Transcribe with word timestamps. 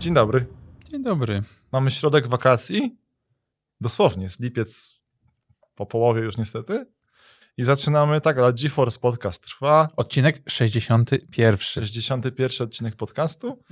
Dzień 0.00 0.14
dobry. 0.14 0.46
Dzień 0.90 1.02
dobry. 1.02 1.42
Mamy 1.72 1.90
środek 1.90 2.26
wakacji. 2.26 2.96
Dosłownie, 3.80 4.22
jest 4.22 4.40
lipiec 4.40 5.00
po 5.74 5.86
połowie 5.86 6.22
już 6.22 6.36
niestety. 6.36 6.86
I 7.56 7.64
zaczynamy, 7.64 8.20
tak, 8.20 8.38
ale 8.38 8.52
GeForce 8.52 8.98
Podcast 9.00 9.44
trwa. 9.44 9.88
Odcinek 9.96 10.42
61. 10.48 11.56
61 11.58 12.66
odcinek 12.66 12.96
podcastu. 12.96 13.62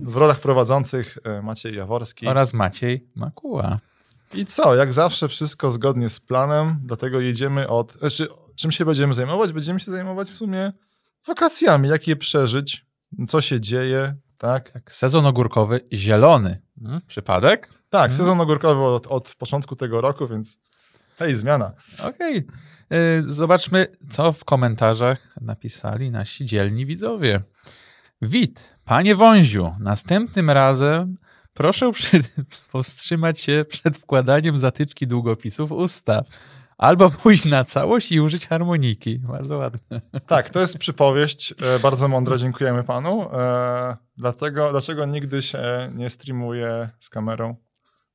W 0.00 0.16
rolach 0.16 0.40
prowadzących 0.40 1.18
e, 1.24 1.42
Maciej 1.42 1.76
Jaworski. 1.76 2.26
Oraz 2.26 2.52
Maciej 2.52 3.08
Makuła. 3.14 3.78
I 4.34 4.46
co? 4.46 4.76
Jak 4.76 4.92
zawsze 4.92 5.28
wszystko 5.28 5.70
zgodnie 5.70 6.08
z 6.08 6.20
planem, 6.20 6.76
dlatego 6.84 7.20
jedziemy 7.20 7.68
od... 7.68 7.92
Znaczy, 7.92 8.28
czym 8.56 8.72
się 8.72 8.84
będziemy 8.84 9.14
zajmować? 9.14 9.52
Będziemy 9.52 9.80
się 9.80 9.90
zajmować 9.90 10.30
w 10.30 10.36
sumie 10.36 10.72
wakacjami, 11.26 11.88
jak 11.88 12.08
je 12.08 12.16
przeżyć, 12.16 12.86
co 13.28 13.40
się 13.40 13.60
dzieje, 13.60 14.16
tak? 14.38 14.70
Tak, 14.72 14.92
sezon 14.94 15.26
ogórkowy 15.26 15.80
zielony. 15.92 16.60
Hmm, 16.82 17.00
przypadek? 17.06 17.68
Tak, 17.90 18.10
Mhm. 18.10 18.12
sezon 18.16 18.40
ogórkowy 18.40 18.82
od, 18.82 19.06
od 19.06 19.34
początku 19.38 19.76
tego 19.76 20.00
roku, 20.00 20.28
więc 20.28 20.58
hej, 21.18 21.34
zmiana. 21.34 21.72
Okej. 22.02 22.46
Y, 23.18 23.22
Zobaczmy, 23.22 23.86
co 24.10 24.32
w 24.32 24.44
komentarzach 24.44 25.34
napisali 25.40 26.10
nasi 26.10 26.44
dzielni 26.44 26.86
widzowie. 26.86 27.40
Wit, 28.22 28.74
panie 28.84 29.14
Wąziu, 29.16 29.72
następnym 29.80 30.50
razem 30.50 31.16
proszę 31.54 31.92
przy... 31.92 32.20
powstrzymać 32.72 33.40
się 33.40 33.64
przed 33.68 33.96
wkładaniem 33.96 34.58
zatyczki 34.58 35.06
długopisu 35.06 35.66
w 35.66 35.72
usta. 35.72 36.22
Albo 36.78 37.10
pójść 37.10 37.44
na 37.44 37.64
całość 37.64 38.12
i 38.12 38.20
użyć 38.20 38.46
harmoniki. 38.46 39.18
Bardzo 39.18 39.58
ładne. 39.58 40.00
Tak, 40.26 40.50
to 40.50 40.60
jest 40.60 40.78
przypowieść, 40.78 41.54
e, 41.62 41.78
bardzo 41.78 42.08
mądra, 42.08 42.36
dziękujemy 42.36 42.84
panu. 42.84 43.32
E, 43.32 43.96
dlatego, 44.16 44.70
dlaczego 44.70 45.06
nigdy 45.06 45.42
się 45.42 45.62
nie 45.94 46.10
streamuje 46.10 46.88
z 47.00 47.10
kamerą? 47.10 47.56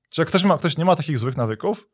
Czy 0.09 0.21
jak 0.21 0.27
ktoś, 0.27 0.43
ma, 0.43 0.57
ktoś 0.57 0.77
nie 0.77 0.85
ma 0.85 0.95
takich 0.95 1.19
złych 1.19 1.37
nawyków, 1.37 1.87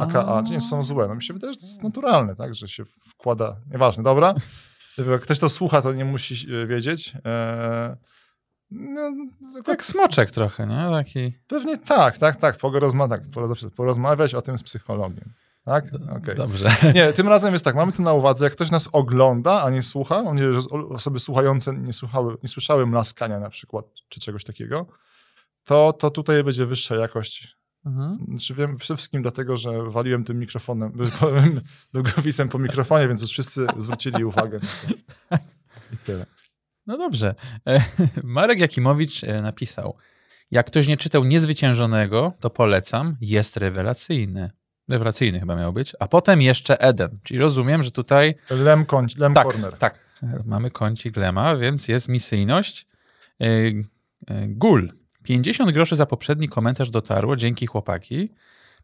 AKA, 0.00 0.42
czy 0.46 0.52
nie 0.52 0.60
są 0.60 0.82
złe? 0.82 1.08
No 1.08 1.14
mi 1.14 1.22
się 1.22 1.34
wydaje, 1.34 1.52
że 1.52 1.58
to 1.58 1.66
jest 1.66 1.82
naturalne, 1.82 2.36
tak, 2.36 2.54
że 2.54 2.68
się 2.68 2.84
wkłada, 3.08 3.56
nieważne, 3.70 4.02
dobra. 4.04 4.34
Jak 5.10 5.20
ktoś 5.22 5.38
to 5.38 5.48
słucha, 5.48 5.82
to 5.82 5.92
nie 5.92 6.04
musi 6.04 6.52
e, 6.54 6.66
wiedzieć. 6.66 7.12
No, 8.70 9.10
Tak 9.64 9.84
smoczek 9.84 10.30
trochę, 10.30 10.66
nie? 10.66 10.86
Taki... 10.90 11.32
Pewnie 11.48 11.78
tak, 11.78 12.18
tak, 12.18 12.36
tak, 12.36 12.56
porozma 12.56 13.08
tak 13.08 13.22
porozma- 13.22 13.70
porozmawiać 13.70 14.34
o 14.34 14.42
tym 14.42 14.58
z 14.58 14.62
psychologiem. 14.62 15.32
Tak? 15.68 15.84
Okej. 16.16 16.34
Dobrze. 16.36 16.70
Nie, 16.94 17.12
tym 17.12 17.28
razem 17.28 17.52
jest 17.52 17.64
tak, 17.64 17.74
mamy 17.74 17.92
to 17.92 18.02
na 18.02 18.12
uwadze, 18.12 18.44
jak 18.44 18.52
ktoś 18.52 18.70
nas 18.70 18.88
ogląda, 18.92 19.62
a 19.62 19.70
nie 19.70 19.82
słucha, 19.82 20.22
mam 20.22 20.34
nadzieję, 20.34 20.52
że 20.52 20.60
osoby 20.88 21.18
słuchające 21.18 21.74
nie, 21.74 21.92
słuchały, 21.92 22.36
nie 22.42 22.48
słyszały 22.48 22.86
mlaskania 22.86 23.40
na 23.40 23.50
przykład, 23.50 23.86
czy 24.08 24.20
czegoś 24.20 24.44
takiego, 24.44 24.86
to, 25.64 25.92
to 25.92 26.10
tutaj 26.10 26.44
będzie 26.44 26.66
wyższa 26.66 26.96
jakość. 26.96 27.56
Mhm. 27.86 28.18
Znaczy 28.28 28.54
wiem 28.54 28.76
przede 28.76 28.96
wszystkim 28.96 29.22
dlatego, 29.22 29.56
że 29.56 29.82
waliłem 29.82 30.24
tym 30.24 30.38
mikrofonem, 30.38 30.92
długopisem 31.94 32.48
po 32.48 32.58
mikrofonie, 32.58 33.08
więc 33.08 33.22
już 33.22 33.30
wszyscy 33.30 33.66
zwrócili 33.76 34.24
uwagę 34.24 34.60
na 34.62 34.68
to. 34.68 34.94
I 35.94 35.96
tyle. 35.96 36.26
No 36.86 36.98
dobrze. 36.98 37.34
Marek 38.24 38.60
Jakimowicz 38.60 39.24
e, 39.24 39.42
napisał: 39.42 39.96
Jak 40.50 40.66
ktoś 40.66 40.86
nie 40.86 40.96
czytał 40.96 41.24
Niezwyciężonego, 41.24 42.32
to 42.40 42.50
polecam. 42.50 43.16
Jest 43.20 43.56
rewelacyjny. 43.56 44.50
Rewelacyjny 44.88 45.40
chyba 45.40 45.56
miał 45.56 45.72
być. 45.72 45.92
A 46.00 46.08
potem 46.08 46.42
jeszcze 46.42 46.80
Eden. 46.80 47.18
Czyli 47.22 47.40
rozumiem, 47.40 47.82
że 47.82 47.90
tutaj. 47.90 48.34
Lem, 48.50 48.86
koń, 48.86 49.06
lem 49.18 49.34
Tak, 49.34 49.46
corner. 49.46 49.72
tak. 49.72 50.08
Mamy 50.44 50.70
kącik 50.70 51.16
Lema, 51.16 51.56
więc 51.56 51.88
jest 51.88 52.08
misyjność. 52.08 52.86
E, 53.40 53.44
e, 53.46 54.48
Gul. 54.48 54.92
50 55.22 55.70
groszy 55.70 55.96
za 55.96 56.06
poprzedni 56.06 56.48
komentarz 56.48 56.90
dotarło. 56.90 57.36
Dzięki 57.36 57.66
chłopaki. 57.66 58.32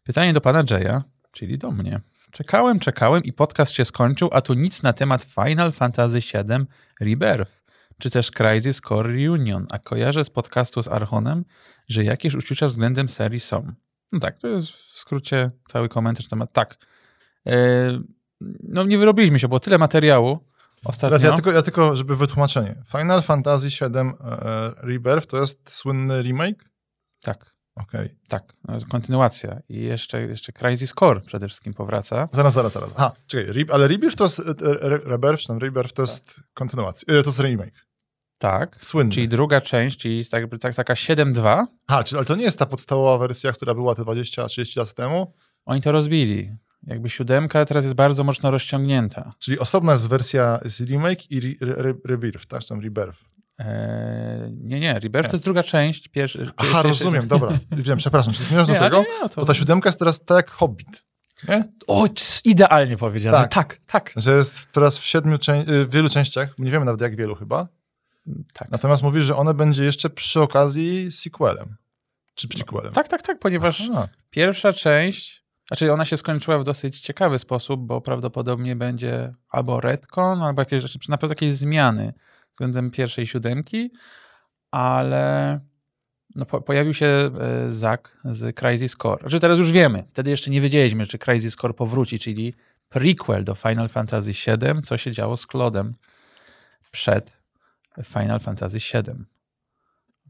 Pytanie 0.03 0.33
do 0.33 0.41
pana 0.41 0.63
Jaya, 0.71 1.01
czyli 1.31 1.57
do 1.57 1.71
mnie. 1.71 2.01
Czekałem, 2.31 2.79
czekałem 2.79 3.23
i 3.23 3.33
podcast 3.33 3.71
się 3.71 3.85
skończył, 3.85 4.29
a 4.31 4.41
tu 4.41 4.53
nic 4.53 4.83
na 4.83 4.93
temat 4.93 5.23
Final 5.23 5.71
Fantasy 5.71 6.19
VII 6.19 6.65
Rebirth, 7.01 7.63
czy 7.97 8.09
też 8.09 8.31
Crisis 8.31 8.81
Core 8.81 9.09
Reunion, 9.13 9.65
a 9.69 9.79
kojarzę 9.79 10.23
z 10.23 10.29
podcastu 10.29 10.83
z 10.83 10.87
Archonem, 10.87 11.45
że 11.87 12.03
jakieś 12.03 12.35
uczucia 12.35 12.67
względem 12.67 13.09
serii 13.09 13.39
są. 13.39 13.73
No 14.11 14.19
tak, 14.19 14.37
to 14.37 14.47
jest 14.47 14.67
w 14.67 14.97
skrócie 14.99 15.51
cały 15.67 15.89
komentarz 15.89 16.25
na 16.25 16.29
temat. 16.29 16.53
Tak. 16.53 16.77
E, 17.47 17.53
no 18.63 18.83
nie 18.83 18.97
wyrobiliśmy 18.97 19.39
się, 19.39 19.47
było 19.47 19.59
tyle 19.59 19.77
materiału 19.77 20.39
ostatnio. 20.85 21.09
Teraz 21.09 21.23
ja 21.23 21.31
tylko, 21.31 21.51
ja 21.51 21.61
tylko, 21.61 21.95
żeby 21.95 22.15
wytłumaczenie. 22.15 22.75
Final 22.91 23.21
Fantasy 23.21 23.67
VII 23.67 23.99
e, 23.99 24.13
Rebirth 24.77 25.27
to 25.27 25.37
jest 25.37 25.75
słynny 25.75 26.21
remake? 26.21 26.69
Tak, 27.21 27.55
Okej. 27.75 28.15
tak. 28.27 28.43
No, 28.67 28.77
kontynuacja. 28.91 29.59
I 29.69 29.81
jeszcze, 29.81 30.21
jeszcze 30.21 30.53
Crisis 30.53 30.93
Core 30.99 31.21
przede 31.21 31.47
wszystkim 31.47 31.73
powraca. 31.73 32.29
Zaraz, 32.31 32.53
zaraz, 32.53 32.73
zaraz. 32.73 32.93
Aha, 32.97 33.11
czekaj, 33.27 33.65
ale 33.71 33.87
Rebirth 33.87 34.17
to 34.17 34.23
jest, 34.23 34.39
e, 34.39 34.43
Re- 34.81 35.01
Rebirth, 35.05 35.41
czy 35.41 35.47
tam 35.47 35.57
Rebirth 35.57 35.93
to 35.93 36.01
jest 36.01 36.39
kontynuacja, 36.53 37.15
e, 37.15 37.23
to 37.23 37.29
jest 37.29 37.39
remake. 37.39 37.85
Tak. 38.37 38.77
Słynny. 38.83 39.11
Czyli 39.13 39.27
druga 39.27 39.61
część, 39.61 39.99
czyli 39.99 40.17
jest 40.17 40.31
tak, 40.31 40.43
tak, 40.61 40.75
taka 40.75 40.93
7.2. 40.93 41.65
Aha, 41.87 42.03
czyli, 42.03 42.17
ale 42.17 42.25
to 42.25 42.35
nie 42.35 42.43
jest 42.43 42.59
ta 42.59 42.65
podstawowa 42.65 43.17
wersja, 43.17 43.51
która 43.51 43.73
była 43.73 43.95
te 43.95 44.01
20-30 44.01 44.77
lat 44.77 44.93
temu, 44.93 45.33
Oni 45.65 45.81
to 45.81 45.91
rozbili. 45.91 46.51
Jakby 46.87 47.09
siódemka 47.09 47.65
teraz 47.65 47.83
jest 47.83 47.95
bardzo 47.95 48.23
mocno 48.23 48.51
rozciągnięta. 48.51 49.33
czyli 49.39 49.59
osobna 49.59 49.91
jest 49.91 50.07
wersja 50.09 50.59
z 50.65 50.81
remake 50.81 51.31
i 51.31 51.57
re, 51.61 51.75
re, 51.75 51.93
Rebirth, 52.05 52.45
tak, 52.45 52.63
tam 52.63 52.79
Rebirth. 52.81 53.19
Eee, 53.59 53.67
nie, 54.63 54.79
nie, 54.79 54.93
Rebirth 54.99 55.29
to 55.29 55.35
jest 55.35 55.43
druga 55.43 55.63
część. 55.63 56.07
Pierwszy, 56.07 56.51
Aha, 56.57 56.67
pierwszy- 56.83 56.87
rozumiem, 56.87 57.27
dobra. 57.27 57.57
Wiem, 57.71 57.97
przepraszam, 57.97 58.33
czy 58.33 58.43
do 58.43 58.49
Nie, 58.49 58.57
ale 58.59 58.79
tego? 58.79 58.99
nie, 58.99 59.29
to... 59.29 59.41
Bo 59.41 59.45
ta 59.45 59.53
siódemka 59.53 59.89
jest 59.89 59.99
teraz 59.99 60.25
tak 60.25 60.35
jak 60.35 60.49
Hobbit, 60.51 61.03
nie? 61.49 61.63
O, 61.87 62.05
idealnie 62.45 62.97
powiedziane. 62.97 63.37
Tak. 63.37 63.53
Tak, 63.53 63.79
tak. 63.87 64.13
Że 64.15 64.37
jest 64.37 64.71
teraz 64.71 64.99
w 64.99 65.05
siedmiu, 65.05 65.37
w 65.67 65.91
wielu 65.91 66.09
częściach, 66.09 66.59
nie 66.59 66.71
wiemy 66.71 66.85
nawet 66.85 67.01
jak 67.01 67.15
wielu 67.15 67.35
chyba, 67.35 67.67
tak. 68.53 68.71
natomiast 68.71 69.03
mówisz, 69.03 69.25
że 69.25 69.35
one 69.35 69.53
będzie 69.53 69.83
jeszcze 69.83 70.09
przy 70.09 70.41
okazji 70.41 71.11
sequelem. 71.11 71.75
Czy 72.35 72.47
prequelem. 72.47 72.93
Tak, 72.93 73.07
tak, 73.07 73.21
tak, 73.21 73.39
ponieważ 73.39 73.89
Aha. 73.91 74.07
pierwsza 74.29 74.73
część, 74.73 75.43
znaczy 75.67 75.93
ona 75.93 76.05
się 76.05 76.17
skończyła 76.17 76.59
w 76.59 76.63
dosyć 76.63 76.99
ciekawy 76.99 77.39
sposób, 77.39 77.81
bo 77.81 78.01
prawdopodobnie 78.01 78.75
będzie 78.75 79.31
albo 79.49 79.81
retcon, 79.81 80.41
albo 80.41 80.61
jakieś 80.61 80.81
rzeczy, 80.81 80.99
czy 80.99 81.11
na 81.11 81.17
pewno 81.17 81.31
jakieś 81.31 81.55
zmiany 81.55 82.13
względem 82.51 82.91
pierwszej 82.91 83.27
siódemki, 83.27 83.91
ale 84.71 85.59
no, 86.35 86.45
po, 86.45 86.61
pojawił 86.61 86.93
się 86.93 87.05
e, 87.05 87.31
Zak 87.71 88.17
z 88.23 88.59
Crisis 88.59 88.95
Core. 88.95 89.21
Znaczy 89.21 89.39
teraz 89.39 89.57
już 89.57 89.71
wiemy, 89.71 90.03
wtedy 90.09 90.29
jeszcze 90.29 90.51
nie 90.51 90.61
wiedzieliśmy, 90.61 91.05
czy 91.05 91.17
Crisis 91.17 91.55
Core 91.55 91.73
powróci, 91.73 92.19
czyli 92.19 92.53
prequel 92.89 93.43
do 93.43 93.55
Final 93.55 93.89
Fantasy 93.89 94.31
VII, 94.31 94.81
co 94.83 94.97
się 94.97 95.11
działo 95.11 95.37
z 95.37 95.47
Claudem 95.47 95.95
przed 96.91 97.44
Final 98.03 98.39
Fantasy 98.39 98.77
VII. 98.77 99.25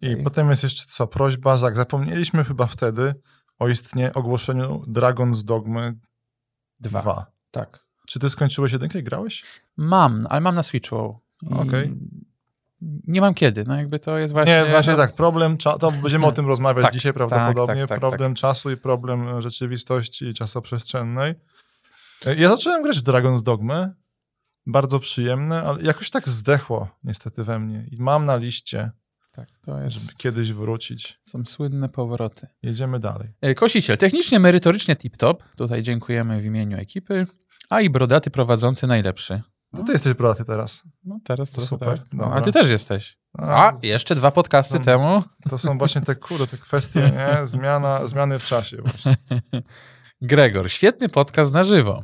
I 0.01 0.11
Okej. 0.13 0.23
potem 0.23 0.49
jest 0.49 0.63
jeszcze 0.63 0.85
co, 0.89 1.07
prośba, 1.07 1.57
jak 1.63 1.75
zapomnieliśmy 1.75 2.43
chyba 2.43 2.67
wtedy 2.67 3.15
o 3.59 3.67
istnie 3.67 4.13
ogłoszeniu 4.13 4.83
Dragon's 4.87 5.43
Dogmy 5.43 5.93
Dwa. 6.79 7.01
2. 7.01 7.25
Tak. 7.51 7.85
Czy 8.07 8.19
ty 8.19 8.29
skończyłeś 8.29 8.71
jedynkę 8.71 8.99
i 8.99 9.03
grałeś? 9.03 9.43
Mam, 9.77 10.27
ale 10.29 10.41
mam 10.41 10.55
na 10.55 10.63
Switchu. 10.63 11.19
Okej. 11.51 11.93
Nie 13.07 13.21
mam 13.21 13.33
kiedy, 13.33 13.63
no 13.67 13.75
jakby 13.77 13.99
to 13.99 14.17
jest 14.17 14.33
właśnie... 14.33 14.63
nie, 14.63 14.71
właśnie 14.71 14.93
tak, 14.95 15.13
problem, 15.15 15.57
cza- 15.57 15.77
to 15.77 15.91
będziemy 15.91 16.25
o 16.25 16.31
tym 16.31 16.47
rozmawiać 16.47 16.85
Tak, 16.85 16.93
dzisiaj 16.93 17.13
tak, 17.13 17.15
prawdopodobnie, 17.15 17.81
tak, 17.81 17.89
tak, 17.89 17.99
problem 17.99 18.33
czasu 18.33 18.71
i 18.71 18.77
problem 18.77 19.41
rzeczywistości 19.41 20.33
czasoprzestrzennej. 20.33 21.35
E, 22.25 22.35
Ja 22.35 22.49
zacząłem 22.49 22.84
grać 22.84 22.99
w 22.99 23.03
Dragon's 23.03 23.41
Dogmy, 23.41 23.93
bardzo 24.67 25.00
przyjemne, 25.00 25.64
ale 25.64 25.82
jakoś 25.84 26.09
tak 26.09 26.29
zdechło 26.29 26.88
niestety 27.03 27.44
we 27.44 27.59
mnie 27.59 27.85
i 27.91 27.97
mam 28.02 28.26
na 28.26 28.35
liście, 28.35 28.91
Tak, 29.32 29.47
to 29.62 29.82
jest... 29.82 29.97
żeby 29.97 30.14
kiedyś 30.17 30.53
wrócić. 30.53 31.20
Są 31.29 31.46
słynne 31.46 31.90
powroty. 31.90 32.47
Jedziemy 32.62 33.00
dalej. 33.00 33.29
E, 33.41 33.56
Kosiciel, 33.56 33.97
technicznie, 33.97 34.40
merytorycznie 34.40 34.96
tip-top. 34.96 35.35
Tutaj 35.58 35.82
dziękujemy 35.84 36.41
w 36.41 36.46
imieniu 36.46 36.78
ekipy. 36.78 37.28
A 37.70 37.82
i 37.82 37.90
brodaty 37.90 38.32
prowadzący 38.32 38.88
najlepszy. 38.88 39.41
To 39.76 39.84
ty 39.84 39.91
jesteś 39.91 40.14
brodaty 40.14 40.46
teraz. 40.46 40.84
No 41.03 41.20
teraz 41.23 41.52
to 41.52 41.62
Super, 41.62 42.00
Tak. 42.00 42.08
No, 42.14 42.34
a 42.34 42.41
ty 42.41 42.52
też 42.52 42.70
jesteś. 42.70 43.17
A, 43.38 43.67
A, 43.67 43.73
jeszcze 43.84 44.16
dwa 44.16 44.32
podcasty 44.32 44.79
No. 44.79 44.85
temu. 44.85 45.23
To 45.50 45.58
są 45.58 45.78
właśnie 45.78 46.02
te 46.02 46.16
kurde, 46.16 46.47
te 46.47 46.58
kwestie, 46.58 47.02
nie? 47.02 47.47
Zmiana, 47.47 48.08
zmiany 48.08 48.40
w 48.40 48.44
czasie 48.44 48.78
właśnie. 48.82 49.16
Gregor, 50.22 50.72
świetny 50.72 51.09
podcast 51.09 51.53
na 51.53 51.64
żywo, 51.64 52.03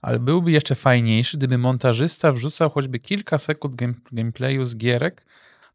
ale 0.00 0.18
byłby 0.18 0.52
jeszcze 0.52 0.74
fajniejszy, 0.74 1.36
gdyby 1.36 1.58
montażysta 1.58 2.32
wrzucał 2.32 2.70
choćby 2.70 2.98
kilka 2.98 3.38
sekund 3.38 3.74
game, 3.74 3.94
gameplayu 4.12 4.64
z 4.64 4.76
gierek, 4.76 5.26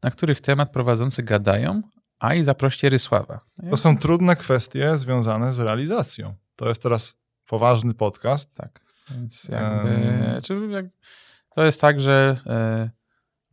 na 0.03 0.11
których 0.11 0.41
temat 0.41 0.71
prowadzący 0.71 1.23
gadają, 1.23 1.81
a 2.19 2.33
i 2.33 2.43
zaproście 2.43 2.89
Rysława. 2.89 3.39
To 3.69 3.77
są 3.77 3.97
trudne 3.97 4.35
kwestie 4.35 4.97
związane 4.97 5.53
z 5.53 5.59
realizacją. 5.59 6.35
To 6.55 6.69
jest 6.69 6.83
teraz 6.83 7.13
poważny 7.47 7.93
podcast. 7.93 8.55
Tak, 8.55 8.83
więc 9.11 9.43
jakby... 9.43 9.89
Em. 9.89 10.41
Czy 10.41 10.67
jak, 10.69 10.85
to 11.55 11.65
jest 11.65 11.81
tak, 11.81 12.01
że 12.01 12.37
e, 12.45 12.89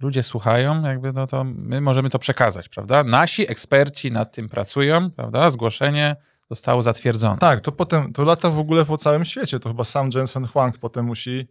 ludzie 0.00 0.22
słuchają, 0.22 0.82
jakby 0.82 1.12
no 1.12 1.26
to 1.26 1.44
my 1.44 1.80
możemy 1.80 2.10
to 2.10 2.18
przekazać, 2.18 2.68
prawda? 2.68 3.04
Nasi 3.04 3.50
eksperci 3.50 4.10
nad 4.10 4.34
tym 4.34 4.48
pracują, 4.48 5.10
prawda? 5.10 5.50
Zgłoszenie 5.50 6.16
zostało 6.50 6.82
zatwierdzone. 6.82 7.38
Tak, 7.38 7.60
to 7.60 7.72
potem, 7.72 8.12
to 8.12 8.24
lata 8.24 8.50
w 8.50 8.58
ogóle 8.58 8.84
po 8.84 8.98
całym 8.98 9.24
świecie. 9.24 9.60
To 9.60 9.68
chyba 9.68 9.84
sam 9.84 10.10
Jensen 10.14 10.46
Huang 10.46 10.78
potem 10.78 11.04
musi, 11.04 11.48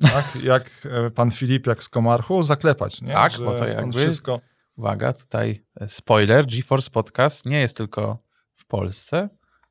tak, 0.00 0.38
jak 0.42 0.70
e, 1.06 1.10
pan 1.10 1.30
Filip, 1.30 1.66
jak 1.66 1.82
z 1.84 1.88
Komarchu, 1.88 2.42
zaklepać, 2.42 3.02
nie? 3.02 3.12
Tak, 3.12 3.32
Że 3.32 3.44
bo 3.44 3.58
to 3.58 3.68
jakby- 3.68 3.98
wszystko... 3.98 4.40
Uwaga, 4.76 5.12
tutaj 5.12 5.64
e, 5.80 5.88
spoiler, 5.88 6.46
GeForce 6.46 6.90
Podcast 6.90 7.46
nie 7.46 7.60
jest 7.60 7.76
tylko 7.76 8.18
w 8.54 8.66
Polsce, 8.66 9.28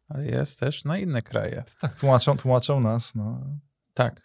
ale 0.10 0.26
jest 0.26 0.60
też 0.60 0.84
na 0.86 0.98
inne 0.98 1.22
kraje. 1.22 1.64
Tak, 1.82 2.00
tłumaczą, 2.00 2.38
tłumaczą 2.38 2.80
nas, 2.80 3.16
no. 3.16 3.42
Tak. 3.94 4.22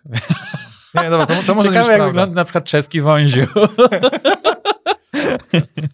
Nie, 0.94 1.10
dobra, 1.10 1.26
to, 1.26 1.34
to 1.46 1.54
może 1.54 1.68
Ciekawe, 1.72 1.92
jak 1.92 2.02
wygląda 2.02 2.34
na 2.34 2.44
przykład 2.44 2.64
czeski 2.64 3.00
wąziu. 3.00 3.46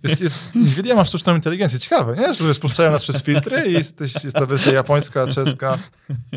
Jest, 0.03 0.20
jest, 0.20 0.55
Nvidia 0.55 0.94
ma 0.94 1.05
sztuczną 1.05 1.35
inteligencję. 1.35 1.79
Ciekawe, 1.79 2.17
nie? 2.17 2.35
Że 2.35 2.55
spuszczają 2.55 2.91
nas 2.91 3.03
przez 3.03 3.23
filtry 3.23 3.64
i 3.69 3.73
jest, 3.73 4.00
jest 4.00 4.32
ta 4.32 4.47
wersja 4.47 4.73
japońska, 4.73 5.26
czeska 5.26 5.79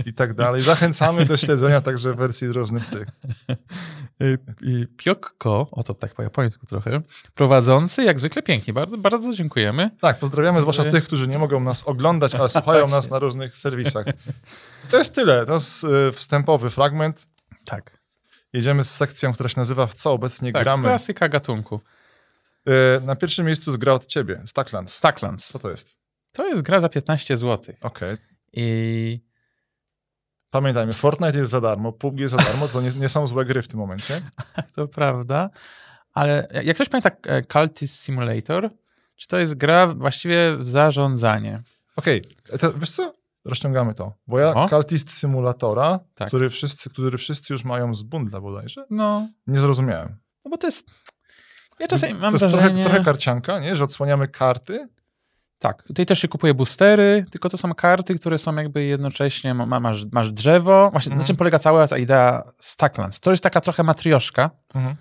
i 0.05 0.13
tak 0.13 0.33
dalej. 0.33 0.61
Zachęcamy 0.61 1.25
do 1.25 1.37
śledzenia 1.37 1.81
także 1.81 2.13
wersji 2.13 2.47
różnych 2.47 2.85
tych. 2.85 3.07
Y, 4.21 4.37
y, 4.63 4.87
Piokko, 4.97 5.67
o 5.71 5.83
to 5.83 5.93
tak 5.93 6.13
po 6.13 6.23
japońsku 6.23 6.65
trochę, 6.65 7.01
prowadzący 7.33 8.03
jak 8.03 8.19
zwykle 8.19 8.41
pięknie. 8.41 8.73
Bardzo, 8.73 8.97
bardzo 8.97 9.33
dziękujemy. 9.33 9.89
Tak, 10.01 10.19
pozdrawiamy 10.19 10.61
zwłaszcza 10.61 10.83
Wy- 10.83 10.91
tych, 10.91 11.03
którzy 11.03 11.27
nie 11.27 11.39
mogą 11.39 11.59
nas 11.59 11.83
oglądać, 11.87 12.35
ale 12.35 12.49
słuchają 12.59 12.87
nas 12.87 13.09
na 13.09 13.19
różnych 13.19 13.57
serwisach. 13.57 14.05
To 14.91 14.97
jest 14.97 15.15
tyle. 15.15 15.45
To 15.45 15.53
jest 15.53 15.83
y, 15.83 16.11
wstępowy 16.11 16.69
fragment. 16.69 17.27
Tak. 17.65 17.97
Jedziemy 18.53 18.83
z 18.83 18.91
sekcją, 18.91 19.33
która 19.33 19.49
się 19.49 19.59
nazywa 19.59 19.87
W 19.87 19.93
co 19.93 20.11
obecnie 20.11 20.51
tak 20.51 20.63
gramy. 20.63 20.83
klasyka 20.83 21.29
gatunku. 21.29 21.79
Y, 22.67 23.01
Na 23.05 23.15
pierwszym 23.15 23.45
miejscu 23.45 23.71
jest 23.71 23.77
gra 23.81 23.93
od 23.93 24.05
ciebie, 24.05 24.41
Stacklands. 24.45 24.93
Stacklands. 24.93 25.47
Co 25.47 25.59
to 25.59 25.69
jest? 25.71 25.97
To 26.31 26.47
jest 26.47 26.61
gra 26.63 26.79
za 26.79 26.89
15 26.89 27.37
zł. 27.37 27.75
Okej. 27.81 28.17
I 28.53 29.25
Pamiętajmy, 30.49 30.91
Fortnite 30.93 31.37
jest 31.39 31.51
za 31.51 31.61
darmo, 31.61 31.91
PUBG 31.91 32.19
jest 32.19 32.31
za 32.31 32.37
darmo, 32.37 32.67
to 32.67 32.81
nie, 32.81 32.89
nie 32.89 33.09
są 33.09 33.27
złe 33.27 33.45
gry 33.45 33.61
w 33.61 33.67
tym 33.67 33.79
momencie. 33.79 34.21
to 34.75 34.87
prawda. 34.87 35.49
Ale 36.13 36.47
jak 36.63 36.75
ktoś 36.75 36.89
pamięta 36.89 37.09
e, 37.23 37.41
Cultist 37.43 38.03
Simulator, 38.03 38.69
czy 39.15 39.27
to 39.27 39.37
jest 39.37 39.55
gra 39.55 39.87
właściwie 39.87 40.57
w 40.57 40.67
zarządzanie? 40.67 41.61
Okej, 41.95 42.21
to 42.59 42.73
wiesz 42.73 42.91
co? 42.91 43.13
Rozciągamy 43.45 43.93
to. 43.93 44.13
Bo 44.27 44.39
ja 44.39 44.53
O. 44.53 44.69
Cultist 44.69 45.11
Simulatora, 45.19 45.99
Tak. 46.15 46.27
który, 46.27 46.49
wszyscy, 46.49 46.89
który 46.89 47.17
wszyscy 47.17 47.53
już 47.53 47.63
mają 47.63 47.95
z 47.95 48.03
bundla 48.03 48.41
bodajże, 48.41 48.85
No, 48.89 49.27
nie 49.47 49.59
zrozumiałem. 49.59 50.17
no 50.45 50.51
bo 50.51 50.57
to 50.57 50.67
jest... 50.67 50.83
Ja 51.79 51.87
czasami 51.87 52.13
mam 52.13 52.21
to 52.21 52.45
jest 52.45 52.55
wrażenie... 52.55 52.83
trochę, 52.83 52.89
trochę 52.89 53.05
karcianka, 53.05 53.59
nie? 53.59 53.75
że 53.75 53.83
odsłaniamy 53.83 54.27
karty. 54.27 54.87
Tak, 55.59 55.83
tutaj 55.83 56.05
też 56.05 56.19
się 56.19 56.27
kupuje 56.27 56.53
boostery, 56.53 57.25
tylko 57.31 57.49
to 57.49 57.57
są 57.57 57.73
karty, 57.73 58.15
które 58.19 58.37
są 58.37 58.55
jakby 58.55 58.83
jednocześnie, 58.83 59.53
ma, 59.53 59.79
masz, 59.79 60.05
masz 60.11 60.31
drzewo, 60.31 60.89
właśnie 60.91 61.09
Mhm. 61.09 61.19
na 61.19 61.27
czym 61.27 61.35
polega 61.35 61.59
cała 61.59 61.87
ta 61.87 61.97
idea 61.97 62.43
Stacklands. 62.59 63.19
To 63.19 63.31
jest 63.31 63.43
taka 63.43 63.61
trochę 63.61 63.83
matrioszka, 63.83 64.49
Mhm. 64.75 64.95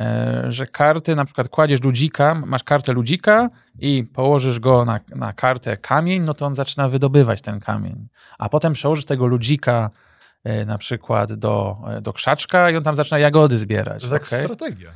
e, 0.00 0.44
że 0.52 0.66
karty, 0.66 1.14
na 1.16 1.24
przykład 1.24 1.48
kładziesz 1.48 1.82
ludzika, 1.82 2.34
masz 2.46 2.62
kartę 2.62 2.92
ludzika 2.92 3.48
i 3.78 4.04
położysz 4.14 4.60
go 4.60 4.84
na, 4.84 5.00
na 5.08 5.32
kartę 5.32 5.76
kamień, 5.76 6.22
no 6.22 6.34
to 6.34 6.46
on 6.46 6.54
zaczyna 6.54 6.88
wydobywać 6.88 7.42
ten 7.42 7.60
kamień. 7.60 8.08
A 8.38 8.48
potem 8.48 8.72
przełożysz 8.72 9.04
tego 9.04 9.26
ludzika 9.26 9.90
e, 10.44 10.64
na 10.64 10.78
przykład 10.78 11.32
do, 11.32 11.76
e, 11.88 12.00
do 12.00 12.12
krzaczka 12.12 12.70
i 12.70 12.76
on 12.76 12.82
tam 12.84 12.96
zaczyna 12.96 13.18
jagody 13.18 13.58
zbierać. 13.58 14.02
To 14.02 14.14
jest 14.14 14.32
jak 14.32 14.40
okej? 14.42 14.56
strategia. 14.56 14.90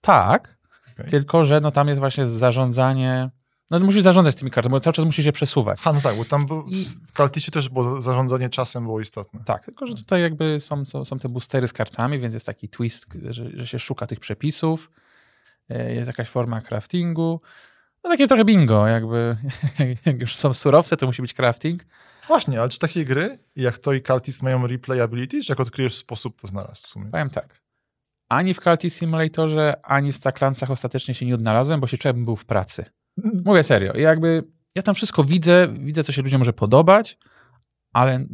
Tak, 0.00 0.57
Okej. 0.98 1.10
tylko 1.10 1.44
że 1.44 1.60
no 1.60 1.70
tam 1.70 1.88
jest 1.88 2.00
właśnie 2.00 2.26
zarządzanie, 2.26 3.30
no 3.70 3.78
musisz 3.78 4.02
zarządzać 4.02 4.34
tymi 4.34 4.50
kartami, 4.50 4.70
bo 4.70 4.80
cały 4.80 4.94
czas 4.94 5.04
musisz 5.04 5.26
je 5.26 5.32
przesuwać. 5.32 5.80
Ha, 5.80 5.92
no 5.92 6.00
tak, 6.00 6.16
bo 6.16 6.24
tam 6.24 6.46
był, 6.46 6.66
w 7.06 7.16
Cultiście 7.16 7.52
też 7.52 7.68
było 7.68 8.02
zarządzanie 8.02 8.48
czasem 8.48 8.84
było 8.84 9.00
istotne. 9.00 9.40
Tak, 9.44 9.64
tylko 9.64 9.86
że 9.86 9.94
tutaj 9.94 10.22
jakby 10.22 10.60
są, 10.60 10.84
są, 10.84 11.04
są 11.04 11.18
te 11.18 11.28
boostery 11.28 11.68
z 11.68 11.72
kartami, 11.72 12.18
więc 12.18 12.34
jest 12.34 12.46
taki 12.46 12.68
twist, 12.68 13.06
że, 13.30 13.50
że 13.54 13.66
się 13.66 13.78
szuka 13.78 14.06
tych 14.06 14.20
przepisów, 14.20 14.90
e, 15.68 15.94
jest 15.94 16.06
jakaś 16.06 16.28
forma 16.28 16.60
craftingu. 16.60 17.40
No 18.04 18.10
takie 18.10 18.28
trochę 18.28 18.44
bingo, 18.44 18.86
jakby 18.86 19.36
jak 20.06 20.20
już 20.20 20.36
są 20.36 20.54
surowce, 20.54 20.96
to 20.96 21.06
musi 21.06 21.22
być 21.22 21.34
crafting. 21.34 21.84
Właśnie, 22.28 22.60
ale 22.60 22.68
czy 22.68 22.78
takie 22.78 23.04
gry, 23.04 23.38
jak 23.56 23.78
to 23.78 23.92
i 23.92 24.02
Cultist 24.02 24.42
mają 24.42 24.66
replayability, 24.66 25.40
czy 25.42 25.52
jak 25.52 25.60
odkryjesz 25.60 25.94
sposób, 25.94 26.40
to 26.40 26.48
znalazł 26.48 26.86
w 26.86 26.88
sumie? 26.88 27.10
Powiem 27.10 27.30
tak, 27.30 27.60
ani 28.28 28.54
w 28.54 28.58
Cultist 28.60 28.96
Simulatorze, 28.96 29.74
ani 29.82 30.12
w 30.12 30.16
Stacklandsach 30.16 30.70
ostatecznie 30.70 31.14
się 31.14 31.26
nie 31.26 31.34
odnalazłem, 31.34 31.80
bo 31.80 31.86
się 31.86 31.98
czułem, 31.98 32.24
był 32.24 32.36
w 32.36 32.44
pracy. 32.44 32.84
Mówię 33.44 33.62
serio, 33.62 33.96
jakby 33.96 34.44
ja 34.74 34.82
tam 34.82 34.94
wszystko 34.94 35.24
widzę, 35.24 35.68
widzę, 35.80 36.04
co 36.04 36.12
się 36.12 36.22
ludziom 36.22 36.38
może 36.38 36.52
podobać, 36.52 37.18
ale 37.92 38.26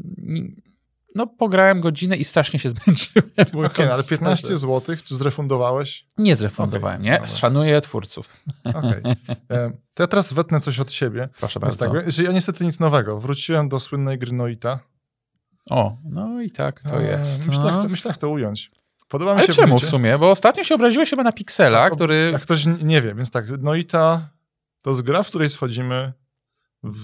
no 1.15 1.27
pograłem 1.27 1.81
godzinę 1.81 2.17
i 2.17 2.25
strasznie 2.25 2.59
się 2.59 2.69
zmęczyłem. 2.75 3.31
Okej, 3.67 3.87
no, 3.87 3.93
ale 3.93 4.05
15 4.05 4.57
zł, 4.57 4.97
czy 5.05 5.17
zrefundowałeś? 5.17 6.07
Nie 6.19 6.37
zrefundowałem, 6.37 7.01
Okej, 7.01 7.11
nie? 7.11 7.19
dobra. 7.19 7.35
Szanuję 7.35 7.81
twórców. 7.81 8.45
Okej. 8.65 9.03
E, 9.51 9.71
To 9.95 10.03
ja 10.03 10.07
teraz 10.07 10.33
wetnę 10.33 10.61
coś 10.61 10.81
od 10.81 10.93
siebie. 10.93 11.29
Proszę 11.39 11.61
Więc 11.61 11.77
bardzo. 11.77 12.01
tak, 12.03 12.19
ja 12.25 12.33
niestety 12.33 12.65
nic 12.65 12.81
nowego. 12.81 13.21
Wróciłem 13.21 13.69
do 13.69 13.81
słynnej 13.81 14.19
gry 14.19 14.33
Noita. 14.33 14.79
O, 15.71 15.97
no 16.05 16.41
i 16.43 16.51
tak 16.51 16.83
to 16.83 17.01
jest. 17.01 17.47
Myślę, 17.47 17.73
no. 17.73 17.89
myślę, 17.89 18.15
to 18.15 18.29
ująć. 18.29 18.71
Podoba 19.09 19.33
mi 19.33 19.39
Ale 19.39 19.47
się 19.47 19.53
w 19.53 19.57
czemu 19.57 19.79
w 19.79 19.85
sumie? 19.85 20.19
Bo 20.19 20.31
ostatnio 20.31 20.65
się 20.65 20.75
obraziłeś 20.75 21.11
chyba 21.11 21.23
na 21.23 21.33
Pixela, 21.33 21.79
Tak, 21.79 21.93
który... 21.93 22.31
Jak 22.33 22.43
ktoś 22.43 22.67
nie 22.83 23.03
wie, 23.03 23.15
więc 23.15 23.31
tak, 23.31 23.49
Noita 23.49 24.31
to 24.83 24.91
jest 24.91 25.03
gra, 25.03 25.23
w 25.23 25.29
której 25.29 25.51
schodzimy 25.51 26.13
w, 26.83 26.99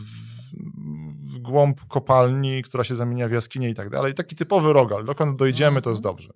w 1.34 1.38
głąb 1.38 1.86
kopalni, 1.88 2.62
która 2.62 2.84
się 2.84 2.94
zamienia 2.94 3.28
w 3.28 3.32
jaskinię 3.32 3.70
i 3.70 3.74
tak 3.74 3.90
dalej. 3.90 4.14
Taki 4.14 4.36
typowy 4.36 4.72
rogal. 4.72 5.04
Dokąd 5.04 5.38
dojdziemy, 5.38 5.82
to 5.82 5.90
jest 5.90 6.02
dobrze. 6.02 6.32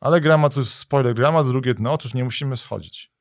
Ale 0.00 0.20
gra 0.20 0.38
ma 0.38 0.48
tu 0.48 0.64
spoiler, 0.64 1.14
gra 1.14 1.32
ma 1.32 1.44
drugie 1.44 1.74
dno, 1.74 1.92
otóż 1.92 2.14
nie 2.14 2.24
musimy 2.24 2.56
schodzić. 2.56 3.12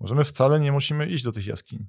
Możemy 0.00 0.24
wcale 0.24 0.60
nie 0.60 0.72
musimy 0.72 1.06
iść 1.06 1.24
do 1.24 1.32
tych 1.32 1.46
jaskiń. 1.46 1.86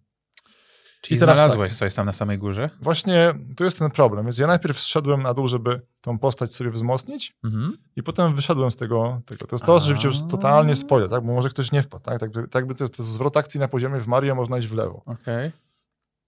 Czyli 1.01 1.17
i 1.17 1.19
teraz 1.19 1.37
znalazłeś 1.37 1.69
tak. 1.69 1.77
coś 1.79 1.93
tam 1.93 2.05
na 2.05 2.13
samej 2.13 2.37
górze. 2.37 2.69
Właśnie 2.81 3.33
tu 3.57 3.63
jest 3.63 3.79
ten 3.79 3.91
problem. 3.91 4.25
Więc 4.25 4.37
ja 4.37 4.47
najpierw 4.47 4.79
zszedłem 4.79 5.21
na 5.23 5.33
dół, 5.33 5.47
żeby 5.47 5.81
tą 6.01 6.17
postać 6.19 6.55
sobie 6.55 6.69
wzmocnić 6.71 7.35
Mhm. 7.43 7.77
i 7.95 8.03
potem 8.03 8.35
wyszedłem 8.35 8.71
z 8.71 8.75
tego. 8.75 9.21
tego. 9.25 9.45
To 9.47 9.55
jest 9.55 9.65
to, 9.65 9.79
że 9.79 9.95
już 10.03 10.19
totalnie 10.27 10.75
spoiler, 10.75 11.09
tak? 11.09 11.23
bo 11.25 11.33
może 11.33 11.49
ktoś 11.49 11.71
nie 11.71 11.81
wpadł. 11.83 12.03
Tak, 12.03 12.19
tak, 12.19 12.29
tak 12.51 12.67
by 12.67 12.75
to, 12.75 12.89
to 12.89 13.03
jest 13.03 13.13
zwrot 13.13 13.37
akcji 13.37 13.59
na 13.59 13.67
poziomie 13.67 13.99
w 13.99 14.07
Mario 14.07 14.35
można 14.35 14.57
iść 14.57 14.67
w 14.67 14.73
lewo. 14.73 15.01
Okej. 15.05 15.51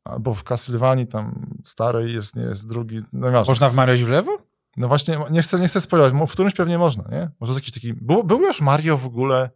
Albo 0.03 0.33
w 0.33 0.43
Castlevanii 0.43 1.07
tam 1.07 1.53
starej 1.63 2.13
jest, 2.13 2.35
nie 2.35 2.43
jest 2.43 2.67
drugi, 2.69 3.01
no. 3.13 3.43
Można 3.47 3.69
w 3.69 3.73
Mario 3.75 3.95
iść 3.95 4.03
w 4.03 4.09
lewo? 4.09 4.37
No 4.77 4.87
właśnie, 4.87 5.17
nie 5.31 5.41
chcę, 5.41 5.59
nie 5.59 5.67
chcę 5.67 5.81
spoilerować, 5.81 6.19
mo- 6.19 6.25
w 6.27 6.31
którymś 6.31 6.53
pewnie 6.53 6.77
można, 6.77 7.03
nie? 7.11 7.29
Może 7.39 7.53
jest 7.53 7.59
jakiś 7.59 7.71
taki, 7.73 7.93
był, 7.93 8.23
był 8.23 8.41
już 8.41 8.61
Mario 8.61 8.97
w 8.97 9.05
ogóle, 9.05 9.49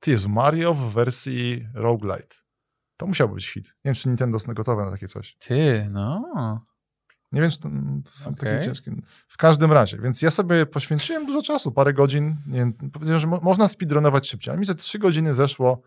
ty 0.00 0.10
jest 0.10 0.28
Mario 0.28 0.74
w 0.74 0.92
wersji 0.92 1.66
roguelite. 1.74 2.36
To 3.02 3.06
musiał 3.06 3.28
być 3.28 3.52
hit. 3.52 3.66
Nie 3.66 3.72
wiem, 3.84 3.94
czy 3.94 4.08
Nintendo 4.08 4.36
jest 4.36 4.52
gotowe 4.52 4.84
na 4.84 4.90
takie 4.90 5.08
coś. 5.08 5.36
Ty, 5.38 5.88
no. 5.90 6.22
Nie 7.32 7.40
wiem, 7.40 7.50
czy 7.50 7.58
to, 7.58 7.68
to 8.04 8.10
są 8.10 8.30
Okej. 8.30 8.52
takie 8.52 8.64
ciężkie. 8.64 8.92
W 9.28 9.36
każdym 9.36 9.72
razie, 9.72 9.98
więc 9.98 10.22
ja 10.22 10.30
sobie 10.30 10.66
poświęciłem 10.66 11.26
dużo 11.26 11.42
czasu, 11.42 11.72
parę 11.72 11.92
godzin. 11.92 12.36
Nie 12.46 12.58
wiem, 12.58 12.72
powiedziałem, 12.72 13.20
że 13.20 13.26
mo 13.26 13.40
można 13.42 13.68
speedrunować 13.68 14.28
szybciej. 14.28 14.54
A 14.54 14.56
mi 14.56 14.66
za 14.66 14.74
trzy 14.74 14.98
godziny 14.98 15.34
zeszło 15.34 15.82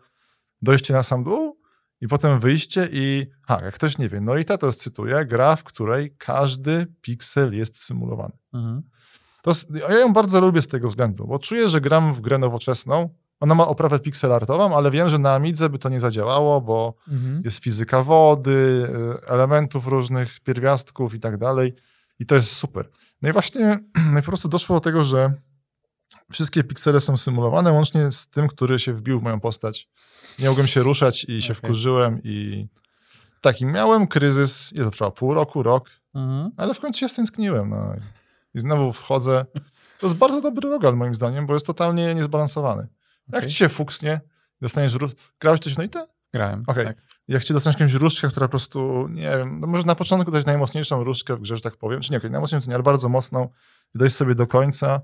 dojście 0.62 0.94
na 0.94 1.02
sam 1.02 1.24
dół 1.24 1.60
i 2.00 2.08
potem 2.08 2.40
wyjście 2.40 2.88
i... 2.92 3.26
Ha, 3.42 3.60
jak 3.64 3.74
ktoś 3.74 3.98
nie 3.98 4.08
wie, 4.08 4.20
no 4.20 4.36
i 4.36 4.44
ta 4.44 4.58
to 4.58 4.66
jest, 4.66 4.80
cytuję, 4.80 5.24
gra, 5.24 5.56
w 5.56 5.64
której 5.64 6.16
każdy 6.18 6.86
piksel 7.00 7.54
jest 7.54 7.78
symulowany. 7.78 8.38
Mhm. 8.52 8.82
To 9.42 9.50
jest, 9.50 9.68
ja 9.88 9.98
ją 9.98 10.12
bardzo 10.12 10.40
lubię 10.40 10.62
z 10.62 10.68
tego 10.68 10.88
względu, 10.88 11.26
bo 11.26 11.38
czuję, 11.38 11.68
że 11.68 11.80
gram 11.80 12.14
w 12.14 12.20
grę 12.20 12.38
nowoczesną. 12.38 13.14
Ona 13.40 13.54
ma 13.54 13.66
oprawę 13.68 13.98
pixelartową, 13.98 14.76
ale 14.76 14.90
wiem, 14.90 15.08
że 15.08 15.18
na 15.18 15.34
Amidze 15.34 15.68
by 15.70 15.78
to 15.78 15.88
nie 15.88 16.00
zadziałało, 16.00 16.60
bo 16.60 16.94
Mhm. 17.08 17.42
jest 17.44 17.58
fizyka 17.64 18.02
wody, 18.02 18.88
y, 19.24 19.26
elementów 19.28 19.86
różnych, 19.86 20.40
pierwiastków 20.40 21.14
i 21.14 21.20
tak 21.20 21.36
dalej. 21.36 21.74
I 22.18 22.26
to 22.26 22.34
jest 22.34 22.56
super. 22.56 22.88
No 23.22 23.28
i 23.28 23.32
właśnie 23.32 23.78
no 24.12 24.18
i 24.18 24.22
po 24.22 24.26
prostu 24.26 24.48
doszło 24.48 24.76
do 24.76 24.80
tego, 24.80 25.04
że 25.04 25.32
wszystkie 26.32 26.64
piksele 26.64 27.00
są 27.00 27.16
symulowane, 27.16 27.72
łącznie 27.72 28.10
z 28.10 28.28
tym, 28.28 28.48
który 28.48 28.78
się 28.78 28.92
wbił 28.92 29.20
w 29.20 29.22
moją 29.22 29.40
postać. 29.40 29.88
Nie 30.38 30.48
mogłem 30.48 30.66
się 30.66 30.82
ruszać 30.82 31.24
i 31.24 31.42
się 31.42 31.52
Okej. 31.52 31.56
wkurzyłem 31.56 32.20
i 32.24 32.66
taki 33.40 33.64
miałem 33.66 34.06
kryzys, 34.06 34.72
ile 34.72 34.84
to 34.84 34.90
trwało, 34.90 35.12
pół 35.12 35.34
roku, 35.34 35.62
rok, 35.62 35.90
Mhm. 36.14 36.50
ale 36.56 36.74
w 36.74 36.80
końcu 36.80 37.00
się 37.00 37.08
stęskniłem. 37.08 37.70
No. 37.70 37.94
I 38.54 38.60
znowu 38.60 38.92
wchodzę. 38.92 39.46
To 40.00 40.06
jest 40.06 40.16
bardzo 40.16 40.40
dobry 40.40 40.70
rogal 40.70 40.96
moim 40.96 41.14
zdaniem, 41.14 41.46
bo 41.46 41.54
jest 41.54 41.66
totalnie 41.66 42.14
niezbalansowany. 42.14 42.88
Jak 43.28 43.38
Okej. 43.38 43.48
ci 43.50 43.56
się 43.56 43.68
fuksnie, 43.68 44.20
dostaniesz... 44.60 44.94
Ró- 44.94 45.14
Grałeś 45.40 45.60
coś 45.60 45.76
no 45.76 45.84
i 45.84 45.88
te? 45.88 46.06
Grałem. 46.34 46.64
Okej. 46.66 46.84
Tak. 46.84 46.96
Jak 47.28 47.44
ci 47.44 47.52
dostaniesz 47.52 47.80
jakąś 47.80 47.94
różdżkę, 47.94 48.28
która 48.28 48.46
po 48.46 48.50
prostu, 48.50 49.08
nie 49.08 49.30
wiem, 49.30 49.60
no 49.60 49.66
może 49.66 49.84
na 49.84 49.94
początku 49.94 50.30
dać 50.30 50.46
najmocniejszą 50.46 51.04
różdżkę 51.04 51.36
w 51.36 51.40
grze, 51.40 51.56
że 51.56 51.62
tak 51.62 51.76
powiem, 51.76 52.00
czy 52.00 52.12
nie, 52.12 52.18
okej, 52.18 52.30
najmocniejszą 52.30 52.68
nie, 52.68 52.74
ale 52.74 52.82
bardzo 52.82 53.08
mocną 53.08 53.48
i 53.94 53.98
dojść 53.98 54.16
sobie 54.16 54.34
do 54.34 54.46
końca 54.46 55.00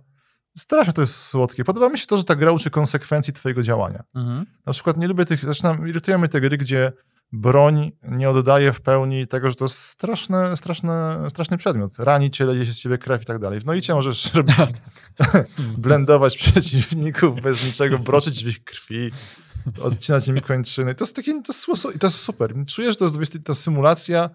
Strasznie 0.58 0.92
to 0.92 1.00
jest 1.00 1.26
słodkie. 1.26 1.64
Podoba 1.64 1.88
mi 1.88 1.98
się 1.98 2.06
to, 2.06 2.16
że 2.16 2.24
ta 2.24 2.36
gra 2.36 2.52
uczy 2.52 2.70
konsekwencji 2.70 3.32
twojego 3.32 3.62
działania. 3.62 4.02
Mhm. 4.14 4.46
Na 4.66 4.72
przykład 4.72 4.96
nie 4.96 5.08
lubię 5.08 5.24
tych, 5.24 5.44
zaczynam, 5.44 5.88
irytują 5.88 6.18
mnie 6.18 6.28
te 6.28 6.40
gry, 6.40 6.58
gdzie 6.58 6.92
broń 7.32 7.92
nie 8.02 8.30
oddaje 8.30 8.72
w 8.72 8.80
pełni 8.80 9.26
tego, 9.26 9.48
że 9.48 9.54
to 9.54 9.64
jest 9.64 9.78
straszny, 9.78 10.56
straszny, 10.56 10.90
straszny 11.28 11.56
przedmiot. 11.56 11.98
Rani 11.98 12.30
cię, 12.30 12.46
leje 12.46 12.66
się 12.66 12.72
z 12.72 12.80
ciebie 12.80 12.98
krew 12.98 13.22
i 13.22 13.24
tak 13.24 13.38
dalej. 13.38 13.60
W 13.60 13.64
Noicie 13.66 13.94
możesz 13.94 14.30
robić, 14.34 14.56
blendować 15.78 16.36
przeciwników 16.36 17.40
bez 17.42 17.66
niczego, 17.66 17.98
broczyć 17.98 18.44
w 18.44 18.48
ich 18.48 18.64
krwi, 18.64 19.10
odcinać 19.80 20.28
im 20.28 20.40
kończyny. 20.40 20.94
To 20.94 21.04
jest 21.04 21.16
takie, 21.16 21.42
to 21.42 21.52
jest, 21.52 21.96
i 21.96 21.98
to 21.98 22.06
jest 22.06 22.18
super. 22.18 22.54
Czuję, 22.66 22.90
że 22.90 22.96
to 22.96 23.04
jest, 23.04 23.44
ta 23.44 23.54
symulacja 23.54 24.30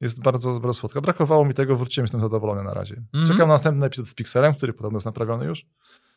jest 0.00 0.22
bardzo, 0.22 0.60
bardzo 0.60 0.74
słodka. 0.74 1.00
Brakowało 1.00 1.44
mi 1.44 1.54
tego, 1.54 1.76
wróciłem, 1.76 2.04
jestem 2.04 2.20
zadowolony 2.20 2.62
na 2.62 2.74
razie. 2.74 2.96
Mhm. 2.96 3.26
Czekam 3.26 3.48
na 3.48 3.54
następny 3.54 3.86
epizod 3.86 4.08
z 4.08 4.14
Pixelem, 4.14 4.54
który 4.54 4.72
podobno 4.72 4.96
jest 4.96 5.06
naprawiony 5.06 5.44
już. 5.44 5.66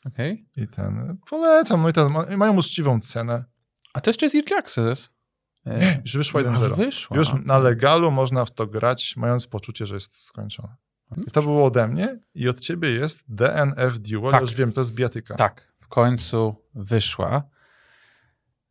Okej. 0.06 0.46
I 0.58 0.68
ten, 0.68 1.18
polecam, 1.30 1.82
no 1.82 1.90
i 1.90 1.94
ten, 1.94 2.10
ma- 2.10 2.38
mają 2.38 2.58
uczciwą 2.58 3.00
cenę. 3.00 3.46
A 3.94 4.02
to 4.02 4.10
jeszcze 4.10 4.26
jest 4.26 4.36
Early 4.36 4.58
Access. 4.58 5.13
E, 5.66 6.02
Już 6.02 6.18
wyszła 6.18 6.42
już 6.42 6.50
1.0. 6.50 6.76
wyszła. 6.76 7.18
Już 7.18 7.34
na 7.46 7.58
legalu 7.58 8.12
można 8.12 8.46
w 8.46 8.52
to 8.52 8.68
grać, 8.68 9.18
mając 9.18 9.48
poczucie, 9.48 9.86
że 9.86 9.94
jest 9.96 10.18
skończone. 10.26 10.76
I 11.28 11.32
to 11.32 11.42
było 11.42 11.66
ode 11.66 11.88
mnie 11.88 12.20
i 12.36 12.50
od 12.50 12.60
ciebie 12.60 12.92
jest 12.92 13.24
DNF 13.28 14.00
Duel. 14.00 14.32
Tak. 14.32 14.42
Już 14.42 14.54
wiem, 14.56 14.72
to 14.72 14.82
jest 14.82 14.94
bijatyka. 14.94 15.36
Tak, 15.36 15.74
w 15.80 15.88
końcu 15.88 16.56
wyszła. 16.76 17.44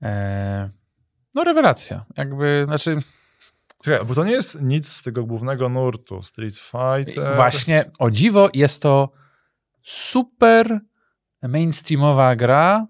E, 0.03 0.71
no 1.35 1.45
rewelacja. 1.45 2.05
Jakby, 2.17 2.65
znaczy 2.67 3.03
Czekaj, 3.85 4.07
bo 4.07 4.15
to 4.15 4.25
nie 4.25 4.33
jest 4.33 4.63
nic 4.63 4.89
z 4.89 5.03
tego 5.03 5.25
głównego 5.25 5.69
nurtu. 5.69 6.23
Street 6.23 6.57
Fighter. 6.57 7.37
właśnie, 7.37 7.91
o 7.99 8.11
dziwo, 8.11 8.49
jest 8.55 8.83
to 8.83 9.11
super 9.83 10.81
mainstreamowa 11.43 12.37
gra, 12.37 12.87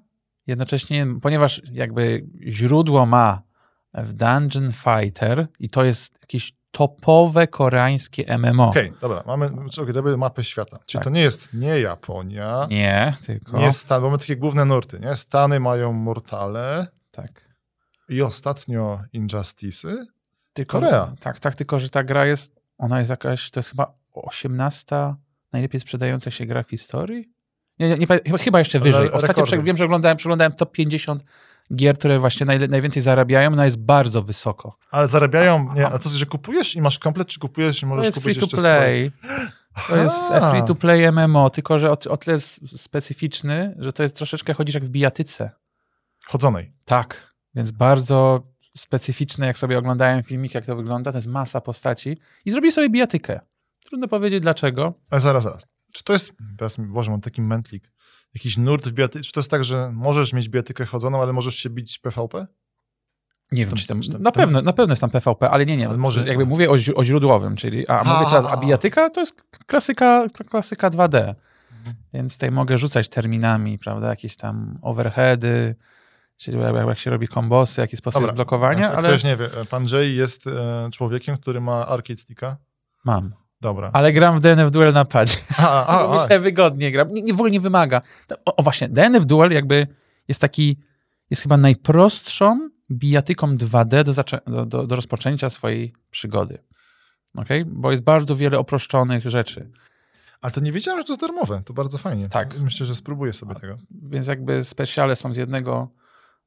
jednocześnie, 0.47 1.07
ponieważ 1.23 1.63
jakby 1.73 2.27
źródło 2.49 3.07
ma 3.07 3.43
w 3.95 4.13
Dungeon 4.13 4.73
Fighter 4.73 5.47
i 5.59 5.71
to 5.71 5.85
jest 5.85 6.19
jakieś 6.21 6.53
topowe 6.73 7.47
koreańskie 7.47 8.39
MMO. 8.39 8.69
Okej, 8.69 8.93
dobra, 9.01 9.23
mamy 9.27 9.51
okay, 9.79 10.17
mapę 10.17 10.45
świata. 10.45 10.79
Czyli 10.87 10.99
Tak. 10.99 11.05
to 11.05 11.11
nie 11.11 11.21
jest 11.21 11.55
nie 11.55 11.81
Japonia, 11.81 12.67
nie, 12.71 12.77
Nie, 12.77 13.15
tylko... 13.27 13.61
jest 13.61 13.79
Stan, 13.79 14.01
bo 14.01 14.07
mamy 14.07 14.19
takie 14.19 14.37
główne 14.37 14.65
nurty, 14.65 15.01
nie? 15.01 15.17
Stany 15.17 15.61
mają 15.61 15.93
Mortale 15.93 16.87
Tak. 17.11 17.49
i 18.09 18.23
ostatnio 18.23 19.01
Injustice'y. 19.15 19.97
Tylko, 20.53 20.81
Korea. 20.81 21.13
Tak, 21.21 21.41
tak, 21.41 21.55
tylko 21.55 21.79
że 21.79 21.91
ta 21.91 22.05
gra 22.05 22.27
jest, 22.27 22.61
ona 22.79 22.99
jest 22.99 23.11
jakaś, 23.11 23.51
to 23.51 23.61
jest 23.61 23.71
chyba 23.71 23.95
18 24.13 25.15
najlepiej 25.53 25.81
sprzedająca 25.81 26.31
się 26.31 26.47
gra 26.47 26.63
w 26.63 26.71
historii? 26.71 27.33
Nie, 27.79 27.89
nie, 27.89 27.97
nie, 27.97 28.39
chyba, 28.39 28.59
jeszcze 28.59 28.81
wyżej. 28.81 29.07
Ostatnio 29.07 29.29
rekordy. 29.29 29.43
prze, 29.43 29.63
wiem, 29.63 29.77
że 29.77 29.85
oglądałem, 29.85 30.17
przeglądałem 30.17 30.53
top 30.53 30.73
50 30.73 31.25
gier, 31.77 31.99
które 31.99 32.19
właśnie 32.19 32.47
najle, 32.47 32.69
najwięcej 32.69 33.03
zarabiają, 33.03 33.51
no 33.51 33.65
jest 33.65 33.79
bardzo 33.79 34.23
wysoko. 34.23 34.77
Ale 34.91 35.09
zarabiają, 35.09 35.75
nie, 35.75 35.87
a 35.87 35.99
to, 35.99 36.09
że 36.09 36.27
kupujesz 36.27 36.75
i 36.75 36.81
masz 36.81 36.99
komplet, 36.99 37.29
czy 37.29 37.41
kupujesz 37.41 37.79
i 37.79 37.81
To 37.81 37.87
możesz 37.87 38.07
jest 38.07 38.19
kupić 38.19 38.39
free 38.39 38.41
to 38.41 38.47
jeszcze 38.47 38.59
stroj? 38.59 38.73
play. 38.73 39.13
To 39.89 39.97
jest 39.97 40.17
free 40.51 40.67
to 40.67 40.75
play 40.75 41.13
MMO, 41.13 41.51
tylko 41.51 41.79
że 41.79 41.91
o, 41.91 41.99
o 42.09 42.17
tyle 42.17 42.35
jest 42.35 42.79
specyficzny, 42.79 43.77
że 43.79 43.93
to 43.93 44.03
jest 44.03 44.17
troszeczkę 44.17 44.55
chodzisz 44.55 44.75
jak 44.75 44.85
w 44.85 44.89
bijatyce. 44.89 45.51
Chodzonej. 46.27 46.73
Tak, 46.85 47.35
więc 47.55 47.71
bardzo 47.71 48.43
specyficzne, 48.77 49.47
jak 49.47 49.59
sobie 49.59 49.79
oglądałem 49.79 50.23
filmik, 50.23 50.55
jak 50.55 50.67
to 50.67 50.77
wygląda, 50.77 51.13
to 51.13 51.19
jest 51.19 51.29
masa 51.29 51.61
postaci 51.61 52.19
i 52.45 52.51
zrobili 52.51 52.73
sobie 52.73 52.91
bijatykę. 52.91 53.41
Trudno 53.85 54.09
powiedzieć 54.09 54.41
dlaczego. 54.41 54.95
Ale 55.11 55.21
zaraz, 55.21 55.43
zaraz. 55.43 55.67
Czy 55.93 56.05
to 56.05 56.13
jest, 56.13 56.33
teraz 56.59 56.77
Boże, 56.79 57.11
mam 57.11 57.21
taki 57.21 57.43
mętlik, 57.43 57.91
jakiś 58.35 58.57
nurt 58.57 58.89
w 58.89 58.93
bijatyce, 58.93 59.25
czy 59.25 59.33
to 59.33 59.41
jest 59.41 59.51
tak, 59.51 59.65
że 59.65 59.91
możesz 59.95 60.33
mieć 60.33 60.49
bijatykę 60.49 60.85
chodzoną, 60.87 61.23
ale 61.23 61.33
możesz 61.33 61.55
się 61.55 61.71
bić 61.71 61.99
PvP? 61.99 62.47
Nie 63.53 63.67
wiem, 63.67 63.75
czy 63.77 63.87
tam, 63.87 64.01
czy 64.01 64.13
tam- 64.13 64.23
na, 64.23 64.33
pewno, 64.33 64.63
na 64.63 64.73
pewno 64.73 64.93
jest 64.93 65.01
tam 65.01 65.11
PvP, 65.11 65.51
ale 65.51 65.67
nie, 65.67 65.77
nie. 65.77 65.89
Ale 65.89 65.99
może- 65.99 66.27
Jakby 66.29 66.47
mówię 66.47 66.71
o, 66.71 66.77
o 66.95 67.05
źródłowym, 67.05 67.57
czyli 67.57 67.89
a, 67.89 68.01
A, 68.01 68.05
mówię 68.15 68.27
teraz, 68.31 68.45
a, 68.45 68.57
bijatyka 68.57 69.11
to 69.11 69.21
jest 69.21 69.43
klasyka, 69.67 70.27
klasyka 70.51 70.91
2D. 70.91 71.35
Mhm. 71.79 71.97
Więc 72.15 72.33
tutaj 72.35 72.51
mogę 72.51 72.79
rzucać 72.79 73.09
terminami, 73.09 73.79
prawda, 73.79 74.09
jakieś 74.09 74.37
tam 74.37 74.79
overheady, 74.83 75.75
czyli 76.37 76.59
jak, 76.89 76.99
się 76.99 77.11
robi 77.11 77.29
kombosy, 77.29 77.81
jaki 77.81 77.97
sposób 77.97 78.21
Dobra. 78.23 78.35
blokowania, 78.35 78.89
Tak, 78.89 78.99
ale 78.99 79.09
Ktoś 79.09 79.25
nie 79.25 79.37
wie, 79.37 79.49
pan 79.71 79.87
Jay 79.93 80.15
jest 80.15 80.47
e, 80.47 80.89
człowiekiem, 80.93 81.39
który 81.39 81.61
ma 81.61 81.87
arcade 81.87 82.19
sticka. 82.21 82.57
mam. 83.05 83.35
Dobra. 83.63 83.91
Ale 83.93 84.13
gram 84.13 84.39
w 84.39 84.41
DNF 84.41 84.71
Duel 84.71 84.93
na 84.93 85.05
padzie. 85.05 85.37
A, 85.59 85.87
a, 85.87 85.99
Bo 86.09 86.21
a, 86.21 86.25
mi 86.25 86.29
się 86.29 86.41
wygodnie 86.41 86.93
gram. 86.93 87.09
Nie, 87.09 87.23
nie, 87.23 87.33
w 87.33 87.37
ogóle 87.37 87.51
nie 87.51 87.61
wymaga. 87.61 88.01
O, 88.45 88.57
o 88.57 88.63
właśnie, 88.63 88.89
DNF 88.89 89.27
Duel 89.27 89.53
jakby 89.53 89.87
jest 90.29 90.41
taki, 90.41 90.77
jest 91.31 91.43
chyba 91.43 91.57
najprostszą 91.57 92.71
bijatyką 92.91 93.57
2D 93.57 94.05
do, 94.05 94.13
do, 94.47 94.67
do, 94.67 94.87
do 94.87 94.97
rozpoczęcia 94.97 95.49
swojej 95.49 95.93
przygody. 96.11 96.59
Okay? 97.35 97.65
Bo 97.67 97.91
jest 97.91 98.03
bardzo 98.03 98.37
wiele 98.37 98.59
oproszczonych 98.59 99.29
rzeczy. 99.29 99.71
ale 100.41 100.53
to 100.53 100.61
nie 100.61 100.73
wiedziałem, 100.73 101.01
że 101.01 101.05
to 101.05 101.13
jest 101.13 101.21
darmowe. 101.21 101.63
To 101.65 101.73
bardzo 101.73 101.99
fajnie. 101.99 102.29
Tak. 102.29 102.59
Myślę, 102.59 102.87
że 102.87 102.95
spróbuję 102.95 103.33
sobie 103.33 103.55
tego. 103.55 103.77
Więc 103.91 104.27
jakby 104.27 104.65
specjale 104.65 105.17
są 105.17 105.33
z 105.33 105.37
jednego, 105.37 105.89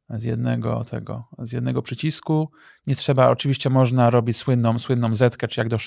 z 0.09 0.23
jednego 0.23 0.83
tego, 0.83 1.27
z 1.39 1.51
jednego 1.51 1.81
przycisku. 1.81 2.51
Nie 2.87 2.95
trzeba, 2.95 3.29
oczywiście 3.29 3.69
można 3.69 4.09
robić 4.09 4.37
słynną, 4.37 4.79
słynną 4.79 5.15
zetkę, 5.15 5.47
czy 5.47 5.61
jak 5.61 5.69
do 5.69 5.77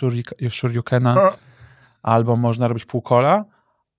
Shuriukena, 0.50 1.32
albo 2.02 2.37
można 2.37 2.68
robić 2.68 2.84
półkola, 2.84 3.44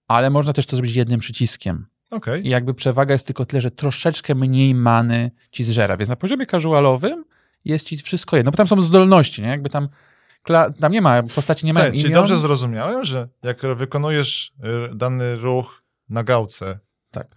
ale 0.08 0.30
można 0.30 0.54
też 0.54 0.66
to 0.66 0.76
zrobić 0.76 0.96
jednym 0.96 1.20
przyciskiem. 1.20 1.86
Okej. 2.12 2.46
I 2.46 2.50
jakby 2.50 2.74
przewaga 2.74 3.12
jest 3.14 3.26
tylko 3.26 3.46
tyle, 3.46 3.62
że 3.62 3.72
troszeczkę 3.72 4.36
mniej 4.36 4.76
many 4.76 5.32
ci 5.52 5.64
zżera. 5.64 5.98
Więc 5.98 6.10
na 6.10 6.16
poziomie 6.16 6.46
casualowym 6.46 7.26
jest 7.66 7.88
ci 7.88 7.98
wszystko 7.98 8.38
jedno, 8.38 8.52
bo 8.52 8.58
tam 8.58 8.68
są 8.68 8.82
zdolności, 8.82 9.42
nie? 9.42 9.48
Jakby 9.48 9.70
tam, 9.70 9.90
tam 10.80 10.92
nie 10.92 11.02
ma, 11.02 11.24
postaci 11.24 11.66
nie 11.66 11.74
mają 11.74 11.86
Tak, 11.86 11.94
czyli 11.96 12.06
imion. 12.08 12.22
dobrze 12.22 12.38
zrozumiałem, 12.38 13.06
że 13.06 13.28
jak 13.44 13.62
wykonujesz 13.76 14.54
y, 14.92 14.96
dany 14.96 15.36
ruch 15.36 15.84
na 16.10 16.24
gałce 16.24 16.80
Tak. 17.12 17.28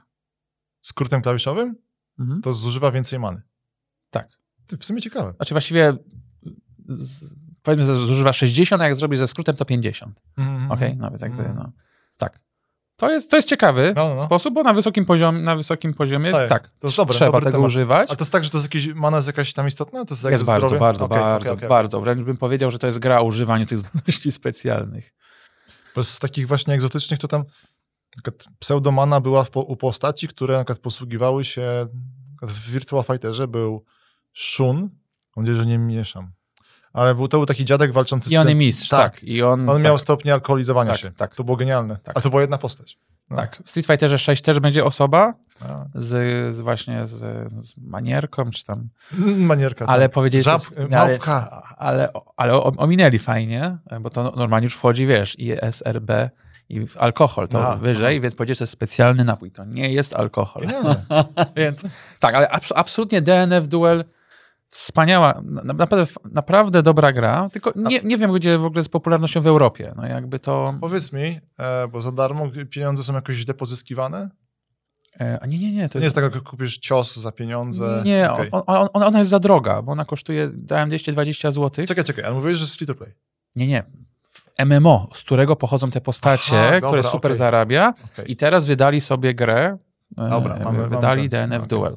skrótem 0.81 1.23
klawiszowym, 1.23 1.77
Mhm. 2.23 2.43
to 2.43 2.53
zużywa 2.53 2.91
więcej 2.91 3.19
many. 3.19 3.43
Tak. 4.11 4.29
W 4.81 4.85
sumie 4.85 5.01
ciekawe. 5.01 5.33
Znaczy 5.37 5.55
właściwie 5.55 5.97
z, 6.89 7.35
powiedzmy, 7.63 7.87
że 7.87 7.97
zużywa 7.97 8.33
60, 8.33 8.83
a 8.83 8.85
jak 8.85 8.97
zrobisz 8.97 9.19
ze 9.19 9.29
skrótem, 9.29 9.57
to 9.57 9.65
50. 9.65 10.23
Mhm. 10.39 10.71
Okej? 10.71 10.97
Nawet 10.97 11.23
jakby, 11.23 11.39
Mhm. 11.39 11.57
no. 11.57 11.73
Tak. 12.19 12.41
To 12.97 13.11
jest, 13.11 13.31
to 13.31 13.37
jest 13.37 13.49
ciekawy 13.49 13.93
No, 13.97 14.09
no, 14.09 14.15
no. 14.15 14.23
sposób, 14.23 14.55
bo 14.55 14.63
na 14.63 14.73
wysokim, 14.73 15.05
poziom, 15.07 15.45
na 15.45 15.57
wysokim 15.57 15.95
poziomie 15.95 16.31
Tak, 16.33 16.49
tak, 16.49 16.69
to 16.69 16.87
jest 16.87 16.97
dobre, 16.97 17.15
trzeba 17.15 17.31
dobry 17.31 17.45
tego 17.45 17.53
temat. 17.59 17.67
używać. 17.69 18.11
A 18.11 18.17
to 18.17 18.23
jest 18.23 18.33
tak, 18.33 18.45
że 18.45 18.51
to 18.51 18.59
jest 18.59 18.67
jakieś, 18.75 18.95
mana 18.95 19.17
jest 19.17 19.27
jakaś 19.27 19.53
tam 19.53 19.67
istotna? 19.69 20.05
To 20.05 20.15
jest, 20.15 20.25
jest 20.25 20.45
bardzo, 20.45 20.79
bardzo, 20.79 21.05
Okej, 21.05 21.19
bardzo, 21.19 21.49
okej, 21.49 21.57
okej. 21.59 21.69
bardzo. 21.69 22.01
Wręcz 22.01 22.23
bym 22.23 22.37
powiedział, 22.37 22.71
że 22.71 22.79
to 22.79 22.87
jest 22.87 22.99
gra 22.99 23.19
o 23.21 23.25
używaniu 23.25 23.67
tych 23.67 23.79
zdolności 23.79 24.33
specjalnych. 24.41 25.13
Bo 25.95 26.05
z 26.05 26.19
takich 26.19 26.49
właśnie 26.49 26.75
egzotycznych 26.75 27.19
to 27.19 27.29
tam 27.29 27.45
pseudomana 28.59 29.21
była 29.21 29.45
w, 29.45 29.57
u 29.57 29.77
postaci, 29.77 30.29
które 30.29 30.55
na 30.55 30.65
przykład 30.65 30.79
posługiwały 30.79 31.45
się 31.45 31.87
w 32.43 32.71
Virtua 32.71 33.03
Fighterze 33.03 33.49
był 33.49 33.85
Shun, 34.33 34.77
mam 35.37 35.45
nadzieję, 35.45 35.59
że 35.59 35.67
nie 35.67 35.79
mieszam, 35.79 36.33
ale 36.93 37.15
był, 37.15 37.29
to 37.29 37.37
był 37.37 37.47
taki 37.47 37.65
dziadek 37.65 37.93
walczący 37.93 38.29
z 38.29 38.33
I 38.33 38.37
on 38.37 38.49
jest 38.49 38.59
mistrz, 38.59 38.89
tak. 38.89 39.15
tak. 39.15 39.25
I 39.25 39.43
on, 39.43 39.69
On 39.69 39.77
tak, 39.77 39.85
miał 39.85 39.99
stopnie 39.99 40.33
alkoholizowania 40.33 40.91
Tak, 40.91 41.01
się. 41.01 41.11
tak. 41.11 41.37
To 41.37 41.45
było 41.45 41.57
genialne. 41.57 41.97
Tak. 42.03 42.17
A 42.17 42.21
to 42.21 42.31
była 42.31 42.41
jedna 42.43 42.59
postać. 42.59 42.99
no. 43.31 43.37
tak. 43.37 43.63
W 43.65 43.71
Street 43.71 43.87
Fighterze 43.87 44.19
6 44.19 44.43
też 44.43 44.61
będzie 44.61 44.85
osoba 44.85 45.35
A. 45.61 45.85
z, 45.95 46.55
z 46.55 46.61
właśnie 46.61 47.07
z, 47.07 47.19
z 47.69 47.77
manierką, 47.77 48.51
czy 48.51 48.65
tam 48.65 48.89
Manierka. 49.37 49.87
Ale 49.87 50.05
tak. 50.09 50.15
powiedzieli, 50.15 50.43
Żab. 50.45 50.63
Ale, 50.93 51.19
ale, 51.77 52.13
ale 52.37 52.63
ominęli 52.63 53.19
fajnie, 53.19 53.79
bo 54.01 54.11
to 54.11 54.33
normalnie 54.37 54.65
już 54.65 54.75
wchodzi, 54.75 55.07
wiesz, 55.07 55.39
i 55.39 55.53
SRB 55.63 56.31
i 56.73 56.87
alkohol 56.99 57.49
to 57.49 57.59
Aha, 57.59 57.77
wyżej, 57.77 58.21
więc 58.21 58.35
powiedzieć, 58.35 58.59
że 58.59 58.63
jest 58.63 58.73
specjalny 58.73 59.25
napój. 59.25 59.51
To 59.51 59.65
nie 59.65 59.93
jest 59.93 60.15
alkohol. 60.15 60.63
Genialne. 60.63 61.05
więc 61.57 61.87
tak, 62.21 62.35
ale 62.35 62.49
abs- 62.49 62.73
absolutnie 62.77 63.23
DNF 63.23 63.69
Duel 63.69 64.05
wspaniała, 64.67 65.41
na- 65.45 65.63
naprawdę, 65.63 66.13
naprawdę 66.33 66.83
dobra 66.83 67.13
gra, 67.13 67.49
tylko 67.53 67.73
nie, 67.77 68.01
nie 68.01 68.19
wiem, 68.19 68.33
gdzie 68.33 68.59
w 68.59 68.65
ogóle 68.65 68.83
z 68.83 68.89
popularnością 68.89 69.41
w 69.41 69.47
Europie. 69.47 69.93
No 69.97 70.07
jakby 70.07 70.39
to... 70.39 70.75
Powiedz 70.81 71.13
mi, 71.13 71.41
e, 71.59 71.89
bo 71.89 72.03
za 72.03 72.13
darmo 72.13 72.49
pieniądze 72.71 73.03
są 73.03 73.15
jakoś 73.15 73.37
źle 73.37 73.55
pozyskiwane? 73.55 74.31
E, 75.21 75.39
a 75.43 75.47
nie, 75.47 75.59
nie, 75.59 75.73
nie. 75.73 75.89
To 75.89 75.99
nie 75.99 76.05
jest 76.05 76.17
tak, 76.17 76.35
jak 76.35 76.43
kupisz 76.43 76.79
cios 76.79 77.17
za 77.17 77.33
pieniądze. 77.33 78.03
Nie, 78.05 78.33
Okej. 78.33 78.49
on, 78.53 78.63
on, 78.67 78.89
ona 78.93 79.19
jest 79.19 79.31
za 79.31 79.39
droga, 79.39 79.83
bo 79.83 79.93
ona 79.93 80.05
kosztuje, 80.05 80.51
dałem 80.55 80.89
220 80.89 81.51
zł. 81.51 81.87
Czekaj, 81.87 82.05
czekaj, 82.05 82.25
ale 82.25 82.35
mówiłeś, 82.35 82.57
że 82.59 82.65
jest 82.65 82.77
free 82.77 82.87
to 82.87 82.95
play. 82.95 83.13
Nie, 83.57 83.67
nie. 83.67 83.85
MMO, 84.65 85.09
z 85.15 85.21
którego 85.21 85.57
pochodzą 85.57 85.91
te 85.91 86.01
postacie, 86.01 86.53
Aha, 86.53 86.73
dobra, 86.73 86.89
które 86.89 87.03
super 87.03 87.31
okej. 87.31 87.39
zarabia 87.39 87.95
Okej. 88.13 88.33
i 88.33 88.37
teraz 88.37 88.65
wydali 88.65 89.01
sobie 89.01 89.35
grę, 89.35 89.79
e, 90.19 90.31
Dobra, 90.31 90.55
mamy- 90.59 90.65
mamy 90.65 90.89
wydali 90.89 91.29
ten, 91.29 91.51
DNF 91.51 91.59
okej. 91.59 91.69
Duel. 91.69 91.97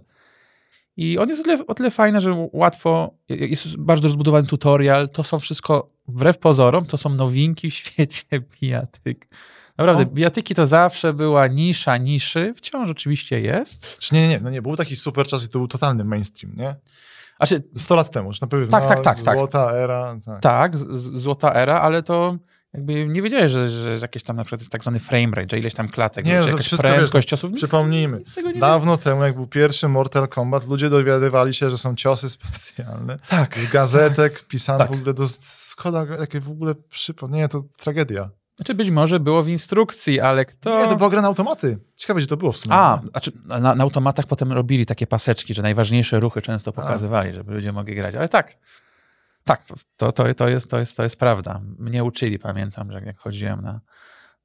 I 0.98 1.18
on 1.18 1.30
jest 1.30 1.42
o 1.42 1.44
tyle, 1.44 1.68
o 1.68 1.74
tyle 1.74 1.92
fajny, 1.92 2.22
że 2.22 2.48
łatwo, 2.54 3.14
jest 3.30 3.78
bardzo 3.78 4.04
rozbudowany 4.04 4.48
tutorial, 4.48 5.10
to 5.10 5.24
są 5.24 5.40
wszystko, 5.40 5.90
wbrew 6.08 6.38
pozorom, 6.38 6.86
to 6.86 6.98
są 6.98 7.10
nowinki 7.10 7.72
w 7.72 7.74
świecie 7.84 8.26
bijatyk. 8.62 9.28
Naprawdę, 9.78 10.06
no. 10.06 10.12
bijatyki 10.12 10.56
to 10.56 10.66
zawsze 10.66 11.14
była 11.14 11.48
nisza 11.48 11.98
niszy, 11.98 12.54
wciąż 12.58 12.90
oczywiście 12.90 13.42
jest. 13.42 14.00
Czy 14.00 14.16
nie, 14.16 14.22
nie, 14.22 14.28
nie, 14.28 14.40
no 14.40 14.50
nie, 14.50 14.62
był 14.62 14.76
taki 14.76 14.96
super 14.96 15.28
czas 15.28 15.46
i 15.46 15.50
to 15.50 15.60
był 15.60 15.68
totalny 15.68 16.04
mainstream, 16.04 16.56
nie? 16.56 16.76
Znaczy, 17.38 17.64
100 17.78 17.96
lat 17.96 18.12
temu, 18.12 18.28
już 18.28 18.42
na 18.42 18.48
pewno. 18.48 18.68
Tak, 18.68 18.88
tak, 18.88 19.02
tak. 19.02 19.18
Złota 19.18 19.66
tak. 19.66 19.76
era. 19.76 20.16
Tak, 20.26 20.42
tak 20.42 20.78
z, 20.78 21.22
złota 21.22 21.54
era, 21.54 21.82
ale 21.82 22.04
to 22.04 22.38
jakby 22.76 23.08
nie 23.08 23.22
wiedziałeś, 23.22 23.52
że, 23.52 23.70
że 23.70 23.98
jakieś 24.02 24.24
tam 24.24 24.36
na 24.36 24.44
przykład 24.44 24.62
jest 24.62 24.72
tak 24.72 24.82
zwany 24.82 25.00
frame 25.00 25.36
rate, 25.36 25.48
że 25.52 25.60
ileś 25.60 25.74
tam 25.74 25.90
klatek, 25.90 26.26
nie, 26.26 26.34
wiesz, 26.34 26.48
jakaś 26.48 26.70
prędkość 26.70 27.14
wiesz, 27.14 27.26
ciosów. 27.26 27.52
Przypomnijmy, 27.52 28.22
dawno 28.60 28.98
temu, 28.98 29.24
jak 29.24 29.36
był 29.36 29.48
pierwszy 29.48 29.88
Mortal 29.88 30.28
Kombat, 30.28 30.68
ludzie 30.68 30.90
dowiadywali 30.90 31.54
się, 31.54 31.70
że 31.70 31.78
są 31.78 31.96
ciosy 31.96 32.30
specjalne. 32.40 33.20
Tak. 33.30 33.58
Z 33.60 33.72
gazetek 33.72 34.40
tak, 34.40 34.48
pisane 34.48 34.80
tak. 34.80 34.92
w 34.92 34.94
ogóle, 34.94 35.14
do 35.14 35.28
Skoda, 35.42 36.06
jakie 36.20 36.40
w 36.40 36.50
ogóle 36.50 36.76
przypomnienie, 36.90 37.48
to 37.48 37.64
tragedia. 37.78 38.30
Znaczy 38.56 38.74
być 38.74 38.90
może 38.90 39.20
było 39.20 39.44
w 39.44 39.48
instrukcji, 39.48 40.20
ale 40.20 40.46
kto... 40.46 40.80
Nie, 40.80 40.88
to 40.88 40.96
była 40.96 41.10
gra 41.10 41.22
na 41.22 41.28
automaty. 41.28 41.78
Ciekawe, 41.96 42.18
gdzie 42.20 42.28
to 42.28 42.38
było 42.38 42.52
w 42.52 42.58
sumie. 42.58 42.76
A, 42.76 43.02
znaczy 43.12 43.32
na, 43.46 43.76
na 43.76 43.84
automatach 43.84 44.26
potem 44.26 44.52
robili 44.52 44.86
takie 44.86 45.08
paseczki, 45.08 45.54
że 45.54 45.62
najważniejsze 45.62 46.20
ruchy 46.20 46.42
często 46.42 46.72
pokazywali, 46.72 47.30
A. 47.30 47.34
żeby 47.34 47.54
ludzie 47.54 47.72
mogli 47.72 47.96
grać, 47.96 48.16
ale 48.16 48.30
tak. 48.30 48.58
Tak, 49.46 49.66
to, 49.98 50.12
to, 50.12 50.34
to, 50.34 50.48
jest, 50.48 50.70
to, 50.70 50.80
jest, 50.80 50.98
to 50.98 51.04
jest 51.04 51.20
prawda. 51.20 51.62
Mnie 51.80 52.04
uczyli, 52.04 52.40
pamiętam, 52.40 52.92
że 52.92 53.02
jak 53.06 53.18
chodziłem 53.18 53.62
na, 53.62 53.82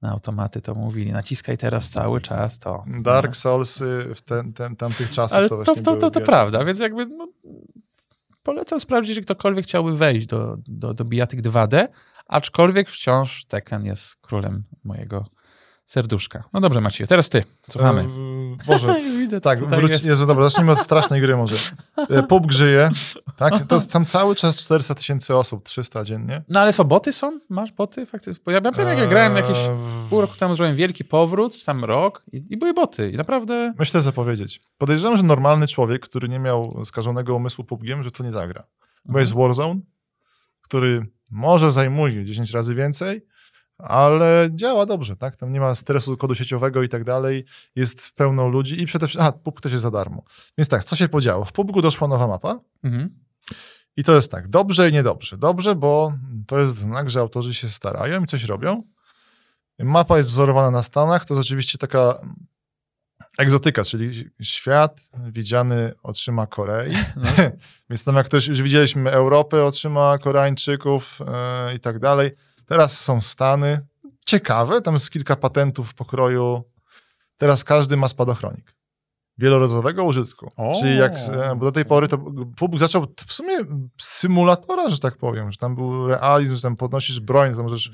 na 0.02 0.10
automaty, 0.10 0.60
to 0.60 0.74
mówili, 0.74 1.12
naciskaj 1.12 1.58
teraz 1.58 1.90
cały 1.90 2.20
czas 2.20 2.58
to. 2.58 2.84
Dark 3.02 3.36
Souls 3.36 3.82
w 4.14 4.22
ten, 4.22 4.52
ten, 4.52 4.76
tamtych 4.76 5.10
czasach 5.10 5.38
Ale 5.38 5.48
to 5.48 5.56
właśnie 5.56 5.74
to, 5.74 5.96
to, 5.96 6.10
to, 6.10 6.10
to 6.10 6.20
prawda, 6.20 6.64
więc 6.64 6.80
jakby 6.80 7.06
no, 7.06 7.28
polecam 8.42 8.80
sprawdzić, 8.80 9.14
że 9.14 9.20
ktokolwiek 9.20 9.64
chciałby 9.64 9.96
wejść 9.96 10.26
do, 10.26 10.56
do, 10.66 10.94
do 10.94 11.04
Bijatyk 11.04 11.42
2D, 11.42 11.88
aczkolwiek 12.26 12.90
wciąż 12.90 13.44
Tekken 13.44 13.84
jest 13.84 14.16
królem 14.16 14.64
mojego 14.84 15.26
serduszka. 15.90 16.44
No 16.52 16.60
dobrze, 16.60 16.80
Maciej, 16.80 17.06
teraz 17.06 17.28
ty, 17.28 17.44
słuchamy. 17.70 18.00
Eee, 18.00 18.56
Boże, 18.66 19.00
Widzę, 19.18 19.40
tak, 19.40 19.66
wróć, 19.66 20.04
Jezu, 20.04 20.26
dobra, 20.26 20.44
zacznijmy 20.44 20.72
od 20.72 20.78
strasznej 20.78 21.20
gry 21.20 21.36
może. 21.36 21.56
E, 22.10 22.22
PUB 22.22 22.46
grzyje, 22.46 22.90
tak, 23.36 23.66
to 23.66 23.74
jest 23.74 23.92
tam 23.92 24.06
cały 24.06 24.34
czas 24.34 24.62
400 24.62 24.94
tysięcy 24.94 25.36
osób, 25.36 25.64
300 25.64 26.04
dziennie. 26.04 26.42
No 26.48 26.60
ale 26.60 26.72
co, 26.72 26.84
boty 26.84 27.12
są? 27.12 27.40
Masz 27.48 27.72
boty 27.72 28.06
faktycznie? 28.06 28.42
Bo 28.44 28.50
ja 28.50 28.60
pamiętam, 28.60 28.88
jak 28.88 28.98
ja 28.98 29.06
grałem 29.06 29.36
jakieś 29.36 29.58
pół 30.10 30.20
roku 30.20 30.36
temu, 30.36 30.56
zrobiłem 30.56 30.76
wielki 30.76 31.04
powrót, 31.04 31.56
czy 31.56 31.66
tam 31.66 31.84
rok 31.84 32.22
i, 32.32 32.44
i 32.50 32.56
były 32.56 32.74
boty 32.74 33.10
i 33.10 33.16
naprawdę... 33.16 33.74
Myślę 33.78 34.00
zapowiedzieć. 34.00 34.60
Podejrzewam, 34.78 35.16
że 35.16 35.22
normalny 35.22 35.66
człowiek, 35.66 36.02
który 36.02 36.28
nie 36.28 36.38
miał 36.38 36.84
skażonego 36.84 37.34
umysłu 37.34 37.64
PUBGiem, 37.64 38.02
że 38.02 38.10
to 38.10 38.24
nie 38.24 38.32
zagra. 38.32 38.62
Bo 39.04 39.08
mhm. 39.08 39.22
jest 39.22 39.34
Warzone, 39.34 39.80
który 40.62 41.06
może 41.30 41.70
zajmuje 41.70 42.24
10 42.24 42.50
razy 42.50 42.74
więcej, 42.74 43.22
ale 43.82 44.48
działa 44.54 44.86
dobrze, 44.86 45.16
tak? 45.16 45.36
Tam 45.36 45.52
nie 45.52 45.60
ma 45.60 45.74
stresu 45.74 46.16
kodu 46.16 46.34
sieciowego 46.34 46.82
i 46.82 46.88
tak 46.88 47.04
dalej, 47.04 47.44
jest 47.76 48.12
pełno 48.14 48.48
ludzi 48.48 48.82
i 48.82 48.86
przede 48.86 49.06
wszystkim, 49.06 49.26
aha, 49.28 49.38
PUBG 49.44 49.60
też 49.60 49.72
jest 49.72 49.82
za 49.82 49.90
darmo. 49.90 50.22
Więc 50.58 50.68
tak, 50.68 50.84
co 50.84 50.96
się 50.96 51.08
podziało? 51.08 51.44
W 51.44 51.52
PUBG 51.52 51.82
doszła 51.82 52.08
nowa 52.08 52.26
mapa 52.26 52.60
mhm. 52.84 53.18
i 53.96 54.04
to 54.04 54.14
jest 54.14 54.30
tak, 54.30 54.48
dobrze 54.48 54.88
i 54.88 54.92
niedobrze. 54.92 55.36
Dobrze, 55.38 55.74
bo 55.74 56.12
to 56.46 56.58
jest 56.58 56.78
znak, 56.78 57.10
że 57.10 57.20
autorzy 57.20 57.54
się 57.54 57.68
starają 57.68 58.22
i 58.22 58.26
coś 58.26 58.44
robią. 58.44 58.82
Mapa 59.78 60.18
jest 60.18 60.30
wzorowana 60.30 60.70
na 60.70 60.82
Stanach, 60.82 61.24
to 61.24 61.34
jest 61.34 61.46
oczywiście 61.46 61.78
taka 61.78 62.20
egzotyka, 63.38 63.84
czyli 63.84 64.24
świat 64.42 65.00
widziany 65.30 65.92
otrzyma 66.02 66.46
Korei. 66.46 66.94
No. 67.16 67.30
Więc 67.90 68.04
tam 68.04 68.16
jak 68.16 68.26
ktoś, 68.26 68.46
już 68.46 68.62
widzieliśmy 68.62 69.10
Europę, 69.10 69.64
otrzyma 69.64 70.18
Koreańczyków 70.18 71.20
yy, 71.68 71.74
i 71.74 71.80
tak 71.80 71.98
dalej. 71.98 72.30
Teraz 72.70 73.00
są 73.00 73.20
Stany. 73.20 73.86
Ciekawe, 74.26 74.80
tam 74.80 74.94
jest 74.94 75.10
kilka 75.10 75.36
patentów 75.36 75.90
w 75.90 75.94
pokroju. 75.94 76.64
Teraz 77.36 77.64
każdy 77.64 77.96
ma 77.96 78.08
spadochronik 78.08 78.74
wielorazowego 79.38 80.04
użytku. 80.04 80.52
O. 80.56 80.72
Czyli 80.80 80.98
jak, 80.98 81.12
e, 81.32 81.56
bo 81.56 81.64
do 81.64 81.72
tej 81.72 81.84
pory 81.84 82.08
to 82.08 82.18
PUBG 82.56 82.78
zaczął 82.78 83.06
w 83.26 83.32
sumie 83.32 83.58
symulatora, 84.00 84.88
że 84.88 84.98
tak 84.98 85.16
powiem, 85.16 85.52
że 85.52 85.58
tam 85.58 85.74
był 85.74 86.08
realizm, 86.08 86.56
że 86.56 86.62
tam 86.62 86.76
podnosisz 86.76 87.20
broń, 87.20 87.54
to 87.54 87.62
możesz, 87.62 87.90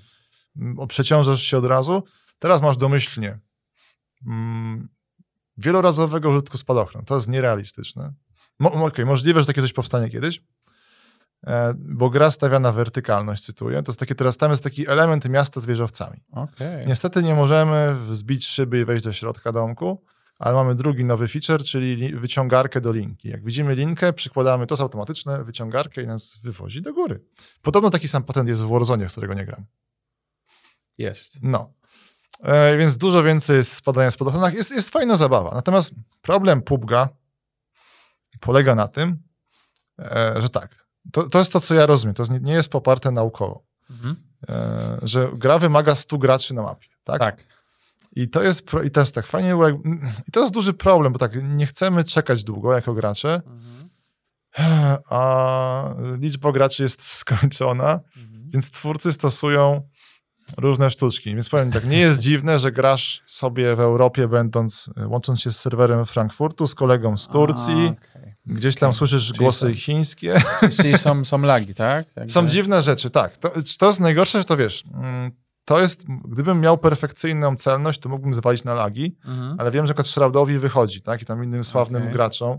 przeciążasz 0.88 1.42
się 1.42 1.58
od 1.58 1.64
razu. 1.64 2.02
Teraz 2.38 2.62
masz 2.62 2.76
domyślnie 2.76 3.38
mm, 4.26 4.88
wielorazowego 5.56 6.30
użytku 6.30 6.56
spadochron. 6.56 7.04
To 7.04 7.14
jest 7.14 7.28
nierealistyczne. 7.28 8.14
Mo, 8.58 8.72
okay, 8.72 9.06
możliwe, 9.06 9.40
że 9.40 9.46
takie 9.46 9.60
coś 9.60 9.72
powstanie 9.72 10.10
kiedyś, 10.10 10.40
bo 11.74 12.10
gra 12.10 12.30
stawia 12.30 12.58
na 12.58 12.72
wertykalność, 12.72 13.44
cytuję. 13.44 13.82
To 13.82 13.92
jest 13.92 14.00
takie, 14.00 14.14
teraz 14.14 14.36
tam 14.36 14.50
jest 14.50 14.64
taki 14.64 14.88
element 14.88 15.28
miasta 15.28 15.60
z 15.60 15.66
wieżowcami. 15.66 16.24
Okay. 16.32 16.84
Niestety 16.86 17.22
nie 17.22 17.34
możemy 17.34 17.96
zbić 18.12 18.46
szyby 18.46 18.80
i 18.80 18.84
wejść 18.84 19.04
do 19.04 19.12
środka 19.12 19.52
domku, 19.52 20.04
ale 20.38 20.54
mamy 20.54 20.74
drugi 20.74 21.04
nowy 21.04 21.28
feature, 21.28 21.64
czyli 21.64 22.14
wyciągarkę 22.14 22.80
do 22.80 22.92
linki. 22.92 23.28
Jak 23.28 23.44
widzimy 23.44 23.74
linkę, 23.74 24.12
przykładamy, 24.12 24.66
to 24.66 24.72
jest 24.72 24.82
automatyczne, 24.82 25.44
wyciągarkę 25.44 26.02
i 26.02 26.06
nas 26.06 26.38
wywozi 26.42 26.82
do 26.82 26.94
góry. 26.94 27.24
Podobno 27.62 27.90
taki 27.90 28.08
sam 28.08 28.24
patent 28.24 28.48
jest 28.48 28.62
w 28.62 28.68
Warzone, 28.68 29.08
w 29.08 29.12
którego 29.12 29.34
nie 29.34 29.44
gram. 29.44 29.66
Jest. 30.98 31.38
No. 31.42 31.72
E, 32.42 32.76
więc 32.76 32.96
dużo 32.96 33.22
więcej 33.22 33.56
jest 33.56 33.72
spadania 33.72 34.10
z 34.10 34.16
podochodach. 34.16 34.54
Jest, 34.54 34.70
jest 34.70 34.90
fajna 34.90 35.16
zabawa. 35.16 35.54
Natomiast 35.54 35.94
problem 36.22 36.62
PUBG'a 36.62 37.08
polega 38.40 38.74
na 38.74 38.88
tym, 38.88 39.22
e, 39.98 40.34
że 40.38 40.48
tak, 40.48 40.85
to, 41.12 41.28
to 41.28 41.38
jest 41.38 41.52
to, 41.52 41.60
co 41.60 41.74
ja 41.74 41.86
rozumiem. 41.86 42.14
To 42.14 42.24
nie, 42.32 42.40
nie 42.40 42.52
jest 42.52 42.68
poparte 42.68 43.10
naukowo. 43.10 43.62
Mhm. 43.90 44.16
E, 44.48 44.98
że 45.02 45.30
gra 45.34 45.58
wymaga 45.58 45.94
100 45.94 46.18
graczy 46.18 46.54
na 46.54 46.62
mapie. 46.62 46.88
Tak. 47.04 47.18
tak. 47.18 47.46
I 48.16 48.28
to 48.28 48.42
jest, 48.42 48.70
i 48.84 48.90
to 48.90 49.00
jest 49.00 49.14
tak 49.14 49.26
fajnie, 49.26 49.48
jak, 49.48 49.74
i 50.28 50.30
to 50.32 50.40
jest 50.40 50.52
duży 50.52 50.74
problem, 50.74 51.12
bo 51.12 51.18
tak, 51.18 51.32
nie 51.42 51.66
chcemy 51.66 52.04
czekać 52.04 52.44
długo 52.44 52.72
jako 52.72 52.92
gracze, 52.92 53.42
mhm. 53.46 54.98
a 55.10 55.94
liczba 56.18 56.52
graczy 56.52 56.82
jest 56.82 57.02
skończona, 57.18 58.00
mhm. 58.16 58.50
więc 58.50 58.70
twórcy 58.70 59.12
stosują 59.12 59.82
różne 60.56 60.90
sztuczki. 60.90 61.34
Więc 61.34 61.48
powiem 61.48 61.72
tak, 61.72 61.84
nie 61.84 61.98
jest 61.98 62.20
dziwne, 62.20 62.58
że 62.58 62.72
grasz 62.72 63.22
sobie 63.26 63.76
w 63.76 63.80
Europie, 63.80 64.28
będąc, 64.28 64.90
łącząc 65.06 65.40
się 65.40 65.50
z 65.50 65.60
serwerem 65.60 66.06
Frankfurtu, 66.06 66.66
z 66.66 66.74
kolegą 66.74 67.16
z 67.16 67.28
Turcji, 67.28 67.86
A, 67.88 68.08
okay. 68.10 68.35
Gdzieś 68.46 68.74
tam 68.74 68.88
okay. 68.88 68.98
słyszysz 68.98 69.26
czyli 69.26 69.38
głosy 69.38 69.68
są, 69.68 69.74
chińskie. 69.74 70.42
Czyli 70.76 70.98
są, 70.98 71.24
są 71.24 71.42
lagi, 71.42 71.74
tak? 71.74 72.06
Jakby... 72.16 72.32
Są 72.32 72.48
dziwne 72.48 72.82
rzeczy, 72.82 73.10
tak. 73.10 73.36
To, 73.36 73.52
to 73.78 73.86
jest 73.86 74.00
najgorsze, 74.00 74.38
że 74.38 74.44
to 74.44 74.56
wiesz, 74.56 74.84
mm, 74.94 75.30
to 75.64 75.80
jest, 75.80 76.04
gdybym 76.24 76.60
miał 76.60 76.78
perfekcyjną 76.78 77.56
celność, 77.56 78.00
to 78.00 78.08
mógłbym 78.08 78.34
zwalić 78.34 78.64
na 78.64 78.74
lagi, 78.74 79.16
mhm. 79.24 79.56
ale 79.58 79.70
wiem, 79.70 79.86
że 79.86 79.94
Shroudowi 80.04 80.58
wychodzi, 80.58 81.00
tak? 81.02 81.22
I 81.22 81.24
tam 81.24 81.44
innym 81.44 81.64
sławnym 81.64 82.02
okay. 82.02 82.12
graczom, 82.12 82.58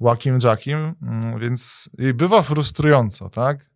Łakim 0.00 0.38
Jackiem, 0.44 0.94
mm, 1.02 1.38
więc 1.38 1.90
bywa 2.14 2.42
frustrująco, 2.42 3.28
tak? 3.28 3.70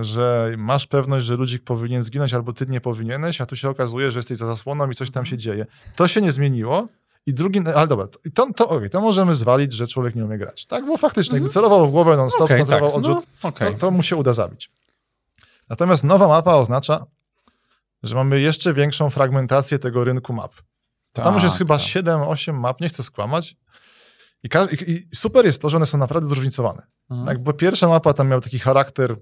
że 0.00 0.54
masz 0.58 0.86
pewność, 0.86 1.26
że 1.26 1.36
ludzik 1.36 1.64
powinien 1.64 2.02
zginąć 2.02 2.34
albo 2.34 2.52
ty 2.52 2.66
nie 2.66 2.80
powinieneś, 2.80 3.40
a 3.40 3.46
tu 3.46 3.56
się 3.56 3.68
okazuje, 3.68 4.12
że 4.12 4.18
jesteś 4.18 4.38
za 4.38 4.46
zasłoną 4.46 4.90
i 4.90 4.94
coś 4.94 5.10
tam 5.10 5.26
się 5.26 5.36
dzieje. 5.36 5.66
To 5.96 6.08
się 6.08 6.20
nie 6.20 6.32
zmieniło. 6.32 6.88
I 7.26 7.34
drugi, 7.34 7.60
ale 7.74 7.86
dobra, 7.86 8.06
to, 8.34 8.46
to, 8.56 8.68
okay, 8.68 8.90
to 8.90 9.00
możemy 9.00 9.34
zwalić, 9.34 9.72
że 9.72 9.86
człowiek 9.86 10.14
nie 10.14 10.24
umie 10.24 10.38
grać. 10.38 10.66
Tak, 10.66 10.86
bo 10.86 10.96
faktycznie, 10.96 11.34
jakby 11.34 11.46
mhm. 11.46 11.52
celował 11.52 11.86
w 11.86 11.90
głowę 11.90 12.16
non-stop, 12.16 12.42
okay, 12.42 12.58
kontrolował 12.58 12.90
tak. 12.90 12.98
odrzut, 12.98 13.26
no, 13.42 13.48
okay. 13.48 13.72
to, 13.72 13.78
to 13.78 13.90
mu 13.90 14.02
się 14.02 14.16
uda 14.16 14.32
zabić. 14.32 14.70
Natomiast 15.68 16.04
nowa 16.04 16.28
mapa 16.28 16.54
oznacza, 16.54 17.06
że 18.02 18.14
mamy 18.14 18.40
jeszcze 18.40 18.74
większą 18.74 19.10
fragmentację 19.10 19.78
tego 19.78 20.04
rynku 20.04 20.32
map. 20.32 20.52
Tak, 21.12 21.24
Tam 21.24 21.34
już 21.34 21.42
jest 21.42 21.58
chyba 21.58 21.78
tak. 21.78 21.86
7-8 21.86 22.52
map, 22.52 22.80
nie 22.80 22.88
chcę 22.88 23.02
skłamać. 23.02 23.56
I, 24.42 24.48
I, 24.86 25.16
super 25.16 25.44
jest 25.44 25.62
to, 25.62 25.68
że 25.68 25.76
one 25.76 25.86
są 25.86 25.98
naprawdę 25.98 26.28
zróżnicowane. 26.28 26.82
Mhm. 27.10 27.26
Tak, 27.26 27.38
bo 27.42 27.52
pierwsza 27.52 27.88
mapa 27.88 28.12
tam 28.12 28.28
miał 28.28 28.40
taki 28.40 28.58
charakter 28.58 29.16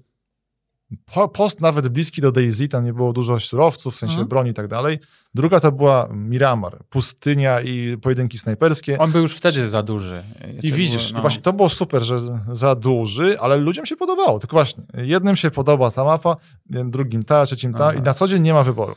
post 1.32 1.60
nawet 1.60 1.88
bliski 1.88 2.20
do 2.20 2.32
Daisy, 2.32 2.68
tam 2.68 2.84
nie 2.84 2.92
było 2.92 3.12
dużo 3.12 3.40
surowców, 3.40 3.94
w 3.94 3.98
sensie 3.98 4.12
mhm. 4.12 4.28
broni 4.28 4.50
i 4.50 4.54
tak 4.54 4.68
dalej. 4.68 4.98
Druga 5.34 5.60
to 5.60 5.72
była 5.72 6.08
Miramar, 6.12 6.78
pustynia 6.90 7.60
i 7.60 7.96
pojedynki 8.02 8.38
snajperskie. 8.38 8.98
On 8.98 9.12
był 9.12 9.22
już 9.22 9.36
wtedy 9.36 9.68
za 9.68 9.82
duży. 9.82 10.22
I 10.62 10.72
widzisz, 10.72 11.08
było, 11.08 11.18
no. 11.18 11.20
właśnie 11.20 11.40
to 11.40 11.52
było 11.52 11.68
super, 11.68 12.02
że 12.02 12.18
za 12.52 12.74
duży, 12.74 13.40
ale 13.40 13.56
ludziom 13.56 13.86
się 13.86 13.96
podobało. 13.96 14.38
Tylko 14.38 14.56
właśnie, 14.56 14.84
jednym 14.94 15.36
się 15.36 15.50
podoba 15.50 15.90
ta 15.90 16.04
mapa, 16.04 16.36
drugim 16.66 17.24
ta, 17.24 17.46
trzecim 17.46 17.74
ta 17.74 17.86
Aha. 17.86 17.98
i 17.98 18.02
na 18.02 18.14
co 18.14 18.28
dzień 18.28 18.42
nie 18.42 18.54
ma 18.54 18.62
wyboru. 18.62 18.94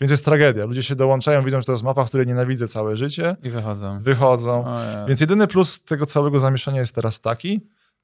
Więc 0.00 0.10
jest 0.10 0.24
tragedia. 0.24 0.66
Ludzie 0.66 0.82
się 0.82 0.96
dołączają, 0.96 1.44
widzą, 1.44 1.60
że 1.60 1.66
to 1.66 1.72
jest 1.72 1.84
mapa, 1.84 2.04
której 2.04 2.26
nienawidzę 2.26 2.68
całe 2.68 2.96
życie. 2.96 3.36
I 3.42 3.50
wychodzą. 3.50 4.00
Wychodzą. 4.02 4.64
Więc 5.08 5.20
jedyny 5.20 5.46
plus 5.46 5.82
tego 5.82 6.06
całego 6.06 6.40
zamieszania 6.40 6.80
jest 6.80 6.94
teraz 6.94 7.20
taki, 7.20 7.60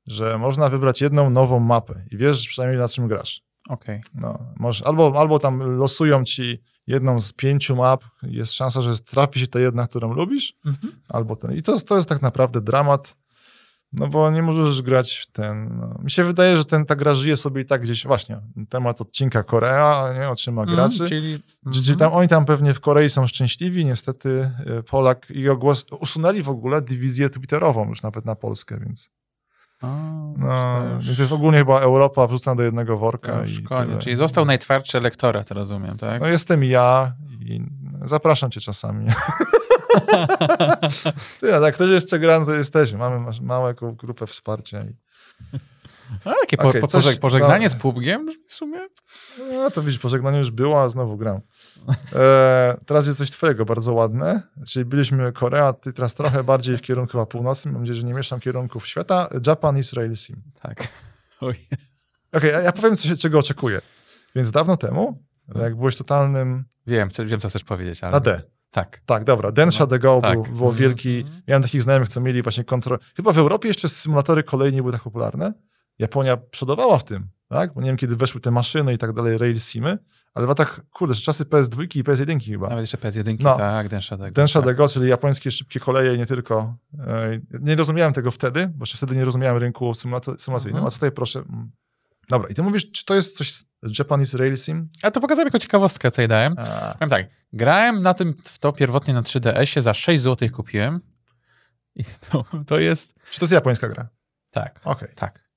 że 0.09 0.39
można 0.39 0.69
wybrać 0.69 1.01
jedną 1.01 1.31
nową 1.31 1.59
mapę 1.59 2.05
i 2.11 2.17
wiesz 2.17 2.49
przynajmniej 2.49 2.81
na 2.81 2.89
czym 2.89 3.09
grasz. 3.09 3.41
Okej. 3.69 4.01
Okay. 4.15 4.21
No, 4.23 4.39
albo, 4.85 5.13
albo 5.17 5.39
tam 5.39 5.77
losują 5.77 6.25
ci 6.25 6.63
jedną 6.87 7.21
z 7.21 7.33
pięciu 7.33 7.77
map, 7.77 8.05
jest 8.23 8.53
szansa, 8.53 8.83
że 8.83 8.99
trafi 8.99 9.41
się 9.41 9.47
ta 9.47 9.61
jedna, 9.61 9.87
którą 9.87 10.15
lubisz, 10.15 10.55
mhm. 10.67 10.93
albo 11.09 11.37
ten. 11.37 11.57
I 11.57 11.63
to, 11.63 11.81
to 11.81 11.97
jest 11.97 12.09
tak 12.09 12.23
naprawdę 12.23 12.61
dramat. 12.61 13.15
No 13.93 14.07
bo 14.07 14.31
nie 14.31 14.43
możesz 14.43 14.83
grać 14.83 15.17
w 15.17 15.27
ten. 15.33 15.79
No. 15.79 16.01
Mi 16.03 16.11
się 16.11 16.25
wydaje, 16.25 16.57
że 16.57 16.65
ten, 16.65 16.85
ta 16.85 16.97
gra 16.97 17.15
żyje 17.15 17.37
sobie 17.37 17.63
i 17.63 17.65
tak 17.65 17.83
gdzieś. 17.83 18.07
Właśnie, 18.07 18.41
temat 18.69 19.01
odcinka 19.01 19.43
Korea, 19.43 20.15
nie, 20.19 20.29
otrzyma 20.29 20.67
graczy. 20.67 20.97
Mm, 20.97 21.09
czyli, 21.09 21.39
Czyli 21.73 21.97
tam, 21.97 22.13
oni 22.13 22.29
tam 22.29 22.45
pewnie 22.45 22.75
w 22.75 22.81
Korei 22.81 23.09
są 23.09 23.27
szczęśliwi. 23.27 23.85
Niestety 23.85 24.51
y, 24.79 24.83
Polak 24.83 25.31
i 25.31 25.49
ogłos, 25.49 25.87
usunęli 26.01 26.43
w 26.43 26.49
ogóle 26.49 26.83
dywizję 26.83 27.31
twitterową 27.31 27.89
już 27.89 28.03
nawet 28.03 28.25
na 28.25 28.35
Polskę, 28.35 28.81
więc. 28.81 29.11
No, 29.83 30.81
już- 30.95 31.07
więc 31.07 31.19
jest 31.19 31.33
ogólnie 31.33 31.59
chyba 31.59 31.81
Europa 31.81 32.27
wrzucona 32.27 32.57
do 32.57 32.63
jednego 32.63 32.99
worka. 32.99 33.45
i 33.45 33.63
koniec. 33.63 33.99
Czyli 33.99 34.17
został 34.17 34.45
najtwardszy 34.45 34.99
elektorat, 34.99 35.51
rozumiem, 35.51 35.99
tak? 35.99 36.21
No 36.21 36.27
jestem 36.27 36.65
ja 36.65 37.13
i 37.41 37.61
zapraszam 38.05 38.51
cię 38.51 38.61
czasami. 38.61 39.07
Tyle, 41.41 41.61
jak 41.61 41.75
ktoś 41.75 41.91
jeszcze 41.91 42.19
gra, 42.19 42.41
no 42.41 42.47
to 42.47 42.53
jesteśmy. 42.53 42.99
Mamy 42.99 43.31
małą 43.43 43.73
grupę 43.75 44.27
wsparcia. 44.27 44.83
I... 44.85 44.97
A, 46.25 46.31
takie 46.41 46.57
po, 46.57 46.69
Okej, 46.69 46.81
po, 46.81 46.87
coś- 46.87 47.05
pożeg- 47.05 47.21
pożegnanie 47.21 47.67
no. 47.67 47.71
z 47.71 47.75
PUBGiem 47.75 48.29
w 48.49 48.55
sumie? 48.55 48.89
No 49.53 49.71
to 49.71 49.83
widzisz, 49.83 49.99
pożegnanie 49.99 50.39
już 50.39 50.51
było, 50.51 50.83
a 50.83 50.89
znowu 50.89 51.17
gram. 51.17 51.41
E, 52.15 52.77
teraz 52.87 53.07
jest 53.07 53.19
coś 53.19 53.31
twojego, 53.31 53.65
bardzo 53.65 53.95
ładne. 53.95 54.43
Czyli 54.67 54.85
byliśmy 54.85 55.33
Korea, 55.33 55.73
ty 55.73 55.93
teraz 55.93 56.15
trochę 56.15 56.45
bardziej 56.45 56.77
w 56.77 56.83
kierunku 56.83 57.13
chyba 57.13 57.27
północnym. 57.27 57.75
Mam 57.75 57.83
nadzieję, 57.83 58.01
że 58.01 58.07
nie 58.07 58.15
mieszam 58.15 58.41
kierunków 58.41 58.87
świata. 58.87 59.29
Japan 59.47 59.79
Israel 59.79 60.17
Sim. 60.17 60.43
Tak. 60.63 60.89
Oj. 61.41 61.69
Okej, 62.33 62.51
ja, 62.51 62.61
ja 62.61 62.73
powiem, 62.73 62.97
co 62.97 63.09
się, 63.09 63.17
czego 63.17 63.39
oczekuję. 63.39 63.81
Więc 64.35 64.51
dawno 64.51 64.77
temu, 64.77 65.23
jak 65.55 65.77
byłeś 65.77 65.97
totalnym 65.97 66.65
Wiem, 66.87 67.11
co, 67.11 67.25
wiem, 67.25 67.41
co 67.41 67.49
chcesz 67.49 67.65
powiedzieć, 67.65 68.05
ale... 68.05 68.13
na 68.13 68.21
D. 68.21 68.43
Tak. 68.71 69.01
Tak, 69.07 69.25
dobra. 69.25 69.53
Densha 69.53 69.87
the 69.87 69.99
Go 69.99 70.21
tak. 70.23 70.35
był, 70.35 70.57
było 70.57 70.73
wielki. 70.73 71.25
Ja 71.47 71.55
mam 71.55 71.63
takich 71.63 71.83
znajomych, 71.83 72.09
co 72.09 72.21
mieli 72.21 72.43
właśnie 72.43 72.65
kontrolę. 72.65 72.99
Chyba 73.17 73.33
w 73.33 73.39
Europie 73.39 73.69
jeszcze 73.69 73.89
symulatory 73.89 74.43
kolei 74.43 74.73
nie 74.73 74.83
były 74.83 74.93
tak 74.93 75.03
popularne. 75.03 75.53
Japonia 75.99 76.37
przodowała 76.37 76.99
w 76.99 77.05
tym, 77.05 77.29
tak? 77.49 77.75
Bo 77.75 77.81
nie 77.81 77.87
wiem, 77.87 77.97
kiedy 77.97 78.17
weszły 78.17 78.41
te 78.41 78.51
maszyny 78.51 78.95
i 78.95 78.99
tak 78.99 79.13
dalej, 79.13 79.39
rail 79.39 79.59
simy, 79.61 79.99
ale 80.35 80.47
w 80.47 80.49
latach, 80.49 80.81
kurde, 80.91 81.15
że 81.15 81.23
czasy 81.23 81.45
PS2 81.45 81.97
i 81.97 82.05
PS1 82.05 82.45
chyba. 82.47 82.69
Nawet 82.69 82.83
jeszcze 82.83 82.99
PS1, 82.99 83.37
No. 83.41 83.57
tak, 83.57 83.89
Densha 83.89 84.17
Dego. 84.17 84.31
Densha 84.35 84.63
tak. 84.63 84.77
Go, 84.77 84.89
czyli 84.89 85.09
japońskie 85.09 85.51
szybkie 85.51 85.81
koleje, 85.81 86.19
nie 86.19 86.27
tylko. 86.27 86.77
e, 87.07 87.41
Nie 87.61 87.77
rozumiałem 87.77 88.13
tego 88.13 88.31
wtedy, 88.31 88.69
bo 88.69 88.83
jeszcze 88.83 88.97
wtedy 88.97 89.17
nie 89.17 89.25
rozumiałem 89.25 89.57
rynku 89.57 89.95
symulacyjnym, 89.95 90.77
Mhm. 90.77 90.87
a 90.87 90.91
tutaj 90.91 91.13
proszę. 91.13 91.39
mm. 91.39 91.71
Dobra, 92.31 92.49
i 92.49 92.55
ty 92.55 92.63
mówisz, 92.63 92.91
czy 92.91 93.05
to 93.05 93.15
jest 93.15 93.37
coś 93.37 93.53
z 93.53 93.65
Japanese 93.99 94.39
Rail 94.39 94.57
Sim? 94.57 94.89
A 95.03 95.11
to 95.11 95.21
pokazałem 95.21 95.47
jako 95.47 95.59
ciekawostkę 95.59 96.11
tutaj 96.11 96.29
dałem. 96.29 96.55
A, 96.59 96.93
Powiem 96.95 97.11
tak, 97.11 97.27
grałem 97.53 98.03
na 98.03 98.15
tym, 98.15 98.35
w 98.45 98.59
to 98.59 98.73
pierwotnie 98.73 99.15
na 99.15 99.23
3DS-ie, 99.23 99.83
za 99.83 99.95
6 99.95 100.23
zł 100.23 100.49
kupiłem. 100.53 101.01
I 101.97 102.05
to, 102.31 102.45
to 102.67 102.79
jest, 102.79 103.15
czy 103.31 103.39
to 103.41 103.45
jest 103.45 103.53
japońska 103.53 103.89
gra? 103.89 104.09
tak, 104.51 104.81
Okej. 104.85 105.09
tak. 105.15 105.48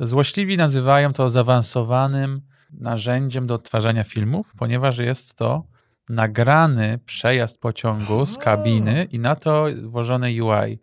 Złośliwi 0.00 0.56
nazywają 0.56 1.12
to 1.12 1.28
zaawansowanym 1.28 2.40
narzędziem 2.72 3.46
do 3.46 3.54
odtwarzania 3.54 4.04
filmów, 4.04 4.52
ponieważ 4.58 4.98
jest 4.98 5.34
to 5.34 5.64
nagrany 6.08 6.98
przejazd 7.06 7.60
pociągu 7.60 8.26
z 8.26 8.38
kabiny 8.38 9.06
i 9.10 9.18
na 9.18 9.36
to 9.36 9.66
włożone 9.82 10.26
UI. 10.26 10.78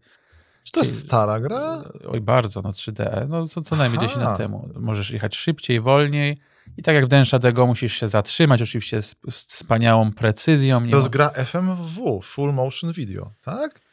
Czy 0.64 0.72
to 0.72 0.80
jest 0.80 1.00
stara 1.06 1.40
gra? 1.40 1.84
Oj, 2.08 2.22
bardzo, 2.22 2.62
no 2.62 2.70
3D, 2.70 3.30
no 3.30 3.48
co, 3.48 3.62
co 3.62 3.76
najmniej 3.76 4.02
10 4.02 4.18
Aha. 4.18 4.30
lat 4.30 4.38
temu. 4.38 4.70
Możesz 4.76 5.12
jechać 5.12 5.36
szybciej, 5.36 5.82
wolniej 5.82 6.38
i 6.78 6.84
tak 6.84 6.96
jak 6.96 7.06
w 7.06 7.08
Densha 7.08 7.40
Dego 7.40 7.66
musisz 7.68 7.94
się 7.94 8.08
zatrzymać, 8.08 8.62
oczywiście 8.62 9.02
z, 9.02 9.16
z 9.30 9.46
wspaniałą 9.46 10.12
precyzją. 10.12 10.90
To 10.90 10.96
jest 10.96 11.08
ma- 11.08 11.12
gra 11.12 11.30
FMW, 11.30 12.22
Full 12.22 12.54
Motion 12.54 12.92
Video, 12.92 13.32
tak? 13.42 13.87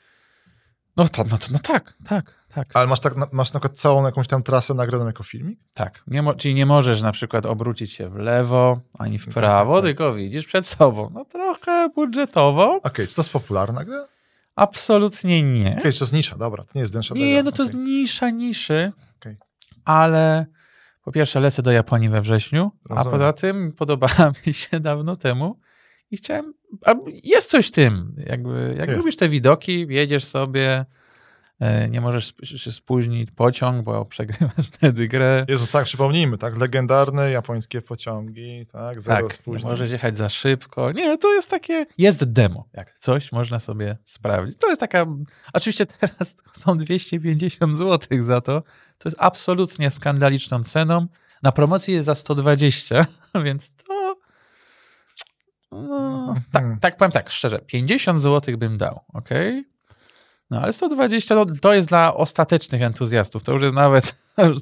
No, 0.96 1.08
to, 1.08 1.24
no, 1.30 1.38
to, 1.38 1.46
no 1.52 1.58
tak, 1.58 1.94
tak, 2.04 2.44
tak. 2.54 2.68
Ale 2.74 2.86
masz, 2.86 3.00
tak, 3.00 3.32
masz 3.32 3.52
na 3.52 3.60
przykład 3.60 3.78
całą 3.78 4.04
jakąś 4.04 4.28
tam 4.28 4.42
trasę 4.42 4.74
nagraną 4.74 5.06
jako 5.06 5.22
filmik? 5.24 5.58
Tak, 5.74 6.02
nie 6.06 6.22
mo- 6.22 6.34
czyli 6.34 6.54
nie 6.54 6.66
możesz 6.66 7.02
na 7.02 7.12
przykład 7.12 7.46
obrócić 7.46 7.92
się 7.92 8.08
w 8.10 8.16
lewo 8.16 8.80
ani 8.98 9.18
w 9.18 9.24
Tak, 9.24 9.34
prawo, 9.34 9.72
tak, 9.74 9.82
tak. 9.82 9.88
tylko 9.88 10.14
widzisz 10.14 10.46
przed 10.46 10.66
sobą. 10.66 11.10
No 11.14 11.24
trochę 11.24 11.88
budżetowo. 11.94 12.80
Okej, 12.82 13.06
czy 13.08 13.14
to 13.14 13.20
jest 13.22 13.32
popularna 13.32 13.84
gra? 13.84 14.04
Absolutnie 14.56 15.42
nie. 15.42 15.76
Okej, 15.80 15.92
czy 15.92 15.98
to 15.98 16.04
jest 16.04 16.12
nisza, 16.14 16.36
dobra, 16.38 16.64
to 16.64 16.70
nie 16.74 16.80
jest 16.80 16.92
Densha 16.92 17.14
Nie, 17.14 17.42
no 17.42 17.52
to 17.52 17.62
jest 17.62 17.74
okej. 17.74 17.84
nisza 17.86 18.30
niszy, 18.30 18.92
Okej. 19.20 19.36
ale 19.84 20.46
po 21.04 21.12
pierwsze 21.12 21.40
lecę 21.40 21.62
do 21.62 21.70
Japonii 21.72 22.08
we 22.08 22.20
wrześniu, 22.20 22.70
a 22.90 22.94
Rozumiem. 22.94 23.12
poza 23.18 23.32
tym 23.32 23.72
podobała 23.72 24.32
mi 24.46 24.54
się 24.54 24.80
dawno 24.80 25.16
temu 25.16 25.58
i 26.10 26.16
chciałem, 26.16 26.54
a 26.84 26.94
jest 27.24 27.50
coś 27.50 27.68
w 27.68 27.70
tym, 27.70 28.16
jakby, 28.26 28.74
jak 28.78 28.88
Jest. 28.88 28.98
lubisz 28.98 29.16
te 29.16 29.28
widoki, 29.28 29.86
jedziesz 29.88 30.24
sobie, 30.24 30.84
e, 31.60 31.88
nie 31.88 32.00
możesz 32.00 32.34
się 32.42 32.72
spóźnić 32.72 33.30
pociąg, 33.30 33.84
bo 33.84 34.04
przegrywasz 34.14 34.66
wtedy 34.72 35.08
grę. 35.08 35.44
Jezu, 35.48 35.66
tak, 35.72 35.84
przypomnijmy, 35.84 36.38
tak, 36.38 36.56
legendarne 36.56 37.30
japońskie 37.30 37.82
pociągi, 37.82 38.66
tak, 38.72 39.02
zero 39.02 39.16
Tak, 39.16 39.24
nie 39.24 39.30
spóźnień. 39.30 39.70
możesz 39.70 39.90
jechać 39.90 40.16
za 40.16 40.28
szybko. 40.28 40.92
Nie, 40.92 41.18
to 41.18 41.34
jest 41.34 41.50
takie. 41.50 41.86
Jest 41.98 42.24
demo, 42.32 42.68
jak 42.72 42.98
coś 42.98 43.32
można 43.32 43.58
sobie 43.58 43.96
sprawdzić. 44.04 44.58
To 44.58 44.68
jest 44.68 44.80
taka. 44.80 45.06
Oczywiście 45.52 45.86
teraz 45.86 46.36
są 46.64 46.76
250 46.78 47.76
zł 47.78 48.22
za 48.22 48.40
to. 48.40 48.62
To 48.98 49.08
jest 49.08 49.16
absolutnie 49.20 49.90
skandaliczną 49.90 50.64
ceną. 50.64 51.06
Na 51.42 51.52
promocji 51.52 51.94
jest 51.94 52.06
za 52.06 52.14
120, 52.14 53.06
więc 53.44 53.70
to. 53.76 53.93
No, 55.82 56.34
tak, 56.52 56.64
tak 56.80 56.96
powiem 56.96 57.12
tak, 57.12 57.30
szczerze, 57.30 57.58
50 57.58 58.22
zł 58.22 58.58
bym 58.58 58.78
dał, 58.78 59.00
ok? 59.12 59.28
No 60.50 60.60
ale 60.60 60.72
120 60.72 61.34
no, 61.34 61.46
to 61.62 61.74
jest 61.74 61.88
dla 61.88 62.14
ostatecznych 62.14 62.82
entuzjastów. 62.82 63.42
To 63.42 63.52
już 63.52 63.62
jest 63.62 63.74
nawet. 63.74 64.18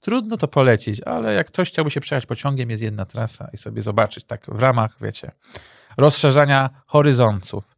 Trudno 0.00 0.36
to 0.36 0.48
polecić, 0.48 1.00
ale 1.00 1.34
jak 1.34 1.46
ktoś 1.46 1.68
chciałby 1.68 1.90
się 1.90 2.00
przejechać 2.00 2.26
pociągiem, 2.26 2.70
jest 2.70 2.82
jedna 2.82 3.04
trasa 3.04 3.48
i 3.52 3.56
sobie 3.56 3.82
zobaczyć, 3.82 4.24
tak 4.24 4.46
w 4.48 4.60
ramach, 4.60 4.96
wiecie, 5.00 5.32
rozszerzania 5.96 6.70
horyzontów. 6.86 7.76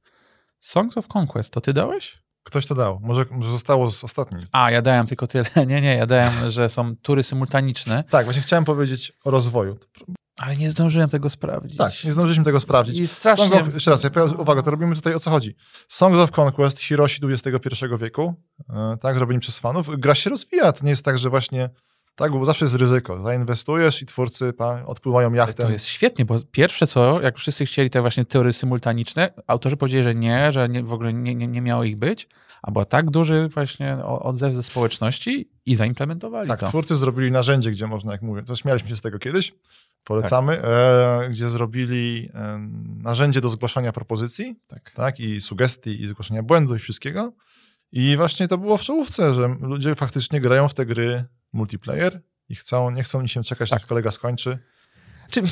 Songs 0.59 0.97
of 0.97 1.07
Conquest, 1.17 1.53
to 1.53 1.61
ty 1.61 1.73
dałeś? 1.73 2.23
Ktoś 2.43 2.67
to 2.67 2.75
dał, 2.75 3.01
może, 3.03 3.25
może 3.31 3.51
zostało 3.51 3.91
z 3.91 4.05
ostatnim. 4.05 4.43
A, 4.53 4.71
ja 4.71 4.83
dałem 4.83 5.07
tylko 5.07 5.27
tyle. 5.27 5.45
Nie, 5.67 5.81
nie, 5.81 5.97
ja 5.97 6.07
dałem, 6.07 6.51
że 6.51 6.69
są 6.69 6.97
tury 6.97 7.23
symultaniczne, 7.23 8.05
Tak, 8.11 8.25
właśnie 8.25 8.43
chciałem 8.43 8.65
powiedzieć 8.65 9.13
o 9.25 9.31
rozwoju. 9.31 9.79
Ale 10.43 10.57
nie 10.57 10.71
zdążyłem 10.71 11.09
tego 11.09 11.31
sprawdzić. 11.31 11.79
Tak, 11.79 12.05
nie 12.05 12.13
zdążyliśmy 12.13 12.45
tego 12.45 12.61
sprawdzić. 12.61 13.01
I 13.01 13.09
strasznie... 13.09 13.47
Song 13.49 13.61
of, 13.61 13.75
jeszcze 13.75 13.91
raz, 13.91 14.05
ja 14.05 14.11
uwaga, 14.39 14.63
to 14.63 14.71
robimy 14.71 14.95
tutaj 14.95 15.15
o 15.15 15.21
co 15.21 15.31
chodzi. 15.31 15.57
Songs 15.89 16.19
of 16.19 16.39
Conquest, 16.39 16.81
Hiroshi 16.81 17.21
XXI 17.25 17.85
wieku, 17.99 18.35
e, 18.71 18.97
tak, 19.01 19.17
robimy 19.17 19.41
przez 19.41 19.59
fanów. 19.59 19.87
Gra 19.99 20.15
się 20.15 20.31
rozwija, 20.31 20.73
to 20.73 20.85
nie 20.85 20.91
jest 20.91 21.05
tak, 21.05 21.19
że 21.19 21.31
właśnie, 21.31 21.71
tak, 22.15 22.33
bo 22.33 22.45
zawsze 22.45 22.65
jest 22.65 22.75
ryzyko. 22.75 23.23
Zainwestujesz 23.23 24.03
i 24.03 24.07
twórcy 24.07 24.53
pa, 24.53 24.85
odpływają 24.87 25.31
To 25.31 25.37
jachtem. 25.37 25.73
jest 25.73 25.87
świetnie, 25.87 26.25
bo 26.25 26.41
pierwsze 26.53 26.87
co, 26.87 27.21
jak 27.21 27.39
wszyscy 27.39 27.65
chcieli 27.67 27.91
te 27.91 28.01
właśnie 28.01 28.25
teorie 28.25 28.53
symultaniczne, 28.53 29.33
autorzy 29.47 29.77
powiedzieli, 29.77 30.05
że 30.05 30.15
nie, 30.15 30.53
że 30.53 30.69
nie, 30.69 30.83
w 30.83 30.93
ogóle 30.93 31.13
nie, 31.13 31.35
nie, 31.35 31.47
nie 31.47 31.61
miało 31.61 31.85
ich 31.85 31.97
być, 31.97 32.29
a 32.62 32.85
tak 32.85 33.11
duży 33.11 33.48
właśnie 33.55 34.05
odzew 34.05 34.55
ze 34.55 34.62
społeczności 34.62 35.51
i 35.66 35.75
zaimplementowali 35.77 36.48
Tak, 36.48 36.61
to. 36.61 36.66
twórcy 36.66 36.96
zrobili 36.96 37.31
narzędzie, 37.33 37.70
gdzie 37.70 37.87
można, 37.87 38.12
jak 38.12 38.22
mówię, 38.22 38.42
to 38.42 38.57
śmialiśmy 38.57 38.88
się 38.88 38.96
z 38.96 39.01
tego 39.01 39.18
kiedyś, 39.18 39.53
polecamy, 40.05 40.57
Tak. 40.57 40.64
e, 40.64 41.29
gdzie 41.31 41.48
zrobili 41.51 42.31
e, 42.35 42.59
narzędzie 43.03 43.40
do 43.40 43.48
zgłaszania 43.48 43.92
propozycji, 43.92 44.57
Tak. 44.66 44.90
tak, 44.90 45.20
i 45.20 45.40
sugestii, 45.40 46.03
i 46.03 46.07
zgłaszania 46.07 46.42
błędu 46.42 46.75
i 46.75 46.79
wszystkiego. 46.79 47.33
I 47.92 48.16
właśnie 48.16 48.48
to 48.48 48.59
było 48.59 48.77
w 48.79 48.83
czołówce, 48.83 49.35
że 49.35 49.57
ludzie 49.61 49.94
faktycznie 49.94 50.40
grają 50.40 50.68
w 50.68 50.75
te 50.75 50.87
gry 50.87 51.25
multiplayer 51.53 52.20
i 52.48 52.55
chcą, 52.55 52.90
nie 52.90 53.03
chcą 53.03 53.27
się 53.27 53.42
czekać, 53.42 53.70
Tak. 53.70 53.77
aż 53.81 53.87
kolega 53.87 54.11
skończy. 54.11 54.59
Czy, 55.33 55.42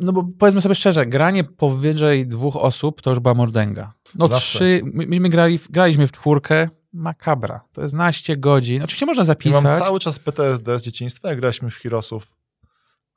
no 0.00 0.12
bo 0.12 0.24
powiedzmy 0.38 0.60
sobie 0.60 0.74
szczerze, 0.74 1.06
granie 1.06 1.44
powyżej 1.44 2.26
dwóch 2.26 2.56
osób 2.56 3.02
to 3.02 3.10
już 3.10 3.18
była 3.20 3.34
mordęga. 3.34 3.92
No 4.14 4.28
Zawsze. 4.28 4.58
trzy, 4.58 4.80
my, 4.84 5.06
myśmy 5.06 5.28
grali, 5.28 5.58
graliśmy 5.70 6.06
w 6.06 6.12
czwórkę, 6.12 6.68
makabra. 6.92 7.60
To 7.72 7.82
jest 7.82 7.94
naście 7.94 8.36
godzin. 8.36 8.82
Oczywiście 8.82 9.06
można 9.06 9.24
zapisać. 9.24 9.64
mam 9.64 9.78
cały 9.78 10.00
czas 10.00 10.18
PTSD 10.18 10.78
z 10.78 10.82
dzieciństwa, 10.82 11.28
jak 11.28 11.40
graliśmy 11.40 11.70
w 11.70 11.76
Heroesów 11.76 12.32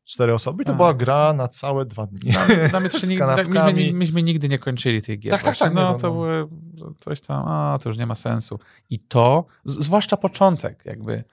cztery 0.06 0.34
osoby 0.34 0.64
i 0.64 0.66
to 0.66 0.72
A. 0.72 0.76
była 0.76 0.94
gra 0.94 1.34
na 1.34 1.48
całe 1.48 1.86
dwa 1.86 2.08
dni. 2.08 2.34
To 2.72 2.90
się 2.90 3.00
z 3.00 3.10
nigdy, 3.10 3.26
tak, 3.26 3.48
myśmy, 3.48 3.94
myśmy 3.94 4.24
nigdy 4.24 4.50
nie 4.50 4.60
kończyli 4.60 5.02
tych 5.02 5.20
gier. 5.20 5.32
Tak, 5.32 5.44
tak, 5.44 5.58
tak, 5.58 5.70
nie, 5.70 5.82
No 5.82 5.94
to- 5.94 6.08
no. 6.08 6.14
były 6.14 6.48
coś 7.00 7.22
tam, 7.22 7.48
a 7.48 7.78
to 7.84 7.90
już 7.90 7.98
nie 7.98 8.06
ma 8.06 8.16
sensu. 8.16 8.60
I 8.90 9.00
to, 9.00 9.46
zwłaszcza 9.66 10.18
początek, 10.18 10.84
jakby 10.86 11.24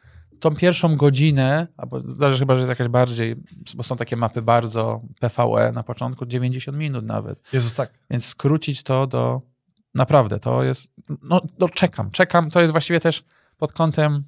tą 0.40 0.54
pierwszą 0.56 0.96
godzinę, 0.96 1.66
albo 1.76 2.00
zdarzy 2.00 2.38
chyba, 2.38 2.54
że 2.54 2.60
jest 2.60 2.68
jakaś 2.68 2.88
bardziej, 2.88 3.36
bo 3.74 3.82
są 3.82 3.96
takie 3.96 4.16
mapy 4.16 4.42
bardzo 4.42 5.00
PvE 5.20 5.72
na 5.72 5.82
początku, 5.82 6.26
90 6.26 6.78
minut 6.78 7.04
nawet. 7.04 7.52
Jezus, 7.52 7.74
tak. 7.74 7.90
Więc 8.10 8.24
skrócić 8.24 8.82
to 8.82 9.06
do. 9.06 9.40
Naprawdę, 9.94 10.38
to 10.38 10.62
jest. 10.62 10.90
No, 11.22 11.40
no 11.58 11.68
czekam, 11.68 12.10
czekam. 12.10 12.50
To 12.50 12.60
jest 12.60 12.72
właściwie 12.72 13.00
też 13.00 13.24
pod 13.56 13.72
kątem 13.72 14.24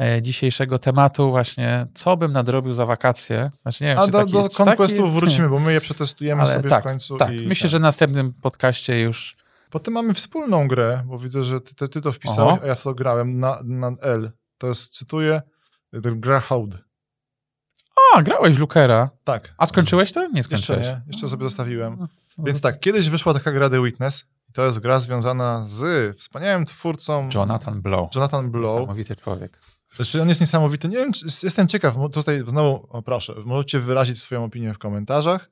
e, 0.00 0.22
dzisiejszego 0.22 0.78
tematu, 0.78 1.30
właśnie, 1.30 1.86
co 1.94 2.16
bym 2.16 2.32
nadrobił 2.32 2.72
za 2.72 2.86
wakacje. 2.86 3.50
Znaczy, 3.62 3.84
nie 3.84 3.90
wiem, 3.90 3.98
A 3.98 4.06
do, 4.06 4.18
taki, 4.18 4.32
do 4.32 4.38
Conquestów 4.38 5.04
taki- 5.04 5.20
wrócimy, 5.20 5.48
bo 5.48 5.58
my 5.58 5.72
je 5.72 5.80
przetestujemy 5.80 6.42
Ale 6.42 6.50
sobie 6.52 6.68
tak, 6.68 6.80
w 6.80 6.84
końcu. 6.84 7.16
Tak, 7.16 7.32
i, 7.32 7.46
myślę, 7.46 7.68
że 7.68 7.78
w 7.78 7.82
następnym 7.82 8.32
podcaście 8.32 9.00
już. 9.00 9.36
Potem 9.70 9.94
mamy 9.94 10.14
wspólną 10.14 10.68
grę, 10.68 11.02
bo 11.06 11.18
widzę, 11.18 11.42
że 11.42 11.60
ty, 11.60 11.88
ty 11.88 12.00
to 12.00 12.12
wpisałeś, 12.12 12.54
Oho. 12.54 12.64
a 12.64 12.66
ja 12.66 12.74
w 12.74 12.82
to 12.82 12.94
grałem 12.94 13.38
na, 13.38 13.60
na 13.64 13.92
L. 14.00 14.30
To 14.58 14.66
jest, 14.66 14.96
cytuję, 14.96 15.42
gra 15.92 16.40
Hołd. 16.40 16.78
A, 18.14 18.22
grałeś 18.22 18.58
Lookera. 18.58 19.10
Tak. 19.24 19.54
A 19.58 19.66
skończyłeś 19.66 20.12
to? 20.12 20.20
Nie 20.28 20.36
Jeszcze 20.36 20.56
skończyłeś. 20.56 20.86
nie, 20.86 21.02
jeszcze 21.06 21.28
sobie 21.28 21.44
zostawiłem. 21.44 21.96
No, 22.00 22.08
no. 22.38 22.44
Więc 22.44 22.60
tak, 22.60 22.80
kiedyś 22.80 23.08
wyszła 23.08 23.34
taka 23.34 23.52
gra 23.52 23.70
The 23.70 23.82
Witness. 23.82 24.24
To 24.52 24.66
jest 24.66 24.78
gra 24.78 24.98
związana 24.98 25.66
z 25.66 26.16
wspaniałym 26.18 26.66
twórcą 26.66 27.28
Jonathan 27.34 27.82
Blow. 27.82 28.14
Jonathan 28.14 28.50
Blow. 28.50 28.74
Niesamowity 28.74 29.16
człowiek. 29.16 29.60
Znaczy 29.96 30.22
on 30.22 30.28
jest 30.28 30.40
niesamowity. 30.40 30.88
Nie 30.88 30.96
wiem, 30.96 31.12
czy, 31.12 31.26
jestem 31.42 31.68
ciekaw, 31.68 31.94
tutaj 32.12 32.42
znowu, 32.46 32.86
o 32.90 33.02
proszę, 33.02 33.34
możecie 33.44 33.78
wyrazić 33.78 34.20
swoją 34.20 34.44
opinię 34.44 34.74
w 34.74 34.78
komentarzach. 34.78 35.50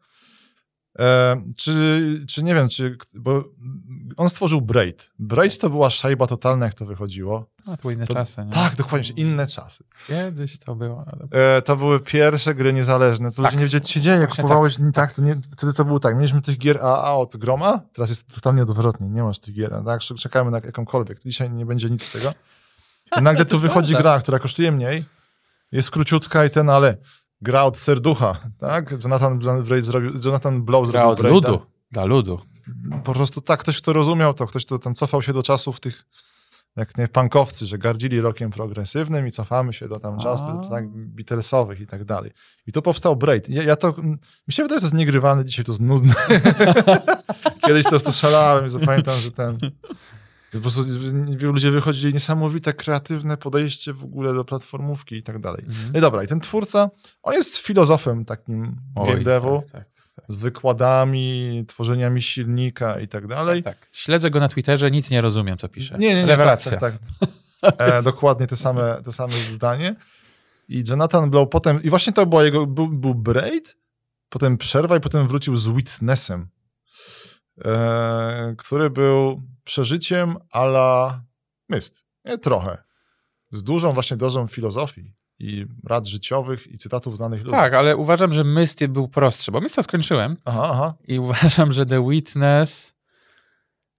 E, 0.98 1.42
czy, 1.56 2.24
czy 2.28 2.42
nie 2.42 2.54
wiem, 2.54 2.68
czy, 2.68 2.96
bo 3.14 3.44
on 4.16 4.28
stworzył 4.28 4.60
Braid. 4.60 5.10
Braid 5.18 5.58
to 5.58 5.70
była 5.70 5.90
szajba 5.90 6.26
totalna, 6.26 6.66
jak 6.66 6.74
to 6.74 6.86
wychodziło. 6.86 7.46
No, 7.66 7.76
to 7.76 7.90
inne 7.90 8.06
To- 8.06 8.14
czasy. 8.14 8.44
Nie? 8.44 8.52
Tak, 8.52 8.76
dokładnie, 8.76 9.10
inne 9.16 9.46
czasy. 9.46 9.84
Kiedyś 10.06 10.58
to 10.58 10.74
było. 10.74 11.04
Ale... 11.06 11.56
E, 11.56 11.62
to 11.62 11.76
były 11.76 12.00
pierwsze 12.00 12.54
gry 12.54 12.72
niezależne. 12.72 13.30
To 13.30 13.36
Tak. 13.36 13.44
ludzie 13.44 13.56
nie 13.56 13.62
wiedzieli, 13.64 13.84
co 13.84 13.92
się 13.92 14.00
dzieje. 14.00 14.18
Właśnie 14.18 14.36
kupowałeś, 14.36 14.76
tak, 14.76 14.92
tak 14.94 15.12
to 15.12 15.22
nie, 15.22 15.40
wtedy 15.52 15.72
to 15.72 15.84
było 15.84 16.00
tak. 16.00 16.16
Mieliśmy 16.16 16.42
tych 16.42 16.58
gier 16.58 16.78
AA 16.82 17.14
od 17.16 17.36
Groma, 17.36 17.80
teraz 17.92 18.10
jest 18.10 18.34
totalnie 18.34 18.62
odwrotnie. 18.62 19.08
Nie 19.08 19.22
masz 19.22 19.38
tych 19.38 19.54
gier. 19.54 19.82
Tak? 19.86 20.00
Czekamy 20.00 20.50
na 20.50 20.60
jakąkolwiek. 20.64 21.18
Dzisiaj 21.24 21.50
nie 21.50 21.66
będzie 21.66 21.90
nic 21.90 22.04
z 22.04 22.10
tego. 22.10 22.34
I 23.18 23.22
nagle 23.22 23.44
tu 23.44 23.58
wychodzi 23.58 23.92
prawda. 23.94 24.10
gra, 24.10 24.20
która 24.22 24.38
kosztuje 24.38 24.72
mniej, 24.72 25.04
jest 25.72 25.90
króciutka 25.90 26.44
i 26.44 26.50
ten, 26.50 26.70
ale 26.70 26.96
gra 27.42 27.64
od 27.64 27.78
serducha, 27.78 28.36
tak? 28.58 28.94
Jonathan, 29.04 29.40
zrobił, 29.80 30.12
Jonathan 30.24 30.62
Blow 30.62 30.90
Gra 30.90 31.14
zrobił 31.14 31.36
od 31.36 31.46
ludu. 31.46 31.66
Dla 31.90 32.04
ludu. 32.04 32.40
Po 33.04 33.12
prostu 33.12 33.40
tak, 33.40 33.60
ktoś 33.60 33.82
kto 33.82 33.92
rozumiał 33.92 34.34
to, 34.34 34.46
ktoś 34.46 34.66
kto 34.66 34.78
tam 34.78 34.94
cofał 34.94 35.22
się 35.22 35.32
do 35.32 35.42
czasów 35.42 35.80
tych 35.80 36.04
jak 36.76 36.98
nie 36.98 37.08
punkowcy, 37.08 37.66
że 37.66 37.78
gardzili 37.78 38.20
rokiem 38.20 38.50
progresywnym 38.50 39.26
i 39.26 39.30
cofamy 39.30 39.72
się 39.72 39.88
do 39.88 40.00
tam 40.00 40.18
czasów 40.18 40.68
tak, 40.70 40.88
Beatlesowych 40.88 41.80
i 41.80 41.86
tak 41.86 42.04
dalej. 42.04 42.30
I 42.66 42.72
tu 42.72 42.82
powstał 42.82 43.16
Braid. 43.16 43.48
Ja, 43.48 43.62
ja 43.62 43.76
to, 43.76 43.94
mi 44.48 44.52
się 44.52 44.62
wydaje, 44.62 44.78
że 44.78 44.80
to 44.80 44.86
jest 44.86 44.94
niegrywalne, 44.94 45.44
dzisiaj 45.44 45.64
to 45.64 45.72
jest 45.72 45.80
nudne. 45.80 46.14
Kiedyś 47.66 47.86
to 47.86 48.12
szalałem 48.12 48.66
i 48.66 48.70
zapamiętam, 48.70 49.20
że 49.20 49.30
ten... 49.30 49.58
Po 50.52 50.60
prostu 50.60 50.82
ludzie 51.40 51.70
wychodzili 51.70 52.14
niesamowite, 52.14 52.72
kreatywne 52.72 53.36
podejście 53.36 53.92
w 53.92 54.04
ogóle 54.04 54.34
do 54.34 54.44
platformówki 54.44 55.16
i 55.16 55.22
tak 55.22 55.38
dalej. 55.38 55.64
Mhm. 55.68 55.92
No 55.92 55.98
i 55.98 56.02
dobra, 56.02 56.22
i 56.24 56.26
ten 56.26 56.40
twórca, 56.40 56.90
on 57.22 57.34
jest 57.34 57.58
filozofem 57.58 58.24
takim 58.24 58.76
game 58.96 59.12
Oj, 59.12 59.24
devu, 59.24 59.62
Tak, 59.72 59.84
tak, 60.16 60.24
z 60.28 60.36
wykładami, 60.36 61.64
tworzeniami 61.68 62.22
silnika 62.22 63.00
i 63.00 63.08
tak 63.08 63.26
dalej. 63.26 63.62
tak, 63.62 63.78
tak. 63.78 63.88
Śledzę 63.92 64.30
go 64.30 64.40
na 64.40 64.48
Twitterze, 64.48 64.90
nic 64.90 65.10
nie 65.10 65.20
rozumiem, 65.20 65.58
co 65.58 65.68
pisze. 65.68 65.98
Nie, 65.98 66.08
nie, 66.08 66.14
nie, 66.14 66.26
Rewelacja. 66.26 66.76
tak, 66.76 66.94
tak, 67.20 67.30
tak. 67.78 67.98
E, 67.98 68.02
dokładnie 68.12 68.46
te 68.46 68.56
same, 68.56 69.02
te 69.04 69.12
same 69.12 69.32
zdanie. 69.32 69.96
I 70.68 70.84
Jonathan 70.88 71.30
Blow 71.30 71.48
potem, 71.50 71.82
i 71.82 71.90
właśnie 71.90 72.12
to 72.12 72.26
była 72.26 72.44
jego, 72.44 72.66
był, 72.66 72.88
był 72.88 73.14
Braid, 73.14 73.76
potem 74.28 74.58
przerwa 74.58 74.96
i 74.96 75.00
potem 75.00 75.28
wrócił 75.28 75.56
z 75.56 75.68
Witnessem, 75.68 76.48
e, 77.64 78.54
który 78.58 78.90
był 78.90 79.42
przeżyciem 79.64 80.36
ala 80.50 81.22
Myst. 81.68 82.04
Nie, 82.24 82.38
trochę. 82.38 82.82
Z 83.50 83.62
dużą 83.62 83.92
właśnie 83.92 84.16
dozą 84.16 84.46
filozofii 84.46 85.14
i 85.38 85.66
rad 85.84 86.06
życiowych 86.06 86.66
i 86.66 86.78
cytatów 86.78 87.16
znanych 87.16 87.40
ludzi. 87.40 87.50
Tak, 87.50 87.74
ale 87.74 87.96
uważam, 87.96 88.32
że 88.32 88.44
Misty 88.44 88.88
był 88.88 89.08
prostszy, 89.08 89.52
bo 89.52 89.60
Mysta 89.60 89.82
skończyłem 89.82 90.36
Aha, 90.44 90.68
aha. 90.72 90.94
i 91.08 91.18
uważam, 91.18 91.72
że 91.72 91.86
The 91.86 92.08
Witness 92.08 92.94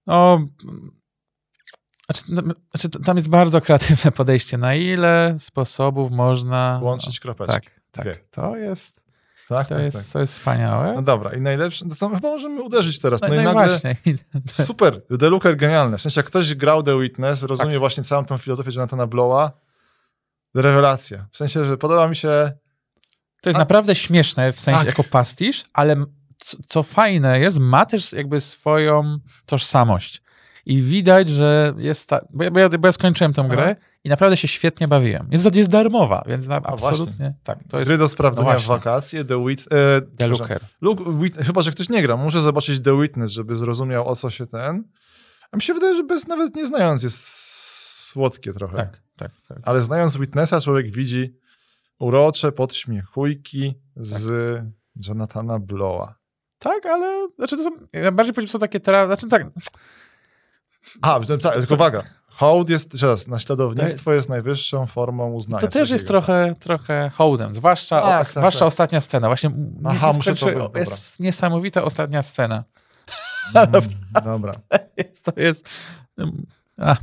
no, 0.06 0.48
znaczy, 2.06 2.24
no, 2.28 2.54
znaczy 2.74 3.04
tam 3.04 3.16
jest 3.16 3.28
bardzo 3.28 3.60
kreatywne 3.60 4.12
podejście. 4.12 4.58
Na 4.58 4.74
ile 4.74 5.36
sposobów 5.38 6.12
można 6.12 6.80
Łączyć 6.82 7.20
kropeczki. 7.20 7.52
Tak, 7.54 7.80
tak. 7.90 8.04
Wie. 8.04 8.18
To 8.30 8.56
jest, 8.56 9.03
Tak, 9.48 9.68
to 9.68 9.74
tak, 9.74 9.84
jest, 9.84 9.96
tak. 9.96 10.12
to 10.12 10.20
jest 10.20 10.32
wspaniałe. 10.32 10.92
No 10.94 11.02
dobra, 11.02 11.32
i 11.32 11.40
najlepsze, 11.40 11.84
no 11.88 11.94
to 11.94 12.08
chyba 12.08 12.28
możemy 12.28 12.62
uderzyć 12.62 13.00
teraz. 13.00 13.20
No, 13.20 13.28
no, 13.28 13.34
i 13.34 13.38
i 13.38 13.44
nagle, 13.44 13.66
właśnie. 13.66 13.96
super, 14.50 15.02
The 15.20 15.30
Looker 15.30 15.56
genialny. 15.56 15.98
W 15.98 16.00
sensie, 16.02 16.18
jak 16.18 16.26
ktoś 16.26 16.54
grał 16.54 16.82
The 16.82 17.00
Witness, 17.00 17.40
Tak. 17.40 17.50
rozumie 17.50 17.78
właśnie 17.78 18.04
całą 18.04 18.24
tą 18.24 18.38
filozofię 18.38 18.70
Jonathana 18.74 19.06
Blowa, 19.06 19.52
rewelacja. 20.54 21.26
W 21.30 21.36
sensie, 21.36 21.64
że 21.64 21.76
podoba 21.78 22.08
mi 22.08 22.16
się, 22.16 22.52
To 23.42 23.50
jest 23.50 23.56
A- 23.56 23.60
naprawdę 23.60 23.94
śmieszne 23.94 24.52
w 24.52 24.60
sensie 24.60 24.78
Tak. 24.78 24.86
jako 24.86 25.04
pastisz, 25.04 25.64
ale 25.72 25.96
co, 26.44 26.56
co 26.68 26.82
fajne 26.82 27.40
jest, 27.40 27.58
ma 27.58 27.86
też 27.86 28.12
jakby 28.12 28.40
swoją 28.40 29.18
tożsamość. 29.46 30.22
I 30.66 30.82
widać, 30.82 31.28
że 31.28 31.74
jest 31.76 32.08
ta, 32.08 32.20
bo 32.30 32.44
ja, 32.44 32.50
bo 32.50 32.58
ja, 32.58 32.68
bo 32.68 32.88
ja 32.88 32.92
skończyłem 32.92 33.32
tę 33.32 33.46
grę 33.50 33.76
i 34.04 34.08
naprawdę 34.08 34.36
się 34.36 34.48
świetnie 34.48 34.88
bawiłem. 34.88 35.28
Jest, 35.30 35.54
jest 35.54 35.70
darmowa, 35.70 36.24
więc 36.26 36.48
na, 36.48 36.56
absolutnie 36.56 37.34
tak. 37.44 37.58
To 37.68 37.78
jest 37.78 37.90
gry 37.90 37.98
do 37.98 38.08
sprawdzenia 38.08 38.52
no 38.52 38.58
w 38.58 38.66
wakacje, 38.66 39.24
The 39.24 39.46
Wit... 39.46 39.60
E, 39.60 40.00
The 40.16 40.26
Looker. 40.26 40.60
Look, 40.80 41.18
Wit, 41.20 41.36
chyba, 41.36 41.62
że 41.62 41.70
ktoś 41.70 41.88
nie 41.88 42.02
gra, 42.02 42.16
może 42.16 42.40
zobaczyć 42.40 42.80
The 42.80 43.00
Witness, 43.02 43.30
żeby 43.30 43.56
zrozumiał, 43.56 44.08
o 44.08 44.16
co 44.16 44.30
się 44.30 44.46
ten... 44.46 44.84
A 45.50 45.56
mi 45.56 45.62
się 45.62 45.74
wydaje, 45.74 45.94
że 45.94 46.04
bez 46.04 46.26
nawet 46.26 46.56
nie 46.56 46.66
znając 46.66 47.02
jest 47.02 47.20
słodkie 48.06 48.52
trochę. 48.52 48.76
Tak, 48.76 49.02
tak, 49.16 49.30
tak. 49.48 49.58
Ale 49.62 49.80
znając 49.80 50.16
Witnessa, 50.16 50.60
człowiek 50.60 50.90
widzi 50.90 51.34
urocze 51.98 52.52
podśmiechujki 52.52 53.74
z 53.96 54.60
Jonathana 55.08 55.58
Blowa. 55.58 56.14
Tak, 56.58 56.86
ale 56.86 57.28
znaczy 57.36 57.56
to 57.56 57.64
są, 57.64 57.70
ja 57.92 58.12
bardziej 58.12 58.34
powiedział, 58.34 58.52
są 58.52 58.58
takie 58.58 58.80
tra... 58.80 59.06
znaczy 59.06 59.28
tak, 59.28 59.46
A, 61.02 61.20
to- 61.20 61.38
tak, 61.38 61.54
tylko 61.54 61.74
uwaga. 61.74 62.02
Hołd 62.28 62.70
jest, 62.70 62.92
jeszcze 62.92 63.06
raz, 63.06 63.28
naśladownictwo 63.28 64.12
jest 64.12 64.28
najwyższą 64.28 64.86
formą 64.86 65.32
uznania. 65.32 65.60
to 65.60 65.68
też 65.68 65.90
jest 65.90 66.06
trochę, 66.06 66.54
trochę 66.60 67.10
hołdem, 67.14 67.54
zwłaszcza, 67.54 68.00
Tak, 68.02 68.20
o, 68.22 68.24
tak, 68.24 68.28
zwłaszcza 68.40 68.58
tak. 68.60 68.68
ostatnia 68.68 69.00
scena. 69.00 69.26
Właśnie 69.28 69.50
Aha, 69.84 70.10
nie 70.10 70.16
muszę 70.16 70.30
to 70.30 70.36
skończy- 70.36 70.54
być, 70.54 70.62
dobra. 70.64 70.80
Jest 70.80 71.20
niesamowita 71.20 71.82
ostatnia 71.84 72.22
scena. 72.22 72.64
Mm, 73.54 73.82
dobra. 74.24 74.54
Jest, 74.96 75.24
to 75.24 75.32
jest... 75.36 75.68
mm, 76.18 76.46
A, 76.78 76.96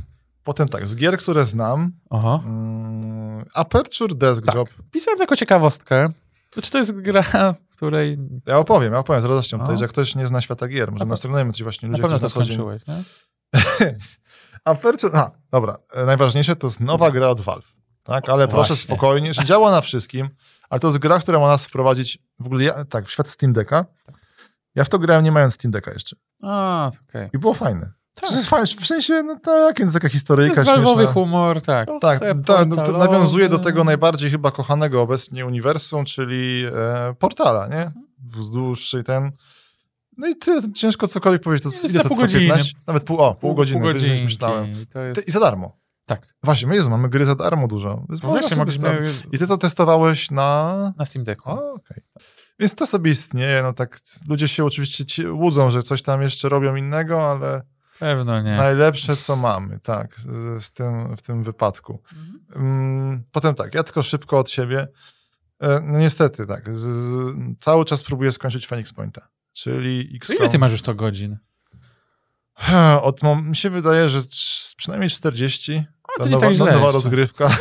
Potem 0.44 0.68
tak, 0.68 0.86
z 0.86 0.96
gier, 0.96 1.18
które 1.18 1.44
znam, 1.44 1.92
oho. 2.10 2.42
mm, 2.46 3.44
Aperture 3.54 4.14
Desk 4.14 4.44
Tak. 4.46 4.54
Job. 4.54 4.68
Pisałem 4.90 5.18
taką 5.18 5.36
ciekawostkę. 5.36 6.08
Czy 6.62 6.70
to 6.70 6.78
jest 6.78 6.92
gra, 7.00 7.22
w 7.70 7.76
której 7.76 8.18
Ja 8.46 8.58
opowiem, 8.58 8.92
ja 8.92 8.98
opowiem 8.98 9.20
z 9.20 9.24
radością 9.24 9.58
tutaj, 9.58 9.74
O. 9.74 9.78
że 9.78 9.84
jak 9.84 9.90
ktoś 9.90 10.14
nie 10.16 10.26
zna 10.26 10.40
świata 10.40 10.68
gier, 10.68 10.92
może 10.92 11.04
Na 11.04 11.08
nastronujemy 11.08 11.52
coś 11.52 11.62
właśnie 11.62 11.88
ludzie, 11.88 12.02
którzy 12.02 12.18
to 12.18 12.22
na 12.24 12.28
dzień... 12.28 12.44
skończyłeś, 12.44 12.86
nie? 12.86 13.02
A, 14.64 15.30
dobra, 15.50 15.78
e, 15.94 16.06
najważniejsze 16.06 16.56
to 16.56 16.66
jest 16.66 16.80
nowa 16.80 17.10
gra 17.10 17.28
od 17.28 17.40
Valve, 17.40 17.74
tak, 18.02 18.28
ale 18.28 18.48
proszę 18.48 18.68
Właśnie. 18.68 18.76
spokojnie, 18.84 19.34
że 19.34 19.44
działa 19.44 19.70
na 19.70 19.80
wszystkim, 19.80 20.28
ale 20.70 20.80
to 20.80 20.86
jest 20.86 20.98
gra, 20.98 21.18
która 21.18 21.38
ma 21.38 21.48
nas 21.48 21.66
wprowadzić 21.66 22.18
w 22.40 22.46
ogóle, 22.46 22.64
ja, 22.64 22.84
tak, 22.84 23.06
w 23.06 23.10
świat 23.10 23.28
Steam 23.28 23.52
Decka. 23.52 23.84
Ja 24.74 24.84
w 24.84 24.88
to 24.88 24.98
grałem 24.98 25.24
nie 25.24 25.32
mając 25.32 25.54
Steam 25.54 25.72
Decka 25.72 25.92
jeszcze 25.92 26.16
A, 26.42 26.90
okej. 27.08 27.30
i 27.32 27.38
było 27.38 27.54
fajne. 27.54 27.92
Tak. 28.14 28.28
To 28.30 28.34
jest 28.34 28.48
fajne, 28.48 28.66
w 28.66 28.86
sensie, 28.86 29.22
no 29.22 29.38
tak, 29.42 29.78
więc 29.78 29.92
taka 29.92 30.08
To 30.08 30.12
historyjka 30.12 30.60
jest 30.60 30.70
walwowy 30.70 31.02
śmieszna. 31.02 31.12
humor, 31.12 31.62
tak. 31.62 31.88
Tak, 32.00 32.20
to, 32.46 32.66
no, 32.66 32.84
to 32.84 32.98
nawiązuje 32.98 33.48
do 33.48 33.58
tego 33.58 33.84
najbardziej 33.84 34.30
chyba 34.30 34.50
kochanego 34.50 35.02
obecnie 35.02 35.46
uniwersum, 35.46 36.04
czyli 36.04 36.64
e, 36.76 37.14
portala, 37.18 37.68
nie? 37.68 37.92
Wzdłuż 38.18 38.94
i 39.00 39.04
ten. 39.04 39.32
No 40.16 40.28
i 40.28 40.36
tyle, 40.36 40.72
ciężko 40.72 41.08
cokolwiek 41.08 41.42
powiedzieć. 41.42 41.62
To 41.62 41.68
Jest 41.68 41.84
ile 41.84 42.02
to 42.02 42.08
pół 42.08 42.18
godziny. 42.18 42.40
15? 42.40 42.74
Nawet 42.86 43.02
pół, 43.04 43.18
o, 43.18 43.34
pół, 43.34 43.54
godziny, 43.54 43.80
Pół 43.80 43.92
wyżej 43.92 44.10
niż 44.10 44.10
godzinki. 44.10 44.24
myślałem. 44.24 44.70
Jest... 45.08 45.28
I 45.28 45.30
za 45.30 45.40
darmo. 45.40 45.82
Tak. 46.06 46.34
Właśnie, 46.42 46.68
my 46.68 46.74
Jezu, 46.74 46.90
mamy 46.90 47.08
gry 47.08 47.24
za 47.24 47.34
darmo 47.34 47.68
dużo. 47.68 48.04
No 48.08 48.16
właśnie, 48.28 48.56
mogliśmy. 48.56 49.02
I 49.32 49.38
ty 49.38 49.46
to 49.46 49.58
testowałeś 49.58 50.30
na... 50.30 50.92
na 50.96 51.04
Steam 51.04 51.24
Decku. 51.24 51.50
O, 51.50 51.72
okej. 51.72 52.02
Więc 52.58 52.74
to 52.74 52.86
sobie 52.86 53.10
istnieje, 53.10 53.62
no 53.62 53.72
tak, 53.72 54.00
ludzie 54.28 54.48
się 54.48 54.64
oczywiście 54.64 55.04
ci 55.04 55.26
łudzą, 55.28 55.70
że 55.70 55.82
coś 55.82 56.02
tam 56.02 56.22
jeszcze 56.22 56.48
robią 56.48 56.76
innego, 56.76 57.30
ale 57.30 57.62
Pewno 57.98 58.42
nie. 58.42 58.56
najlepsze, 58.56 59.16
co 59.16 59.36
mamy, 59.36 59.80
tak, 59.80 60.16
w 60.60 60.70
tym, 60.70 61.16
w 61.16 61.22
tym 61.22 61.42
wypadku. 61.42 62.02
Mhm. 62.12 62.40
Mm, 62.66 63.22
Potem 63.32 63.54
tak, 63.54 63.74
ja 63.74 63.82
tylko 63.82 64.02
szybko 64.02 64.38
od 64.38 64.50
siebie. 64.50 64.88
E, 65.60 65.80
No 65.80 65.98
niestety, 65.98 66.46
tak. 66.46 66.74
Z, 66.74 66.80
z, 66.80 67.34
cały 67.58 67.84
czas 67.84 68.02
próbuję 68.02 68.32
skończyć 68.32 68.66
Phoenix 68.66 68.92
Pointa, 68.92 69.28
czyli 69.52 70.12
XCOM. 70.16 70.36
ile 70.38 70.48
ty 70.48 70.58
masz 70.58 70.72
już 70.72 70.82
to 70.82 70.94
godzin? 70.94 71.38
Od, 73.02 73.20
mi 73.42 73.56
się 73.56 73.70
wydaje, 73.70 74.08
że 74.08 74.18
przynajmniej 74.76 75.10
40. 75.10 75.84
A, 76.04 76.22
to 76.22 76.24
nie 76.24 76.30
nowa, 76.30 76.46
tak 76.46 76.54
źle 76.54 76.72
nowa 76.72 76.90
rozgrywka. 76.90 77.56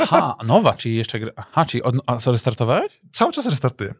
Aha, 0.00 0.36
nowa, 0.44 0.74
czyli 0.74 0.96
jeszcze 0.96 1.20
gra. 1.20 1.32
Aha, 1.36 1.64
czyli 1.64 1.82
od... 1.82 1.94
A 2.06 2.16
co, 2.16 2.32
restartowałeś? 2.32 3.00
Cały 3.12 3.32
czas 3.32 3.46
restartuję. 3.46 3.94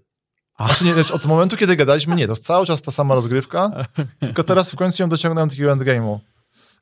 Znaczy, 0.56 0.84
nie, 0.84 0.94
lecz 0.94 1.10
od 1.10 1.26
momentu, 1.26 1.56
kiedy 1.56 1.76
gadaliśmy, 1.76 2.16
nie, 2.16 2.26
to 2.26 2.32
jest 2.32 2.44
cały 2.44 2.66
czas 2.66 2.82
ta 2.82 2.90
sama 2.90 3.14
rozgrywka, 3.14 3.70
tylko 4.26 4.44
teraz 4.44 4.72
w 4.72 4.76
końcu 4.76 5.02
ją 5.02 5.08
dociągnąłem 5.08 5.48
do 5.48 5.52
takiego 5.52 5.76
endgame'u. 5.76 6.18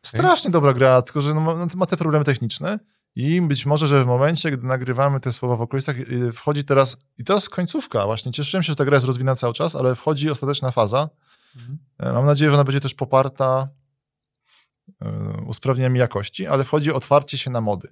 Strasznie 0.02 0.50
dobra 0.50 0.72
gra, 0.72 1.02
tylko 1.02 1.20
że 1.20 1.34
no, 1.34 1.66
ma 1.74 1.86
te 1.86 1.96
problemy 1.96 2.24
techniczne 2.24 2.78
i 3.14 3.40
być 3.40 3.66
może, 3.66 3.86
że 3.86 4.04
w 4.04 4.06
momencie, 4.06 4.50
gdy 4.50 4.66
nagrywamy 4.66 5.20
te 5.20 5.32
słowa 5.32 5.56
w 5.56 5.62
okolicach, 5.62 5.98
y, 5.98 6.32
wchodzi 6.32 6.64
teraz, 6.64 6.96
i 7.18 7.24
to 7.24 7.34
jest 7.34 7.50
końcówka, 7.50 8.04
właśnie 8.04 8.32
cieszyłem 8.32 8.62
się, 8.62 8.72
że 8.72 8.76
ta 8.76 8.84
gra 8.84 8.94
jest 8.96 9.06
rozwinięta 9.06 9.36
cały 9.36 9.54
czas, 9.54 9.76
ale 9.76 9.94
wchodzi 9.94 10.30
ostateczna 10.30 10.70
faza. 10.70 11.08
Mhm. 11.56 11.78
E, 11.98 12.12
Mam 12.12 12.26
nadzieję, 12.26 12.50
że 12.50 12.54
ona 12.54 12.64
będzie 12.64 12.80
też 12.80 12.94
poparta 12.94 13.68
e, 15.00 15.08
usprawnieniami 15.46 15.98
jakości, 15.98 16.46
ale 16.46 16.64
wchodzi 16.64 16.92
otwarcie 16.92 17.38
się 17.38 17.50
na 17.50 17.60
mody. 17.60 17.88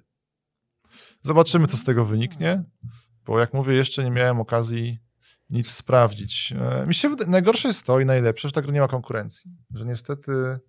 Zobaczymy, 1.21 1.67
co 1.67 1.77
z 1.77 1.83
tego 1.83 2.05
wyniknie, 2.05 2.63
bo 3.25 3.39
jak 3.39 3.53
mówię, 3.53 3.73
jeszcze 3.73 4.03
nie 4.03 4.11
miałem 4.11 4.39
okazji 4.39 4.99
nic 5.49 5.71
sprawdzić. 5.71 6.53
E, 6.59 6.87
mi 6.87 6.93
się 6.93 7.15
najgorsze 7.27 7.67
jest 7.67 7.85
to 7.85 7.99
i 7.99 8.05
najlepsze, 8.05 8.47
że 8.47 8.51
tak 8.51 8.67
nie 8.67 8.79
ma 8.79 8.87
konkurencji. 8.87 9.51
Że 9.73 9.85
niestety, 9.85 10.59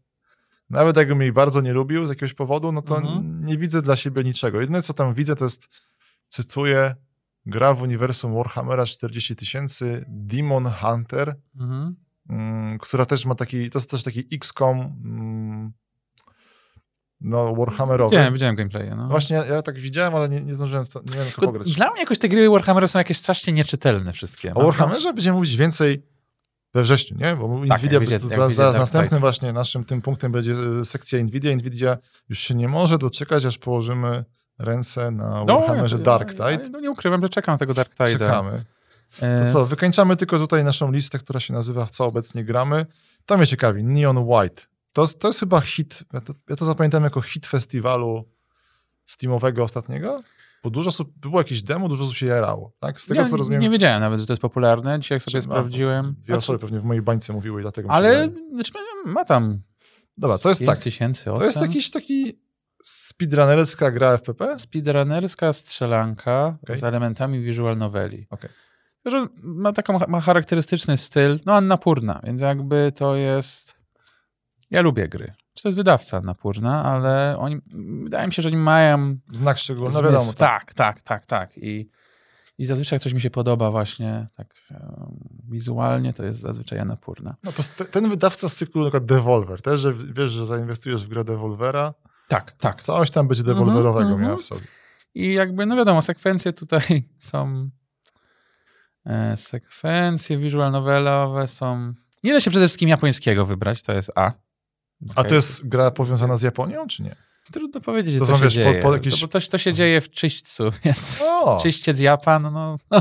nawet 0.72 0.96
jakbym 0.96 1.20
jej 1.20 1.32
bardzo 1.32 1.60
nie 1.60 1.72
lubił 1.72 2.06
z 2.06 2.08
jakiegoś 2.08 2.34
powodu, 2.34 2.72
no 2.72 2.82
to 2.82 2.96
Mhm. 2.98 3.44
nie 3.44 3.56
widzę 3.58 3.82
dla 3.82 3.96
siebie 3.96 4.24
niczego. 4.24 4.60
Jedyne, 4.60 4.82
co 4.82 4.92
tam 4.92 5.14
widzę, 5.14 5.36
to 5.36 5.44
jest, 5.44 5.68
cytuję, 6.28 6.94
gra 7.46 7.74
w 7.74 7.82
uniwersum 7.82 8.34
Warhammera 8.34 8.86
40 8.86 9.36
tysięcy, 9.36 10.04
Demon 10.08 10.64
Hunter, 10.80 11.36
Mhm. 11.60 11.96
mm, 12.30 12.78
która 12.78 13.06
też 13.06 13.26
ma 13.26 13.34
taki, 13.34 13.70
to 13.70 13.78
jest 13.78 13.90
też 13.90 14.02
taki 14.02 14.28
XCOM, 14.32 14.78
mm, 15.04 15.72
no, 17.20 17.54
Warhammerowy. 17.54 18.10
Widziałem, 18.10 18.32
widziałem 18.32 18.56
gameplay. 18.56 18.90
No. 18.96 19.08
Właśnie 19.08 19.36
ja, 19.36 19.44
ja 19.46 19.62
tak 19.62 19.78
widziałem, 19.80 20.14
ale 20.14 20.28
nie, 20.28 20.40
nie 20.40 20.54
zdążyłem, 20.54 20.86
w 20.86 20.88
to, 20.88 21.00
nie 21.00 21.14
wiem, 21.16 21.26
jak 21.26 21.34
pograć. 21.34 21.72
Dla 21.74 21.90
mnie 21.90 22.00
jakoś 22.00 22.18
te 22.18 22.28
gry 22.28 22.50
Warhammer 22.50 22.88
są 22.88 22.98
jakieś 22.98 23.16
strasznie 23.16 23.52
nieczytelne 23.52 24.12
wszystkie. 24.12 24.54
O 24.54 24.58
No. 24.58 24.64
Warhammerze 24.66 25.12
będziemy 25.14 25.36
mówić 25.36 25.56
więcej 25.56 26.06
we 26.74 26.82
wrześniu, 26.82 27.16
nie? 27.18 27.36
Bo 27.36 27.48
Nvidia, 27.58 27.76
wyjdzie- 28.00 28.18
to 28.20 28.26
jak 28.26 28.36
zaraz, 28.36 28.52
zaraz 28.54 28.74
następnym 28.76 29.20
właśnie 29.20 29.52
naszym 29.52 29.84
tym 29.84 30.02
punktem 30.02 30.32
będzie 30.32 30.52
e, 30.80 30.84
sekcja 30.84 31.18
Nvidia. 31.24 31.54
Nvidia 31.56 31.98
już 32.28 32.38
się 32.38 32.54
nie 32.54 32.68
może 32.68 32.98
doczekać, 32.98 33.44
aż 33.44 33.58
położymy 33.58 34.24
ręce 34.58 35.10
na 35.10 35.44
No, 35.44 35.58
Warhammerze 35.58 35.96
ja- 35.96 36.02
Dark 36.02 36.38
ja- 36.38 36.50
Tide. 36.50 36.68
No 36.70 36.80
nie 36.80 36.90
ukrywam, 36.90 37.22
że 37.22 37.28
czekam 37.28 37.58
tego 37.58 37.74
Dark 37.74 37.90
Tide. 37.94 38.12
Czekamy. 38.18 38.64
E, 39.22 39.44
To 39.46 39.52
co, 39.52 39.66
wykańczamy 39.66 40.16
tylko 40.16 40.38
tutaj 40.38 40.64
naszą 40.64 40.92
listę, 40.92 41.18
która 41.18 41.40
się 41.40 41.52
nazywa 41.54 41.86
w 41.86 41.90
co 41.90 42.04
obecnie 42.06 42.44
gramy. 42.44 42.86
To 43.26 43.36
mnie 43.36 43.46
ciekawi, 43.46 43.84
Neon 43.84 44.18
White. 44.18 44.62
To, 44.92 45.00
jest- 45.02 45.20
to 45.20 45.28
jest 45.28 45.40
chyba 45.40 45.60
hit, 45.60 46.04
ja 46.12 46.20
to, 46.20 46.34
ja 46.50 46.56
to 46.56 46.64
zapamiętam 46.64 47.04
jako 47.04 47.20
hit 47.20 47.46
festiwalu 47.46 48.24
Steamowego 49.06 49.64
ostatniego, 49.64 50.22
bo 50.62 50.70
dużo 50.70 50.88
osób, 50.88 51.18
było 51.18 51.40
jakieś 51.40 51.62
demo, 51.62 51.88
dużo 51.88 52.04
osób 52.04 52.16
się 52.16 52.26
jarało, 52.26 52.72
tak? 52.78 53.00
Z 53.00 53.06
tego 53.06 53.20
ja 53.20 53.28
co 53.28 53.36
rozumiem, 53.36 53.60
nie 53.60 53.70
wiedziałem 53.70 54.00
nawet, 54.00 54.20
że 54.20 54.26
to 54.26 54.32
jest 54.32 54.42
popularne. 54.42 55.00
Dzisiaj 55.00 55.16
jak 55.16 55.22
sobie 55.22 55.38
ma- 55.38 55.42
sprawdziłem. 55.42 56.14
dwie 56.18 56.36
osoby 56.36 56.58
pewnie 56.58 56.80
w 56.80 56.84
mojej 56.84 57.02
bańce 57.02 57.32
mówiły 57.32 57.60
i 57.60 57.62
dlatego 57.62 57.90
Ale 57.90 58.28
znaczy, 58.54 58.72
ma 59.04 59.24
tam 59.24 59.62
Dobra, 60.18 60.38
to 60.38 60.48
jest 60.48 60.60
5 60.60 60.78
tak. 61.24 61.34
To 61.38 61.44
jest 61.44 61.60
jakiś 61.60 61.90
taki 61.90 62.38
speedrunnerska 62.82 63.90
gra 63.90 64.12
FPP? 64.12 64.58
speedrunnerska 64.58 65.52
strzelanka 65.52 66.58
Okej. 66.62 66.76
z 66.76 66.84
elementami 66.84 67.40
visual 67.40 67.76
noveli. 67.76 68.26
Tylko, 69.02 69.18
że 69.20 69.26
ma 69.42 69.72
taką 69.72 69.98
ma 70.08 70.20
charakterystyczny 70.20 70.96
styl, 70.96 71.40
no 71.46 71.54
Annapurna, 71.54 72.20
więc 72.24 72.42
jakby 72.42 72.92
to 72.96 73.16
jest... 73.16 73.82
Ja 74.70 74.82
lubię 74.82 75.08
gry. 75.08 75.34
To 75.62 75.68
jest 75.68 75.76
wydawca 75.76 76.16
Annapurna, 76.16 76.84
ale 76.84 77.38
oni, 77.38 77.60
wydaje 78.04 78.26
mi 78.26 78.32
się, 78.32 78.42
że 78.42 78.48
oni 78.48 78.56
mają 78.56 79.16
Znak 79.32 79.58
szczególny, 79.58 79.94
no 79.94 80.02
wiadomo. 80.02 80.32
Tak. 80.32 80.74
Tak, 80.74 80.74
tak, 80.74 81.00
tak, 81.02 81.26
tak. 81.26 81.58
I, 81.58 81.90
I 82.58 82.64
zazwyczaj 82.64 82.96
jak 82.96 83.02
coś 83.02 83.12
mi 83.14 83.20
się 83.20 83.30
podoba 83.30 83.70
właśnie 83.70 84.28
tak 84.36 84.54
wizualnie, 85.48 86.12
to 86.12 86.24
jest 86.24 86.40
zazwyczaj 86.40 86.78
Annapurna. 86.78 87.36
No 87.44 87.52
to 87.52 87.84
ten 87.84 88.08
wydawca 88.08 88.48
z 88.48 88.56
cyklu 88.56 88.90
na 88.90 89.00
Devolver, 89.00 89.62
też, 89.62 89.80
że 89.80 89.92
wiesz, 89.92 90.30
że 90.30 90.46
zainwestujesz 90.46 91.04
w 91.04 91.08
grę 91.08 91.24
Devolvera, 91.24 91.94
Tak, 92.28 92.52
tak. 92.52 92.80
coś 92.82 93.10
tam 93.10 93.28
będzie 93.28 93.42
Devolverowego 93.42 94.00
Mhm, 94.00 94.20
miała 94.20 94.32
mhm. 94.32 94.38
w 94.40 94.44
sobie. 94.44 94.66
I 95.14 95.32
jakby, 95.32 95.66
no 95.66 95.76
wiadomo, 95.76 96.02
sekwencje 96.02 96.52
tutaj 96.52 96.82
są. 97.18 97.70
E, 99.06 99.36
sekwencje 99.36 100.38
visual 100.38 100.72
novelowe 100.72 101.46
są. 101.46 101.94
Nie 102.24 102.32
da 102.32 102.40
się 102.40 102.50
przede 102.50 102.66
wszystkim 102.66 102.88
japońskiego 102.88 103.44
wybrać, 103.46 103.82
to 103.82 103.92
jest 103.92 104.12
A. 104.14 104.32
A 105.08 105.20
Okej. 105.20 105.28
to 105.28 105.34
jest 105.34 105.68
gra 105.68 105.90
powiązana 105.90 106.36
z 106.36 106.42
Japonią, 106.42 106.86
czy 106.86 107.02
nie? 107.02 107.16
Trudno 107.52 107.80
powiedzieć, 107.80 108.14
to 108.18 108.20
to 108.20 108.26
są, 108.26 108.36
się 108.38 108.44
wiesz, 108.44 108.54
po- 108.54 108.60
dzieje. 108.60 108.82
po 108.82 108.92
jakieś- 108.94 109.20
To, 109.20 109.26
bo 109.26 109.40
to, 109.40 109.46
to 109.50 109.58
się 109.58 109.72
dzieje 109.72 110.00
w 110.00 110.10
czyśćcu, 110.10 110.64
więc 110.84 111.22
O, 111.26 111.58
czyściec 111.62 112.00
Japan, 112.00 112.42
no, 112.42 112.76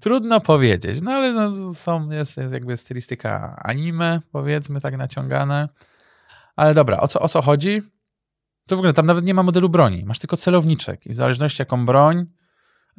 trudno 0.00 0.40
powiedzieć. 0.40 1.00
No 1.02 1.10
ale 1.12 1.32
no, 1.32 1.74
są, 1.74 2.10
jest, 2.10 2.36
jest 2.36 2.52
jakby 2.54 2.76
stylistyka 2.76 3.56
anime, 3.64 4.20
powiedzmy, 4.32 4.80
tak 4.80 4.96
naciągane. 4.96 5.68
Ale 6.56 6.74
dobra, 6.74 7.00
o 7.00 7.08
co, 7.08 7.20
o 7.20 7.28
co 7.28 7.42
chodzi? 7.42 7.82
To 8.68 8.76
w 8.76 8.78
ogóle 8.78 8.94
tam 8.94 9.06
nawet 9.06 9.24
nie 9.24 9.34
ma 9.34 9.42
modelu 9.42 9.68
broni, 9.68 10.04
masz 10.04 10.18
tylko 10.18 10.36
celowniczek 10.36 11.06
i 11.06 11.12
w 11.12 11.16
zależności 11.16 11.62
jaką 11.62 11.86
broń, 11.86 12.26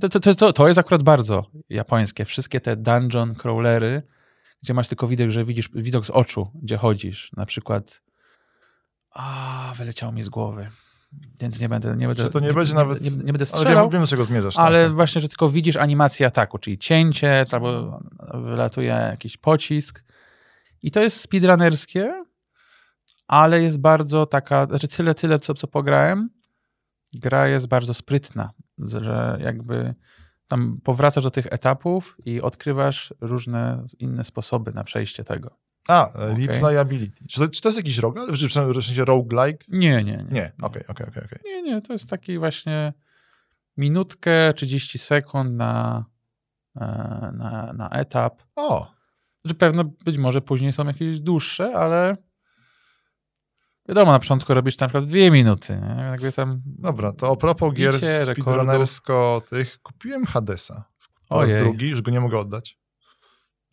to, 0.01 0.09
to, 0.09 0.19
to, 0.19 0.35
to, 0.35 0.53
to 0.53 0.67
jest 0.67 0.79
akurat 0.79 1.03
bardzo 1.03 1.45
japońskie. 1.69 2.25
Wszystkie 2.25 2.61
te 2.61 2.75
dungeon 2.75 3.35
crawlery, 3.35 4.01
gdzie 4.63 4.73
masz 4.73 4.87
tylko 4.87 5.07
widok, 5.07 5.29
że 5.29 5.43
widzisz 5.43 5.69
widok 5.73 6.05
z 6.05 6.09
oczu, 6.09 6.51
gdzie 6.61 6.77
chodzisz. 6.77 7.31
Na 7.37 7.45
przykład 7.45 8.01
a, 9.11 9.73
wyleciało 9.77 10.11
mi 10.11 10.23
z 10.23 10.29
głowy. 10.29 10.69
Więc 11.41 11.59
nie 11.59 11.69
będę, 11.69 11.95
nie 11.97 12.07
będę, 12.07 12.23
Że 12.23 12.29
to 12.29 12.39
nie 12.39 12.53
będzie 12.53 12.73
nawet- 12.73 13.01
nie, 13.01 13.09
nie, 13.09 13.17
nie 13.17 13.23
będę 13.33 13.45
ale 13.51 13.61
strzelał. 13.61 13.85
wiem, 13.85 13.91
wiem, 13.91 14.01
do 14.01 14.07
czego 14.07 14.25
zmierzasz. 14.25 14.59
Ale 14.59 14.85
tak. 14.85 14.95
właśnie, 14.95 15.21
że 15.21 15.29
tylko 15.29 15.49
widzisz 15.49 15.75
animację 15.75 16.27
ataku, 16.27 16.57
czyli 16.57 16.77
cięcie, 16.77 17.45
albo 17.51 17.99
wylatuje 18.33 18.87
jakiś 18.87 19.37
pocisk. 19.37 20.03
I 20.81 20.91
to 20.91 21.01
jest 21.01 21.21
speedrunnerskie, 21.21 22.23
ale 23.27 23.61
jest 23.61 23.79
bardzo 23.79 24.25
taka, 24.25 24.65
znaczy 24.65 24.87
tyle, 24.87 25.15
tyle, 25.15 25.39
co, 25.39 25.53
co 25.53 25.67
pograłem, 25.67 26.29
gra 27.13 27.47
jest 27.47 27.67
bardzo 27.67 27.93
sprytna, 27.93 28.51
że 28.77 29.37
jakby 29.41 29.95
tam 30.51 30.79
powracasz 30.83 31.23
do 31.23 31.31
tych 31.31 31.47
etapów 31.49 32.17
i 32.25 32.41
odkrywasz 32.41 33.13
różne 33.21 33.85
inne 33.99 34.23
sposoby 34.23 34.71
na 34.71 34.83
przejście 34.83 35.23
tego. 35.23 35.57
A, 35.87 36.09
Okej. 36.09 36.47
replayability. 36.47 37.25
Czy 37.29 37.39
to, 37.39 37.47
czy 37.49 37.61
to 37.61 37.67
jest 37.67 37.79
jakiś 37.79 37.97
rogal? 37.97 38.31
W 38.31 38.37
sensie 38.83 39.05
roguelike? 39.05 39.65
Nie, 39.67 40.03
nie, 40.03 40.17
nie. 40.17 40.25
Nie, 40.31 40.51
okej, 40.61 40.83
okej, 40.87 41.07
okej. 41.07 41.39
Nie, 41.45 41.61
nie, 41.61 41.81
to 41.81 41.93
jest 41.93 42.09
taki 42.09 42.39
właśnie 42.39 42.93
minutkę, 43.77 44.53
30 44.53 44.97
sekund 44.97 45.53
na, 45.53 46.05
e, 46.75 46.81
na, 47.37 47.73
na 47.73 47.89
etap. 47.89 48.43
O, 48.55 48.91
Że 49.45 49.53
pewno 49.53 49.83
być 49.83 50.17
może 50.17 50.41
później 50.41 50.71
są 50.71 50.87
jakieś 50.87 51.19
dłuższe, 51.19 51.75
ale 51.75 52.17
wiadomo, 53.91 54.11
na 54.11 54.19
początku 54.19 54.53
robisz 54.53 54.77
na 54.79 54.87
przykład 54.87 55.05
dwie 55.05 55.31
minuty. 55.31 55.81
Nie? 55.97 56.03
Jakby 56.03 56.31
tam... 56.31 56.61
dobra, 56.65 57.11
to 57.13 57.31
a 57.31 57.35
propos 57.35 57.73
gier 57.73 57.93
Bicie 57.93 58.25
rekordów. 58.25 58.43
speedrunnersko 58.43 59.41
tych, 59.49 59.79
kupiłem 59.81 60.25
Hadesa. 60.25 60.83
Po 61.29 61.39
raz 61.41 61.49
Ojej. 61.49 61.59
drugi, 61.63 61.89
już 61.89 62.01
go 62.01 62.11
nie 62.11 62.19
mogę 62.19 62.39
oddać. 62.39 62.77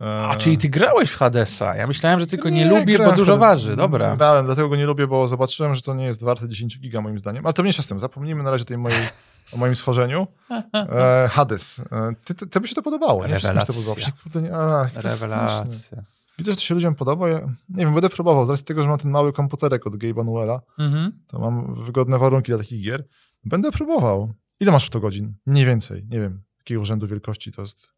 A, 0.01 0.35
E, 0.35 0.37
czyli 0.37 0.59
ty 0.59 0.69
grałeś 0.69 1.11
w 1.11 1.17
Hadesa. 1.17 1.77
Ja 1.77 1.87
myślałem, 1.87 2.21
że 2.21 2.27
tylko 2.27 2.49
nie, 2.49 2.67
lubisz, 2.71 2.99
bo 2.99 3.13
dużo 3.13 3.37
waży. 3.37 3.77
Dobra. 3.77 4.17
Grałem, 4.17 4.47
dlatego 4.47 4.69
go 4.69 4.77
nie 4.77 4.87
lubię, 4.87 5.07
bo 5.07 5.29
zobaczyłem, 5.29 5.75
że 5.75 5.83
to 5.83 5.95
nie 5.95 6.05
jest 6.05 6.25
warte 6.25 6.49
10 6.49 6.81
giga 6.81 7.01
moim 7.01 7.19
zdaniem. 7.19 7.47
Ale 7.47 7.53
to 7.53 7.63
mniejsza 7.63 7.83
z 7.83 7.87
tym. 7.87 8.01
Zapomnijmy 8.01 8.43
na 8.43 8.51
razie 8.51 8.65
tej 8.65 8.79
mojej, 8.79 9.09
o 9.53 9.57
moim 9.57 9.75
schorzeniu. 9.75 10.27
E, 10.75 11.29
Hades. 11.31 11.81
E, 11.93 12.13
ty, 12.25 12.35
ty, 12.35 12.47
ty 12.47 12.61
by 12.61 12.69
się 12.69 12.75
to 12.75 12.83
podobało. 12.83 13.27
Nie 13.27 13.37
wszystkim 13.37 13.61
się 13.61 13.67
to 13.67 13.73
podobało. 13.73 13.97
Nie, 14.35 14.91
to. 15.03 15.09
Rewelacja. 15.09 16.03
Widzę, 16.39 16.53
że 16.53 16.57
to 16.57 16.63
się 16.63 16.75
ludziom 16.75 16.95
podoba. 16.95 17.29
Ja, 17.29 17.41
nie 17.69 17.85
wiem, 17.85 17.93
będę 17.95 18.09
próbował. 18.09 18.47
Z 18.47 18.51
racji 18.51 18.65
tego, 18.65 18.83
że 18.83 18.89
mam 18.89 18.99
ten 18.99 19.11
mały 19.11 19.33
komputerek 19.33 19.87
od 19.87 19.95
Gabe'a 19.95 20.25
Newella, 20.27 20.61
Mhm. 20.79 21.25
to 21.27 21.39
mam 21.39 21.75
wygodne 21.75 22.19
warunki 22.19 22.53
dla 22.53 22.59
takich 22.59 22.83
gier. 22.85 23.09
Będę 23.45 23.73
próbował. 23.73 24.33
Ile 24.61 24.73
masz 24.73 24.87
w 24.87 24.91
to 24.91 25.01
godzin? 25.01 25.35
Mniej 25.47 25.67
więcej. 25.67 26.07
Nie 26.11 26.21
wiem, 26.21 26.43
jakiego 26.59 26.85
rzędu 26.85 27.07
wielkości 27.07 27.53
to 27.53 27.63
jest. 27.63 27.89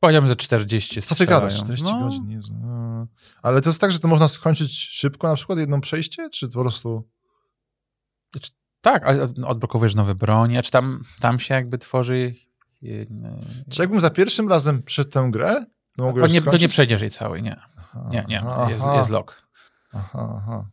Powiedziałbym, 0.00 0.28
że 0.28 0.36
40 0.36 1.02
Co 1.02 1.14
ty 1.14 1.26
gadasz? 1.26 1.54
40 1.54 1.84
no, 1.84 2.00
godzin, 2.00 2.30
Jezu. 2.30 2.54
no. 2.62 3.06
Ale 3.42 3.60
to 3.60 3.68
jest 3.68 3.80
tak, 3.80 3.92
że 3.92 3.98
to 3.98 4.08
można 4.08 4.28
skończyć 4.28 4.78
szybko, 4.78 5.28
na 5.28 5.34
przykład 5.34 5.58
jedno 5.58 5.80
przejście, 5.80 6.30
czy 6.30 6.48
po 6.48 6.60
prostu... 6.60 7.08
Tak, 8.80 9.04
ale 9.04 9.28
odblokowujesz 9.46 9.94
nowe 9.94 10.14
bronie, 10.14 10.62
czy 10.62 10.70
tam, 10.70 11.04
tam 11.20 11.38
się 11.40 11.54
jakby 11.54 11.78
tworzy... 11.78 12.34
jedne- 12.82 13.44
Czy 13.70 13.82
jakbym 13.82 14.00
za 14.00 14.10
pierwszym 14.10 14.48
razem 14.48 14.82
przed 14.82 15.10
tę 15.12 15.28
grę, 15.32 15.64
to 15.96 16.04
mogę 16.04 16.20
To 16.20 16.26
nie, 16.26 16.42
to 16.42 16.56
nie 16.56 16.68
przejdziesz 16.68 17.00
jej 17.00 17.10
całej, 17.10 17.42
nie. 17.42 17.56
Aha, 17.76 18.08
Nie, 18.10 18.24
nie, 18.28 18.40
aha, 18.40 18.70
jest, 18.70 18.84
jest 18.96 19.10
lock. 19.10 19.42
Aha, 19.92 20.42
aha. 20.42 20.66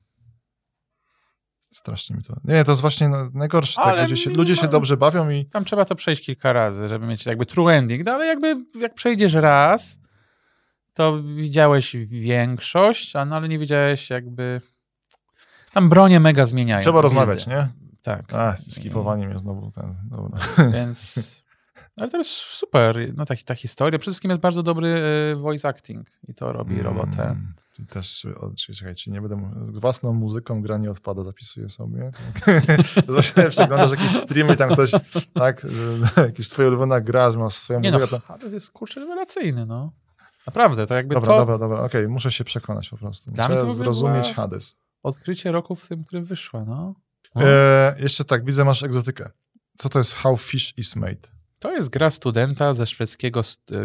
Strasznie 1.72 2.16
mi 2.16 2.24
to... 2.24 2.34
Nie, 2.44 2.64
to 2.64 2.72
jest 2.72 2.82
właśnie 2.82 3.10
no, 3.10 3.18
najgorsze. 3.34 3.82
Tak, 3.82 4.02
ludzie, 4.02 4.18
się, 4.18 4.30
ludzie 4.30 4.56
się 4.56 4.68
dobrze 4.68 4.98
bawią 4.98 5.30
i... 5.30 5.46
Tam 5.46 5.66
trzeba 5.66 5.86
to 5.86 5.96
przejść 5.96 6.26
kilka 6.26 6.54
razy, 6.54 6.88
żeby 6.88 7.08
mieć 7.08 7.26
jakby 7.26 7.46
true 7.46 7.70
ending, 7.74 8.06
no 8.06 8.12
ale 8.12 8.26
jakby 8.26 8.56
jak 8.80 8.94
przejdziesz 8.94 9.34
raz, 9.34 10.00
to 10.94 11.24
widziałeś 11.24 11.96
większość, 12.06 13.16
a 13.16 13.26
no 13.26 13.36
ale 13.36 13.48
nie 13.50 13.60
widziałeś 13.60 14.10
jakby... 14.10 14.62
Tam 15.72 15.90
bronie 15.90 16.20
mega 16.20 16.46
zmieniają. 16.46 16.82
Trzeba 16.82 17.02
rozmawiać, 17.02 17.48
nie? 17.48 17.68
Tak. 18.02 18.34
A, 18.34 18.58
skipowanie 18.58 19.28
mnie 19.28 19.40
znowu 19.40 19.72
ten... 19.72 19.96
Dobra. 20.04 20.40
Więc... 20.74 21.16
Ale 22.02 22.10
to 22.10 22.18
jest 22.18 22.32
super, 22.32 23.14
no 23.16 23.26
ta, 23.26 23.36
ta 23.46 23.56
historia. 23.56 24.00
Przede 24.00 24.12
wszystkim 24.12 24.32
jest 24.32 24.42
bardzo 24.42 24.64
dobry 24.64 24.88
e, 24.88 25.36
voice 25.36 25.68
acting 25.68 26.08
i 26.28 26.34
to 26.34 26.52
robi 26.52 26.82
robotę. 26.82 27.24
Mm, 27.24 27.54
tu 27.76 27.86
też, 27.86 28.26
o, 28.26 28.52
czekaj, 28.56 28.76
czekaj, 28.76 28.96
czy 28.96 29.12
nie 29.12 29.22
będę... 29.22 29.52
Własną 29.80 30.14
muzyką 30.14 30.62
gra 30.62 30.78
nie 30.78 30.92
odpada, 30.92 31.24
zapisuję 31.24 31.70
sobie. 31.70 32.12
Tak. 32.46 32.56
To 33.08 33.14
Właśnie 33.14 33.50
przeglądasz 33.50 33.92
jakieś 33.92 34.12
streamy, 34.12 34.56
tam 34.56 34.70
ktoś, 34.70 34.92
tak, 35.34 35.62
że 35.62 36.22
jakieś 36.28 36.50
twoja 36.50 36.68
ulubiona 36.68 37.02
gra, 37.02 37.32
że 37.32 37.38
ma 37.38 37.50
swoją 37.50 37.80
Nie 37.80 37.92
no, 37.92 37.98
muzykę, 37.98 38.20
to... 38.20 38.28
Hades 38.28 38.54
jest 38.54 38.72
kurczę 38.72 39.00
rewelacyjny, 39.00 39.66
no. 39.66 39.92
Naprawdę, 40.48 40.88
to 40.88 40.96
jakby 40.96 41.16
Dobra, 41.16 41.34
to 41.34 41.40
dobra, 41.40 41.58
dobra, 41.58 41.82
okej, 41.82 42.08
muszę 42.08 42.32
się 42.32 42.44
przekonać 42.44 42.90
po 42.90 42.98
prostu. 42.98 43.32
Dla 43.32 43.48
to 43.48 43.56
Trzeba 43.56 43.74
zrozumieć 43.74 44.34
Hades. 44.34 44.78
odkrycie 45.04 45.52
roku 45.52 45.76
w 45.76 45.88
tym, 45.88 46.04
którym 46.04 46.26
wyszła, 46.26 46.66
no. 46.66 46.96
No. 47.36 47.44
E, 47.44 47.96
jeszcze 48.00 48.26
tak, 48.26 48.46
widzę, 48.46 48.66
masz 48.66 48.84
egzotykę. 48.84 49.30
Co 49.78 49.90
to 49.90 50.00
jest 50.00 50.14
How 50.14 50.38
Fish 50.38 50.74
is 50.78 50.96
Made? 50.96 51.41
To 51.62 51.72
jest 51.72 51.90
gra 51.90 52.10
studenta 52.10 52.74
ze 52.74 52.86
szwedzkiego 52.86 53.42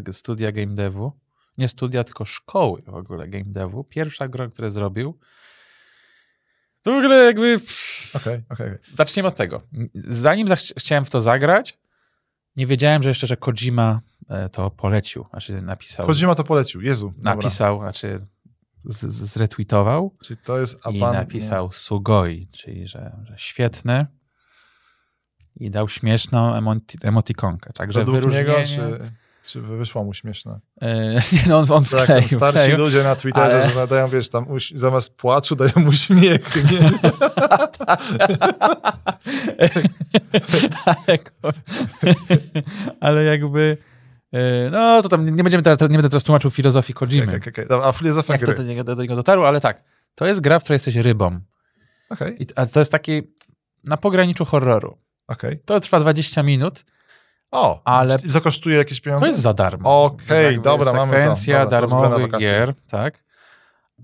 e, 0.09 0.12
studia 0.12 0.53
game 0.53 0.74
devu. 0.74 1.12
Nie 1.59 1.68
studia, 1.68 2.05
tylko 2.05 2.24
szkoły 2.24 2.83
w 2.87 2.95
ogóle 2.95 3.29
game 3.29 3.45
devu. 3.45 3.85
Pierwsza 3.85 4.29
gra, 4.29 4.49
którą 4.49 4.70
zrobił. 4.70 5.18
To 6.83 6.93
w 6.93 6.95
ogóle 6.95 7.24
jakby... 7.24 7.61
Okej. 8.14 8.43
okej. 8.49 8.70
Zaczniemy 8.93 9.29
od 9.29 9.37
tego. 9.37 9.62
Zanim 9.95 10.49
chciałem 10.77 11.05
w 11.05 11.11
to 11.11 11.20
zagrać, 11.20 11.79
nie 12.57 12.66
wiedziałem, 12.66 13.03
że 13.03 13.11
jeszcze, 13.11 13.27
że 13.27 13.37
Kojima 13.37 14.01
e, 14.29 14.49
to 14.49 14.70
polecił, 14.70 15.27
znaczy 15.31 15.62
napisał. 15.62 16.07
Kojima 16.07 16.35
to 16.35 16.45
polecił, 16.45 16.83
Jezu. 16.83 17.12
Dobra. 17.16 17.35
napisał, 17.35 17.79
znaczy 17.81 18.20
z- 18.85 19.14
zretweetował 19.33 20.14
Czyli 20.24 20.37
to 20.45 20.59
jest 20.59 20.79
i 20.93 20.99
Aban... 20.99 21.14
napisał 21.14 21.72
Sugoi, 21.72 22.49
czyli 22.53 22.87
że, 22.87 23.16
że 23.24 23.35
świetne 23.39 24.07
i 25.57 25.71
dał 25.71 25.89
śmieszną 25.89 26.55
emoti- 26.55 26.99
emotikonkę. 27.09 27.73
Także 27.73 27.99
Według 28.01 28.17
wyróżnienie... 28.17 28.49
niego, 28.49 28.63
czy, 28.67 28.99
czy 29.45 29.61
wyszło 29.61 30.05
mu 30.05 30.15
śmieszne? 30.15 30.61
E, 30.83 31.19
no 31.49 31.59
on, 31.59 31.67
on 31.73 31.85
Tak, 31.85 32.01
wkleił, 32.03 32.21
tam 32.21 32.29
starsi 32.29 32.59
wkleił. 32.59 32.79
ludzie 32.79 33.03
na 33.05 33.17
Twitterze, 33.17 33.57
ale- 33.63 33.71
że 33.71 33.77
nadają, 33.77 34.09
wiesz, 34.09 34.29
tam 34.29 34.47
zamiast 34.75 35.17
płaczu 35.17 35.57
dają 35.57 35.73
mu 35.77 35.93
śmiech. 35.93 36.71
Nie? 36.73 36.91
ale, 40.87 41.19
ale 43.01 43.25
jakby 43.25 43.77
e, 44.33 44.71
no 44.71 45.03
to 45.03 45.09
tam 45.09 45.37
nie 45.37 45.43
będziemy 45.43 45.63
teraz, 45.63 45.81
nie 45.81 45.89
będę 45.89 46.09
teraz 46.09 46.25
tłumaczył 46.25 46.51
filozofii 46.51 46.95
Kojimy. 46.95 47.37
Okej, 47.37 47.53
okej. 47.53 47.67
Dobra, 47.69 47.87
A 47.89 47.93
filozofia 47.93 48.33
Jak 48.33 48.41
to 48.41 48.47
gry. 48.47 48.55
do 48.57 48.63
niego, 48.63 48.85
do 48.85 48.95
niego 49.03 49.17
dotarło, 49.17 49.49
ale 49.49 49.61
tak. 49.61 49.83
To 50.15 50.27
jest 50.27 50.41
gra, 50.41 50.59
w 50.59 50.63
której 50.63 50.75
jesteś 50.75 50.97
rybą. 50.97 51.41
Okej, 52.11 52.43
I, 52.43 52.47
a 52.57 52.67
to 52.67 52.79
jest 52.81 52.93
taki 52.93 53.23
na 53.85 53.97
pograniczu 53.97 54.45
horroru. 54.45 54.99
Okej. 55.29 55.61
To 55.64 55.81
trwa 55.81 56.01
20 56.01 56.43
minut. 56.43 56.85
O, 57.51 57.83
Ale- 57.85 58.16
I 58.24 58.33
to 58.33 58.41
kosztuje 58.41 58.77
jakieś 58.77 59.01
pieniądze? 59.01 59.24
To 59.27 59.31
jest 59.31 59.41
za 59.43 59.55
darmo. 59.55 60.05
Okej, 60.05 60.45
Jakby 60.45 60.61
dobra, 60.62 60.93
mamy 60.93 61.12
to. 61.12 61.18
Sekwencja 61.18 61.62
Dobra, 61.64 61.81
to 61.81 61.89
zbędne 61.89 62.09
darmowych 62.11 62.41
gier, 62.41 62.74
tak. 62.91 63.24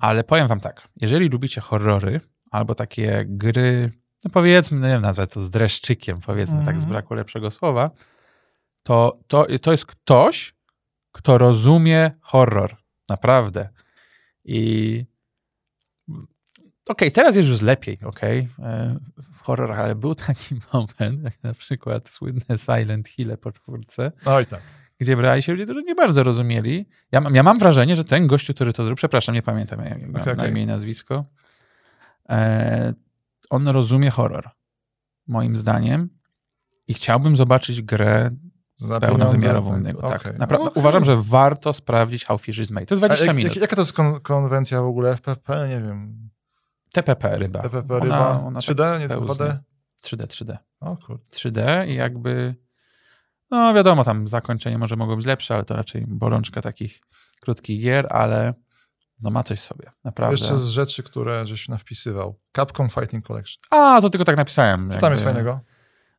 Ale 0.01 0.25
powiem 0.25 0.49
wam 0.49 0.61
tak, 0.61 0.89
jeżeli 0.97 1.29
lubicie 1.29 1.61
horrory 1.61 2.21
albo 2.51 2.75
takie 2.75 3.25
gry, 3.27 3.93
no 4.25 4.31
powiedzmy, 4.31 4.81
nie 4.81 4.89
wiem, 4.89 5.03
nazwać 5.03 5.31
to 5.31 5.41
z 5.41 5.51
dreszczykiem, 5.51 6.21
powiedzmy 6.21 6.57
tak 6.59 6.75
z 6.81 6.83
Mhm. 6.83 6.89
braku 6.89 7.15
lepszego 7.15 7.51
słowa, 7.51 7.91
to, 8.83 9.19
to, 9.27 9.47
to 9.63 9.73
jest 9.73 9.87
ktoś, 9.87 10.55
kto 11.13 11.39
rozumie 11.39 12.11
horror. 12.21 12.77
Naprawdę. 13.09 13.69
I 14.45 15.05
okej, 16.89 17.13
teraz 17.13 17.37
jest 17.37 17.49
już 17.49 17.61
lepiej, 17.63 17.99
okej, 18.05 18.49
e, 18.59 18.97
w 19.33 19.41
horrorach, 19.43 19.79
ale 19.79 19.95
był 19.95 20.15
taki 20.15 20.55
moment, 20.73 21.23
jak 21.25 21.43
na 21.43 21.55
przykład 21.55 22.09
słynne 22.09 22.59
Silent 22.59 23.09
Hill 23.09 23.39
po 23.39 23.53
czwórce, 23.53 24.13
Oj 24.25 24.47
tak. 24.47 24.61
gdzie 24.99 25.17
brali 25.17 25.43
się 25.43 25.53
ludzie, 25.53 25.65
którzy 25.65 25.83
nie 25.83 25.95
bardzo 25.95 26.23
rozumieli. 26.23 26.89
Ja, 27.13 27.21
mam- 27.21 27.35
ja 27.35 27.43
mam 27.43 27.59
wrażenie, 27.59 27.97
że 27.97 28.05
ten 28.05 28.27
gościu, 28.27 28.55
który 28.55 28.73
to 28.73 28.83
zrobił, 28.85 28.97
przepraszam, 28.97 29.35
nie 29.35 29.43
pamiętam 29.43 29.85
jak, 29.85 30.01
jak 30.01 30.17
Okej, 30.23 30.37
na 30.37 30.47
imię 30.47 30.63
i 30.63 30.67
nazwisko, 30.67 31.25
e, 32.29 32.95
on 33.51 33.69
rozumie 33.69 34.11
horror, 34.11 34.51
moim 35.27 35.57
zdaniem. 35.57 36.09
I 36.89 36.95
chciałbym 36.95 37.37
zobaczyć 37.37 37.83
grę 37.83 38.31
Za 38.75 39.01
pełnowymiarową. 39.01 39.71
pieniądze, 39.71 39.89
niego, 39.89 40.09
Tak. 40.09 40.39
Naprawdę 40.39 40.67
Okej. 40.67 40.81
uważam, 40.81 41.05
że 41.05 41.17
warto 41.17 41.73
sprawdzić 41.73 42.25
How 42.25 42.39
Fish 42.39 42.59
is 42.59 42.71
Made. 42.71 42.87
To 42.87 42.95
jest 42.95 43.05
A 43.05 43.07
20 43.07 43.27
jak, 43.27 43.37
minut. 43.37 43.53
jak, 43.55 43.61
jaka 43.63 43.77
to 43.77 43.83
jest 43.83 43.93
kon 43.93 44.21
konwencja 44.21 44.83
w 44.83 44.87
ogóle 44.87 45.13
FPP? 45.17 45.69
Nie 45.69 45.81
wiem. 45.81 46.29
TPP 46.93 47.39
ryba. 47.39 47.63
TPP 47.63 47.95
Ona- 47.95 48.05
ryba? 48.05 48.41
ona 48.41 48.61
3D, 48.61 48.77
tak 48.77 49.01
nie 49.01 49.09
pełznie. 49.09 49.35
2D? 49.35 49.59
3D, 50.03 50.27
3D. 50.27 50.57
O 50.81 50.97
kurde. 50.97 51.25
3D 51.31 51.89
i 51.89 51.95
jakby, 51.95 52.55
no 53.51 53.75
wiadomo, 53.75 54.05
tam 54.05 54.29
zakończenie 54.29 54.79
może 54.79 54.97
mogło 54.97 55.17
być 55.17 55.27
lepsze, 55.27 55.55
ale 55.55 55.65
to 55.65 55.77
raczej 55.77 56.05
bolączka 56.09 56.63
takich 56.63 57.01
krótkich 57.41 57.83
gier, 57.83 58.07
ale 58.11 58.55
no 59.23 59.31
ma 59.31 59.43
coś 59.43 59.61
sobie, 59.61 59.91
naprawdę. 60.05 60.37
Jeszcze 60.41 60.57
z 60.57 60.67
rzeczy, 60.69 61.03
które 61.03 61.47
żeś 61.47 61.69
nawpisywał. 61.69 62.41
Capcom 62.57 62.91
Fighting 62.91 63.27
Collection. 63.27 63.63
A, 63.71 64.01
to 64.01 64.11
tylko 64.11 64.25
tak 64.25 64.37
napisałem. 64.37 64.81
Co 64.81 64.87
jakby. 64.87 65.01
tam 65.01 65.13
jest 65.13 65.25
fajnego? 65.25 65.61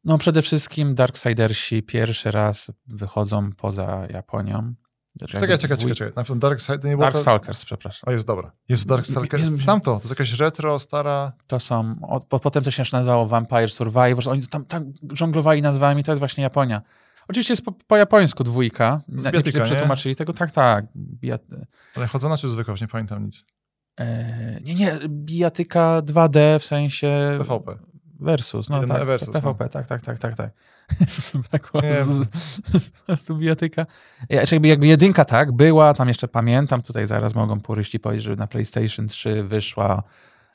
No 0.03 0.17
przede 0.17 0.41
wszystkim 0.41 0.95
Darksidersi 0.95 1.83
pierwszy 1.83 2.31
raz 2.31 2.71
wychodzą 2.87 3.49
poza 3.57 4.07
Japonią. 4.09 4.73
Czekaj, 5.19 5.57
czekaj, 5.57 5.77
czekaj, 5.77 5.95
czekaj. 5.95 6.13
Na 6.15 6.23
pewno 6.23 6.35
Dark 6.35 6.59
Side 6.61 6.79
to 6.79 6.87
nie 6.87 6.93
było 6.97 7.07
to... 7.07 7.11
Darkstalkers, 7.13 7.65
przepraszam. 7.65 8.09
O, 8.09 8.11
jest 8.11 8.27
dobra. 8.27 8.51
Jest 8.69 8.85
Dark 8.87 9.05
Stalker. 9.05 9.51
Nie- 9.51 9.65
Tam 9.65 9.81
to. 9.81 9.91
To 9.91 9.97
jest 9.97 10.09
jakaś 10.09 10.33
retro, 10.33 10.79
stara... 10.79 11.31
To 11.47 11.59
są, 11.59 11.95
o, 12.01 12.19
po, 12.19 12.39
potem 12.39 12.63
to 12.63 12.71
się 12.71 12.83
nazywało 12.93 13.25
Vampire 13.25 13.69
Survivors, 13.69 14.27
oni 14.27 14.47
tam, 14.47 14.65
tam 14.65 14.93
żonglowali 15.13 15.61
nazwami, 15.61 16.03
to 16.03 16.11
jest 16.11 16.19
właśnie 16.19 16.43
Japonia. 16.43 16.81
Oczywiście 17.27 17.53
jest 17.53 17.65
po, 17.65 17.71
po 17.71 17.97
japońsku 17.97 18.43
dwójka, 18.43 19.01
Z 19.07 19.23
biatyka, 19.23 19.57
nie 19.59 19.63
nie? 19.65 19.71
przetłumaczyli 19.71 20.15
tego, 20.15 20.33
tak, 20.33 20.51
tak. 20.51 20.85
Bijat, 20.95 21.41
Ale 21.95 22.07
chodzona 22.07 22.37
czy 22.37 22.47
zwykła? 22.49 22.71
Już 22.71 22.81
nie 22.81 22.87
pamiętam 22.87 23.25
nic. 23.25 23.45
e, 23.99 24.59
nie, 24.65 24.75
nie, 24.75 24.99
bijatyka 25.09 26.01
2D 26.01 26.59
w 26.59 26.65
sensie 26.65 27.35
PvP. 27.37 27.75
Versus, 28.23 28.69
no 28.69 28.87
tak, 28.87 29.05
versus, 29.05 29.33
PvP, 29.33 29.69
tak, 29.69 29.87
tak, 29.87 30.01
tak, 30.01 30.19
tak, 30.19 30.35
tak. 30.35 30.51
Brakło 31.51 31.81
z, 31.81 32.37
z, 32.39 32.61
po 32.99 33.05
prostu 33.05 33.37
bijatyka. 33.37 33.85
Ja, 34.29 34.41
jakby, 34.51 34.67
jakby 34.67 34.87
jedynka 34.87 35.25
tak 35.25 35.51
była, 35.51 35.93
tam 35.93 36.07
jeszcze 36.07 36.27
pamiętam, 36.27 36.81
tutaj 36.81 37.07
zaraz 37.07 37.35
mogą 37.35 37.59
puryści 37.59 37.99
powiedzieć, 37.99 38.23
że 38.25 38.35
na 38.35 38.47
PlayStation 38.47 39.07
3 39.07 39.43
wyszła 39.43 40.03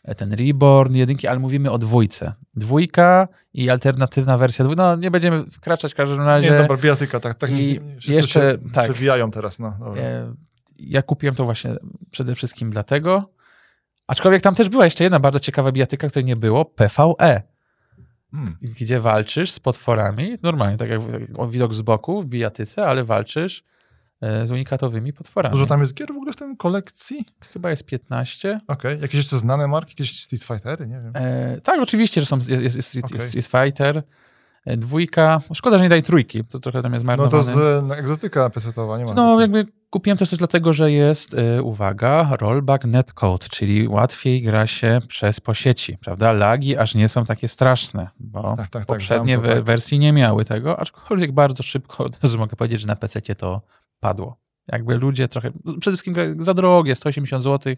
e, 0.05 0.15
ten 0.15 0.33
Reborn 0.33 0.95
jedynki, 0.95 1.27
ale 1.27 1.39
mówimy 1.39 1.71
o 1.71 1.79
dwójce. 1.79 2.33
Dwójka 2.55 3.29
i 3.55 3.71
alternatywna 3.71 4.39
wersja 4.39 4.65
dwójki. 4.65 4.79
No 4.83 4.97
nie 4.97 5.11
będziemy 5.11 5.45
wkraczać 5.51 5.93
w 5.93 5.97
każdym 5.97 6.21
razie. 6.21 6.51
Nie, 6.51 6.59
dobra, 6.59 6.77
bijatyka, 6.77 7.21
tak. 7.21 7.35
tak 7.35 7.51
I 7.51 7.81
wszyscy 7.99 8.21
jeszcze, 8.21 8.41
się 8.41 8.71
tak. 8.73 8.85
przewijają 8.85 9.31
teraz, 9.31 9.59
no. 9.59 9.77
Dobra. 9.81 10.03
E, 10.03 10.35
Ja 10.79 11.03
kupiłem 11.03 11.35
to 11.35 11.45
właśnie 11.45 11.75
przede 12.11 12.35
wszystkim 12.35 12.71
dlatego, 12.71 13.31
aczkolwiek 14.07 14.43
tam 14.43 14.55
też 14.55 14.69
była 14.69 14.85
jeszcze 14.85 15.05
jedna 15.05 15.21
bardzo 15.21 15.41
ciekawa 15.41 15.73
bijatyka, 15.73 16.09
której 16.09 16.25
nie 16.25 16.37
było, 16.37 16.65
PvE. 16.65 17.43
Hmm. 18.31 18.57
gdzie 18.81 19.01
walczysz 19.01 19.51
z 19.51 19.61
potworami, 19.61 20.37
normalnie, 20.43 20.77
tak 20.77 20.89
jak 20.89 21.01
jak 21.39 21.51
widok 21.51 21.75
z 21.75 21.83
boku 21.83 22.23
w 22.23 22.27
bijatyce, 22.27 22.87
ale 22.87 23.05
walczysz 23.05 23.65
e, 24.21 24.47
z 24.47 24.51
unikatowymi 24.51 25.13
potworami. 25.13 25.53
Dużo 25.55 25.67
tam 25.67 25.81
jest 25.81 25.95
gier 25.95 26.09
w 26.09 26.17
ogóle 26.17 26.33
w 26.33 26.37
tym 26.37 26.57
kolekcji? 26.57 27.25
Chyba 27.53 27.71
jest 27.71 27.85
15. 27.85 28.61
Okej. 28.67 29.01
Jakieś 29.01 29.15
jeszcze 29.15 29.37
znane 29.37 29.69
marki? 29.69 29.91
Jakieś 29.93 30.23
Street 30.23 30.45
Fightery? 30.45 30.87
Nie 30.87 31.01
wiem. 31.01 31.13
E, 31.15 31.61
tak, 31.61 31.81
oczywiście, 31.81 32.21
że 32.21 32.27
są, 32.27 32.37
jest, 32.37 32.51
jest, 32.51 32.77
jest, 32.77 32.89
Street- 32.95 33.15
Okej. 33.15 33.31
jest 33.35 33.51
Fighter, 33.53 34.03
e, 34.67 34.77
dwójka. 34.77 35.41
Szkoda, 35.55 35.79
że 35.79 35.85
nie 35.85 35.91
daj 35.91 36.03
trójki, 36.03 36.45
to 36.45 36.59
trochę 36.61 36.83
tam 36.83 36.93
jest 36.93 37.05
No 37.05 37.07
marnowane. 37.07 37.45
to 37.45 37.51
z 37.51 37.85
no, 37.89 37.97
egzotyka 37.97 38.51
pesetowa, 38.51 38.99
nie 38.99 39.05
ma. 39.05 39.15
No, 39.15 39.41
jakby 39.41 39.67
kupiłem 39.91 40.19
też, 40.19 40.31
też 40.31 40.39
dlatego, 40.39 40.73
że 40.73 40.93
jest, 40.93 41.35
e, 41.35 41.63
uwaga, 41.63 42.37
rollback 42.41 42.85
netcode, 42.85 43.47
czyli 43.51 43.89
łatwiej 43.89 44.43
gra 44.43 44.67
się 44.67 44.99
przez 45.09 45.41
po 45.41 45.55
sieci, 45.55 45.99
prawda? 45.99 46.33
Lagi 46.33 46.77
aż 46.77 46.95
nie 46.95 47.09
są 47.09 47.25
takie 47.25 47.49
straszne, 47.49 48.09
bo 48.21 48.43
Tak, 48.43 48.57
tak, 48.57 48.69
tak, 48.71 48.87
poprzednie 48.87 49.33
znam 49.33 49.45
to, 49.45 49.49
we- 49.49 49.55
tak. 49.55 49.65
wersje 49.65 49.99
nie 49.99 50.13
miały 50.13 50.45
tego, 50.45 50.81
aczkolwiek 50.81 51.33
bardzo 51.33 51.63
szybko 51.63 52.05
od 52.05 52.19
razu 52.23 52.39
mogę 52.39 52.57
powiedzieć, 52.57 52.81
że 52.81 52.87
na 52.87 52.97
PC 52.97 53.21
to 53.23 53.63
padło. 54.01 54.37
Jakby 54.73 54.97
ludzie 54.97 55.29
trochę, 55.29 55.51
przede 55.81 55.97
wszystkim 55.97 56.15
za 56.39 56.55
drogie, 56.55 56.95
180 56.95 57.45
zł. 57.45 57.75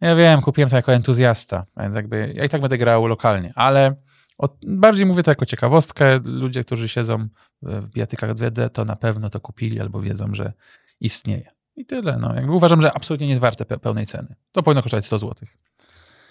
Ja 0.00 0.16
wiem, 0.16 0.40
kupiłem 0.40 0.70
to 0.70 0.76
jako 0.76 0.92
entuzjasta, 0.92 1.66
więc 1.76 1.96
jakby 1.96 2.32
ja 2.36 2.44
i 2.44 2.48
tak 2.48 2.60
będę 2.60 2.78
grał 2.78 3.06
lokalnie, 3.06 3.52
ale 3.56 3.94
od, 4.38 4.56
bardziej 4.66 5.06
mówię 5.06 5.22
to 5.22 5.30
jako 5.30 5.46
ciekawostkę. 5.46 6.20
Ludzie, 6.24 6.64
którzy 6.64 6.88
siedzą 6.88 7.28
w 7.62 7.88
bijatykach 7.88 8.30
2D, 8.34 8.70
to 8.70 8.84
na 8.84 8.96
pewno 8.96 9.30
to 9.30 9.40
kupili 9.40 9.80
albo 9.80 10.00
wiedzą, 10.00 10.26
że 10.34 10.52
istnieje. 11.00 11.50
I 11.76 11.86
tyle. 11.86 12.18
No. 12.18 12.34
Jakby 12.34 12.52
uważam, 12.52 12.80
że 12.80 12.92
absolutnie 12.92 13.26
nie 13.26 13.32
jest 13.32 13.40
warte 13.42 13.64
pe- 13.64 13.78
pełnej 13.78 14.06
ceny. 14.06 14.34
To 14.52 14.62
powinno 14.62 14.82
kosztować 14.82 15.06
100 15.06 15.18
zł. 15.18 15.34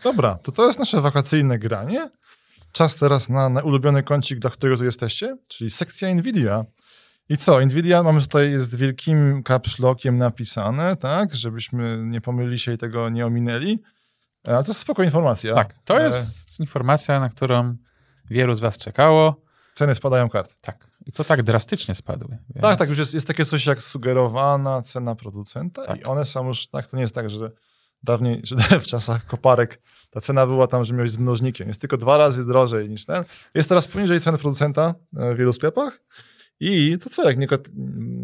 Dobra, 0.03 0.35
to 0.37 0.51
to 0.51 0.65
jest 0.65 0.79
nasze 0.79 1.01
wakacyjne 1.01 1.59
granie. 1.59 2.09
Czas 2.71 2.95
teraz 2.95 3.29
na, 3.29 3.49
na 3.49 3.61
ulubiony 3.61 4.03
kącik, 4.03 4.39
dla 4.39 4.49
którego 4.49 4.77
tu 4.77 4.85
jesteście, 4.85 5.37
czyli 5.47 5.69
sekcja 5.69 6.15
Nvidia. 6.15 6.65
I 7.29 7.37
co? 7.37 7.59
Nvidia 7.65 8.03
mamy 8.03 8.21
tutaj 8.21 8.51
jest 8.51 8.75
wielkim 8.75 9.43
caps 9.43 9.79
lockiem 9.79 10.17
napisane, 10.17 10.95
tak? 10.95 11.35
Żebyśmy 11.35 12.01
nie 12.05 12.21
pomylili 12.21 12.59
się 12.59 12.73
i 12.73 12.77
tego 12.77 13.09
nie 13.09 13.25
ominęli. 13.25 13.79
Ale 14.43 14.63
to 14.63 14.69
jest 14.69 14.79
spoko 14.79 15.03
informacja. 15.03 15.55
Tak, 15.55 15.73
to 15.85 16.01
E, 16.01 16.05
jest 16.05 16.59
informacja, 16.59 17.19
na 17.19 17.29
którą 17.29 17.75
wielu 18.29 18.55
z 18.55 18.59
was 18.59 18.77
czekało. 18.77 19.41
Ceny 19.73 19.95
spadają 19.95 20.29
kart. 20.29 20.55
Tak. 20.61 20.87
I 21.05 21.11
to 21.11 21.23
tak 21.23 21.43
drastycznie 21.43 21.95
spadły. 21.95 22.37
Więc... 22.49 22.61
Tak, 22.61 22.79
tak, 22.79 22.89
już 22.89 22.97
jest, 22.97 23.13
jest 23.13 23.27
takie 23.27 23.45
coś 23.45 23.65
jak 23.65 23.81
sugerowana 23.81 24.81
cena 24.81 25.15
producenta 25.15 25.85
Tak. 25.85 25.99
i 25.99 26.03
one 26.03 26.25
są 26.25 26.47
już, 26.47 26.67
tak, 26.67 26.87
to 26.87 26.97
nie 26.97 27.01
jest 27.01 27.15
tak, 27.15 27.29
że 27.29 27.51
dawniej, 28.03 28.41
że 28.43 28.55
w 28.79 28.83
czasach 28.83 29.25
koparek 29.25 29.81
ta 30.09 30.21
cena 30.21 30.47
była 30.47 30.67
tam, 30.67 30.85
że 30.85 30.93
miałeś 30.93 31.11
z 31.11 31.17
mnożnikiem. 31.17 31.67
Jest 31.67 31.81
tylko 31.81 31.97
dwa 31.97 32.17
razy 32.17 32.45
drożej 32.45 32.89
niż 32.89 33.05
ten. 33.05 33.23
Jest 33.53 33.69
teraz 33.69 33.87
poniżej 33.87 34.19
ceny 34.19 34.37
producenta 34.37 34.95
e, 35.17 35.33
w 35.33 35.37
wielu 35.37 35.53
sklepach 35.53 35.99
i 36.59 36.97
to 37.03 37.09
co, 37.09 37.29
jak 37.29 37.37
nie, 37.37 37.47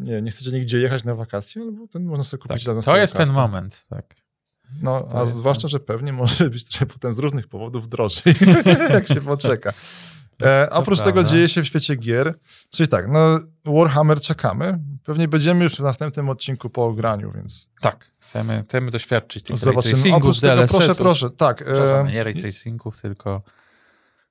nie, 0.01 0.21
nie 0.21 0.31
chcecie 0.31 0.51
nigdzie 0.51 0.79
jechać 0.79 1.03
na 1.03 1.15
wakacje, 1.15 1.61
albo 1.61 1.87
ten 1.87 2.03
można 2.03 2.23
sobie 2.23 2.41
kupić 2.41 2.63
tak. 2.63 2.83
To 2.85 2.97
jest 2.97 3.13
ten 3.13 3.29
moment. 3.29 3.85
Tak. 3.89 4.15
No, 4.81 5.07
a 5.13 5.25
zwłaszcza, 5.25 5.67
że 5.67 5.79
pewnie 5.79 6.13
może 6.13 6.49
być 6.49 6.69
trochę 6.69 6.85
potem 6.85 7.13
z 7.13 7.19
różnych 7.19 7.47
powodów 7.47 7.89
drożej, 7.89 8.33
jak 8.89 9.07
się 9.07 9.15
poczeka. 9.15 9.73
E, 10.43 10.69
oprócz 10.69 11.01
tego 11.01 11.23
dzieje 11.23 11.47
się 11.47 11.61
w 11.63 11.67
świecie 11.67 11.95
gier. 11.95 12.33
Czyli 12.69 12.89
tak, 12.89 13.07
no 13.07 13.39
Warhammer 13.65 14.21
czekamy. 14.21 14.79
Pewnie 15.03 15.27
będziemy 15.27 15.63
już 15.63 15.75
w 15.75 15.79
następnym 15.79 16.29
odcinku 16.29 16.69
po 16.69 16.85
ograniu, 16.85 17.31
więc... 17.35 17.69
Tak, 17.81 18.11
chcemy, 18.19 18.63
chcemy 18.67 18.91
doświadczyć 18.91 19.43
tych 19.43 19.57
Zobaczymy. 19.57 20.15
Oprócz 20.15 20.39
tego, 20.39 20.67
proszę, 20.67 20.95
proszę, 20.95 21.29
tak. 21.29 21.61
E... 21.61 22.05
Nie 22.11 22.23
ray 22.23 22.35
tracingów, 22.35 23.01
tylko... 23.01 23.41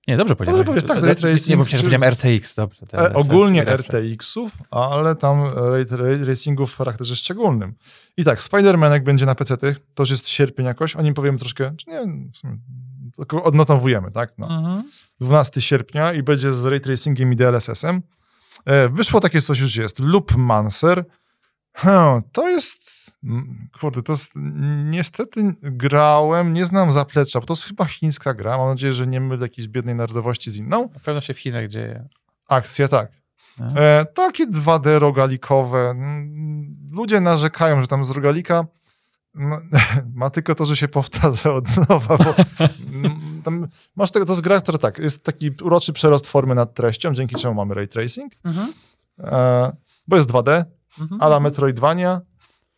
Nie, 0.09 0.17
dobrze 0.17 0.37
powiedziałem. 0.37 0.67
Dobrze 0.67 0.83
tak, 0.83 1.03
ray 1.03 1.17
tracing. 1.17 1.49
Nie, 1.49 1.57
bo 1.57 1.65
że 1.65 1.77
powiedziałem 1.77 2.05
RTX, 2.05 2.55
dobrze. 2.55 2.87
E, 2.95 3.13
ogólnie 3.13 3.65
RTX-ów, 3.65 4.53
ale 4.71 5.17
tam 5.17 5.43
ray, 5.55 5.85
ray 5.91 6.19
tracingów 6.19 6.73
w 6.73 6.77
charakterze 6.77 7.17
szczególnym. 7.17 7.75
I 8.17 8.25
tak, 8.25 8.39
Spider-Man 8.39 8.91
jak 8.91 9.05
będzie 9.05 9.27
na 9.27 9.35
PC, 9.35 9.57
to 9.95 10.03
już 10.03 10.11
jest 10.11 10.29
sierpień 10.29 10.67
jakoś, 10.67 10.97
o 10.97 11.03
nim 11.03 11.15
powiem 11.15 11.39
troszkę, 11.39 11.77
czy 11.77 11.91
nie, 11.91 12.31
w 12.33 12.37
sumie, 12.37 12.59
odnotowujemy, 13.43 14.11
tak? 14.11 14.39
No. 14.39 14.47
Mhm. 14.59 14.91
12 15.21 15.61
sierpnia 15.61 16.13
i 16.13 16.23
będzie 16.23 16.53
z 16.53 16.65
ray 16.65 16.81
tracingiem 16.81 17.33
i 17.33 17.37
DLSS-em. 17.37 18.03
E, 18.65 18.89
wyszło 18.89 19.21
takie 19.21 19.41
coś 19.41 19.61
już 19.61 19.77
jest. 19.77 19.99
Loop 19.99 20.37
Mancer. 20.37 21.05
Hmm, 21.73 22.23
to 22.33 22.49
jest. 22.49 22.89
Kurde, 23.81 24.03
to 24.03 24.13
jest. 24.13 24.33
Niestety 24.85 25.55
grałem, 25.63 26.53
nie 26.53 26.67
znam 26.67 26.93
zaplecza, 26.93 27.41
bo 27.41 27.47
to 27.47 27.53
jest 27.53 27.65
chyba 27.65 27.85
chińska 27.85 28.35
gra. 28.35 28.59
Mam 28.59 28.69
nadzieję, 28.69 28.93
że 28.93 29.07
nie 29.07 29.21
mylę 29.21 29.43
jakiejś 29.43 29.69
biednej 29.69 29.95
narodowości 29.95 30.51
z 30.51 30.57
inną. 30.57 30.91
Na 30.95 31.01
pewno 31.01 31.21
się 31.21 31.35
w 31.35 31.39
Chinach 31.39 31.69
dzieje. 31.69 32.09
Akcja, 32.49 32.89
tak. 32.89 33.13
E, 33.77 34.07
takie 34.15 34.47
2D 34.47 34.99
rogalikowe. 34.99 35.95
Ludzie 36.93 37.21
narzekają, 37.21 37.81
że 37.81 37.87
tam 37.87 38.05
z 38.05 38.11
rogalika 38.11 38.65
no, 39.39 39.61
ma 40.15 40.31
tylko 40.31 40.55
to, 40.55 40.65
że 40.65 40.77
się 40.77 40.89
powtarza 40.89 41.55
od 41.55 41.89
nowa, 41.89 42.17
bo 42.17 42.35
masz 43.97 44.11
tego, 44.11 44.27
to 44.27 44.33
jest 44.33 44.43
gra, 44.43 44.61
która 44.61 44.79
tak, 44.79 44.99
jest 44.99 45.25
taki 45.25 45.51
uroczy 45.63 45.93
przerost 45.93 46.27
formy 46.27 46.55
nad 46.55 46.75
treścią, 46.75 47.15
dzięki 47.15 47.37
czemu 47.37 47.55
mamy 47.55 47.75
ray 47.75 47.89
tracing, 47.89 48.33
mhm. 48.45 48.73
e, 49.19 49.77
bo 50.09 50.17
jest 50.17 50.31
2D, 50.31 50.65
mhm. 51.01 51.23
ala 51.23 51.41
Metroidvania, 51.41 52.21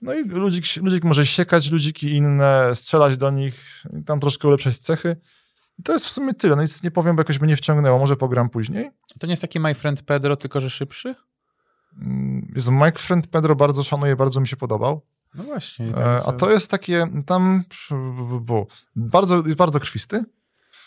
no 0.01 0.15
i 0.15 0.25
ludzik, 0.25 0.65
ludzik 0.83 1.05
może 1.05 1.27
siekać 1.27 1.71
ludziki 1.71 2.15
inne, 2.17 2.71
strzelać 2.75 3.17
do 3.17 3.31
nich, 3.31 3.85
tam 4.07 4.21
troszkę 4.21 4.49
ulepszać 4.49 4.77
cechy. 4.77 5.17
I 5.79 5.83
to 5.83 5.93
jest 5.93 6.07
w 6.07 6.11
sumie 6.11 6.35
tyle. 6.35 6.57
No 6.57 6.63
nic 6.63 6.83
nie 6.83 6.91
powiem, 6.91 7.17
bo 7.17 7.21
jakoś 7.21 7.41
mnie 7.41 7.49
nie 7.49 7.57
wciągnęło. 7.57 7.99
Może 7.99 8.17
pogram 8.17 8.51
później. 8.51 8.91
To 9.19 9.27
nie 9.27 9.33
jest 9.33 9.43
taki 9.43 9.61
My 9.61 9.75
Friend 9.75 10.03
Pedro, 10.03 10.37
tylko 10.37 10.61
że 10.61 10.71
szybszy? 10.71 11.15
Mm, 12.03 12.53
jest 12.55 12.69
My 12.69 12.93
Friend 12.93 13.27
Pedro 13.27 13.57
bardzo 13.57 13.83
szanuję, 13.83 14.17
bardzo 14.17 14.41
mi 14.41 14.49
się 14.49 14.57
podobał. 14.57 15.03
No 15.35 15.45
właśnie. 15.45 15.97
E, 15.97 16.23
a 16.27 16.33
to 16.33 16.51
jest 16.51 16.71
takie, 16.71 17.07
tam 17.27 17.65
bardzo, 18.97 19.37
jest 19.37 19.57
bardzo 19.57 19.81
krwisty. 19.81 20.25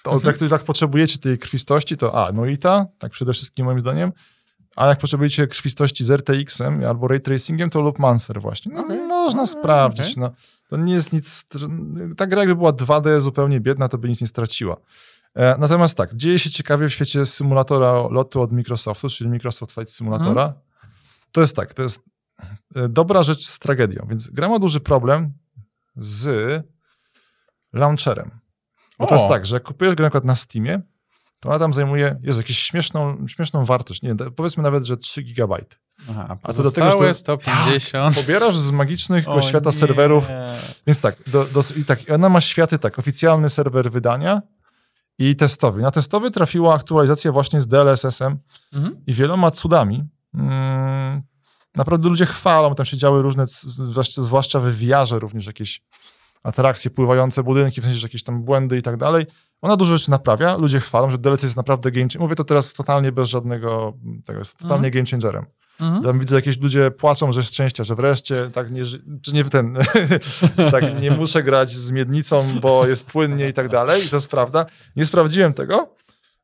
To 0.04 0.14
mhm. 0.14 0.36
jak, 0.42 0.52
jak 0.52 0.64
potrzebujecie 0.64 1.18
tej 1.18 1.38
krwistości, 1.38 1.98
to 1.98 2.26
a, 2.28 2.32
no 2.32 2.46
i 2.46 2.58
ta, 2.58 2.86
tak 2.98 3.12
przede 3.12 3.34
wszystkim 3.34 3.66
moim 3.66 3.80
zdaniem. 3.80 4.12
A 4.76 4.88
jak 4.88 5.00
potrzebujecie 5.00 5.48
krwistości 5.48 6.06
z 6.06 6.12
RTX-em 6.12 6.84
albo 6.84 7.08
ray 7.08 7.22
tracingiem, 7.22 7.70
to 7.70 7.82
lub 7.82 8.00
Mancer 8.00 8.42
właśnie. 8.42 8.72
No, 8.76 8.82
okay. 8.82 9.08
Można 9.08 9.42
okay. 9.42 9.54
sprawdzić. 9.62 10.12
Okay. 10.12 10.24
No, 10.24 10.32
to 10.70 10.78
nie 10.78 10.94
jest 10.94 11.14
nic. 11.14 11.46
Ta 12.18 12.28
gra, 12.28 12.40
jakby 12.40 12.56
była 12.56 12.72
2D 12.72 13.22
zupełnie 13.22 13.60
biedna, 13.60 13.88
to 13.88 13.98
by 13.98 14.10
nic 14.10 14.22
nie 14.22 14.28
straciła. 14.28 14.78
E, 15.36 15.56
natomiast 15.60 15.98
tak, 15.98 16.16
dzieje 16.16 16.40
się 16.40 16.50
ciekawie 16.50 16.90
w 16.90 16.94
świecie 16.94 17.26
symulatora 17.26 17.94
lotu 17.94 18.42
od 18.42 18.52
Microsoftu, 18.52 19.10
czyli 19.10 19.30
Microsoft 19.30 19.72
Flight 19.72 19.94
Simulatora. 19.94 20.44
Mhm. 20.44 20.54
To 21.32 21.42
jest 21.42 21.56
tak, 21.56 21.74
to 21.74 21.84
jest 21.84 22.02
dobra 22.90 23.24
rzecz 23.24 23.46
z 23.48 23.60
tragedią. 23.60 24.06
Więc 24.10 24.30
gra 24.30 24.50
ma 24.50 24.60
duży 24.60 24.80
problem 24.80 25.34
z 25.96 26.64
launcherem. 27.74 28.32
Bo 29.00 29.06
o. 29.06 29.08
to 29.08 29.16
jest 29.16 29.28
tak, 29.28 29.46
że 29.46 29.56
jak 29.56 29.64
kupujesz 29.64 29.96
grę 29.96 30.04
na 30.04 30.10
przykład 30.10 30.26
na 30.26 30.36
Steamie, 30.36 30.82
to 31.44 31.50
ona 31.50 31.60
tam 31.60 31.74
zajmuje, 31.74 32.20
jest 32.22 32.38
jakąś 32.38 32.58
śmieszną, 32.58 33.28
śmieszną 33.28 33.66
wartość. 33.66 34.02
Nie, 34.02 34.16
powiedzmy 34.16 34.64
nawet, 34.64 34.86
że 34.86 34.98
3 34.98 35.24
GB. 35.24 35.58
Aha, 36.10 36.38
a 36.44 36.54
to 36.54 36.64
do 36.64 36.72
tego, 36.72 36.92
że 36.92 36.98
to, 36.98 37.14
150. 37.14 38.16
Tak, 38.16 38.24
pobierasz 38.24 38.58
z 38.58 38.72
magicznych 38.72 39.26
świata 39.42 39.70
nie. 39.70 39.76
serwerów. 39.76 40.30
Więc 40.88 41.02
tak, 41.02 41.16
do, 41.28 41.46
do, 41.46 41.62
i 41.78 41.86
tak, 41.86 42.00
ona 42.14 42.30
ma 42.30 42.42
światy 42.42 42.80
tak, 42.80 43.00
oficjalny 43.00 43.50
serwer 43.50 43.92
wydania 43.92 44.42
i 45.20 45.36
testowy. 45.36 45.82
Na 45.82 45.92
testowy 45.92 46.32
trafiła 46.32 46.76
aktualizacja 46.76 47.32
właśnie 47.32 47.62
z 47.62 47.68
DLSS-em 47.68 48.38
mhm. 48.74 48.96
i 49.08 49.14
wieloma 49.14 49.52
cudami. 49.52 50.04
Mm, 50.34 51.22
naprawdę 51.76 52.10
ludzie 52.10 52.26
chwalą, 52.26 52.76
tam 52.76 52.86
się 52.86 52.98
działy 52.98 53.22
różne, 53.22 53.46
zwłaszcza 54.18 54.60
w 54.60 54.78
wiarze 54.78 55.20
również 55.20 55.48
jakieś 55.48 55.82
atrakcje, 56.44 56.92
pływające 56.92 57.44
budynki, 57.44 57.82
w 57.82 57.84
sensie, 57.84 58.00
że 58.00 58.08
jakieś 58.08 58.24
tam 58.24 58.44
błędy 58.44 58.78
i 58.78 58.82
tak 58.82 58.98
dalej. 58.98 59.26
Ona 59.62 59.78
dużo 59.78 59.98
rzeczy 59.98 60.12
naprawia, 60.12 60.58
ludzie 60.58 60.80
chwalą, 60.80 61.12
że 61.12 61.18
DLC 61.18 61.44
jest 61.44 61.56
naprawdę 61.56 61.92
game 61.92 62.04
changer. 62.04 62.22
Mówię 62.22 62.36
to 62.36 62.44
teraz 62.44 62.74
totalnie 62.74 63.12
bez 63.12 63.30
żadnego, 63.30 63.94
tego 64.26 64.40
jest 64.40 64.58
totalnie 64.58 64.88
mhm. 64.88 64.92
game 64.94 65.06
changerem. 65.12 65.46
Mhm. 65.80 66.04
Tam 66.04 66.20
widzę, 66.20 66.36
jakieś 66.36 66.60
ludzie 66.60 66.92
płaczą, 66.92 67.32
że 67.32 67.44
szczęścia, 67.44 67.84
że 67.84 67.96
wreszcie 67.96 68.50
tak 68.54 68.72
nie, 68.72 68.82
czy 69.22 69.34
nie 69.34 69.44
ten, 69.44 69.76
tak 70.72 71.02
nie 71.02 71.12
muszę 71.12 71.44
grać 71.44 71.70
z 71.70 71.92
miednicą, 71.92 72.60
bo 72.62 72.88
jest 72.88 73.06
płynnie 73.06 73.50
i 73.50 73.54
tak 73.54 73.70
dalej. 73.70 74.06
I 74.06 74.10
to 74.10 74.16
jest 74.16 74.30
prawda. 74.30 74.66
Nie 74.96 75.06
sprawdziłem 75.06 75.54
tego, 75.54 75.96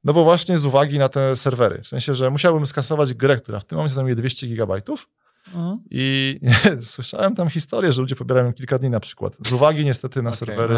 no 0.03 0.13
bo 0.13 0.23
właśnie 0.23 0.57
z 0.57 0.65
uwagi 0.65 0.99
na 0.99 1.09
te 1.09 1.35
serwery. 1.35 1.81
W 1.81 1.87
sensie, 1.87 2.15
że 2.15 2.29
musiałbym 2.29 2.65
skasować 2.65 3.13
grę, 3.13 3.37
która 3.37 3.59
w 3.59 3.65
tym 3.65 3.75
momencie 3.75 3.95
zajmuje 3.95 4.15
200 4.15 4.47
gigabajtów, 4.47 5.07
Mhm. 5.55 5.79
I 5.91 6.39
słyszałem 6.81 7.35
tam 7.35 7.49
historię, 7.49 7.93
że 7.93 8.01
ludzie 8.01 8.15
pobierają 8.15 8.53
kilka 8.53 8.77
dni 8.77 8.89
na 8.89 8.99
przykład. 8.99 9.37
Z 9.47 9.53
uwagi 9.53 9.85
niestety 9.85 10.21
na 10.21 10.29
okay. 10.29 10.37
serwery. 10.37 10.75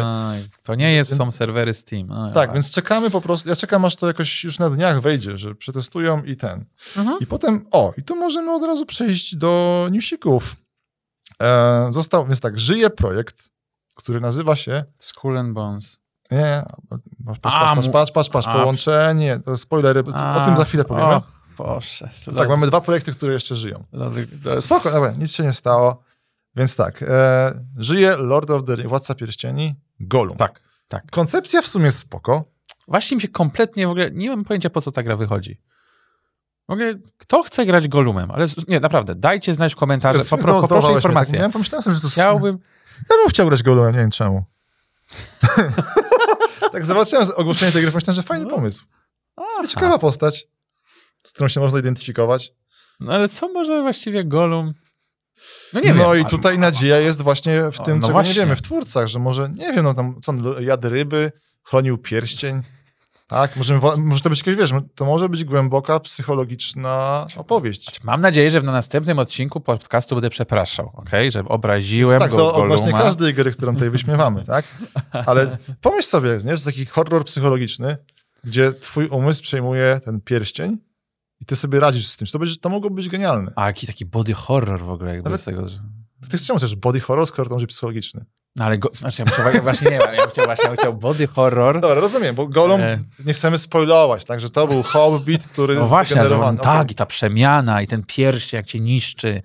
to 0.62 0.74
nie 0.74 0.92
jest, 0.92 1.16
są 1.16 1.30
serwery 1.32 1.74
Steam. 1.74 2.08
tak, 2.34 2.52
więc 2.52 2.70
czekamy 2.70 3.10
po 3.10 3.20
prostu. 3.20 3.48
Ja 3.48 3.56
czekam, 3.56 3.84
aż 3.84 3.96
to 3.96 4.06
jakoś 4.06 4.44
już 4.44 4.58
na 4.58 4.70
dniach 4.70 5.00
wejdzie, 5.00 5.38
że 5.38 5.54
przetestują 5.54 6.22
i 6.22 6.36
ten. 6.36 6.64
Mhm. 6.96 7.18
I 7.20 7.26
potem, 7.26 7.66
o, 7.70 7.92
i 7.96 8.02
tu 8.02 8.16
możemy 8.16 8.52
od 8.52 8.62
razu 8.62 8.86
przejść 8.86 9.36
do 9.36 9.88
newsików. 9.90 10.56
E, 11.42 11.86
został, 11.90 12.26
więc 12.26 12.40
tak, 12.40 12.58
żyje 12.58 12.90
projekt, 12.90 13.48
który 13.94 14.20
nazywa 14.20 14.56
się... 14.56 14.84
Skull 14.98 15.38
and 15.38 15.52
Bones. 15.52 16.02
Nie, 16.30 16.62
patrz, 17.26 17.38
patrz, 17.40 17.74
patrz, 17.74 17.88
patrz, 17.88 18.12
patrz, 18.12 18.30
patrz, 18.30 18.46
połączenie, 18.46 19.38
to 19.44 19.56
spoilery, 19.56 20.04
o 20.36 20.40
tym 20.44 20.56
za 20.56 20.64
chwilę 20.64 20.84
powiemy. 20.84 21.20
Boże. 21.58 22.10
Tak, 22.36 22.48
mamy 22.48 22.66
dwa 22.66 22.80
projekty, 22.80 23.12
które 23.12 23.32
jeszcze 23.32 23.56
żyją. 23.56 23.84
Jest... 24.54 24.66
Spoko, 24.66 24.90
dobra, 24.90 25.12
nic 25.18 25.34
się 25.34 25.42
nie 25.42 25.52
stało. 25.52 26.02
Więc 26.56 26.76
tak, 26.76 27.02
e, 27.02 27.64
żyje 27.76 28.16
Lord 28.16 28.50
of 28.50 28.64
the 28.64 28.76
Władca 28.76 29.14
Pierścieni, 29.14 29.74
Gollum. 30.00 30.36
Tak, 30.36 30.60
tak. 30.88 31.10
Koncepcja 31.10 31.62
w 31.62 31.66
sumie 31.66 31.90
spoko. 31.90 32.44
Właśnie 32.88 33.14
mi 33.14 33.20
się 33.20 33.28
kompletnie 33.28 33.86
w 33.86 33.90
ogóle, 33.90 34.10
nie 34.10 34.30
mam 34.30 34.44
pojęcia 34.44 34.70
po 34.70 34.80
co 34.80 34.92
ta 34.92 35.02
gra 35.02 35.16
wychodzi. 35.16 35.60
W 36.68 36.72
ogóle, 36.72 36.94
kto 37.18 37.42
chce 37.42 37.66
grać 37.66 37.88
Golumem? 37.88 38.30
Ale 38.30 38.46
nie, 38.68 38.80
naprawdę, 38.80 39.14
dajcie 39.14 39.54
znać 39.54 39.72
w 39.72 39.76
komentarzach, 39.76 40.26
popro, 40.30 40.60
poproszę 40.60 40.92
informację. 40.92 41.32
Tak, 41.32 41.42
ja 41.46 41.52
pomyślałem 41.52 41.82
sobie, 41.82 41.96
że 41.96 42.02
to 42.02 42.08
Chciałbym... 42.08 42.58
Ja 43.10 43.16
bym 43.16 43.28
chciał 43.28 43.46
grać 43.46 43.62
Golumem, 43.62 43.92
nie 43.92 44.00
wiem 44.00 44.10
czemu. 44.10 44.44
tak 46.72 46.86
zobaczyłem 46.86 47.24
ogłoszenie 47.36 47.72
tej 47.72 47.82
gry, 47.82 47.90
pomyślałem, 47.90 48.14
że 48.14 48.22
fajny 48.22 48.44
no. 48.44 48.50
pomysł. 48.50 48.84
Jest 49.60 49.74
ciekawa 49.74 49.98
postać 49.98 50.46
z 51.22 51.32
którą 51.32 51.48
się 51.48 51.60
można 51.60 51.78
identyfikować. 51.78 52.52
No 53.00 53.12
ale 53.12 53.28
co 53.28 53.48
może 53.48 53.82
właściwie 53.82 54.24
Golum? 54.24 54.72
No 55.72 55.80
nie 55.80 55.94
No 55.94 56.12
wiem, 56.12 56.22
i 56.22 56.30
tutaj 56.30 56.58
nadzieja 56.58 56.98
jest 56.98 57.22
właśnie 57.22 57.62
w 57.72 57.78
tym, 57.82 57.96
no 57.96 58.02
czego 58.02 58.12
właśnie. 58.12 58.34
nie 58.34 58.40
wiemy, 58.40 58.56
w 58.56 58.62
twórcach, 58.62 59.06
że 59.06 59.18
może, 59.18 59.48
nie 59.48 59.72
wiem, 59.72 59.84
no 59.84 59.94
tam, 59.94 60.20
co 60.20 60.32
on 60.32 60.54
jadł 60.60 60.88
ryby, 60.88 61.32
chronił 61.62 61.98
pierścień. 61.98 62.62
Tak, 63.26 63.56
może, 63.56 63.80
może 63.96 64.22
to 64.22 64.30
być 64.30 64.38
jakoś, 64.38 64.56
wiesz, 64.56 64.70
to 64.94 65.04
może 65.04 65.28
być 65.28 65.44
głęboka 65.44 66.00
psychologiczna 66.00 67.26
opowieść. 67.36 68.00
Mam 68.04 68.20
nadzieję, 68.20 68.50
że 68.50 68.62
na 68.62 68.72
następnym 68.72 69.18
odcinku 69.18 69.60
podcastu 69.60 70.14
będę 70.14 70.30
przepraszał, 70.30 70.90
okay? 70.94 71.30
że 71.30 71.44
obraziłem 71.48 72.20
tak, 72.20 72.30
go 72.30 72.36
to 72.36 72.54
odnośnie 72.54 72.92
każdej 72.92 73.34
gry, 73.34 73.50
którą 73.50 73.72
tutaj 73.72 73.90
wyśmiewamy, 73.90 74.44
tak? 74.44 74.64
Ale 75.26 75.58
pomyśl 75.80 76.08
sobie, 76.08 76.40
nie, 76.44 76.56
że 76.56 76.64
taki 76.64 76.86
horror 76.86 77.24
psychologiczny, 77.24 77.96
gdzie 78.44 78.72
twój 78.72 79.06
umysł 79.06 79.42
przejmuje 79.42 80.00
ten 80.04 80.20
pierścień 80.20 80.78
i 81.42 81.44
ty 81.44 81.56
sobie 81.56 81.80
radzisz 81.80 82.06
z 82.06 82.16
tym. 82.16 82.28
To, 82.32 82.38
będzie, 82.38 82.56
to 82.56 82.68
mogło 82.68 82.90
być 82.90 83.08
genialne. 83.08 83.52
A 83.56 83.66
jaki 83.66 83.86
taki 83.86 84.06
body 84.06 84.34
horror 84.34 84.80
w 84.80 84.90
ogóle 84.90 85.14
jakby 85.14 85.38
z 85.38 85.44
tego. 85.44 85.68
Że... 85.68 85.76
Ty 86.30 86.38
czemu 86.38 86.58
chcesz 86.58 86.76
body 86.76 87.00
horror, 87.00 87.26
skoro 87.26 87.48
to 87.48 87.54
może 87.54 87.66
psychologiczny? 87.66 88.24
No 88.56 88.64
ale 88.64 88.78
go, 88.78 88.90
znaczy, 89.00 89.22
ja 89.22 89.50
chciał, 89.50 89.62
właśnie 89.62 89.90
nie 89.90 89.96
ja 89.96 90.26
chciał 90.26 90.44
właśnie 90.44 90.70
ja 90.70 90.76
chciał 90.76 90.94
body 90.94 91.26
horror. 91.26 91.80
Dobra, 91.80 92.00
rozumiem, 92.00 92.34
bo 92.34 92.48
Golem 92.48 92.80
e... 92.80 92.98
nie 93.24 93.32
chcemy 93.32 93.58
spoilować, 93.58 94.24
także 94.24 94.50
to 94.50 94.66
był 94.66 94.82
Hobbit, 94.82 95.44
który 95.44 95.74
no 95.74 95.84
właśnie, 95.84 96.22
on, 96.22 96.58
tak, 96.58 96.90
i 96.90 96.94
ta 96.94 97.06
przemiana, 97.06 97.82
i 97.82 97.86
ten 97.86 98.04
pierścień, 98.06 98.58
jak 98.58 98.66
cię 98.66 98.80
niszczy. 98.80 99.42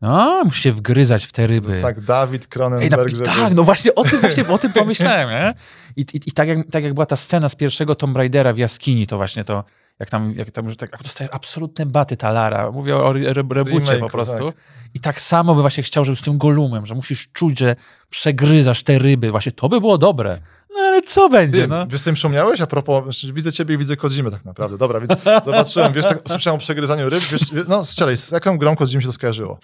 No, 0.00 0.42
musi 0.44 0.62
się 0.62 0.72
wgryzać 0.72 1.24
w 1.24 1.32
te 1.32 1.46
ryby. 1.46 1.80
Tak, 1.80 2.00
Dawid 2.00 2.46
Cronenberg. 2.46 3.04
Ej, 3.04 3.10
żeby... 3.10 3.24
Tak, 3.24 3.54
no 3.54 3.62
właśnie 3.62 3.94
o 3.94 4.04
tym, 4.04 4.20
właśnie 4.20 4.48
o 4.48 4.58
tym 4.58 4.72
pomyślałem. 4.72 5.28
Nie? 5.28 5.54
I, 5.96 6.00
i, 6.00 6.20
i 6.26 6.32
tak, 6.32 6.48
jak, 6.48 6.70
tak 6.70 6.84
jak 6.84 6.94
była 6.94 7.06
ta 7.06 7.16
scena 7.16 7.48
z 7.48 7.54
pierwszego 7.54 7.94
Tomb 7.94 8.16
Raidera 8.16 8.52
w 8.52 8.58
jaskini, 8.58 9.06
to 9.06 9.16
właśnie 9.16 9.44
to 9.44 9.64
jak 10.02 10.10
tam, 10.10 10.34
jak 10.36 10.50
tam 10.50 10.70
że 10.70 10.76
tak, 10.76 10.92
jak 10.92 11.02
dostajesz 11.02 11.34
absolutne 11.34 11.86
baty 11.86 12.16
talara. 12.16 12.70
Mówię 12.70 12.96
o 12.96 13.10
re, 13.10 13.42
rebucie 13.50 13.98
po 13.98 14.08
prostu. 14.08 14.52
Tak. 14.52 14.62
I 14.94 15.00
tak 15.00 15.20
samo 15.20 15.54
by 15.54 15.60
właśnie 15.60 15.82
chciał, 15.82 16.04
żeby 16.04 16.16
z 16.16 16.20
tym 16.20 16.38
golumem, 16.38 16.86
że 16.86 16.94
musisz 16.94 17.28
czuć, 17.32 17.58
że 17.58 17.76
przegryzasz 18.10 18.82
te 18.82 18.98
ryby. 18.98 19.30
Właśnie 19.30 19.52
to 19.52 19.68
by 19.68 19.80
było 19.80 19.98
dobre. 19.98 20.38
No 20.74 20.80
ale 20.80 21.02
co 21.02 21.28
będzie, 21.28 21.62
Ty, 21.62 21.68
no? 21.68 21.86
Wiesz, 21.86 22.02
tym 22.02 22.14
przypomniałeś? 22.14 22.60
A 22.60 22.66
propos, 22.66 23.24
widzę 23.32 23.52
ciebie 23.52 23.74
i 23.74 23.78
widzę 23.78 23.96
Kodzimy 23.96 24.30
tak 24.30 24.44
naprawdę. 24.44 24.78
Dobra, 24.78 25.00
więc 25.00 25.22
zobaczyłem, 25.44 25.92
wiesz, 25.92 26.06
tak, 26.06 26.18
słyszałem 26.28 26.56
o 26.56 26.60
przegryzaniu 26.60 27.10
ryb, 27.10 27.24
wiesz, 27.24 27.42
no 27.68 27.84
strzelaj, 27.84 28.16
z 28.16 28.30
jaką 28.30 28.58
grą 28.58 28.76
Kodzimy 28.76 29.02
się 29.02 29.08
to 29.08 29.12
skojarzyło? 29.12 29.58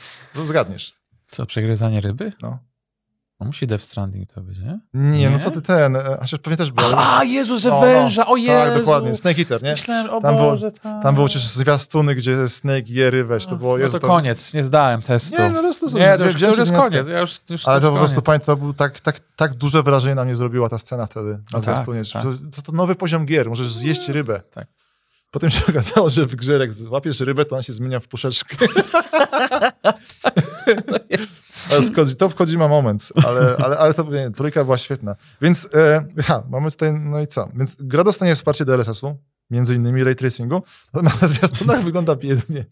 Zgadniesz. 0.44 0.92
Co, 1.30 1.46
przegryzanie 1.46 2.00
ryby? 2.00 2.32
No. 2.42 2.58
No 3.40 3.46
musi 3.46 3.66
Death 3.66 3.84
Stranding 3.84 4.32
to 4.32 4.40
być, 4.40 4.58
nie? 4.58 4.80
Nie, 4.94 5.18
nie? 5.18 5.30
no 5.30 5.38
co 5.38 5.50
ty 5.50 5.62
ten, 5.62 5.96
e, 5.96 6.00
a 6.00 6.38
pewnie 6.42 6.56
też 6.56 6.72
był. 6.72 6.84
A, 6.96 7.24
Jezus, 7.24 7.62
że 7.62 7.68
no, 7.68 7.80
węża, 7.80 8.26
o 8.26 8.36
Jezu. 8.36 8.52
Tak, 8.52 8.78
dokładnie, 8.78 9.14
Snake 9.14 9.38
Eater, 9.38 9.62
nie? 9.62 9.70
Myślałem, 9.70 10.10
o 10.10 10.20
tam 10.20 10.36
Boże, 10.36 10.70
było, 10.70 10.80
tak. 10.82 11.02
Tam 11.02 11.14
były 11.14 11.28
przecież 11.28 11.48
zwiastuny, 11.48 12.14
gdzie 12.14 12.48
Snake 12.48 12.88
je 12.88 13.10
rybę, 13.10 13.38
to 13.40 13.56
było... 13.56 13.78
No 13.78 13.86
to, 13.88 13.98
to 13.98 14.06
koniec, 14.06 14.54
nie 14.54 14.64
zdałem 14.64 15.02
testu. 15.02 15.42
Nie, 15.42 15.50
no 15.50 15.62
to, 15.62 15.88
to, 15.88 15.98
nie, 15.98 16.18
to, 16.18 16.24
już, 16.24 16.40
to 16.40 16.48
już 16.48 16.58
jest 16.58 16.72
koniec. 16.72 17.08
Ja 17.08 17.20
już, 17.20 17.40
już 17.50 17.68
Ale 17.68 17.80
to, 17.80 17.92
po 17.92 17.98
prostu, 17.98 18.22
pamiętam, 18.22 18.46
to 18.46 18.56
był 18.56 18.74
tak, 18.74 19.00
tak, 19.00 19.20
tak 19.36 19.54
duże 19.54 19.82
wrażenie 19.82 20.14
na 20.14 20.24
mnie 20.24 20.34
zrobiła 20.34 20.68
ta 20.68 20.78
scena 20.78 21.06
wtedy 21.06 21.30
na 21.30 21.38
no 21.52 21.60
zwiastunie. 21.60 22.02
Tak, 22.12 22.22
tak. 22.22 22.32
To, 22.56 22.62
to 22.62 22.72
nowy 22.72 22.94
poziom 22.94 23.26
gier, 23.26 23.48
możesz 23.48 23.72
zjeść 23.72 24.08
rybę. 24.08 24.40
Tak. 24.50 24.66
Potem 25.30 25.50
się 25.50 25.66
okazało, 25.70 26.10
że 26.10 26.26
w 26.26 26.36
grze 26.36 26.58
jak 26.58 26.72
złapiesz 26.72 27.20
rybę, 27.20 27.44
to 27.44 27.56
ona 27.56 27.62
się 27.62 27.72
zmienia 27.72 28.00
w 28.00 28.08
puszeczkę. 28.08 28.56
to, 30.88 30.96
jest... 31.10 31.47
to 32.18 32.28
wchodzi 32.28 32.58
ma 32.58 32.68
moment, 32.68 33.12
ale, 33.26 33.56
ale, 33.64 33.78
ale 33.78 33.94
to 33.94 34.02
nie, 34.02 34.30
trójka 34.30 34.64
była 34.64 34.78
świetna. 34.78 35.16
Więc 35.42 35.74
e, 35.74 36.04
ha, 36.22 36.42
mamy 36.48 36.70
tutaj, 36.70 36.92
no 36.92 37.20
i 37.20 37.26
co? 37.26 37.48
Więc 37.54 37.76
gra 37.80 38.04
dostanie 38.04 38.34
wsparcie 38.34 38.64
DLSS-u, 38.64 39.16
między 39.50 39.74
innymi 39.74 40.04
ray 40.04 40.14
tracingu, 40.14 40.62
natomiast 40.94 41.22
na 41.22 41.28
zwiastunach 41.28 41.82
wygląda 41.82 42.16
biednie. 42.16 42.64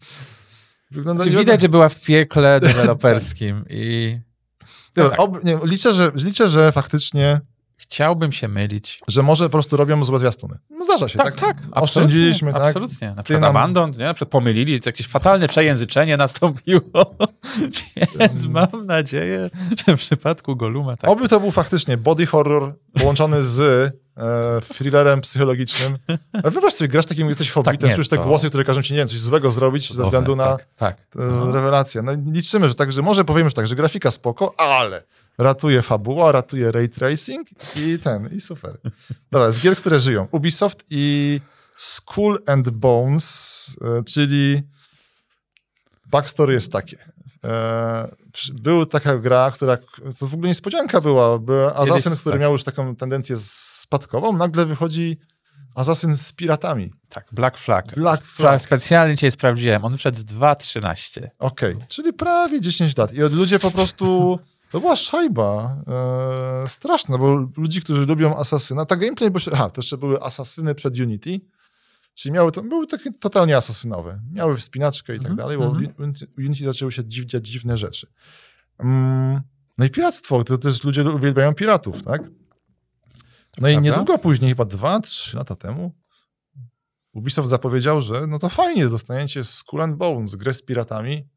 Wygląda 0.91 1.23
znaczy, 1.23 1.39
widać, 1.39 1.61
że 1.61 1.69
była 1.69 1.89
w 1.89 2.01
piekle 2.01 2.59
deweloperskim 2.59 3.65
i... 3.69 4.19
No 4.95 5.09
tak. 5.09 5.19
ob, 5.19 5.43
nie, 5.43 5.59
liczę, 5.63 5.93
że, 5.93 6.11
liczę, 6.15 6.47
że 6.47 6.71
faktycznie 6.71 7.41
Chciałbym 7.77 8.31
się 8.31 8.47
mylić. 8.47 8.99
Że 9.07 9.23
może 9.23 9.45
po 9.45 9.49
prostu 9.49 9.77
robią 9.77 10.03
złe 10.03 10.19
zwiastuny. 10.19 10.57
No 10.69 10.85
zdarza 10.85 11.07
się, 11.09 11.17
tak? 11.17 11.35
Tak, 11.35 11.61
tak. 11.61 11.63
Oszczędziliśmy, 11.71 12.53
tak? 12.53 12.61
Absolutnie. 12.61 13.13
Na 13.15 13.23
przykład 13.23 13.41
nam... 13.41 13.57
abandon, 13.57 13.91
nie? 13.91 14.05
Na 14.05 14.13
przykład 14.13 14.31
pomylili, 14.31 14.79
jakieś 14.85 15.07
fatalne 15.07 15.47
przejęzyczenie 15.47 16.17
nastąpiło. 16.17 16.81
Więc 18.19 18.43
mm. 18.43 18.51
mam 18.51 18.85
nadzieję, 18.85 19.49
że 19.87 19.97
w 19.97 19.99
przypadku 19.99 20.55
Goluma 20.55 20.97
tak. 20.97 21.09
Oby 21.09 21.29
to 21.29 21.39
był 21.39 21.51
faktycznie 21.51 21.97
body 21.97 22.25
horror 22.25 22.73
połączony 22.93 23.43
z 23.43 23.59
e, 24.17 24.61
thrillerem 24.73 25.21
psychologicznym. 25.21 25.97
Wyobraź 26.43 26.73
sobie, 26.73 26.87
grasz 26.87 27.05
takim, 27.05 27.29
jesteś 27.29 27.51
hobbitem, 27.51 27.77
tak, 27.77 27.93
słyszysz 27.93 28.09
te 28.09 28.17
to... 28.17 28.23
głosy, 28.23 28.49
które 28.49 28.63
każą 28.63 28.81
ci, 28.81 28.93
nie 28.93 28.99
wiem, 28.99 29.07
coś 29.07 29.19
złego 29.19 29.51
zrobić 29.51 29.93
ze 29.93 30.03
względu 30.03 30.35
na 30.35 30.45
tak, 30.45 30.67
tak. 30.77 30.97
rewelację. 31.53 32.01
No 32.01 32.11
liczymy, 32.31 32.69
że 32.69 32.75
tak, 32.75 32.91
że 32.91 33.01
może 33.01 33.25
powiemy, 33.25 33.49
że 33.49 33.55
tak, 33.55 33.67
że 33.67 33.75
grafika 33.75 34.11
spoko, 34.11 34.53
ale 34.57 35.03
ratuje 35.37 35.81
fabuła, 35.81 36.31
ratuje 36.31 36.71
ray 36.71 36.89
tracing 36.89 37.49
i 37.75 37.99
ten, 37.99 38.29
i 38.35 38.41
super. 38.41 38.77
Dobra, 39.31 39.51
z 39.51 39.59
gier, 39.59 39.75
które 39.75 39.99
żyją. 39.99 40.27
Ubisoft 40.31 40.85
i 40.89 41.41
Skull 41.77 42.39
and 42.45 42.69
Bones, 42.69 43.75
e, 43.81 44.03
czyli 44.03 44.63
backstory 46.05 46.53
jest 46.53 46.71
takie. 46.71 46.97
E, 47.43 48.15
był 48.53 48.85
taka 48.85 49.17
gra, 49.17 49.51
która, 49.51 49.77
to 50.19 50.27
w 50.27 50.33
ogóle 50.33 50.47
niespodzianka 50.47 51.01
była, 51.01 51.39
był 51.39 51.67
Assassin, 51.67 52.15
który 52.15 52.33
tak. 52.33 52.41
miał 52.41 52.51
już 52.51 52.63
taką 52.63 52.95
tendencję 52.95 53.35
spadkową, 53.39 54.37
nagle 54.37 54.65
wychodzi 54.65 55.17
Assassin 55.75 56.17
z 56.17 56.33
piratami. 56.33 56.93
Tak, 57.09 57.27
Black 57.31 57.57
Flag. 57.57 57.95
Black 57.95 58.25
Flag. 58.25 58.61
Specjalnie 58.61 59.17
cię 59.17 59.31
sprawdziłem, 59.31 59.85
on 59.85 59.97
wszedł 59.97 60.17
w 60.17 60.23
2.13. 60.23 61.27
Okej, 61.39 61.73
okay. 61.73 61.87
czyli 61.87 62.13
prawie 62.13 62.61
10 62.61 62.97
lat. 62.97 63.13
I 63.13 63.19
ludzie 63.19 63.59
po 63.59 63.71
prostu 63.71 64.39
To 64.71 64.79
była 64.79 64.95
szajba 64.95 65.77
e, 66.63 66.67
straszna, 66.67 67.17
bo 67.17 67.49
ludzi, 67.57 67.81
którzy 67.81 68.05
lubią 68.05 68.37
Asasyna, 68.37 68.85
ta 68.85 68.95
gameplay, 68.95 69.31
bo 69.31 69.39
aha, 69.53 69.69
to 69.69 69.81
jeszcze 69.81 69.97
były 69.97 70.23
Asasyny 70.23 70.75
przed 70.75 70.99
Unity, 70.99 71.39
czyli 72.13 72.33
miały 72.33 72.51
to, 72.51 72.63
były 72.63 72.87
takie 72.87 73.13
totalnie 73.13 73.57
asasynowe. 73.57 74.21
Miały 74.31 74.57
wspinaczkę 74.57 75.15
i 75.15 75.17
tak 75.17 75.25
mm 75.25 75.35
-hmm. 75.35 75.41
dalej, 75.41 75.57
bo 75.57 75.65
mm 75.65 75.83
-hmm. 75.83 76.27
Unity 76.37 76.65
zaczęły 76.65 76.91
się 76.91 77.05
dziwić 77.05 77.31
dziwne 77.41 77.77
rzeczy. 77.77 78.07
Mm, 78.79 79.41
no 79.77 79.85
i 79.85 79.89
piractwo, 79.89 80.43
to 80.43 80.57
też 80.57 80.83
ludzie 80.83 81.03
uwielbiają 81.03 81.53
piratów, 81.53 82.03
tak? 82.03 82.21
No 83.57 83.69
i 83.69 83.81
niedługo 83.81 84.17
później, 84.17 84.51
chyba 84.51 84.65
dwa, 84.65 84.99
trzy 84.99 85.37
lata 85.37 85.55
temu, 85.55 85.91
Ubisoft 87.13 87.49
zapowiedział, 87.49 88.01
że 88.01 88.27
no 88.27 88.39
to 88.39 88.49
fajnie, 88.49 88.87
dostaniecie 88.87 89.43
Skull 89.43 89.81
and 89.81 89.95
Bones, 89.95 90.35
grę 90.35 90.53
z 90.53 90.61
piratami, 90.61 91.27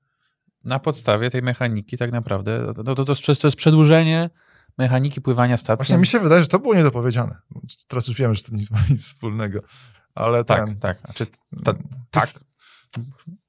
na 0.65 0.79
podstawie 0.79 1.31
tej 1.31 1.43
mechaniki 1.43 1.99
tak 1.99 2.13
naprawdę, 2.13 2.75
to, 2.75 2.85
to, 2.85 3.05
to, 3.05 3.15
to 3.15 3.47
jest 3.49 3.57
przedłużenie 3.57 4.31
mechaniki 4.79 5.21
pływania 5.21 5.57
statkiem. 5.57 5.77
Właśnie 5.77 5.99
mi 5.99 6.07
się 6.07 6.21
wydaje, 6.21 6.43
że 6.43 6.49
to 6.49 6.59
było 6.59 6.75
niedopowiedziane. 6.75 7.37
Teraz 7.89 8.09
już 8.09 8.19
wiemy, 8.19 8.35
że 8.35 8.43
to 8.43 8.55
nie 8.55 8.65
ma 8.71 8.79
nic 8.91 9.05
wspólnego. 9.05 9.61
Ale 10.15 10.45
tak, 10.45 10.67
ten... 10.67 10.79
tak. 10.79 11.01
Znaczy, 11.01 11.27
ta, 11.65 11.75
tak. 12.11 12.29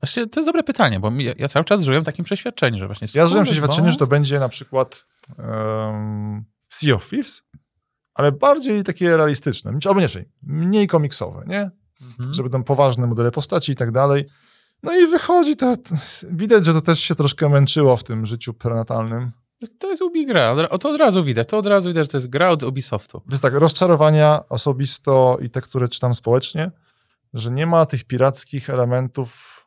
Właśnie 0.02 0.28
to 0.28 0.40
jest 0.40 0.50
dobre 0.50 0.64
pytanie, 0.64 1.00
bo 1.00 1.12
ja, 1.12 1.34
ja, 1.38 1.48
cały 1.48 1.66
czas 1.66 1.84
żyłem 1.84 2.02
w 2.02 2.06
takim 2.06 2.26
przeświadczeniu, 2.26 2.78
że 2.78 2.86
właśnie... 2.86 3.08
Ja 3.14 3.28
żyłem 3.28 3.46
w 3.46 3.48
przeświadczeniu, 3.48 3.88
bo... 3.88 3.92
że 3.92 3.98
to 3.98 4.08
będzie 4.08 4.40
na 4.40 4.50
przykład 4.50 5.06
um, 5.38 6.46
Sea 6.70 6.96
of 6.96 7.10
Thieves, 7.10 7.44
ale 8.14 8.32
bardziej 8.32 8.84
takie 8.84 9.18
realistyczne, 9.18 9.72
albo 9.88 10.02
nie, 10.02 10.08
mniej 10.44 10.88
komiksowe, 10.88 11.44
nie? 11.48 11.72
Mhm. 12.02 12.34
Żeby 12.34 12.50
tam 12.50 12.64
poważne 12.64 13.08
modele 13.08 13.32
postaci 13.32 13.72
i 13.72 13.76
tak 13.76 13.92
dalej. 13.92 14.26
No 14.84 14.98
i 14.98 15.08
wychodzi 15.08 15.56
to, 15.56 15.74
widać, 16.30 16.66
że 16.66 16.74
to 16.74 16.82
też 16.82 17.00
się 17.00 17.16
troszkę 17.16 17.50
męczyło 17.50 17.98
w 17.98 18.04
tym 18.04 18.26
życiu 18.26 18.54
prenatalnym. 18.54 19.32
To 19.80 19.90
jest 19.90 20.02
Ubi 20.02 20.26
gra, 20.26 20.56
to 20.80 20.90
od 20.90 21.00
razu 21.00 21.24
widać, 21.24 21.48
to 21.50 21.58
od 21.58 21.66
razu 21.68 21.90
widać, 21.90 22.06
że 22.06 22.12
to 22.12 22.18
jest 22.18 22.28
gra 22.28 22.50
od 22.50 22.64
Ubisoftu. 22.64 23.22
Więc 23.28 23.42
tak, 23.42 23.54
rozczarowania 23.54 24.44
osobisto 24.50 25.38
i 25.42 25.50
te, 25.50 25.62
które 25.62 25.88
czytam 25.88 26.16
społecznie, 26.16 26.72
że 27.34 27.52
nie 27.52 27.66
ma 27.66 27.86
tych 27.86 28.04
pirackich 28.04 28.70
elementów. 28.70 29.62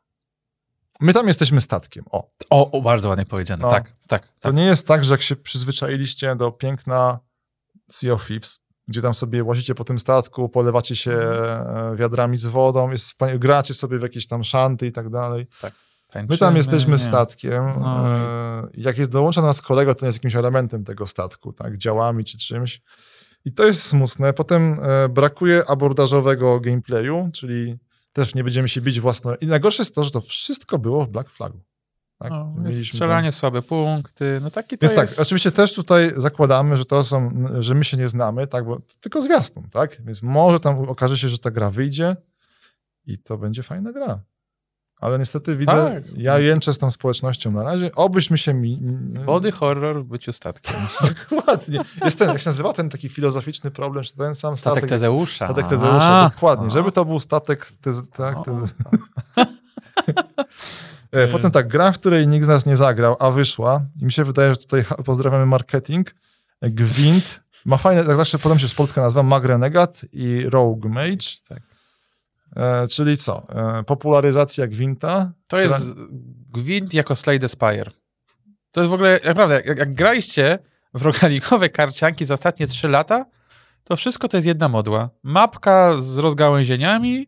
My 1.01 1.13
tam 1.13 1.29
jesteśmy 1.29 1.61
statkiem, 1.61 2.05
o. 2.11 2.31
O, 2.51 2.71
o 2.71 2.83
bardzo 2.83 3.09
ładnie 3.09 3.27
powiedziane, 3.27 3.63
no, 3.63 3.71
tak, 3.71 3.85
tak, 3.89 4.23
tak. 4.23 4.33
To 4.41 4.53
nie 4.53 4.65
jest 4.65 4.87
tak, 4.87 5.05
że 5.05 5.15
jak 5.15 5.23
się 5.23 5.37
przyzwyczailiście 5.37 6.37
do 6.37 6.53
piękna 6.53 7.19
Sea 7.91 8.13
of 8.13 8.27
Thieves, 8.27 8.64
gdzie 8.89 9.03
tam 9.03 9.15
sobie 9.15 9.45
łazicie 9.45 9.75
po 9.75 9.85
tym 9.85 9.99
statku, 9.99 10.49
polewacie 10.49 10.97
się 10.97 11.13
mhm. 11.13 11.93
e, 11.93 11.97
wiadrami 11.97 12.37
z 12.37 12.47
wodą, 12.47 12.91
jest, 12.91 13.15
gracie 13.39 13.75
sobie 13.75 13.99
w 13.99 14.03
jakieś 14.03 14.27
tam 14.27 14.45
szanty 14.45 14.87
i 14.87 14.93
tak 14.93 15.11
dalej. 15.11 15.47
Tak. 15.61 15.75
Tańczymy, 16.15 16.35
My 16.35 16.39
tam 16.39 16.57
jesteśmy 16.57 16.93
nie. 16.93 16.99
statkiem. 16.99 17.65
No. 17.81 18.09
E, 18.09 18.69
jak 18.75 18.99
jest 18.99 19.11
dołącza 19.11 19.41
do 19.41 19.47
nas 19.47 19.63
kolega, 19.63 19.95
to 19.95 20.07
jest 20.07 20.19
jakimś 20.19 20.37
elementem 20.37 20.85
tego 20.85 21.07
statku, 21.07 21.53
tak, 21.53 21.79
działami 21.79 22.25
czy 22.25 22.39
czymś. 22.39 22.81
I 23.45 23.53
to 23.53 23.65
jest 23.65 23.83
smutne. 23.83 24.33
Potem 24.33 24.79
e, 24.83 25.09
brakuje 25.09 25.63
abordażowego 25.69 26.61
gameplayu, 26.61 27.31
czyli 27.33 27.77
też 28.13 28.35
nie 28.35 28.45
będziemy 28.45 28.69
się 28.69 28.81
bić 28.81 29.01
własno. 29.01 29.37
I 29.41 29.47
najgorsze 29.47 29.83
jest 29.83 29.95
to, 29.95 30.05
że 30.05 30.11
to 30.11 30.21
wszystko 30.21 30.79
było 30.79 31.05
w 31.05 31.09
Black 31.09 31.31
Flagu. 31.31 31.61
Tak? 32.19 32.31
No, 32.31 32.55
strzelanie, 32.85 33.33
słabe 33.33 33.63
punkty, 33.63 34.41
no 34.43 34.51
taki 34.51 34.79
to 34.79 34.87
Więc 34.87 34.95
tak, 34.95 35.03
jest... 35.03 35.17
tak, 35.17 35.23
oczywiście 35.23 35.51
też 35.51 35.75
tutaj 35.75 36.13
zakładamy, 36.17 36.77
że 36.77 36.85
to 36.85 37.05
są, 37.05 37.47
że 37.59 37.75
my 37.75 37.85
się 37.85 37.97
nie 37.97 38.09
znamy, 38.09 38.47
tak, 38.47 38.65
bo 38.65 38.81
tylko 39.01 39.23
zwiastun, 39.23 39.69
tak? 39.71 40.03
Więc 40.05 40.23
może 40.23 40.61
tam 40.61 40.89
okaże 40.89 41.19
się, 41.19 41.29
że 41.29 41.39
ta 41.39 41.51
gra 41.51 41.71
wyjdzie 41.71 42.17
i 43.07 43.19
to 43.19 43.39
będzie 43.39 43.63
fajna 43.63 43.93
gra. 43.93 44.21
Ale 45.01 45.19
niestety 45.19 45.57
widzę, 45.57 45.73
tak. 45.95 46.17
ja 46.17 46.39
jęczę 46.39 46.73
z 46.73 46.79
tą 46.79 46.91
społecznością 46.91 47.51
na 47.51 47.63
razie, 47.63 47.91
obyśmy 47.95 48.39
się 48.39 48.55
mi... 48.55 48.79
Body 49.27 49.53
horror 49.53 50.05
w 50.05 50.09
byciu 50.09 50.33
statkiem. 50.33 50.75
dokładnie. 51.31 51.81
Jest 52.05 52.19
ten, 52.19 52.29
jak 52.29 52.41
się 52.41 52.49
nazywa 52.49 52.73
ten 52.73 52.91
taki 52.91 53.09
filozoficzny 53.09 53.71
problem, 53.71 54.05
że 54.05 54.13
ten 54.13 54.35
sam 54.35 54.57
statek... 54.57 54.61
Statek 54.61 54.89
Tezeusza. 54.91 55.47
Statek 55.47 55.67
Tezeusza, 55.67 56.21
A, 56.21 56.31
dokładnie. 56.31 56.71
Żeby 56.71 56.93
to 56.93 57.05
był 57.05 57.19
statek... 57.19 57.73
Teze, 57.81 58.03
tak, 58.07 58.37
teze... 58.45 58.67
E, 61.15 61.29
potem 61.29 61.51
tak, 61.51 61.69
gra, 61.69 61.93
w 61.93 61.99
której 61.99 62.29
nikt 62.29 62.45
z 62.45 62.49
nas 62.49 62.67
nie 62.67 62.77
zagrał, 62.77 63.17
a 63.21 63.31
wyszła 63.31 63.87
i 64.01 64.05
mi 64.05 64.13
się 64.13 64.25
wydaje, 64.25 64.51
że 64.51 64.57
tutaj 64.57 64.85
pozdrawiamy 65.05 65.47
marketing, 65.47 66.15
Gwint, 66.63 67.43
ma 67.65 67.77
fajne, 67.77 68.05
tak 68.05 68.17
zawsze 68.17 68.39
podam 68.39 68.59
się 68.59 68.69
z 68.69 68.75
polska 68.75 69.01
nazwa, 69.01 69.23
Mag 69.23 69.45
Renegat 69.45 70.01
i 70.13 70.45
Rogue 70.49 70.89
Mage. 70.89 71.27
Tak. 71.49 71.63
E, 72.57 72.89
czyli 72.89 73.17
co? 73.17 73.47
E, 73.49 73.85
popularyzacja 73.85 74.67
Gwinta. 74.67 75.33
To 75.49 75.61
jest 75.61 75.87
Gwint 76.53 76.95
jako 76.95 77.17
Slay 77.17 77.49
Spire. 77.49 77.91
To 78.71 78.81
jest 78.81 78.91
w 78.91 78.95
ogóle, 78.95 79.21
naprawdę, 79.25 79.63
jak, 79.67 79.79
jak 79.79 79.95
graliście 79.95 80.59
w 80.95 81.03
rogalikowe 81.03 81.69
karcianki 81.69 82.25
za 82.25 82.35
ostatnie 82.35 82.67
trzy 82.67 82.89
lata, 82.89 83.27
to 83.85 83.97
wszystko 83.97 84.29
to 84.29 84.37
jest 84.37 84.47
jedna 84.47 84.69
modła. 84.69 85.11
Mapka 85.23 86.01
z 86.01 86.19
rozgałęzieniami, 86.19 87.27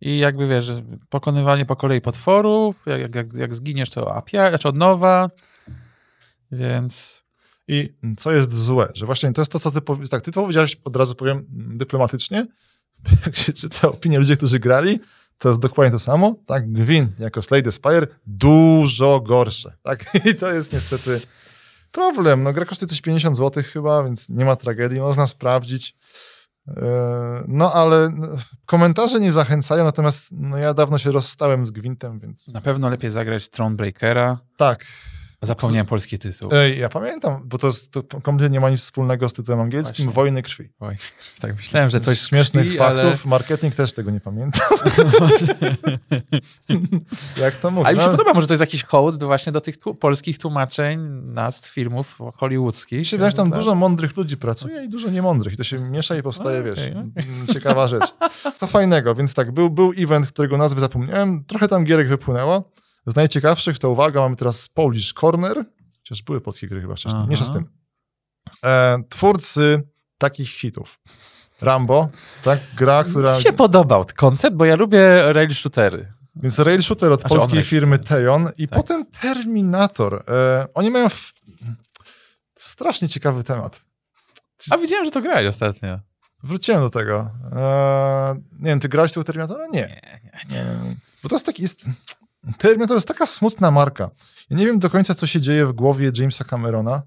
i 0.00 0.18
jakby 0.18 0.48
wiesz, 0.48 0.70
pokonywanie 1.08 1.66
po 1.66 1.76
kolei 1.76 2.00
potworów, 2.00 2.82
jak, 2.86 3.14
jak, 3.14 3.34
jak 3.34 3.54
zginiesz 3.54 3.90
to 3.90 4.14
apia, 4.14 4.48
znaczy 4.48 4.68
od 4.68 4.76
nowa, 4.76 5.30
więc... 6.52 7.24
I 7.70 7.94
co 8.16 8.32
jest 8.32 8.56
złe, 8.56 8.88
że 8.94 9.06
właśnie 9.06 9.32
to 9.32 9.40
jest 9.40 9.52
to, 9.52 9.60
co 9.60 9.70
ty, 9.70 9.80
tak, 10.10 10.22
ty 10.22 10.32
powiedziałeś, 10.32 10.76
od 10.84 10.96
razu 10.96 11.14
powiem 11.14 11.46
dyplomatycznie, 11.50 12.46
jak 13.26 13.36
się 13.36 13.52
czyta 13.52 13.88
opinie 13.88 14.18
ludzi, 14.18 14.36
którzy 14.36 14.58
grali, 14.58 15.00
to 15.38 15.48
jest 15.48 15.60
dokładnie 15.60 15.92
to 15.92 15.98
samo, 15.98 16.34
tak? 16.46 16.72
Gwin 16.72 17.08
jako 17.18 17.42
Slay 17.42 17.62
the 17.62 17.72
Spire 17.72 18.06
dużo 18.26 19.20
gorsze, 19.20 19.72
tak? 19.82 20.14
I 20.30 20.34
to 20.34 20.52
jest 20.52 20.72
niestety 20.72 21.20
problem. 21.92 22.42
No 22.42 22.52
gra 22.52 22.64
kosztuje 22.64 22.88
coś 22.88 23.00
50 23.00 23.36
zł 23.36 23.62
chyba, 23.72 24.04
więc 24.04 24.28
nie 24.28 24.44
ma 24.44 24.56
tragedii, 24.56 25.00
można 25.00 25.26
sprawdzić. 25.26 25.94
E, 26.76 27.44
no 27.48 27.72
ale 27.72 28.10
no, 28.16 28.26
komentarze 28.66 29.20
nie 29.20 29.32
zachęcają, 29.32 29.84
natomiast 29.84 30.28
no, 30.32 30.58
ja 30.58 30.74
dawno 30.74 30.98
się 30.98 31.12
rozstałem 31.12 31.66
z 31.66 31.70
Gwintem, 31.70 32.20
więc... 32.20 32.54
Na 32.54 32.60
pewno 32.60 32.88
lepiej 32.88 33.10
zagrać 33.10 33.48
Thronebreakera. 33.48 34.38
Tak. 34.56 34.84
Zapomniałem 35.42 35.86
polski 35.86 36.18
tytuł. 36.18 36.50
Ja 36.76 36.88
pamiętam, 36.88 37.42
bo 37.44 37.58
to, 37.58 37.66
jest, 37.66 37.92
to 37.92 38.02
kompletnie 38.02 38.48
nie 38.48 38.60
ma 38.60 38.70
nic 38.70 38.80
wspólnego 38.80 39.28
z 39.28 39.32
tytułem 39.32 39.60
angielskim, 39.60 40.04
Właśnie. 40.04 40.14
Wojny 40.14 40.42
Krwi. 40.42 40.68
Oj, 40.80 40.96
tak 41.40 41.56
myślałem, 41.56 41.90
że 41.90 42.00
coś 42.00 42.20
Śmiesznych 42.20 42.66
krwi, 42.66 42.78
faktów, 42.78 43.26
marketing 43.26 43.74
też 43.74 43.92
tego 43.92 44.10
nie 44.10 44.20
pamiętam. 44.20 44.62
Jak 47.40 47.56
to 47.56 47.70
mówię? 47.70 47.86
Ale 47.86 47.96
mi 47.96 48.02
się 48.02 48.06
No, 48.06 48.12
podoba, 48.16 48.34
może 48.34 48.46
to 48.46 48.52
jest 48.54 48.60
jakiś 48.60 48.84
hołd 48.84 49.16
do, 49.16 49.26
właśnie 49.26 49.52
do 49.52 49.60
tych 49.60 49.78
tłu- 49.78 49.94
polskich 49.96 50.38
tłumaczeń 50.38 51.00
nazw 51.24 51.68
filmów 51.68 52.18
hollywoodzkich. 52.36 53.10
Wydaje, 53.10 53.30
że 53.30 53.36
tam 53.36 53.50
Tak. 53.50 53.58
dużo 53.58 53.74
mądrych 53.74 54.16
ludzi 54.16 54.36
pracuje 54.36 54.84
i 54.84 54.88
dużo 54.88 55.10
niemądrych. 55.10 55.54
I 55.54 55.56
to 55.56 55.64
się 55.64 55.78
miesza 55.78 56.16
i 56.16 56.22
powstaje, 56.22 56.60
Okej, 56.60 56.72
wiesz, 56.74 56.86
mm, 56.86 57.12
ciekawa 57.52 57.86
rzecz. 57.86 58.04
Co 58.56 58.66
fajnego, 58.66 59.14
więc 59.14 59.34
tak, 59.34 59.52
był, 59.52 59.70
był 59.70 59.92
event, 59.98 60.26
którego 60.26 60.56
nazwy 60.56 60.80
zapomniałem, 60.80 61.44
trochę 61.44 61.68
tam 61.68 61.84
gierek 61.84 62.08
wypłynęło. 62.08 62.70
Z 63.08 63.16
najciekawszych 63.16 63.78
to 63.78 63.90
uwaga, 63.90 64.20
mamy 64.20 64.36
teraz 64.36 64.68
Polish 64.68 65.12
Corner, 65.12 65.64
chociaż 65.98 66.22
były 66.22 66.40
polskie 66.40 66.68
gry 66.68 66.80
chyba 66.80 66.94
wcześniej, 66.94 67.24
mniejsza 67.24 67.44
z 67.44 67.52
tym. 67.52 67.70
E, 68.64 68.98
twórcy 69.08 69.82
takich 70.18 70.48
hitów. 70.48 71.00
Rambo, 71.60 72.08
tak, 72.42 72.60
gra, 72.76 73.04
która... 73.04 73.36
Mi 73.36 73.42
się 73.42 73.52
podobał 73.52 74.04
koncept, 74.16 74.56
bo 74.56 74.64
ja 74.64 74.76
lubię 74.76 75.32
rail 75.32 75.54
shootery. 75.54 76.12
Więc 76.36 76.58
rail 76.58 76.82
shooter 76.82 77.12
od 77.12 77.20
Znaczy 77.20 77.34
polskiej 77.34 77.62
firmy. 77.62 77.98
Tejon 77.98 78.48
i 78.58 78.68
Tak. 78.68 78.78
potem 78.78 79.06
Terminator. 79.06 80.24
E, 80.28 80.66
oni 80.74 80.90
mają 80.90 81.08
w... 81.08 81.32
strasznie 82.54 83.08
ciekawy 83.08 83.44
temat. 83.44 83.80
A 84.70 84.78
widziałem, 84.78 85.04
że 85.04 85.10
to 85.10 85.20
grałeś 85.20 85.46
ostatnio. 85.46 86.00
Wróciłem 86.42 86.80
do 86.80 86.90
tego. 86.90 87.30
Eee, 87.56 88.34
nie 88.34 88.70
wiem, 88.70 88.80
ty 88.80 88.88
grałeś 88.88 89.12
tego 89.12 89.24
Terminatora? 89.24 89.64
Nie. 89.66 89.70
Nie, 89.70 90.20
nie, 90.50 90.56
nie. 90.56 90.66
Bo 91.22 91.28
to 91.28 91.34
jest 91.34 91.46
taki... 91.46 91.62
Jest, 91.62 91.84
Terminator 92.58 92.96
jest 92.96 93.08
taka 93.08 93.26
smutna 93.26 93.70
marka. 93.70 94.10
Ja 94.50 94.56
nie 94.56 94.66
wiem 94.66 94.78
do 94.78 94.90
końca, 94.90 95.14
co 95.14 95.26
się 95.26 95.40
dzieje 95.40 95.66
w 95.66 95.72
głowie 95.72 96.10
Jamesa 96.18 96.44
Camerona, 96.44 97.02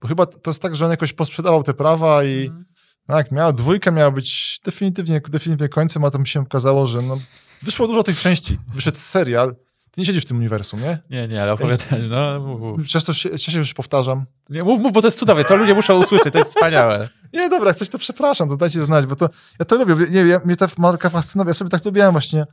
bo 0.00 0.08
chyba 0.08 0.26
to 0.26 0.50
jest 0.50 0.62
tak, 0.62 0.76
że 0.76 0.84
on 0.84 0.90
jakoś 0.90 1.12
posprzedawał 1.12 1.62
te 1.62 1.74
prawa 1.74 2.24
i 2.24 2.46
Mhm. 2.46 2.64
tak, 3.06 3.32
miała, 3.32 3.52
dwójka 3.52 3.90
miała 3.90 4.10
być 4.10 4.60
definitywnie, 4.64 5.20
definitywnie 5.28 5.68
końcem, 5.68 6.04
a 6.04 6.10
to 6.10 6.18
mi 6.18 6.26
się 6.26 6.40
okazało, 6.40 6.86
że 6.86 7.02
no, 7.02 7.18
wyszło 7.62 7.86
dużo 7.86 8.02
tych 8.02 8.18
części. 8.20 8.58
Wyszedł 8.74 8.98
serial. 8.98 9.56
Ty 9.90 10.00
nie 10.00 10.04
siedzisz 10.04 10.24
w 10.24 10.26
tym 10.28 10.36
uniwersum, 10.36 10.80
nie? 10.80 10.98
Nie, 11.10 11.28
nie, 11.28 11.42
ale 11.42 11.52
opowiadaj, 11.52 12.02
no 12.10 12.40
mów, 12.40 12.60
mów. 12.60 12.82
Przecież 12.84 13.04
to 13.04 13.14
się, 13.14 13.28
ja 13.28 13.38
się 13.38 13.58
już 13.58 13.74
powtarzam. 13.74 14.24
Nie, 14.48 14.64
mów, 14.64 14.80
mów, 14.80 14.92
bo 14.92 15.00
to 15.02 15.06
jest 15.08 15.18
cudowne, 15.18 15.44
to 15.44 15.56
ludzie 15.56 15.74
muszą 15.74 15.98
usłyszeć, 16.00 16.32
to 16.32 16.38
jest 16.38 16.50
wspaniałe. 16.50 17.08
Nie, 17.32 17.48
dobra, 17.48 17.68
jak 17.68 17.76
coś 17.76 17.88
to 17.88 17.98
przepraszam, 17.98 18.48
to 18.48 18.56
dajcie 18.56 18.82
znać, 18.82 19.06
bo 19.06 19.16
to 19.16 19.28
ja 19.58 19.64
to 19.64 19.76
lubię. 19.84 20.06
Nie, 20.10 20.20
ja, 20.20 20.40
mnie 20.44 20.56
ta 20.56 20.68
marka 20.78 21.10
fascynuje. 21.10 21.48
Ja 21.48 21.52
sobie 21.54 21.70
tak 21.70 21.84
lubiłem 21.84 22.12
właśnie. 22.12 22.46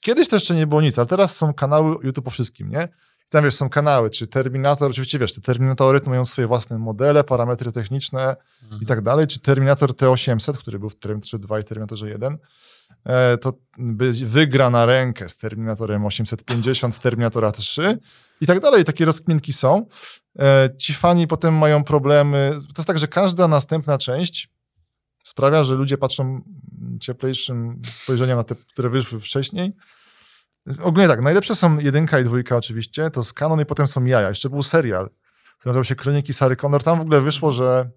Kiedyś 0.00 0.28
to 0.28 0.36
jeszcze 0.36 0.54
nie 0.54 0.66
było 0.66 0.80
nic, 0.80 0.98
ale 0.98 1.06
teraz 1.06 1.36
są 1.36 1.54
kanały 1.54 1.96
YouTube 2.02 2.24
po 2.24 2.30
wszystkim, 2.30 2.68
nie? 2.68 2.88
I 3.28 3.30
Tam 3.30 3.44
wiesz, 3.44 3.54
są 3.54 3.68
kanały, 3.68 4.10
czy 4.10 4.26
Terminator, 4.26 4.90
oczywiście 4.90 5.18
wiesz, 5.18 5.34
te 5.34 5.40
Terminatory 5.40 6.00
to 6.00 6.10
mają 6.10 6.24
swoje 6.24 6.46
własne 6.46 6.78
modele, 6.78 7.24
parametry 7.24 7.72
techniczne 7.72 8.36
i 8.82 8.86
tak 8.86 9.00
dalej, 9.00 9.26
czy 9.26 9.40
Terminator 9.40 9.90
T800, 9.90 10.58
który 10.58 10.78
był 10.78 10.90
w 10.90 10.96
Terminatorze 10.96 11.38
2 11.38 11.60
i 11.60 11.64
Terminatorze 11.64 12.08
1, 12.08 12.38
e, 13.04 13.36
to 13.36 13.52
wygra 14.24 14.70
na 14.70 14.86
rękę 14.86 15.28
z 15.28 15.36
Terminatorem 15.36 16.06
850, 16.06 16.94
z 16.94 16.98
Terminatora 16.98 17.52
3 17.52 17.98
i 18.40 18.46
tak 18.46 18.60
dalej. 18.60 18.84
Takie 18.84 19.04
rozkminki 19.04 19.52
są. 19.52 19.86
E, 20.38 20.68
Ci 20.78 20.94
fani 20.94 21.26
potem 21.26 21.54
mają 21.54 21.84
problemy. 21.84 22.50
To 22.52 22.72
jest 22.78 22.86
tak, 22.86 22.98
że 22.98 23.08
każda 23.08 23.48
następna 23.48 23.98
część 23.98 24.48
sprawia, 25.28 25.64
że 25.64 25.74
ludzie 25.74 25.98
patrzą 25.98 26.42
cieplejszym 27.00 27.82
spojrzeniem 27.92 28.36
na 28.36 28.44
te, 28.44 28.54
które 28.54 28.88
wyszły 28.88 29.20
wcześniej. 29.20 29.72
Ogólnie 30.82 31.08
tak, 31.08 31.20
najlepsze 31.20 31.54
są 31.54 31.78
jedynka 31.78 32.20
i 32.20 32.24
dwójka 32.24 32.56
oczywiście, 32.56 33.10
to 33.10 33.24
z 33.24 33.32
kanon 33.32 33.60
i 33.60 33.66
potem 33.66 33.86
są 33.86 34.04
jaja. 34.04 34.28
Jeszcze 34.28 34.50
był 34.50 34.62
serial, 34.62 35.10
który 35.58 35.70
nazywał 35.70 35.84
się 35.84 35.94
Kroniki 35.94 36.32
Sary 36.32 36.56
Connor. 36.56 36.82
Tam 36.82 36.98
w 36.98 37.02
ogóle 37.02 37.20
wyszło, 37.20 37.52
że 37.52 37.90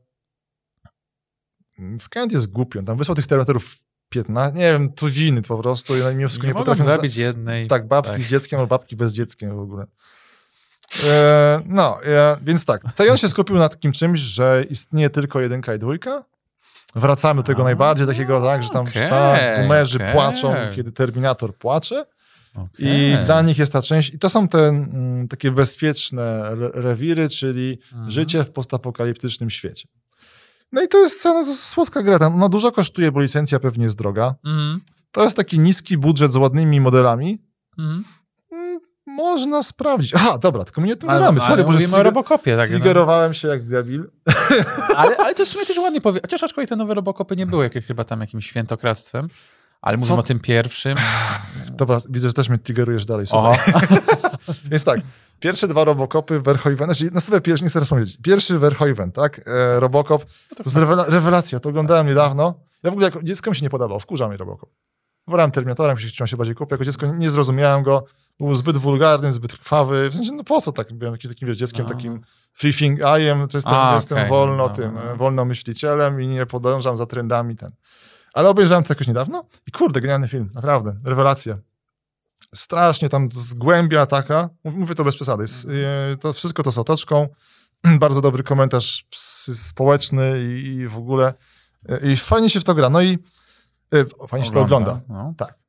Skynet 1.99 2.31
jest 2.31 2.47
głupi. 2.51 2.79
On 2.79 2.85
tam 2.85 2.97
wysłał 2.97 3.15
tych 3.15 3.27
Terminatorów 3.27 3.77
15, 4.09 4.57
nie 4.57 4.73
wiem, 4.73 4.93
tuziny 4.93 5.41
po 5.41 5.57
prostu 5.57 5.97
i 5.97 5.99
Nie 5.99 6.13
nie, 6.15 6.25
mogą 6.25 6.53
potrafią... 6.53 6.83
za- 6.83 6.95
zabić 6.95 7.15
jednej. 7.15 7.67
tak, 7.67 7.87
babki 7.87 8.11
tak. 8.11 8.21
z 8.21 8.25
dzieckiem 8.27 8.59
albo 8.59 8.67
babki 8.67 8.95
bez 8.95 9.13
dzieckiem 9.13 9.55
w 9.55 9.59
ogóle. 9.59 9.85
E, 11.03 11.61
no, 11.65 12.03
e, 12.03 12.37
więc 12.41 12.65
tak. 12.65 12.93
Tejon 12.95 13.17
się 13.17 13.27
skupił 13.27 13.55
na 13.55 13.69
takim 13.69 13.91
czymś, 13.91 14.19
że 14.19 14.65
istnieje 14.69 15.09
tylko 15.09 15.41
jedynka 15.41 15.75
i 15.75 15.79
dwójka. 15.79 16.23
Wracamy 16.95 17.41
do 17.41 17.43
tego 17.43 17.61
A, 17.61 17.65
najbardziej, 17.65 18.07
takiego, 18.07 18.41
tak, 18.41 18.63
że 18.63 18.69
tam 18.69 18.87
okej, 18.87 19.09
ta, 19.09 19.37
boomerzy 19.57 19.97
okej. 19.97 20.13
płaczą, 20.13 20.55
kiedy 20.75 20.91
Terminator 20.91 21.55
płacze. 21.55 22.05
Okej. 22.55 22.87
I 22.87 23.17
dla 23.25 23.41
nich 23.41 23.57
jest 23.57 23.73
ta 23.73 23.81
część, 23.81 24.13
i 24.13 24.19
to 24.19 24.29
są 24.29 24.47
te 24.47 24.67
mm, 24.67 25.27
takie 25.27 25.51
bezpieczne 25.51 26.23
re 26.47 26.69
rewiry, 26.73 27.29
czyli 27.29 27.79
Mhm. 27.93 28.11
życie 28.11 28.43
w 28.43 28.51
postapokaliptycznym 28.51 29.49
świecie. 29.49 29.87
No 30.71 30.81
i 30.83 30.87
to 30.87 30.97
jest 30.97 31.21
cena 31.21 31.45
słodka 31.45 32.03
gra. 32.03 32.19
Tam, 32.19 32.39
no 32.39 32.49
dużo 32.49 32.71
kosztuje, 32.71 33.11
bo 33.11 33.21
licencja 33.21 33.59
pewnie 33.59 33.83
jest 33.83 33.97
droga. 33.97 34.35
Mhm. 34.45 34.81
To 35.11 35.23
jest 35.23 35.37
taki 35.37 35.59
niski 35.59 35.97
budżet 35.97 36.31
z 36.33 36.35
ładnymi 36.35 36.81
modelami. 36.81 37.41
Mhm. 37.79 38.03
Można 39.21 39.63
sprawdzić. 39.63 40.15
Aha, 40.15 40.37
dobra, 40.37 40.63
tylko 40.63 40.81
my 40.81 40.87
nie 40.87 40.93
o 40.93 40.95
tym 40.95 41.09
Ale, 41.09 41.19
gadamy. 41.19 41.39
Sorry, 41.39 41.63
bo 41.63 41.71
mówimy 41.71 41.97
o 41.97 42.03
Robocopie. 42.03 42.55
Tak, 42.55 42.69
no. 42.95 43.33
Się 43.33 43.47
jak 43.47 43.67
debil. 43.67 44.11
ale, 44.97 45.17
ale 45.17 45.35
to 45.35 45.45
w 45.45 45.47
sumie 45.47 45.65
też 45.65 45.77
ładnie 45.77 46.01
powie. 46.01 46.19
Chociaż 46.21 46.43
aczkolwiek 46.43 46.69
te 46.69 46.75
nowe 46.75 46.93
Robocopy 46.93 47.35
nie 47.35 47.45
były 47.45 47.63
jakieś 47.63 47.85
chyba 47.85 48.03
tam 48.03 48.21
jakimś 48.21 48.45
świętokradztwem. 48.45 49.27
Ale 49.81 49.97
mówimy 49.97 50.15
Co? 50.15 50.21
o 50.21 50.23
tym 50.23 50.39
pierwszym. 50.39 50.97
Dobra, 51.73 51.97
widzę, 52.09 52.27
że 52.27 52.33
też 52.33 52.49
mnie 52.49 52.57
triggerujesz 52.57 53.05
dalej. 53.05 53.25
Więc 54.71 54.83
tak, 54.83 54.99
pierwsze 55.39 55.67
dwa 55.67 55.83
Robocopy, 55.83 56.39
Verhoeven, 56.39 56.93
znaczy 56.93 57.11
następnie 57.13 57.41
pierwszy, 57.41 57.63
nie 57.63 57.69
chcę 57.69 57.85
powiedzieć, 57.85 58.17
pierwszy 58.23 58.59
Verhoeven, 58.59 59.11
tak, 59.11 59.41
e, 59.47 59.79
Robocop, 59.79 60.25
to 60.55 60.63
jest 60.65 60.75
rewela 60.75 61.05
rewelacja, 61.07 61.59
to 61.59 61.69
oglądałem 61.69 62.07
niedawno. 62.07 62.53
Ja 62.83 62.89
w 62.89 62.93
ogóle 62.93 63.07
jako 63.07 63.23
dziecko 63.23 63.49
mi 63.49 63.55
się 63.55 63.65
nie 63.65 63.69
podobał, 63.69 63.99
wkurza 63.99 64.27
mnie 64.27 64.37
Robocop. 64.37 64.69
Wolałem 65.27 65.51
Terminatorem, 65.51 65.97
się 65.97 66.07
chciałem 66.07 66.27
się 66.27 66.37
bardziej 66.37 66.55
kupić, 66.55 66.71
jako 66.71 66.85
dziecko 66.85 67.07
nie 67.07 67.29
zrozumiałem 67.29 67.83
go, 67.83 68.05
był 68.45 68.55
zbyt 68.55 68.77
wulgarny, 68.77 69.33
zbyt 69.33 69.57
krwawy, 69.57 70.09
w 70.09 70.13
sensie, 70.15 70.31
no 70.31 70.43
po 70.43 70.61
co 70.61 70.71
tak, 70.71 70.93
byłem 70.93 71.13
takim, 71.13 71.29
takim 71.29 71.47
wiesz, 71.47 71.57
dzieckiem, 71.57 71.85
A. 71.85 71.89
takim 71.89 72.21
free 72.53 72.73
think 72.73 72.99
eye'em, 72.99 73.47
to 73.47 73.57
jestem, 73.57 73.73
A, 73.73 73.95
jestem 73.95 74.27
wolno 74.27 74.55
no, 74.55 74.69
tym, 74.69 74.93
no. 74.93 75.03
e, 75.03 75.15
wolno 75.15 75.45
myślicielem 75.45 76.21
i 76.21 76.27
nie 76.27 76.45
podążam 76.45 76.97
za 76.97 77.05
trendami 77.05 77.55
ten. 77.55 77.71
Ale 78.33 78.49
obejrzałem 78.49 78.83
to 78.83 78.93
jakoś 78.93 79.07
niedawno 79.07 79.45
i 79.67 79.71
kurde, 79.71 80.01
genialny 80.01 80.27
film, 80.27 80.49
naprawdę, 80.53 80.97
rewelacja. 81.03 81.57
Strasznie 82.55 83.09
tam 83.09 83.29
zgłębia 83.31 84.05
taka, 84.05 84.49
mów- 84.63 84.75
mówię 84.75 84.95
to 84.95 85.03
bez 85.03 85.15
przesady, 85.15 85.43
jest, 85.43 85.67
e, 86.13 86.17
to 86.17 86.33
wszystko 86.33 86.63
to 86.63 86.71
z 86.71 86.77
otoczką, 86.77 87.27
bardzo 87.99 88.21
dobry 88.21 88.43
komentarz 88.43 89.05
społeczny 89.53 90.39
i, 90.43 90.65
i 90.65 90.87
w 90.87 90.97
ogóle 90.97 91.33
e, 91.89 92.11
i 92.11 92.17
fajnie 92.17 92.49
się 92.49 92.59
w 92.59 92.63
to 92.63 92.73
gra, 92.73 92.89
no 92.89 93.01
i 93.01 93.19
e, 93.93 94.27
fajnie 94.27 94.45
się 94.45 94.51
to 94.51 94.61
ogląda. 94.61 95.01
No. 95.09 95.33
Tak. 95.37 95.60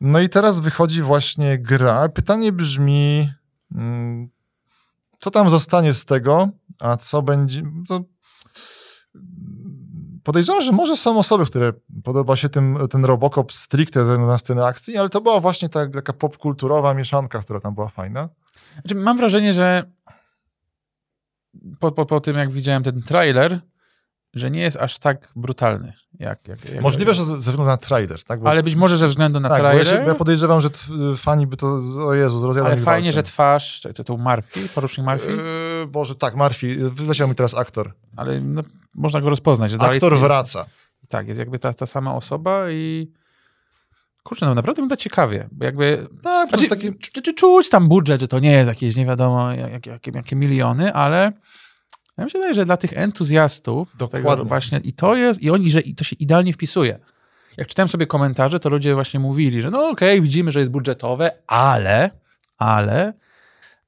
No 0.00 0.20
i 0.20 0.28
teraz 0.28 0.60
wychodzi 0.60 1.02
właśnie 1.02 1.58
gra. 1.58 2.08
Pytanie 2.08 2.52
brzmi, 2.52 3.32
mm, 3.74 4.28
co 5.18 5.30
tam 5.30 5.50
zostanie 5.50 5.92
z 5.92 6.04
tego, 6.04 6.48
a 6.80 6.96
co 6.96 7.22
będzie... 7.22 7.62
To... 7.88 8.00
Podejrzewam, 10.22 10.62
że 10.62 10.72
może 10.72 10.96
są 10.96 11.18
osoby, 11.18 11.46
które 11.46 11.72
podoba 12.04 12.36
się 12.36 12.48
tym, 12.48 12.78
ten 12.90 13.04
Robocop 13.04 13.52
stricte 13.52 14.04
na 14.04 14.38
scenę 14.38 14.66
akcji, 14.66 14.96
ale 14.96 15.08
to 15.08 15.20
była 15.20 15.40
właśnie 15.40 15.68
ta, 15.68 15.88
taka 15.88 16.12
popkulturowa 16.12 16.94
mieszanka, 16.94 17.42
która 17.42 17.60
tam 17.60 17.74
była 17.74 17.88
fajna. 17.88 18.28
Znaczy, 18.72 18.94
mam 18.94 19.16
wrażenie, 19.16 19.52
że 19.52 19.92
po, 21.80 21.92
po, 21.92 22.06
po 22.06 22.20
tym, 22.20 22.36
jak 22.36 22.50
widziałem 22.50 22.82
ten 22.82 23.02
trailer, 23.02 23.60
że 24.34 24.50
nie 24.50 24.60
jest 24.60 24.76
aż 24.76 24.98
tak 24.98 25.32
brutalny. 25.36 25.92
Jak, 26.18 26.48
jak, 26.48 26.64
jak 26.70 26.82
Możliwe, 26.82 27.14
że 27.14 27.24
ze 27.24 27.36
względu 27.36 27.64
na 27.64 27.76
trailer, 27.76 28.24
tak? 28.24 28.40
Bo, 28.40 28.50
Ale 28.50 28.62
być 28.62 28.74
może 28.74 28.98
ze 28.98 29.08
względu 29.08 29.40
na 29.40 29.48
tak, 29.48 29.58
bo 29.62 29.64
ja, 29.68 29.70
trailer. 29.72 29.86
się, 30.04 30.08
ja 30.08 30.14
podejrzewam, 30.14 30.60
że 30.60 30.68
fani 31.16 31.46
by 31.46 31.56
to, 31.56 31.78
o 32.06 32.14
Jezu, 32.14 32.38
z 32.40 32.44
rozjadem 32.44 32.72
ale 32.72 32.80
fajnie, 32.80 33.06
walce. 33.06 33.12
że 33.12 33.22
twarz, 33.22 33.80
czy 33.96 34.04
to, 34.04 34.16
Murphy, 34.16 34.60
porucznik 34.74 35.06
Murphy, 35.06 35.30
Yy, 35.80 35.86
Boże, 35.86 36.14
tak, 36.14 36.34
Murphy, 36.34 36.90
wyleciał 36.90 37.28
mi 37.28 37.34
teraz 37.34 37.54
aktor. 37.54 37.92
ale 38.16 38.40
no, 38.40 38.62
można 38.94 39.20
go 39.20 39.30
rozpoznać. 39.30 39.70
Że 39.70 39.78
Aktor 39.80 40.12
jest, 40.12 40.24
wraca. 40.24 40.66
Tak, 41.08 41.28
jest 41.28 41.40
jakby 41.40 41.58
ta, 41.58 41.74
ta 41.74 41.86
sama 41.86 42.14
osoba 42.14 42.70
i 42.70 43.10
kurczę, 44.22 44.46
no 44.46 44.54
naprawdę 44.54 44.82
wygląda 44.82 44.96
ciekawie, 44.96 45.48
bo 45.52 45.64
jakby 45.64 46.06
Tak, 46.22 46.48
Znaczy, 46.48 46.68
taki... 46.68 46.98
czy, 46.98 47.22
czy 47.22 47.34
czuć 47.34 47.68
tam 47.68 47.88
budżet, 47.88 48.20
że 48.20 48.28
to 48.28 48.38
nie 48.38 48.52
jest 48.52 48.68
jakieś 48.68 48.96
nie 48.96 49.06
wiadomo 49.06 49.52
jak, 49.52 49.86
jakie, 49.86 50.10
jakie 50.14 50.36
miliony, 50.36 50.94
ale 50.94 51.32
ja 52.16 52.24
mi 52.24 52.30
się 52.30 52.38
wydaje, 52.38 52.54
że 52.54 52.64
dla 52.64 52.76
tych 52.76 52.92
entuzjastów 52.92 53.96
Dokładnie. 53.96 54.30
tego 54.30 54.44
właśnie 54.44 54.78
i 54.78 54.92
to 54.92 55.14
jest, 55.14 55.42
i 55.42 55.50
oni, 55.50 55.70
że 55.70 55.80
i 55.80 55.94
to 55.94 56.04
się 56.04 56.16
idealnie 56.16 56.52
wpisuje. 56.52 56.98
jak 57.56 57.68
czytałem 57.68 57.88
sobie 57.88 58.06
komentarze, 58.06 58.60
to 58.60 58.68
ludzie 58.68 58.94
właśnie 58.94 59.20
mówili, 59.20 59.62
że 59.62 59.70
no 59.70 59.88
okej, 59.88 60.18
okay, 60.18 60.20
widzimy, 60.20 60.52
że 60.52 60.58
jest 60.58 60.70
budżetowe, 60.70 61.30
ale, 61.46 62.10
ale, 62.58 63.12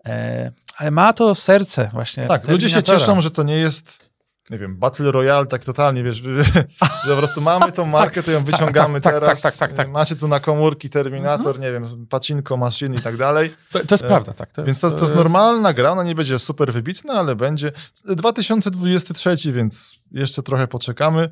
e, 0.07 0.53
ale 0.77 0.91
ma 0.91 1.13
to 1.13 1.35
serce 1.35 1.91
właśnie. 1.93 2.27
Tak, 2.27 2.49
ludzie 2.49 2.69
się 2.69 2.83
cieszą, 2.83 3.21
że 3.21 3.31
to 3.31 3.43
nie 3.43 3.57
jest 3.57 4.06
nie 4.51 4.59
wiem, 4.59 4.77
Battle 4.77 5.13
Royale 5.13 5.47
tak 5.47 5.65
totalnie, 5.65 6.03
wiesz, 6.03 6.17
że 7.05 7.11
po 7.11 7.17
prostu 7.17 7.41
mamy 7.41 7.73
tą 7.73 7.85
markę, 7.85 8.23
to 8.23 8.31
ją 8.31 8.45
tak, 8.45 8.47
wyciągamy 8.47 9.01
tak, 9.01 9.13
tak, 9.13 9.23
teraz. 9.23 9.43
Tak, 9.43 9.53
tak, 9.53 9.69
tak, 9.69 9.77
tak, 9.77 9.91
Macie 9.91 10.17
tu 10.17 10.29
na 10.29 10.41
komórki 10.41 10.91
Terminator, 10.91 11.57
mhm. 11.57 11.61
nie 11.61 11.73
wiem, 11.73 12.07
pacinko, 12.07 12.57
maszyn 12.57 12.95
i 12.95 13.01
tak 13.01 13.17
dalej. 13.17 13.55
To, 13.73 13.87
to 13.87 13.95
jest 13.95 14.05
e, 14.05 14.09
prawda, 14.09 14.33
tak. 14.33 14.53
To 14.53 14.65
więc 14.65 14.81
to, 14.81 14.91
to 14.91 15.01
jest 15.01 15.15
normalna 15.15 15.73
gra, 15.73 15.91
ona 15.91 16.03
nie 16.03 16.15
będzie 16.15 16.39
super 16.39 16.73
wybitna, 16.73 17.15
ale 17.15 17.37
będzie 17.37 17.73
2023, 18.05 19.53
więc 19.53 19.99
jeszcze 20.13 20.43
trochę 20.43 20.67
poczekamy. 20.67 21.31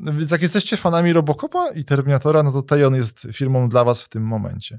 Więc 0.00 0.30
jak 0.30 0.42
jesteście 0.42 0.76
fanami 0.76 1.12
Robocopa 1.12 1.70
i 1.70 1.84
Terminatora, 1.84 2.42
no 2.42 2.52
to 2.52 2.62
Tejon 2.62 2.94
jest 2.94 3.28
firmą 3.32 3.68
dla 3.68 3.84
was 3.84 4.02
w 4.02 4.08
tym 4.08 4.22
momencie. 4.22 4.78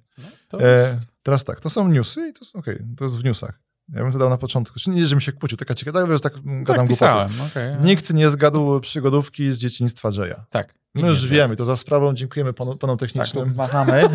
No, 0.54 0.60
e, 0.60 0.82
jest... 0.82 0.94
e, 0.94 1.00
teraz 1.24 1.44
tak, 1.44 1.60
to 1.60 1.70
są 1.70 1.88
newsy 1.88 2.30
i 2.30 2.34
to 2.34 2.40
jest, 2.42 2.56
okay, 2.56 2.86
to 2.98 3.04
jest 3.06 3.22
w 3.22 3.24
newsach. 3.24 3.60
Ja 3.90 4.04
bym 4.04 4.12
to 4.12 4.18
dał 4.18 4.30
na 4.30 4.38
początku. 4.38 4.80
Czy 4.80 4.90
nie, 4.90 5.06
żebym 5.06 5.22
się 5.22 5.32
kłócił, 5.32 5.58
taka 5.58 5.74
ciekawa, 5.74 6.14
że 6.14 6.20
tak, 6.20 6.34
tak 6.34 6.44
gadam 6.64 6.88
pisałem, 6.88 7.30
okay, 7.52 7.78
Nikt 7.82 8.14
nie 8.14 8.30
zgadł 8.30 8.80
przygodówki 8.80 9.52
z 9.52 9.58
dzieciństwa 9.58 10.10
Jaya. 10.18 10.36
Tak. 10.50 10.74
My 10.96 11.08
już 11.08 11.28
wiemy, 11.28 11.56
to 11.56 11.66
za 11.66 11.76
sprawą 11.76 12.14
dziękujemy 12.14 12.54
panu, 12.54 12.78
panom 12.78 12.98
technicznym. 12.98 13.46
Tak, 13.46 13.56
machamy. 13.56 14.04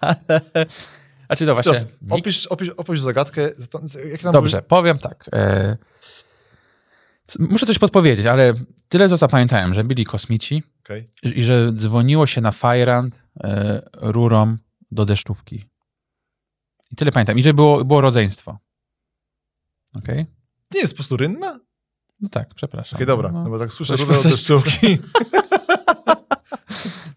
A 1.28 1.36
czy 1.36 1.46
to 1.46 1.54
właśnie... 1.54 1.72
Teraz, 1.72 1.88
opisz, 2.10 2.46
opisz, 2.46 2.68
opisz 2.68 3.00
zagadkę. 3.00 3.50
Dobrze, 4.32 4.62
powiem 4.62 4.98
tak. 4.98 5.30
E... 5.32 5.76
Muszę 7.38 7.66
coś 7.66 7.78
podpowiedzieć, 7.78 8.26
ale 8.26 8.54
tyle 8.88 9.08
co 9.08 9.16
zapamiętałem, 9.16 9.74
że 9.74 9.84
byli 9.84 10.04
kosmici 10.04 10.62
okay. 10.84 11.04
i 11.22 11.42
że 11.42 11.72
dzwoniło 11.72 12.26
się 12.26 12.40
na 12.40 12.52
Firand 12.52 13.24
e, 13.40 13.82
rurą 13.94 14.56
do 14.90 15.04
deszczówki. 15.04 15.64
I 16.92 16.96
tyle 16.96 17.12
pamiętam. 17.12 17.38
I 17.38 17.42
że 17.42 17.54
było, 17.54 17.84
było 17.84 18.00
rodzeństwo. 18.00 18.58
Okej? 19.94 20.20
Okay? 20.20 20.26
Nie 20.74 20.80
jest 20.80 20.92
po 20.92 20.96
prostu 20.96 21.16
rynna? 21.16 21.60
No 22.20 22.28
tak, 22.28 22.54
przepraszam. 22.54 22.96
Okej, 22.96 23.06
okay, 23.06 23.16
dobra, 23.16 23.32
no, 23.32 23.44
no 23.44 23.50
bo 23.50 23.58
tak 23.58 23.72
słyszę 23.72 23.96
rurę 23.96 24.18
od 24.18 24.22
deszczówki. 24.22 24.98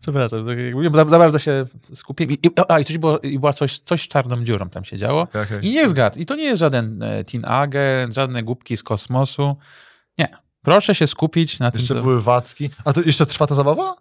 przepraszam, 0.01 0.45
za, 0.93 1.05
za, 1.05 1.19
bardzo 1.19 1.39
się 1.39 1.65
skupiłem. 1.93 2.33
I, 2.43 2.49
a, 2.67 2.79
i 2.79 2.85
coś 2.85 2.97
było, 2.97 3.19
i 3.19 3.39
była 3.39 3.53
coś, 3.53 3.79
coś 3.79 4.01
z 4.01 4.07
czarną 4.07 4.43
dziurą 4.43 4.69
tam 4.69 4.85
się 4.85 4.97
działo. 4.97 5.21
Okay, 5.21 5.41
okay. 5.41 5.59
I 5.61 5.71
nie 5.71 5.89
zgadł. 5.89 6.19
I 6.19 6.25
to 6.25 6.35
nie 6.35 6.43
jest 6.43 6.59
żaden 6.59 7.03
e, 7.03 7.23
Teen 7.23 7.45
Agent, 7.45 8.13
żadne 8.13 8.43
głupki 8.43 8.77
z 8.77 8.83
kosmosu. 8.83 9.55
Nie. 10.17 10.37
Proszę 10.61 10.95
się 10.95 11.07
skupić 11.07 11.59
na 11.59 11.65
jeszcze 11.65 11.77
tym. 11.77 11.81
Jeszcze 11.81 12.01
były 12.01 12.21
wacki. 12.21 12.69
A 12.85 12.93
to 12.93 13.01
jeszcze 13.01 13.25
trwa 13.25 13.47
ta 13.47 13.55
zabawa? 13.55 13.95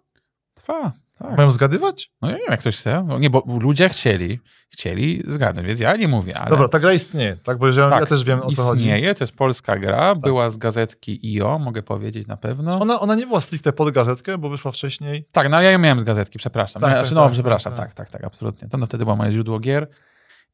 Trwa. 0.53 0.91
Tak. 1.19 1.37
Mają 1.37 1.51
zgadywać? 1.51 2.11
No 2.21 2.27
nie 2.27 2.37
wiem, 2.37 2.45
jak 2.49 2.59
ktoś 2.59 2.77
chce. 2.77 3.03
No, 3.07 3.19
nie, 3.19 3.29
bo 3.29 3.43
ludzie 3.61 3.89
chcieli, 3.89 4.39
chcieli 4.69 5.23
zgadnąć, 5.27 5.67
więc 5.67 5.79
ja 5.79 5.95
nie 5.95 6.07
mówię. 6.07 6.37
Ale... 6.37 6.49
Dobra, 6.49 6.67
ta 6.67 6.79
gra 6.79 6.93
istnieje, 6.93 7.35
tak? 7.43 7.57
Bo 7.57 7.67
ja, 7.67 7.89
tak, 7.89 7.99
ja 7.99 8.05
też 8.05 8.23
wiem, 8.23 8.41
o 8.41 8.51
co 8.51 8.63
chodzi. 8.63 8.83
Istnieje, 8.83 9.15
to 9.15 9.23
jest 9.23 9.35
polska 9.35 9.77
gra, 9.77 9.97
tak. 9.97 10.19
była 10.19 10.49
z 10.49 10.57
gazetki 10.57 11.19
IO, 11.23 11.59
mogę 11.59 11.83
powiedzieć 11.83 12.27
na 12.27 12.37
pewno. 12.37 12.79
Ona, 12.79 12.99
ona 12.99 13.15
nie 13.15 13.27
była 13.27 13.41
stricte 13.41 13.73
pod 13.73 13.93
gazetkę, 13.93 14.37
bo 14.37 14.49
wyszła 14.49 14.71
wcześniej. 14.71 15.27
Tak, 15.31 15.49
no 15.49 15.61
ja 15.61 15.71
ją 15.71 15.79
miałem 15.79 15.99
z 15.99 16.03
gazetki, 16.03 16.39
przepraszam. 16.39 16.81
Tak, 16.81 16.91
znaczy, 16.91 17.15
no, 17.15 17.23
tak, 17.23 17.33
przepraszam, 17.33 17.73
tak, 17.73 17.93
tak, 17.93 18.09
tak, 18.09 18.23
absolutnie. 18.23 18.69
To 18.69 18.77
no, 18.77 18.85
wtedy 18.85 19.05
było 19.05 19.15
moje 19.15 19.31
źródło 19.31 19.59
gier. 19.59 19.89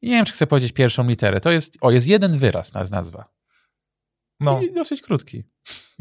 I 0.02 0.08
nie 0.08 0.16
wiem, 0.16 0.24
czy 0.24 0.32
chcę 0.32 0.46
powiedzieć 0.46 0.72
pierwszą 0.72 1.08
literę. 1.08 1.40
To 1.40 1.50
jest, 1.50 1.78
o, 1.80 1.90
jest 1.90 2.06
jeden 2.06 2.38
wyraz 2.38 2.74
na 2.74 2.84
nazwa. 2.90 3.24
No. 4.40 4.60
I 4.62 4.74
dosyć 4.74 5.02
krótki. 5.02 5.44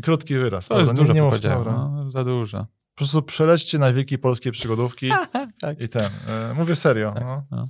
Krótki 0.04 0.36
wyraz. 0.36 0.68
To 0.68 0.80
jest 0.80 0.94
dużo 0.94 1.14
nie, 1.14 1.20
nie 1.20 1.26
mów, 1.26 1.44
no, 1.66 2.12
za 2.12 2.24
dużo. 2.24 2.68
Po 2.96 2.98
prostu 3.00 3.22
przelećcie 3.22 3.78
na 3.80 3.94
wielkie 3.94 4.18
polskie 4.18 4.52
przygodówki 4.52 5.10
tak. 5.62 5.82
i 5.82 5.90
ten. 5.90 6.10
E, 6.28 6.54
mówię 6.54 6.76
serio. 6.76 7.12
Tak, 7.14 7.24
no. 7.24 7.44
no. 7.52 7.70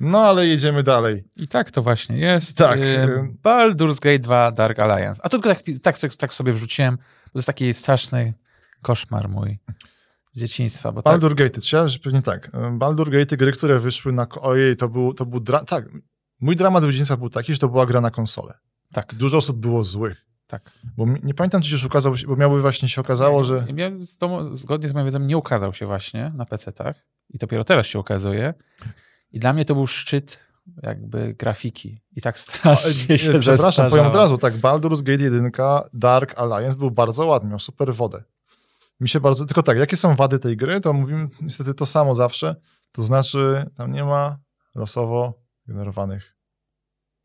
No, 0.00 0.20
ale 0.20 0.46
jedziemy 0.46 0.82
dalej. 0.82 1.24
I 1.36 1.48
tak 1.48 1.70
to 1.70 1.82
właśnie 1.82 2.18
jest. 2.18 2.56
Tak. 2.56 2.78
E, 2.78 3.08
Baldur's 3.44 4.00
Gate 4.00 4.18
2 4.18 4.50
Dark 4.50 4.78
Alliance. 4.78 5.20
A 5.24 5.28
to 5.28 5.38
tylko 5.38 5.60
tak, 5.82 5.98
tak, 5.98 6.14
tak 6.14 6.34
sobie 6.34 6.52
wrzuciłem, 6.52 6.96
bo 6.96 7.32
to 7.32 7.38
jest 7.38 7.46
taki 7.46 7.74
straszny 7.74 8.34
koszmar 8.82 9.28
mój 9.28 9.58
z 10.32 10.40
dzieciństwa. 10.40 10.92
Bo 10.92 11.02
Baldur 11.02 11.30
tak... 11.30 11.38
Gate, 11.38 11.60
trzeba, 11.60 11.88
że 11.88 11.98
pewnie 11.98 12.22
tak. 12.22 12.50
Baldur 12.72 13.10
Gate, 13.10 13.36
gry, 13.36 13.52
które 13.52 13.78
wyszły 13.78 14.12
na... 14.12 14.26
Ojej, 14.40 14.76
to 14.76 14.88
był, 14.88 15.14
to 15.14 15.26
był 15.26 15.40
dra... 15.40 15.64
Tak, 15.64 15.84
mój 16.40 16.56
dramat 16.56 16.84
dzieciństwa 16.84 17.16
był 17.16 17.28
taki, 17.30 17.52
że 17.52 17.58
to 17.58 17.68
była 17.68 17.86
gra 17.86 18.00
na 18.00 18.10
konsolę. 18.10 18.54
Tak. 18.92 19.14
Dużo 19.14 19.36
osób 19.36 19.56
było 19.56 19.84
złych. 19.84 20.26
Tak. 20.52 20.70
Bo 20.96 21.06
nie 21.22 21.34
pamiętam, 21.34 21.62
czy 21.62 21.78
się 21.78 21.86
ukazał, 21.86 22.14
bo 22.26 22.36
miałby 22.36 22.60
właśnie 22.60 22.88
się 22.88 23.00
okazało, 23.00 23.44
że... 23.44 23.66
Ja, 23.76 23.90
zgodnie 24.52 24.88
z 24.88 24.94
moją 24.94 25.04
wiedzą 25.04 25.18
nie 25.18 25.36
ukazał 25.36 25.74
się 25.74 25.86
właśnie 25.86 26.32
na 26.36 26.44
PC-tach 26.44 26.94
i 27.30 27.38
dopiero 27.38 27.64
teraz 27.64 27.86
się 27.86 27.98
ukazuje. 27.98 28.54
I 29.30 29.40
dla 29.40 29.52
mnie 29.52 29.64
to 29.64 29.74
był 29.74 29.86
szczyt 29.86 30.52
jakby 30.82 31.34
grafiki. 31.34 32.00
I 32.16 32.20
tak 32.20 32.38
strasznie 32.38 33.18
się 33.18 33.38
Przepraszam, 33.38 33.90
powiem 33.90 34.06
od 34.06 34.16
razu, 34.16 34.38
tak, 34.38 34.54
Baldur's 34.54 35.02
Gate 35.02 35.24
1 35.24 35.50
Dark 35.94 36.38
Alliance 36.38 36.78
był 36.78 36.90
bardzo 36.90 37.26
ładny, 37.26 37.50
miał 37.50 37.58
super 37.58 37.94
wodę. 37.94 38.22
Mi 39.00 39.08
się 39.08 39.20
bardzo... 39.20 39.46
Tylko 39.46 39.62
tak, 39.62 39.78
jakie 39.78 39.96
są 39.96 40.14
wady 40.14 40.38
tej 40.38 40.56
gry, 40.56 40.80
to 40.80 40.92
mówimy 40.92 41.28
niestety 41.40 41.74
to 41.74 41.86
samo 41.86 42.14
zawsze. 42.14 42.56
To 42.92 43.02
znaczy, 43.02 43.70
tam 43.76 43.92
nie 43.92 44.04
ma 44.04 44.38
losowo 44.74 45.34
generowanych 45.66 46.41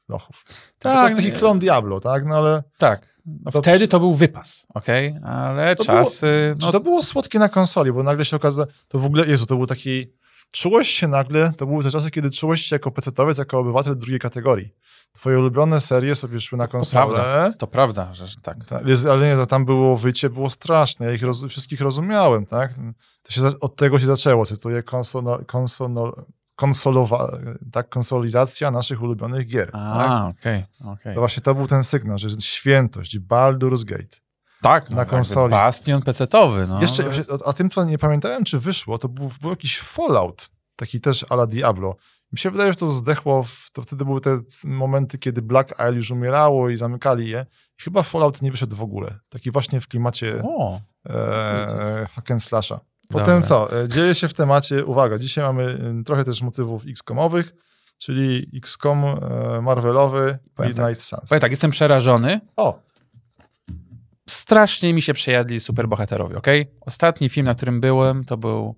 lochów. 0.10 0.45
Tak, 0.80 0.95
to 0.95 1.03
jest 1.03 1.16
taki 1.16 1.32
klon 1.32 1.60
Diablo, 1.60 1.99
tak? 1.99 2.26
No 2.26 2.36
ale... 2.36 2.64
Tak. 2.78 3.18
No 3.26 3.51
to 3.51 3.62
wtedy 3.62 3.88
to 3.88 3.99
był 3.99 4.14
wypas, 4.14 4.68
okej? 4.74 5.10
Okay? 5.18 5.32
Ale 5.32 5.76
to 5.76 5.84
czasy... 5.84 6.55
Było, 6.58 6.68
no... 6.68 6.72
to 6.72 6.80
było 6.80 7.01
słodkie 7.01 7.39
na 7.39 7.49
konsoli, 7.49 7.91
bo 7.91 8.03
nagle 8.03 8.26
się 8.26 8.36
okazało, 8.36 8.68
to 8.88 8.99
w 8.99 9.05
ogóle, 9.05 9.28
Jezu, 9.28 9.45
to 9.45 9.55
był 9.55 9.66
taki... 9.66 10.18
Czułeś 10.51 10.89
się 10.89 11.08
nagle, 11.08 11.53
to 11.58 11.66
były 11.66 11.84
te 11.84 11.91
czasy, 11.91 12.12
kiedy 12.12 12.32
czułeś 12.32 12.62
się 12.62 12.76
jako 12.76 12.91
pecetowiec, 12.91 13.38
jako 13.38 13.60
obywatel 13.60 13.97
drugiej 13.97 14.20
kategorii. 14.20 14.74
Twoje 15.12 15.39
ulubione 15.39 15.80
serie 15.80 16.16
sobie 16.16 16.39
szły 16.39 16.58
na 16.58 16.68
konsolę. 16.68 17.05
To 17.08 17.24
prawda, 17.24 17.58
to 17.58 17.68
prawda 17.68 18.14
że 18.14 18.26
tak. 18.41 18.66
Ta, 18.66 18.80
ale 19.12 19.28
nie, 19.28 19.36
to 19.36 19.45
tam 19.45 19.66
było 19.66 19.97
wycie, 19.97 20.30
było 20.30 20.49
straszne. 20.49 21.05
Ja 21.05 21.14
ich 21.14 21.24
roz, 21.24 21.45
wszystkich 21.45 21.82
rozumiałem, 21.82 22.45
tak? 22.45 22.74
To 23.24 23.32
się, 23.32 23.41
od 23.62 23.76
tego 23.76 23.99
się 23.99 24.05
zaczęło, 24.05 24.45
cytuję 24.45 24.84
konsono, 24.84 25.39
konsono, 25.45 26.14
konsolowa, 26.58 27.38
tak, 27.72 27.89
konsolizacja 27.89 28.72
naszych 28.72 29.01
ulubionych 29.01 29.47
gier. 29.47 29.70
A, 29.74 29.97
tak? 29.97 30.39
okej, 30.39 30.66
okay, 30.80 30.93
okay. 30.93 31.14
To 31.14 31.20
właśnie 31.20 31.43
to 31.43 31.55
był 31.55 31.68
ten 31.68 31.84
sygnał, 31.84 32.18
że 32.18 32.28
jest 32.28 32.43
świętość, 32.43 33.20
Baldur's 33.20 33.86
Gate. 33.86 34.18
Tak, 34.62 34.89
na 34.89 34.95
no, 34.95 35.05
konsoli. 35.05 35.51
Bastion 35.51 36.01
pecetowy. 36.01 36.68
No. 36.68 36.82
Jeszcze, 36.82 37.03
a 37.45 37.53
tym, 37.53 37.70
co 37.70 37.86
nie 37.86 37.97
pamiętałem, 37.97 38.43
czy 38.43 38.60
wyszło, 38.60 38.97
to 38.97 39.10
był, 39.10 39.30
był 39.41 39.49
jakiś 39.49 39.80
Fallout, 39.80 40.49
taki 40.76 41.01
też 41.01 41.26
ala 41.30 41.47
Diablo. 41.47 41.95
Mi 42.32 42.39
się 42.39 42.51
wydaje, 42.51 42.72
że 42.72 42.76
to 42.76 42.88
zdechło, 42.88 43.43
w, 43.43 43.70
to 43.74 43.82
wtedy 43.82 44.05
były 44.05 44.22
te 44.22 44.39
momenty, 44.66 45.18
kiedy 45.18 45.41
Black 45.41 45.72
Isle 45.72 45.93
już 45.93 46.12
umierało 46.12 46.70
i 46.70 46.78
zamykali 46.78 47.30
je. 47.30 47.45
Chyba 47.78 48.03
Fallout 48.03 48.41
nie 48.41 48.51
wyszedł 48.51 48.76
w 48.76 48.82
ogóle. 48.82 49.20
Taki 49.30 49.51
właśnie 49.51 49.82
w 49.82 49.88
klimacie 49.88 50.43
o, 50.43 50.82
e, 51.10 52.08
hack 52.16 52.32
and 52.32 52.43
slasha. 52.43 52.80
Potem 53.08 53.26
Dobra. 53.26 53.41
co? 53.41 53.84
E, 53.84 53.88
dzieje 53.88 54.16
się 54.16 54.28
w 54.28 54.34
temacie, 54.34 54.86
uwaga, 54.86 55.18
dzisiaj 55.18 55.43
mamy 55.43 55.93
trochę 56.05 56.24
też 56.24 56.41
motywów 56.41 56.84
XCOMowych, 56.88 57.53
czyli 57.97 58.51
XCOM 58.55 59.05
e, 59.05 59.62
Marvelowy 59.62 60.39
Powiem 60.55 60.72
Midnight 60.72 60.93
tak. 60.93 61.01
Suns. 61.01 61.30
Powiem 61.30 61.41
tak, 61.41 61.51
jestem 61.51 61.72
przerażony. 61.72 62.41
O! 62.55 62.80
Strasznie 64.30 64.93
mi 64.93 65.01
się 65.01 65.14
przejadli 65.14 65.60
superbohaterowie, 65.60 66.38
ok? 66.38 66.47
Ostatni 66.82 67.30
film, 67.30 67.45
na 67.45 67.55
którym 67.55 67.82
byłem, 67.82 68.26
to 68.26 68.38
był 68.38 68.76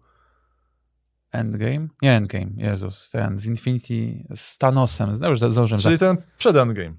Endgame? 1.32 1.88
Nie 2.02 2.16
Endgame, 2.16 2.52
Jezus, 2.58 3.10
ten 3.10 3.40
z 3.40 3.46
Infinity, 3.46 4.26
z 4.36 4.58
Thanosem. 4.58 5.10
Już 5.24 5.40
zdążyłem 5.40 5.82
Czyli 5.82 5.98
ten 5.98 6.18
przed 6.38 6.56
Endgame. 6.56 6.94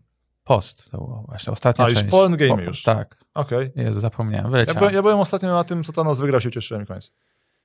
Post, 0.45 0.91
to 0.91 0.99
było 0.99 1.25
właśnie 1.29 1.53
ostatnia 1.53 1.85
A, 1.85 1.89
część. 1.89 2.03
już 2.03 2.11
po 2.11 2.27
Endgame 2.27 2.57
po, 2.57 2.61
już. 2.61 2.83
Tak. 2.83 3.17
Okej. 3.35 3.71
Okay. 3.71 3.85
Jezu, 3.85 4.01
zapomniałem, 4.01 4.53
Ja, 4.67 4.75
byłem, 4.75 4.95
ja 4.95 5.03
byłem 5.03 5.19
ostatnio 5.19 5.49
na 5.49 5.65
tym, 5.65 5.85
co 5.85 5.93
Thanos 5.93 6.21
wygrał, 6.21 6.41
się 6.41 6.51
cieszyłem 6.51 6.87
koniec. 6.87 7.13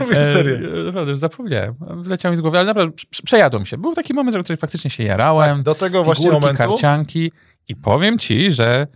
Mówię 0.00 0.22
serio. 0.22 0.80
E, 0.80 0.84
naprawdę, 0.84 1.10
już 1.10 1.18
zapomniałem. 1.18 1.74
Wleciał 1.80 2.30
mi 2.30 2.36
z 2.36 2.40
głowy, 2.40 2.58
ale 2.58 2.66
naprawdę 2.66 2.96
przejadłem 3.24 3.66
się. 3.66 3.78
Był 3.78 3.94
taki 3.94 4.14
moment, 4.14 4.36
w 4.36 4.42
którym 4.42 4.58
faktycznie 4.58 4.90
się 4.90 5.02
jarałem. 5.02 5.56
Tak, 5.56 5.62
do 5.62 5.74
tego 5.74 6.04
właśnie 6.04 6.30
momentu. 6.30 6.58
karcianki 6.58 7.32
i 7.68 7.76
powiem 7.76 8.18
ci, 8.18 8.52
że 8.52 8.86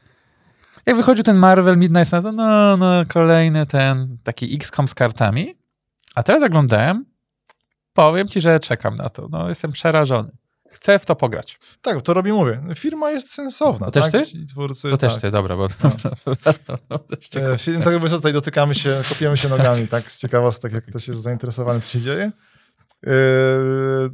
jak 0.87 0.97
wychodził 0.97 1.25
ten 1.25 1.37
Marvel 1.37 1.79
Midnight 1.79 2.11
Suns, 2.11 2.25
no, 2.25 2.77
no, 2.77 3.03
kolejny 3.09 3.67
ten 3.67 4.19
taki 4.23 4.55
XCOM 4.55 4.89
z 4.89 4.95
kartami. 4.95 5.55
A 6.15 6.23
teraz 6.23 6.41
zaglądałem, 6.41 7.05
powiem 7.93 8.29
ci, 8.29 8.41
że 8.41 8.61
czekam 8.61 8.97
na 8.97 9.09
to. 9.09 9.29
No, 9.31 9.49
jestem 9.49 9.73
przerażony 9.73 10.31
chcę 10.73 10.99
w 10.99 11.07
to 11.07 11.17
pograć. 11.17 11.59
Tak, 11.83 12.03
to 12.03 12.15
robi, 12.15 12.33
mówię. 12.33 12.63
Firma 12.75 13.11
jest 13.11 13.35
sensowna. 13.35 13.91
To 13.91 14.01
tak? 14.01 14.13
też 14.13 14.33
ty? 14.33 14.47
twórcy, 14.47 14.91
to 14.91 14.99
tak. 14.99 15.11
też 15.11 15.21
ty, 15.21 15.31
dobra, 15.31 15.57
bo... 15.57 15.69
No. 15.83 15.91
no 16.91 16.99
e, 17.53 17.59
Film, 17.59 17.83
tak 17.83 17.93
jakby 17.93 18.11
tutaj 18.11 18.33
dotykamy 18.33 18.75
się, 18.75 19.03
kopiemy 19.09 19.37
się 19.37 19.49
nogami, 19.49 19.89
tak, 19.89 20.13
z 20.13 20.21
ciekawostek, 20.21 20.73
jak 20.73 20.87
ktoś 20.87 21.09
jest 21.09 21.23
zainteresowany, 21.23 21.81
co 21.81 21.93
się 21.93 22.01
dzieje. 22.01 22.33
Yy, 23.03 23.13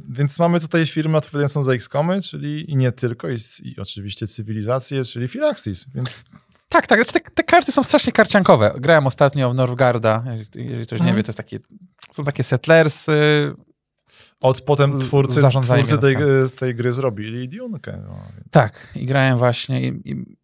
więc 0.09 0.39
mamy 0.39 0.59
tutaj 0.59 0.85
firmę 0.85 1.17
odpowiadającą 1.17 1.63
za 1.63 1.73
XCOMy, 1.73 2.21
czyli 2.21 2.71
i 2.71 2.75
nie 2.75 2.91
tylko, 2.91 3.29
i, 3.29 3.37
i 3.63 3.75
oczywiście 3.79 4.27
cywilizację, 4.27 5.05
czyli 5.05 5.27
Firaxis, 5.27 5.85
więc 5.95 6.23
Tak, 6.69 6.87
tak. 6.87 6.99
Znaczy 6.99 7.13
te, 7.13 7.31
te 7.31 7.43
karty 7.43 7.71
są 7.71 7.83
strasznie 7.83 8.13
karciankowe. 8.13 8.73
Grałem 8.77 9.07
ostatnio 9.07 9.51
w 9.51 9.55
Norwgarda. 9.55 10.23
Jeżeli 10.55 10.85
ktoś 10.85 10.99
nie 10.99 11.05
Mhm. 11.05 11.15
wie, 11.15 11.23
to 11.23 11.29
jest 11.29 11.37
takie, 11.37 11.59
są 12.11 12.23
takie 12.23 12.43
settlersy. 12.43 13.53
Od 14.41 14.61
potem 14.61 14.99
twórcy, 14.99 15.41
twórcy 15.41 15.97
tej, 15.97 16.17
miastem. 16.17 16.57
tej 16.59 16.75
gry 16.75 16.93
zrobili 16.93 17.49
Dune'kę. 17.49 17.97
No, 18.03 18.15
więc. 18.37 18.49
Tak, 18.51 18.87
i 18.95 19.05
grałem 19.05 19.37
właśnie 19.37 19.87
i, 19.87 20.11
i 20.11 20.39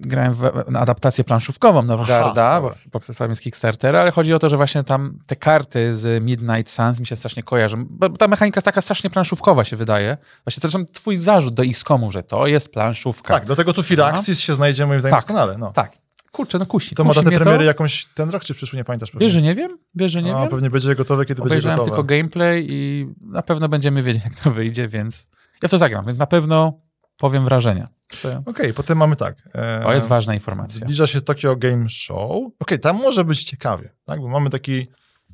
grałem 0.00 0.34
w, 0.34 0.42
na 0.70 0.80
adaptację 0.80 1.24
planszówkową 1.24 1.82
Norwgarda, 1.82 2.48
Aha, 2.48 2.60
bo, 2.92 3.00
bo 3.28 3.34
z 3.34 3.40
Kickstartera, 3.40 4.00
ale 4.00 4.10
chodzi 4.10 4.34
o 4.34 4.38
to, 4.38 4.48
że 4.48 4.56
właśnie 4.56 4.84
tam 4.84 5.18
te 5.26 5.36
karty 5.36 5.96
z 5.96 6.24
Midnight 6.24 6.70
Suns 6.72 7.00
mi 7.00 7.06
się 7.06 7.16
strasznie 7.16 7.42
kojarzą. 7.42 7.86
Bo 7.90 8.08
ta 8.08 8.28
mechanika 8.28 8.58
jest 8.58 8.64
taka 8.64 8.80
strasznie 8.80 9.10
planszówkowa 9.10 9.64
się 9.64 9.76
wydaje. 9.76 10.16
Właśnie 10.44 10.60
zresztą 10.60 10.84
twój 10.92 11.16
zarzut 11.16 11.54
do 11.54 11.62
XCOMu, 11.62 12.12
że 12.12 12.22
to 12.22 12.46
jest 12.46 12.72
planszówka. 12.72 13.34
Tak, 13.34 13.46
dlatego 13.46 13.72
tu 13.72 13.82
Firaxis 13.82 14.40
się 14.40 14.54
znajdzie 14.54 14.86
moim 14.86 15.00
zdaniem 15.00 15.18
Tak. 15.18 15.20
doskonale. 15.20 15.58
No. 15.58 15.72
Tak. 15.72 15.92
Kurczę, 16.32 16.58
no 16.58 16.66
kusi. 16.66 16.94
To 16.94 17.04
ma 17.04 17.14
datę 17.14 17.30
premiery 17.30 17.64
jakąś 17.64 18.06
ten 18.06 18.30
rok, 18.30 18.44
czy 18.44 18.54
przyszły, 18.54 18.76
nie 18.76 18.84
pamiętasz 18.84 19.10
pewnie? 19.10 19.26
Wiesz, 19.26 19.32
że 19.32 19.42
nie 19.42 19.54
wiem? 19.54 19.78
Wiesz, 19.94 20.12
że 20.12 20.22
nie 20.22 20.36
A, 20.36 20.40
wiem? 20.40 20.48
pewnie 20.50 20.70
będzie 20.70 20.94
gotowe, 20.94 21.24
kiedy 21.24 21.42
będzie 21.42 21.52
Obejrzałem 21.54 21.78
gotowe. 21.78 21.90
tylko 21.90 22.04
gameplay 22.04 22.66
i 22.70 23.06
na 23.20 23.42
pewno 23.42 23.68
będziemy 23.68 24.02
wiedzieć, 24.02 24.24
jak 24.30 24.34
to 24.34 24.50
wyjdzie, 24.50 24.88
więc 24.88 25.28
ja 25.62 25.68
w 25.68 25.70
to 25.70 25.78
zagram, 25.78 26.04
więc 26.06 26.18
na 26.18 26.26
pewno 26.26 26.80
powiem 27.16 27.44
wrażenia. 27.44 27.88
To, 28.22 28.42
Okej, 28.46 28.74
potem 28.74 28.98
mamy 28.98 29.16
tak. 29.16 29.36
e, 29.52 29.82
to 29.82 29.94
jest 29.94 30.08
ważna 30.08 30.34
informacja. 30.34 30.80
Zbliża 30.84 31.06
się 31.06 31.20
Tokyo 31.20 31.56
Game 31.56 31.88
Show. 31.88 32.30
Okej, 32.58 32.78
tam 32.78 32.96
może 32.96 33.24
być 33.24 33.44
ciekawie, 33.44 33.90
tak? 34.04 34.20
Bo 34.20 34.28
mamy 34.28 34.50
taki 34.50 34.86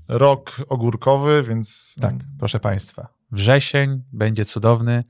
rok 0.09 0.57
ogórkowy, 0.69 1.43
więc... 1.43 1.95
Tak, 2.01 2.15
proszę 2.39 2.61
Państwa. 2.61 3.09
Wrzesień 3.33 4.03
będzie 4.13 4.45
cudowny. 4.45 5.05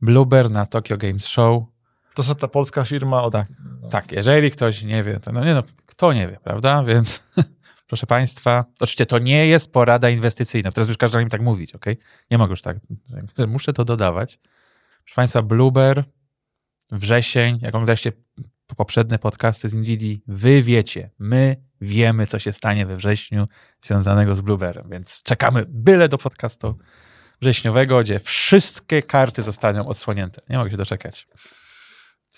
Blueber 0.00 0.50
na 0.50 0.66
Tokyo 0.66 0.96
Games 0.96 1.26
Show. 1.26 1.62
To 2.18 2.22
jest 2.22 2.40
ta 2.40 2.48
polska 2.48 2.84
firma 2.84 3.22
od... 3.22 3.32
Tak. 3.32 3.46
Tak, 3.90 4.12
jeżeli 4.12 4.50
ktoś 4.50 4.82
nie 4.82 5.02
wie, 5.02 5.20
to 5.20 5.32
no 5.32 5.44
nie 5.44 5.54
no, 5.54 5.62
kto 5.86 6.12
nie 6.12 6.28
wie, 6.28 6.38
prawda? 6.44 6.84
Więc 6.84 7.22
proszę 7.88 8.06
Państwa, 8.06 8.64
oczywiście 8.80 9.06
to 9.06 9.18
nie 9.18 9.46
jest 9.46 9.72
porada 9.72 10.10
inwestycyjna. 10.10 10.72
Teraz 10.72 10.88
już 10.88 10.96
każdy 10.96 11.24
mi 11.24 11.30
tak 11.30 11.40
mówić, 11.40 11.74
ok? 11.74 11.84
Nie 12.30 12.38
mogę 12.38 12.50
już 12.50 12.62
tak, 12.62 12.76
muszę 13.48 13.72
to 13.72 13.84
dodawać. 13.84 14.38
Proszę 15.04 15.14
Państwa, 15.16 15.42
Blueber, 15.42 16.04
wrzesień, 16.90 17.58
jak 17.62 17.74
oglądaliście 17.74 18.12
poprzednie 18.76 19.18
podcasty 19.18 19.68
z 19.68 19.74
Indii, 19.74 20.22
wy 20.26 20.62
wiecie, 20.62 21.10
my 21.18 21.56
wiemy, 21.80 22.26
co 22.26 22.38
się 22.38 22.52
stanie 22.52 22.86
we 22.86 22.96
wrześniu 22.96 23.46
związanego 23.80 24.34
z 24.34 24.40
Blueberem, 24.40 24.88
więc 24.90 25.22
czekamy 25.22 25.64
byle 25.68 26.08
do 26.08 26.18
podcastu 26.18 26.78
wrześniowego, 27.40 28.00
gdzie 28.00 28.18
wszystkie 28.18 29.02
karty 29.02 29.42
zostaną 29.42 29.88
odsłonięte. 29.88 30.42
Nie 30.48 30.58
mogę 30.58 30.70
się 30.70 30.76
doczekać. 30.76 31.28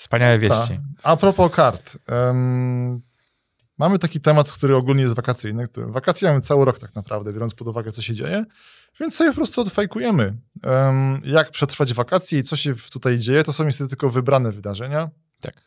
Wspaniałe 0.01 0.39
wieści. 0.39 0.81
A 1.03 1.17
propos 1.17 1.53
kart. 1.53 1.99
em, 2.09 3.03
mamy 3.79 3.99
taki 3.99 4.21
temat, 4.21 4.53
który 4.53 4.77
ogólnie 4.77 5.03
jest 5.03 5.15
wakacyjny. 5.15 5.67
Który, 5.67 5.87
wakacje 5.87 6.29
mamy 6.29 6.41
cały 6.41 6.65
rok 6.65 6.79
tak 6.79 6.95
naprawdę, 6.95 7.33
biorąc 7.33 7.55
pod 7.55 7.69
uwagę, 7.69 7.93
co 7.93 8.03
się 8.03 8.15
dzieje. 8.15 8.45
Więc 9.01 9.15
sobie 9.17 9.31
po 9.31 9.37
prostu 9.37 9.61
odfajkujemy. 9.61 10.37
em, 10.63 11.21
jak 11.25 11.51
przetrwać 11.51 11.95
wakacje 11.95 12.39
i 12.39 12.43
co 12.43 12.57
się 12.57 12.75
tutaj 12.93 13.19
dzieje, 13.19 13.45
to 13.45 13.53
są 13.53 13.65
niestety 13.65 13.89
tylko 13.89 14.11
wybrane 14.11 14.53
wydarzenia. 14.53 15.11
Tak. 15.41 15.65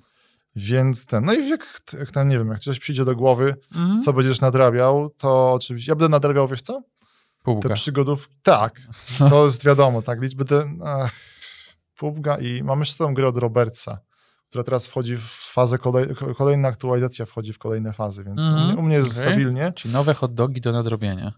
Więc 0.55 1.05
ten, 1.05 1.25
no 1.25 1.33
i 1.33 1.49
jak, 1.49 1.81
jak 1.99 2.11
tam, 2.11 2.29
nie 2.29 2.37
wiem, 2.37 2.47
jak 2.47 2.59
coś 2.59 2.79
przyjdzie 2.79 3.05
do 3.05 3.15
głowy, 3.15 3.55
Mhm. 3.75 4.01
co 4.01 4.13
będziesz 4.13 4.41
nadrabiał, 4.41 5.09
to 5.09 5.53
oczywiście, 5.53 5.91
ja 5.91 5.95
będę 5.95 6.09
nadrabiał, 6.09 6.47
wiesz 6.47 6.61
co? 6.61 6.81
Półka. 7.43 7.69
Te 7.69 7.75
przygodów, 7.75 8.29
tak, 8.43 8.81
to 9.29 9.43
jest 9.43 9.65
wiadomo, 9.65 10.01
tak, 10.01 10.21
liczby 10.21 10.45
te, 10.45 10.73
ach, 10.85 11.11
i 12.41 12.63
mamy 12.63 12.81
jeszcze 12.81 12.97
tą 12.97 13.13
grę 13.13 13.27
od 13.27 13.37
Robertsa, 13.37 13.97
która 14.53 14.63
teraz 14.63 14.87
wchodzi 14.87 15.17
w 15.17 15.23
fazę, 15.53 15.77
kolej, 15.77 16.07
kolejna 16.37 16.67
aktualizacja 16.67 17.25
wchodzi 17.25 17.53
w 17.53 17.59
kolejne 17.59 17.93
fazy, 17.93 18.23
więc 18.23 18.43
u, 18.43 18.47
Mhm, 18.47 18.67
mnie, 18.67 18.77
u 18.77 18.81
mnie 18.81 18.95
jest 18.95 19.11
okej. 19.11 19.21
stabilnie. 19.21 19.71
Czyli 19.75 19.93
nowe 19.93 20.13
hot 20.13 20.33
dogi 20.33 20.61
do 20.61 20.71
nadrobienia. 20.71 21.33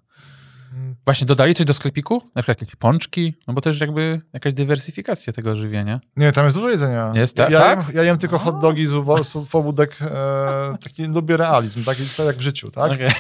Właśnie 1.05 1.28
dodali 1.28 1.55
coś 1.55 1.66
do 1.66 1.74
sklepiku? 1.74 2.22
Na 2.36 2.41
przykład 2.41 2.61
jakieś 2.61 2.76
pączki? 2.76 3.34
No 3.47 3.53
bo 3.53 3.61
też 3.61 3.82
jakby 3.82 4.22
jakaś 4.34 4.53
dywersyfikacja 4.53 5.34
tego 5.34 5.55
żywienia. 5.55 5.99
Nie, 6.18 6.32
tam 6.32 6.45
jest 6.45 6.57
dużo 6.57 6.70
jedzenia. 6.70 7.11
Jest, 7.16 7.38
ja, 7.39 7.43
tak? 7.45 7.53
ja, 7.53 7.59
Tak? 7.59 7.88
jem, 7.88 7.95
ja 7.97 8.03
jem 8.03 8.18
tylko 8.18 8.38
hot 8.38 8.59
dogi 8.61 8.86
z, 8.86 8.91
z 9.24 9.49
pobudek, 9.51 9.97
e, 10.01 10.78
taki 10.84 11.05
lubię 11.05 11.38
realizm, 11.38 11.84
taki, 11.84 12.03
tak 12.18 12.26
jak 12.26 12.36
w 12.36 12.41
życiu, 12.41 12.72
tak? 12.72 12.91
Okej. 12.91 13.11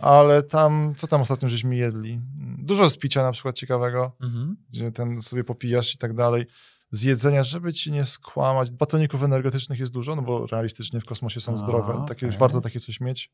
Ale 0.00 0.42
tam, 0.42 0.92
co 0.96 1.06
tam 1.06 1.20
ostatnio 1.20 1.48
żeśmy 1.48 1.76
jedli? 1.76 2.20
Dużo 2.58 2.88
z 2.88 2.96
picia 2.96 3.22
na 3.22 3.32
przykład 3.32 3.56
ciekawego. 3.56 4.12
Mhm. 4.22 4.56
gdzie 4.70 4.92
ten 4.92 5.22
sobie 5.22 5.44
popijasz 5.44 5.94
i 5.94 5.98
tak 5.98 6.14
dalej. 6.14 6.46
Z 6.94 7.02
jedzenia, 7.02 7.42
żeby 7.42 7.72
ci 7.72 7.92
nie 7.92 8.04
skłamać. 8.04 8.70
Batoników 8.70 9.22
energetycznych 9.22 9.78
jest 9.78 9.92
dużo, 9.92 10.16
no 10.16 10.22
bo 10.22 10.46
realistycznie 10.46 11.00
w 11.00 11.04
kosmosie 11.04 11.40
są 11.40 11.56
zdrowe. 11.56 12.04
Takie, 12.08 12.26
okej. 12.26 12.38
Warto 12.38 12.60
takie 12.60 12.80
coś 12.80 13.00
mieć. 13.00 13.30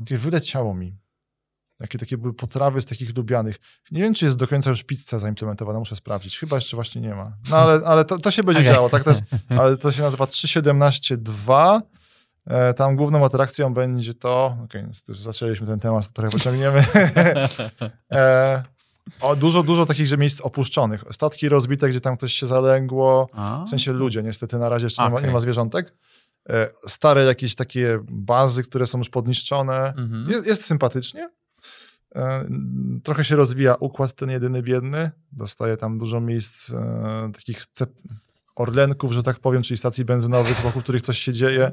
Takie 0.00 0.18
wyleciało 0.18 0.74
mi. 0.74 0.96
Jakie 1.80 1.98
takie 1.98 2.18
były 2.18 2.34
potrawy 2.34 2.80
z 2.80 2.86
takich 2.86 3.16
lubianych. 3.16 3.56
Nie 3.90 4.02
wiem, 4.02 4.14
czy 4.14 4.24
jest 4.24 4.36
do 4.36 4.48
końca 4.48 4.70
już 4.70 4.82
pizza 4.82 5.18
zaimplementowana, 5.18 5.78
muszę 5.78 5.96
sprawdzić. 5.96 6.38
Chyba 6.38 6.56
jeszcze 6.56 6.76
właśnie 6.76 7.00
nie 7.00 7.14
ma. 7.14 7.36
No 7.50 7.56
ale, 7.56 7.80
ale 7.86 8.04
to, 8.04 8.18
to 8.18 8.30
się 8.30 8.42
będzie 8.42 8.60
Okej. 8.60 8.74
działo, 8.74 8.88
tak? 8.88 9.04
To 9.04 9.10
jest, 9.10 9.24
ale 9.60 9.76
to 9.76 9.92
się 9.92 10.02
nazywa 10.02 10.24
3.17.2. 10.24 11.80
E, 12.46 12.74
tam 12.74 12.96
główną 12.96 13.24
atrakcją 13.24 13.74
będzie 13.74 14.14
to. 14.14 14.56
Okej, 14.64 14.84
już 15.08 15.18
zaczęliśmy 15.18 15.66
ten 15.66 15.80
temat, 15.80 16.12
trochę 16.12 16.30
pociągniemy. 16.30 16.84
e, 18.12 18.64
o, 19.20 19.36
dużo, 19.36 19.62
dużo 19.62 19.86
takich 19.86 20.06
że 20.06 20.16
miejsc 20.16 20.40
opuszczonych. 20.40 21.04
Statki 21.10 21.48
rozbite, 21.48 21.88
gdzie 21.88 22.00
tam 22.00 22.16
ktoś 22.16 22.32
się 22.32 22.46
zalęgło. 22.46 23.28
A? 23.32 23.64
W 23.66 23.70
sensie 23.70 23.92
ludzie, 23.92 24.22
niestety 24.22 24.58
na 24.58 24.68
razie 24.68 24.86
jeszcze 24.86 25.04
nie, 25.04 25.10
ma, 25.10 25.20
nie 25.20 25.30
ma 25.30 25.38
zwierzątek. 25.38 25.94
E, 26.48 26.68
stare 26.86 27.24
jakieś 27.24 27.54
takie 27.54 27.98
bazy, 28.10 28.62
które 28.62 28.86
są 28.86 28.98
już 28.98 29.08
podniszczone. 29.08 29.94
Mhm. 29.96 30.24
Jest, 30.28 30.46
jest 30.46 30.66
sympatycznie. 30.66 31.30
E, 32.14 32.44
trochę 33.02 33.24
się 33.24 33.36
rozwija 33.36 33.74
układ 33.74 34.12
ten 34.12 34.30
jedyny 34.30 34.62
biedny. 34.62 35.10
Dostaje 35.32 35.76
tam 35.76 35.98
dużo 35.98 36.20
miejsc 36.20 36.70
e, 36.70 37.30
takich 37.34 37.58
cep- 37.62 37.92
orlenków, 38.56 39.12
że 39.12 39.22
tak 39.22 39.38
powiem, 39.38 39.62
czyli 39.62 39.78
stacji 39.78 40.04
benzynowych, 40.04 40.60
wokół 40.60 40.82
których 40.82 41.02
coś 41.02 41.18
się 41.18 41.32
dzieje. 41.32 41.72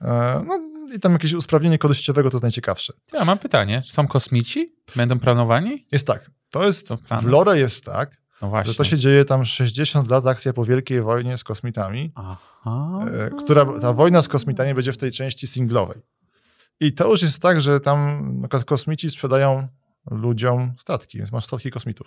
E, 0.00 0.44
no 0.46 0.58
i 0.94 1.00
tam 1.00 1.12
jakieś 1.12 1.32
usprawnienie 1.32 1.78
kodościowego 1.78 2.30
to 2.30 2.36
jest 2.36 2.42
najciekawsze. 2.42 2.92
Ja 3.12 3.24
mam 3.24 3.38
pytanie. 3.38 3.82
Są 3.86 4.08
kosmici? 4.08 4.74
Będą 4.96 5.20
planowani? 5.20 5.86
Jest 5.92 6.06
tak, 6.06 6.30
to 6.58 6.66
jest, 6.66 6.88
To 6.88 6.96
w 7.22 7.24
lore 7.24 7.58
jest 7.58 7.84
tak, 7.84 8.16
No 8.42 8.64
że 8.64 8.74
to 8.74 8.84
się 8.84 8.96
dzieje 8.98 9.24
tam 9.24 9.44
60 9.44 10.10
lat 10.10 10.26
akcja 10.26 10.52
po 10.52 10.64
Wielkiej 10.64 11.02
Wojnie 11.02 11.38
z 11.38 11.44
kosmitami, 11.44 12.12
Aha. 12.14 12.36
e, 13.26 13.30
która, 13.44 13.66
ta 13.80 13.92
wojna 13.92 14.22
z 14.22 14.28
kosmitami 14.28 14.74
będzie 14.74 14.92
w 14.92 14.98
tej 14.98 15.12
części 15.12 15.46
singlowej. 15.46 15.98
I 16.80 16.92
to 16.92 17.08
już 17.10 17.22
jest 17.22 17.42
tak, 17.42 17.60
że 17.60 17.80
tam 17.80 18.42
kosmici 18.66 19.10
sprzedają 19.10 19.68
ludziom 20.10 20.72
statki, 20.78 21.18
więc 21.18 21.32
masz 21.32 21.44
statki 21.44 21.70
kosmitów. 21.70 22.06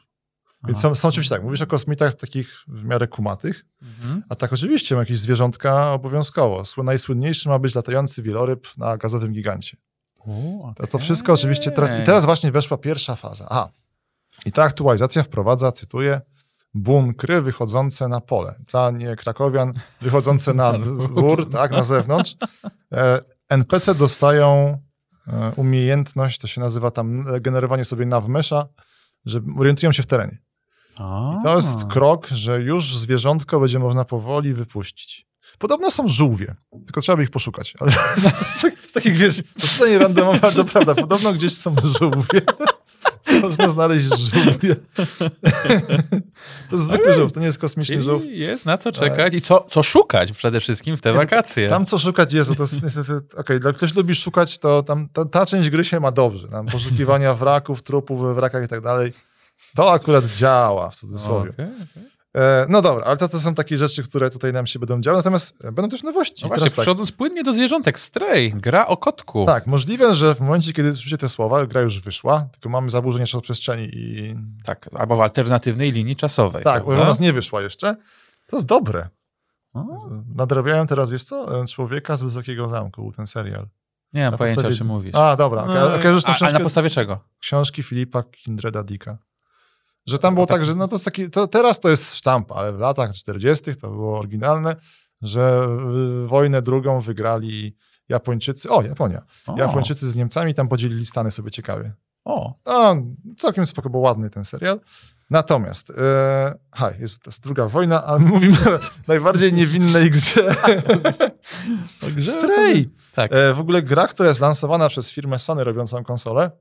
Więc 0.64 0.80
są, 0.80 0.96
są 0.96 1.08
oczywiście 1.08 1.36
tak, 1.36 1.44
mówisz 1.44 1.62
o 1.62 1.68
kosmitach 1.68 2.16
takich 2.16 2.54
w 2.68 2.84
miarę 2.86 3.08
kumatych, 3.08 3.66
Mhm. 3.82 4.24
a 4.30 4.36
tak 4.36 4.54
oczywiście 4.54 4.96
jakieś 4.96 5.18
zwierzątka 5.18 5.92
obowiązkowo. 5.94 6.62
Sły- 6.62 6.84
Najsłynniejszy 6.84 7.50
ma 7.50 7.60
być 7.60 7.76
latający 7.76 8.22
wieloryb 8.24 8.68
na 8.78 8.98
gazowym 8.98 9.34
gigancie. 9.34 9.78
U, 10.26 10.74
To, 10.76 10.88
to 10.88 10.98
wszystko 11.00 11.34
oczywiście 11.34 11.72
teraz, 11.72 12.02
i 12.02 12.06
teraz 12.06 12.26
właśnie 12.26 12.52
weszła 12.52 12.78
pierwsza 12.78 13.16
faza. 13.16 13.48
Aha. 13.50 13.70
I 14.46 14.52
ta 14.52 14.64
aktualizacja 14.64 15.24
wprowadza, 15.24 15.72
cytuję, 15.72 16.22
bunkry 16.74 17.42
wychodzące 17.42 18.08
na 18.08 18.22
pole. 18.22 18.56
Dla 18.72 18.92
nie 18.92 19.16
krakowian 19.16 19.74
wychodzące 20.02 20.54
na 20.54 20.74
dwór, 20.80 21.50
tak, 21.50 21.72
na 21.72 21.84
zewnątrz. 21.84 22.36
E, 22.92 23.20
NPC 23.50 23.96
dostają 23.96 24.78
e, 25.28 25.52
umiejętność, 25.56 26.40
to 26.40 26.48
się 26.48 26.62
nazywa 26.62 26.92
tam 26.92 27.26
generowanie 27.42 27.84
sobie 27.84 28.06
nawmesza, 28.06 28.68
że 29.26 29.42
orientują 29.58 29.92
się 29.92 30.04
w 30.04 30.08
terenie. 30.08 30.38
I 31.40 31.44
to 31.44 31.56
jest 31.56 31.86
krok, 31.86 32.28
że 32.28 32.62
już 32.62 32.98
zwierzątko 32.98 33.60
będzie 33.60 33.80
można 33.80 34.06
powoli 34.06 34.54
wypuścić. 34.54 35.30
Podobno 35.60 35.92
są 35.92 36.08
żółwie, 36.08 36.56
tylko 36.86 37.02
trzeba 37.02 37.16
by 37.16 37.24
ich 37.24 37.32
poszukać. 37.32 37.74
Ale 37.80 37.92
z, 38.22 38.90
z 38.90 38.92
takich, 38.92 39.14
wiesz, 39.14 39.42
totalnie 39.62 39.98
randomowe, 39.98 40.40
ale 40.42 40.54
to 40.54 40.66
prawda. 40.66 40.96
Podobno 40.96 41.34
gdzieś 41.34 41.58
są 41.58 41.76
żółwie. 42.00 42.42
Można 43.42 43.70
znaleźć 43.70 44.06
żółwie. 44.06 44.76
to 46.70 46.76
jest 46.76 46.86
zwykły 46.86 47.14
żółw, 47.14 47.32
to 47.32 47.40
nie 47.40 47.46
jest 47.46 47.58
kosmiczny 47.58 48.02
żółw. 48.02 48.24
Jest 48.28 48.66
na 48.66 48.78
co 48.78 48.92
czekać 48.92 49.34
i 49.34 49.42
co, 49.42 49.68
co 49.70 49.84
szukać 49.84 50.32
przede 50.32 50.60
wszystkim 50.60 50.98
w 50.98 51.02
te 51.02 51.14
wakacje. 51.14 51.68
Tam 51.68 51.86
co 51.86 52.00
szukać 52.00 52.34
jest, 52.34 52.56
to 52.56 52.64
jest 52.64 52.84
niestety, 52.84 53.22
okej, 53.38 53.60
jak 53.66 53.76
ktoś 53.78 53.96
lubi 53.96 54.16
szukać, 54.16 54.58
to 54.58 54.84
tam 54.84 55.10
ta, 55.14 55.26
ta 55.26 55.46
część 55.46 55.70
gry 55.70 55.86
się 55.86 56.00
ma 56.00 56.12
dobrze. 56.12 56.48
Tam 56.48 56.66
poszukiwania 56.66 57.34
wraków, 57.44 57.84
trupów 57.84 58.22
we 58.22 58.34
wrakach 58.34 58.66
i 58.66 58.68
tak 58.68 58.82
dalej. 58.82 59.14
To 59.76 59.92
akurat 59.92 60.26
działa 60.26 60.90
w 60.90 60.96
cudzysłowie. 60.96 61.50
Okej, 61.50 61.66
okej. 61.66 62.09
E, 62.38 62.66
no 62.70 62.82
dobra, 62.82 63.06
ale 63.06 63.18
to, 63.18 63.30
to 63.30 63.40
są 63.40 63.56
takie 63.56 63.78
rzeczy, 63.78 64.04
które 64.04 64.30
tutaj 64.30 64.54
nam 64.54 64.68
się 64.68 64.80
będą 64.80 65.02
działy, 65.02 65.18
natomiast 65.18 65.66
e, 65.66 65.72
będą 65.72 65.90
też 65.90 66.04
nowości. 66.04 66.44
No 66.44 66.48
właśnie, 66.48 66.70
tak, 66.70 66.74
przechodząc 66.80 67.12
płynnie 67.12 67.44
do 67.44 67.54
zwierzątek, 67.54 68.00
Stray, 68.00 68.52
gra 68.56 68.88
o 68.88 68.98
kotku. 68.98 69.46
tak, 69.46 69.68
możliwe, 69.68 70.16
że 70.16 70.36
w 70.36 70.40
momencie, 70.40 70.74
kiedy 70.74 70.94
słyszycie 70.94 71.18
te 71.18 71.30
słowa, 71.30 71.66
gra 71.66 71.82
już 71.82 72.00
wyszła, 72.02 72.48
tylko 72.52 72.70
mamy 72.70 72.90
zaburzenie 72.90 73.26
czasoprzestrzeni 73.26 73.90
i 73.94 74.36
Tak, 74.64 74.90
albo 74.96 75.16
w 75.16 75.22
alternatywnej 75.22 75.92
linii 75.92 76.16
czasowej. 76.16 76.64
tak, 76.64 76.84
prawda? 76.86 77.04
u 77.04 77.06
nas 77.08 77.20
nie 77.20 77.34
wyszła 77.34 77.62
jeszcze. 77.62 77.96
To 78.50 78.56
jest 78.56 78.68
dobre. 78.68 79.10
Nadrabiałem 80.36 80.88
teraz, 80.88 81.10
wiesz 81.10 81.24
co, 81.24 81.66
Człowieka 81.68 82.16
z 82.16 82.24
Wysokiego 82.24 82.68
Zamku, 82.68 83.02
był 83.02 83.12
ten 83.12 83.28
serial. 83.28 83.68
Nie 84.14 84.22
mam 84.22 84.32
Na 84.32 84.38
pojęcia, 84.38 84.56
podstawie- 84.56 84.76
o 84.76 84.78
czym 84.78 84.88
mówisz. 84.88 85.16
A, 85.16 85.36
dobra. 85.36 85.66
No, 85.66 85.74
a, 86.42 86.52
na 86.52 86.60
podstawie 86.60 86.90
czego? 86.90 87.20
książki 87.40 87.84
Filipa 87.84 88.24
Kindreda 88.24 88.84
Dicka. 88.84 89.18
Że 90.10 90.20
tam 90.20 90.34
było 90.34 90.46
tak- 90.46 90.58
tak, 90.58 90.66
że 90.66 90.76
no 90.76 90.88
to 90.88 90.96
jest 90.96 91.06
taki, 91.06 91.30
to 91.30 91.48
teraz 91.48 91.80
to 91.80 91.90
jest 91.90 92.16
sztampa, 92.16 92.56
ale 92.56 92.74
w 92.74 92.80
latach 92.80 93.14
40. 93.16 93.76
to 93.76 93.90
było 93.92 94.20
oryginalne, 94.20 94.76
że 95.22 95.68
y, 96.24 96.28
wojnę 96.28 96.62
drugą 96.62 97.02
wygrali 97.02 97.76
Japończycy, 98.10 98.70
o 98.70 98.82
Japonia, 98.82 99.22
O, 99.48 99.58
Japończycy 99.58 100.10
z 100.10 100.16
Niemcami, 100.16 100.54
tam 100.54 100.68
podzielili 100.68 101.06
Stany 101.06 101.32
sobie 101.32 101.52
ciekawie. 101.52 101.94
o, 102.26 102.54
No, 102.66 102.96
całkiem 103.38 103.66
spoko, 103.66 103.90
bo 103.90 104.00
ładny 104.00 104.30
ten 104.30 104.46
serial. 104.46 104.80
Natomiast, 105.30 105.90
e, 105.90 106.56
ha, 106.72 106.92
jest, 107.00 107.24
to 107.24 107.30
jest 107.30 107.44
druga 107.44 107.66
wojna, 107.68 108.06
a 108.06 108.20
my 108.20 108.26
mówimy 108.30 108.58
o 108.58 108.80
najbardziej 109.08 109.54
niewinnej 109.54 110.12
grze. 110.12 110.56
Stray! 112.22 112.90
Tak. 113.16 113.34
E, 113.34 113.54
w 113.54 113.60
ogóle 113.60 113.82
gra, 113.82 114.08
która 114.08 114.30
jest 114.30 114.42
lansowana 114.42 114.90
przez 114.90 115.12
firmę 115.12 115.40
Sony 115.40 115.64
robiącą 115.64 116.04
konsolę, 116.04 116.52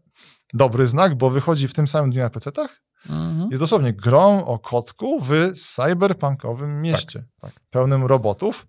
dobry 0.55 0.86
znak, 0.86 1.14
bo 1.14 1.30
wychodzi 1.30 1.68
w 1.68 1.74
tym 1.74 1.88
samym 1.88 2.11
dniu 2.11 2.22
na 2.22 2.28
PC-tach. 2.30 2.68
Mhm. 3.07 3.51
Jest 3.51 3.62
dosłownie 3.62 3.92
grą 3.92 4.44
o 4.44 4.59
kotku 4.59 5.20
w 5.20 5.53
cyberpunkowym 5.55 6.82
mieście, 6.82 7.24
tak. 7.40 7.61
pełnym 7.70 8.05
robotów. 8.05 8.66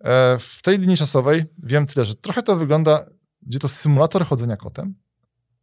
E, 0.00 0.38
w 0.38 0.62
tej 0.62 0.78
linii 0.78 0.96
czasowej 0.96 1.44
wiem 1.58 1.86
tyle, 1.86 2.04
że 2.04 2.14
trochę 2.14 2.42
to 2.42 2.56
wygląda, 2.56 3.04
gdzie 3.42 3.58
to 3.58 3.68
symulator 3.68 4.26
chodzenia 4.26 4.56
kotem. 4.56 4.94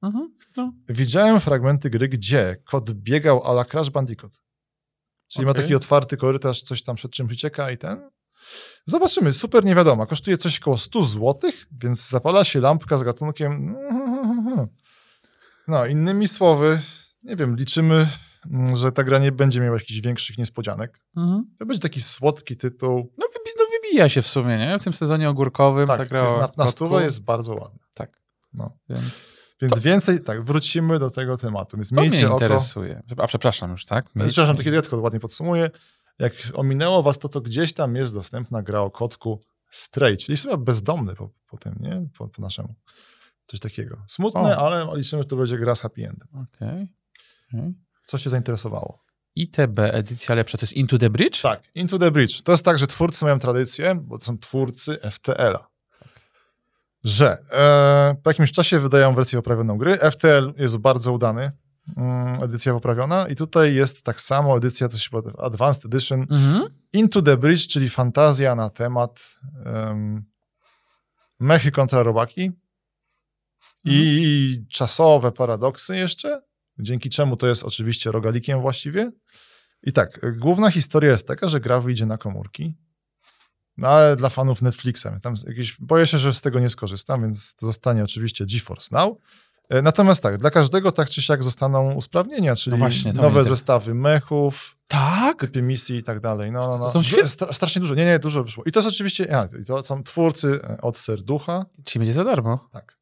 Mhm. 0.02 0.36
No. 0.58 0.74
Widziałem 0.90 1.40
fragmenty 1.40 1.90
gry, 1.90 2.10
gdzie 2.10 2.56
kot 2.66 2.92
biegał 2.92 3.48
a 3.48 3.52
la 3.52 3.66
Crash 3.66 3.90
Bandicoot. 3.90 4.42
Czyli 5.28 5.46
ma 5.46 5.52
Okej. 5.52 5.64
taki 5.64 5.76
otwarty 5.76 6.18
korytarz, 6.18 6.62
coś 6.62 6.84
tam 6.84 6.96
przed 6.96 7.12
czym 7.12 7.28
ucieka 7.28 7.72
i 7.72 7.78
ten. 7.78 8.10
Zobaczymy, 8.86 9.34
super 9.34 9.66
nie 9.66 9.76
wiadomo. 9.76 10.06
Kosztuje 10.06 10.38
coś 10.38 10.60
koło 10.60 10.78
100 10.78 11.02
zł, 11.02 11.52
więc 11.72 12.10
zapala 12.10 12.44
się 12.44 12.60
lampka 12.60 12.98
z 12.98 13.04
gatunkiem. 13.04 13.76
No, 15.68 15.86
innymi 15.86 16.28
słowy, 16.28 16.82
nie 17.24 17.36
wiem, 17.36 17.56
liczymy, 17.56 18.08
mm, 18.52 18.76
że 18.76 18.92
ta 18.92 19.04
gra 19.04 19.20
nie 19.20 19.32
będzie 19.32 19.62
miała 19.62 19.74
jakichś 19.78 20.00
większych 20.02 20.38
niespodzianek. 20.38 21.00
Mhm. 21.18 21.44
To 21.60 21.66
będzie 21.66 21.82
taki 21.82 22.02
słodki 22.02 22.58
tytuł. 22.58 23.14
No, 23.18 23.28
wybi- 23.28 23.54
no 23.60 23.66
wybija 23.82 24.10
się 24.10 24.22
w 24.22 24.28
sumie, 24.28 24.58
nie? 24.58 24.80
W 24.80 24.84
tym 24.84 24.94
sezonie 24.94 25.30
ogórkowym 25.30 25.88
ta 25.88 25.98
Tak, 25.98 26.10
gra 26.10 26.22
jest 26.22 26.34
na, 26.36 26.52
na 26.58 26.72
stówę 26.72 27.04
jest 27.04 27.24
bardzo 27.24 27.54
ładna. 27.56 27.80
Tak. 27.96 28.22
No. 28.54 28.78
Więc 28.90 29.04
Więc 29.62 29.80
więcej, 29.80 30.20
tak, 30.24 30.44
wrócimy 30.44 31.00
do 31.00 31.12
tego 31.12 31.38
tematu. 31.38 31.78
Więc 31.78 31.90
to 31.90 31.96
mnie 31.96 32.10
miejcie 32.10 32.28
oko. 32.28 32.36
interesuje. 32.46 33.04
A 33.18 33.28
przepraszam 33.28 33.72
już, 33.72 33.86
tak? 33.86 34.16
Miejcie- 34.16 34.32
Przepraszam, 34.32 34.56
takie 34.58 34.72
tylko 34.82 34.98
ładnie 34.98 35.20
podsumuję. 35.20 35.70
Jak 36.20 36.34
ominęło 36.54 37.04
was 37.04 37.20
to, 37.20 37.30
to 37.30 37.42
gdzieś 37.42 37.74
tam 37.74 37.96
jest 37.96 38.14
dostępna 38.14 38.62
gra 38.64 38.82
o 38.82 38.92
kotku 38.92 39.40
Stray, 39.72 40.18
czyli 40.18 40.38
sumie 40.38 40.58
bezdomny 40.58 41.16
po, 41.16 41.30
po 41.48 41.58
tym, 41.58 41.76
nie? 41.80 42.08
Po, 42.18 42.28
po 42.28 42.42
naszemu. 42.42 42.76
Coś 43.46 43.60
takiego. 43.60 43.98
Smutne, 44.08 44.58
O. 44.58 44.68
ale 44.68 44.88
liczymy, 44.98 45.22
że 45.24 45.28
to 45.28 45.36
będzie 45.36 45.58
gra 45.58 45.76
z 45.76 45.82
happy 45.82 46.02
endem. 46.08 46.28
Okej. 46.56 46.88
Okej. 47.54 47.74
Co 48.06 48.18
cię 48.18 48.30
zainteresowało? 48.30 49.04
ITB 49.36 49.80
edycja 49.80 50.36
lepsza 50.36 50.58
to 50.58 50.64
jest 50.64 50.74
Into 50.74 50.98
the 50.98 51.10
Bridge? 51.10 51.42
Tak, 51.42 51.64
Into 51.76 52.00
the 52.00 52.12
Bridge. 52.12 52.42
To 52.42 52.52
jest 52.52 52.66
tak, 52.66 52.80
że 52.80 52.88
twórcy 52.88 53.26
mają 53.26 53.40
tradycję, 53.40 53.96
bo 53.96 54.18
to 54.18 54.26
są 54.26 54.38
twórcy 54.38 54.98
FTL-a, 55.12 55.68
że 57.04 57.38
e, 57.52 58.16
po 58.24 58.30
jakimś 58.30 58.52
czasie 58.52 58.80
wydają 58.80 59.16
wersję 59.16 59.40
poprawioną 59.40 59.78
gry. 59.78 59.98
FTL 59.98 60.54
jest 60.58 60.78
bardzo 60.78 61.14
udany, 61.14 61.52
mm, 61.98 62.44
edycja 62.44 62.74
poprawiona 62.74 63.28
i 63.28 63.36
tutaj 63.36 63.76
jest 63.76 64.04
tak 64.04 64.22
samo 64.22 64.58
edycja, 64.58 64.90
to 64.90 64.98
się 64.98 65.10
Advanced 65.38 65.86
Edition, 65.86 66.22
Mhm. 66.30 66.64
Into 66.94 67.22
the 67.22 67.38
Bridge, 67.38 67.68
czyli 67.68 67.90
fantazja 67.90 68.56
na 68.56 68.70
temat 68.70 69.36
um, 69.66 70.24
mechy 71.40 71.72
kontra 71.72 72.04
robaki 72.04 72.52
i 73.86 74.66
czasowe 74.70 75.32
paradoksy 75.32 75.98
jeszcze, 75.98 76.42
dzięki 76.84 77.10
czemu 77.10 77.38
to 77.38 77.48
jest 77.48 77.64
oczywiście 77.64 78.12
rogalikiem 78.12 78.62
właściwie. 78.62 79.12
I 79.84 79.94
tak, 79.94 80.38
główna 80.38 80.72
historia 80.72 81.12
jest 81.12 81.28
taka, 81.28 81.48
że 81.48 81.60
gra 81.60 81.80
wyjdzie 81.80 82.06
na 82.06 82.18
komórki, 82.18 82.76
no 83.78 83.88
ale 83.88 84.16
dla 84.16 84.30
fanów 84.30 84.62
Netflixa, 84.62 85.08
tam 85.22 85.36
jakieś, 85.48 85.78
boję 85.80 86.08
się, 86.08 86.18
że 86.18 86.34
z 86.34 86.42
tego 86.42 86.60
nie 86.60 86.70
skorzystam, 86.70 87.22
więc 87.22 87.56
zostanie 87.62 88.04
oczywiście 88.04 88.46
GeForce 88.46 88.88
Now. 88.96 89.18
E, 89.70 89.82
Natomiast 89.82 90.24
tak, 90.24 90.38
dla 90.38 90.50
każdego 90.52 90.92
tak 90.92 91.10
czy 91.10 91.22
siak 91.22 91.44
zostaną 91.44 91.94
usprawnienia, 91.94 92.56
czyli 92.56 92.72
No 92.72 92.78
właśnie, 92.78 93.14
nowe 93.14 93.44
zestawy 93.44 93.94
mechów, 93.94 94.76
Tak? 94.88 95.40
typy 95.42 95.62
misji 95.62 95.98
i 95.98 96.04
tak 96.04 96.20
dalej. 96.20 96.52
No, 96.52 96.60
no, 96.68 96.78
no. 96.78 96.92
To 96.92 97.04
świetne. 97.04 97.24
stra- 97.30 97.54
strasznie 97.54 97.80
dużo. 97.82 97.96
Nie, 97.96 98.06
nie, 98.06 98.20
dużo 98.20 98.44
wyszło. 98.44 98.64
I 98.64 98.72
to 98.72 98.80
jest 98.80 98.90
oczywiście, 98.96 99.38
a, 99.38 99.48
i 99.62 99.66
to 99.66 99.84
są 99.84 100.04
twórcy 100.04 100.60
e, 100.64 100.82
od 100.82 100.98
Serducha. 100.98 101.66
Czyli 101.84 102.00
będzie 102.00 102.14
za 102.14 102.24
darmo. 102.24 102.70
Tak. 102.72 102.99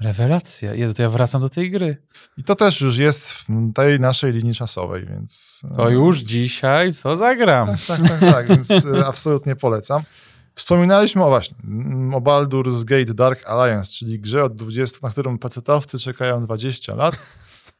Rewelacja. 0.00 0.74
Ja, 0.74 0.94
to 0.94 1.02
ja 1.02 1.08
wracam 1.08 1.40
do 1.40 1.48
tej 1.48 1.70
gry. 1.70 1.96
I 2.36 2.44
to 2.44 2.54
też 2.54 2.80
już 2.80 2.98
jest 2.98 3.32
w 3.32 3.46
tej 3.74 4.00
naszej 4.00 4.32
linii 4.32 4.54
czasowej, 4.54 5.06
więc... 5.06 5.62
e, 5.72 5.76
To 5.76 5.90
już 5.90 6.18
dzisiaj 6.18 6.94
to 6.94 7.16
zagram. 7.16 7.68
Tak, 7.68 7.78
tak, 7.86 8.08
tak, 8.08 8.20
tak 8.20 8.48
więc 8.48 8.70
e, 8.70 9.06
absolutnie 9.12 9.56
polecam. 9.56 10.02
Wspominaliśmy 10.54 11.24
o 11.24 11.28
właśnie, 11.28 11.56
o 12.12 12.20
Baldur's 12.20 12.84
Gate 12.84 13.14
Dark 13.14 13.46
Alliance, 13.48 13.92
czyli 13.92 14.20
grze 14.20 14.44
od 14.44 14.54
20, 14.54 14.98
na 15.02 15.10
którą 15.10 15.38
pecetowcy 15.38 15.98
czekają 15.98 16.44
20 16.44 16.94
lat. 16.94 17.18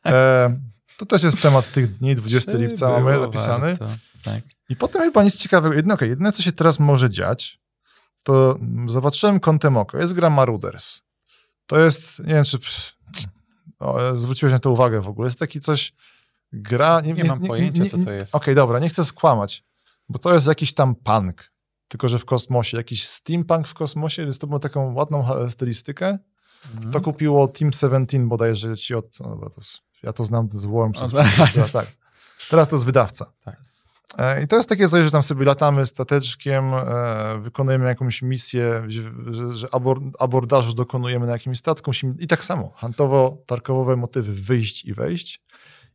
E, 0.06 0.56
to 0.98 1.06
też 1.06 1.22
jest 1.22 1.42
temat 1.42 1.72
tych 1.72 1.96
dni, 1.96 2.14
20 2.14 2.52
lipca 2.58 2.88
mamy 2.88 3.18
zapisany. 3.18 3.66
warto. 3.66 3.88
Tak. 4.24 4.40
I 4.68 4.76
potem 4.76 5.02
chyba 5.02 5.24
nic 5.24 5.36
ciekawego. 5.36 5.74
Jedno, 5.74 5.94
okay, 5.94 6.08
jedyne, 6.08 6.32
co 6.32 6.42
się 6.42 6.52
teraz 6.52 6.80
może 6.80 7.10
dziać, 7.10 7.58
to 8.24 8.58
zobaczyłem 8.88 9.40
kątem 9.40 9.76
oko. 9.76 9.98
Jest 9.98 10.12
gra 10.12 10.30
Marauders. 10.30 11.00
To 11.66 11.80
jest, 11.80 12.18
nie 12.18 12.34
wiem, 12.34 12.44
czy 12.44 12.58
pff, 12.58 12.96
o, 13.78 14.16
zwróciłeś 14.16 14.52
na 14.52 14.58
to 14.58 14.70
uwagę 14.70 15.00
w 15.00 15.08
ogóle. 15.08 15.26
Jest 15.26 15.38
taki 15.38 15.60
coś, 15.60 15.92
gra... 16.52 17.00
Nie 17.00 17.24
mam 17.24 17.40
pojęcia, 17.46 17.84
co 17.90 17.98
to 17.98 18.12
jest. 18.12 18.34
Okej, 18.34 18.54
dobra, 18.54 18.78
nie 18.78 18.88
chcę 18.88 19.04
skłamać, 19.04 19.64
bo 20.08 20.18
to 20.18 20.34
jest 20.34 20.46
jakiś 20.46 20.74
tam 20.74 20.94
punk, 20.94 21.52
tylko 21.88 22.08
że 22.08 22.18
w 22.18 22.24
kosmosie. 22.24 22.76
Jakiś 22.76 23.08
steampunk 23.08 23.68
w 23.68 23.74
kosmosie, 23.74 24.22
więc 24.22 24.38
to 24.38 24.46
ma 24.46 24.58
taką 24.58 24.94
ładną 24.94 25.50
stylistykę. 25.50 26.18
Mhm. 26.74 26.92
To 26.92 27.00
kupiło 27.00 27.48
Team 27.48 27.72
17 27.72 28.18
bodajże 28.18 28.76
ci 28.76 28.94
od... 28.94 29.20
No, 29.20 29.28
dobra, 29.28 29.50
to 29.50 29.60
ja 30.02 30.12
to 30.12 30.24
znam 30.24 30.48
z 30.50 30.64
Worms. 30.64 31.02
O, 31.02 31.04
od- 31.04 31.12
tak. 31.12 31.70
tak. 31.72 31.86
Teraz 32.50 32.68
to 32.68 32.76
jest 32.76 32.86
wydawca. 32.86 33.32
Tak. 33.44 33.63
E, 34.18 34.42
I 34.42 34.48
to 34.48 34.56
jest 34.56 34.68
takie 34.68 34.88
coś, 34.88 35.04
że 35.04 35.10
tam 35.10 35.22
sobie 35.22 35.44
latamy 35.44 35.86
stateczkiem, 35.86 36.74
e, 36.74 37.38
wykonujemy 37.40 37.84
jakąś 37.84 38.22
misję, 38.22 38.82
że, 38.86 39.02
że, 39.34 39.52
że 39.52 39.68
abor, 39.72 40.00
abordażu 40.18 40.74
dokonujemy 40.74 41.26
na 41.26 41.32
jakimś 41.32 41.58
statku. 41.58 41.90
Musimy, 41.90 42.14
I 42.18 42.26
tak 42.26 42.44
samo, 42.44 42.72
hantowo-tarkowowe 42.80 43.96
motywy, 43.96 44.32
wyjść 44.32 44.84
i 44.84 44.94
wejść. 44.94 45.42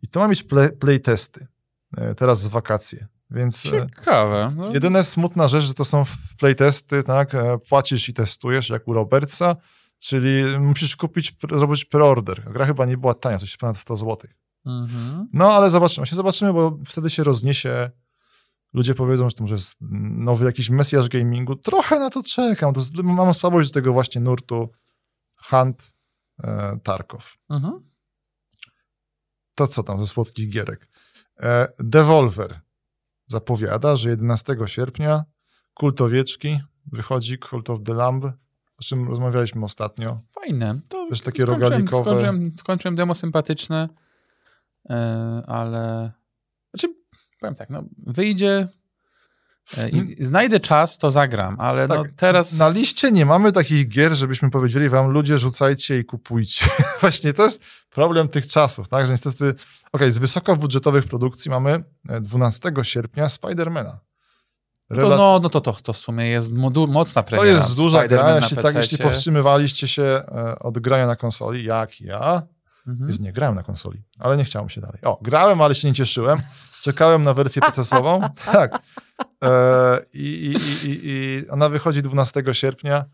I 0.01 0.07
to 0.07 0.20
ma 0.20 0.28
mieć 0.28 0.43
play, 0.43 0.70
playtesty, 0.70 1.47
e, 1.97 2.16
teraz 2.16 2.41
z 2.41 2.47
wakacje. 2.47 3.07
Więc 3.32 3.62
Ciekawe. 3.62 4.51
No, 4.55 4.74
jedyna 4.74 5.03
smutna 5.03 5.47
rzecz, 5.47 5.64
że 5.64 5.74
to 5.74 5.84
są 5.84 6.03
playtesty, 6.38 7.03
tak, 7.03 7.32
płacisz 7.70 8.10
i 8.10 8.14
testujesz, 8.14 8.70
jak 8.70 8.88
u 8.88 8.94
Robertsa, 8.94 9.56
czyli 9.99 10.60
musisz 10.60 10.95
kupić, 10.95 11.36
zrobić 11.56 11.86
preorder. 11.86 12.44
Gra 12.53 12.65
chyba 12.65 12.86
nie 12.86 12.98
była 12.98 13.14
tania, 13.14 13.38
coś 13.38 13.57
ponad 13.57 13.77
100 13.77 13.98
złotych. 13.98 14.31
Mhm. 14.65 15.27
No, 15.34 15.53
ale 15.53 15.69
zobaczymy, 15.69 16.07
się 16.07 16.15
zobaczymy, 16.15 16.53
bo 16.53 16.77
wtedy 16.86 17.10
się 17.10 17.23
rozniesie. 17.23 17.90
Ludzie 18.73 18.95
powiedzą, 18.95 19.30
że 19.30 19.36
to 19.36 19.44
może 19.44 19.56
jest 19.56 19.76
nowy 19.81 20.45
jakiś 20.45 20.69
mesjasz 20.69 21.10
gamingu. 21.10 21.56
Trochę 21.56 21.99
na 21.99 22.10
to 22.10 22.23
czekam. 22.23 22.73
To 22.73 22.80
jest, 22.80 22.95
mam 23.03 23.34
słabość 23.34 23.69
do 23.69 23.73
tego 23.73 23.94
właśnie 23.94 24.22
nurtu 24.22 24.69
Hunt 25.44 25.94
e, 26.44 26.80
Tarkov. 26.84 27.38
Mhm. 27.49 27.80
To 29.56 29.68
co 29.68 29.84
tam 29.84 29.98
ze 29.98 30.07
słodkich 30.07 30.49
gierek? 30.49 30.88
E, 31.40 31.68
Devolver 31.80 32.60
zapowiada, 33.27 33.95
że 33.95 34.10
11 34.10 34.56
sierpnia 34.65 35.23
Kult 35.73 36.02
Owieczki 36.02 36.60
wychodzi 36.91 37.38
Cult 37.40 37.69
of 37.69 37.80
the 37.84 37.94
Lamb, 37.94 38.26
o 38.26 38.84
czym 38.84 39.07
rozmawialiśmy 39.07 39.65
ostatnio. 39.65 40.22
Fajne. 40.31 40.80
To 40.90 41.07
Też 41.10 41.22
takie 41.22 41.44
skończyłem- 41.44 41.61
rogalikowe. 41.61 42.03
Skończyłem, 42.03 42.53
skończyłem 42.60 42.95
demo 42.95 43.15
sympatyczne, 43.15 43.90
ale... 45.47 46.11
Znaczy, 46.73 46.93
powiem 47.39 47.56
tak, 47.56 47.69
no, 47.69 47.84
wyjdzie 48.07 48.68
e, 49.77 49.89
i 49.89 50.26
znajdę 50.26 50.60
czas, 50.60 50.97
to 50.97 51.11
zagram, 51.11 51.56
ale 51.60 51.88
no 51.88 52.03
Tak, 52.03 52.11
teraz... 52.11 52.53
Na 52.57 52.69
liście 52.69 53.11
nie 53.11 53.26
mamy 53.26 53.51
takich 53.51 53.88
gier, 53.88 54.15
żebyśmy 54.15 54.49
powiedzieli 54.49 54.89
wam, 54.89 55.07
ludzie, 55.11 55.39
rzucajcie 55.39 55.99
i 55.99 56.06
kupujcie. 56.06 56.65
Właśnie 57.01 57.34
to 57.34 57.43
jest 57.43 57.64
problem 57.89 58.27
tych 58.27 58.47
czasów, 58.47 58.88
tak? 58.88 59.06
Że 59.06 59.11
niestety, 59.14 59.53
okej, 59.91 60.11
z 60.11 60.18
wysokobudżetowych 60.19 61.06
produkcji 61.06 61.51
mamy 61.51 61.84
e, 62.10 62.22
12 62.22 62.72
sierpnia 62.81 63.30
Spidermana. 63.30 63.99
to, 64.89 64.95
Rela- 64.95 65.18
no, 65.18 65.39
no 65.43 65.49
to, 65.49 65.61
to, 65.61 65.73
to 65.73 65.93
w 65.93 65.97
sumie 65.97 66.27
jest 66.30 66.51
mocna 66.88 67.23
to 67.23 67.30
premiera. 67.30 67.49
jest 67.49 67.76
duża 67.76 68.07
gra, 68.07 68.35
jeśli, 68.35 68.57
tak, 68.57 68.76
jeśli 68.76 68.97
powstrzymywaliście 68.97 69.88
się 69.88 70.03
e, 70.03 70.60
od 70.60 70.80
grania 70.80 71.07
na 71.07 71.15
konsoli, 71.15 71.64
jak 71.64 72.01
ja, 72.01 72.41
Mhm. 72.90 73.07
Jest, 73.07 73.20
nie, 73.20 73.34
grałem 73.34 73.56
na 73.56 73.64
konsoli, 73.64 74.03
ale 74.20 74.38
nie 74.38 74.44
chciałem 74.44 74.70
się 74.70 74.82
dalej. 74.82 74.99
O, 75.03 75.20
grałem, 75.22 75.61
ale 75.61 75.76
się 75.76 75.88
nie 75.88 75.94
cieszyłem. 75.94 76.41
Czekałem 76.82 77.24
na 77.24 77.34
wersję 77.34 77.61
procesową. 77.61 78.22
tak. 78.53 78.80
E, 79.44 79.99
i, 80.14 80.56
i, 80.84 80.88
i, 80.88 80.99
I 81.03 81.49
ona 81.49 81.70
wychodzi 81.70 82.02
12 82.02 82.44
sierpnia. 82.52 83.06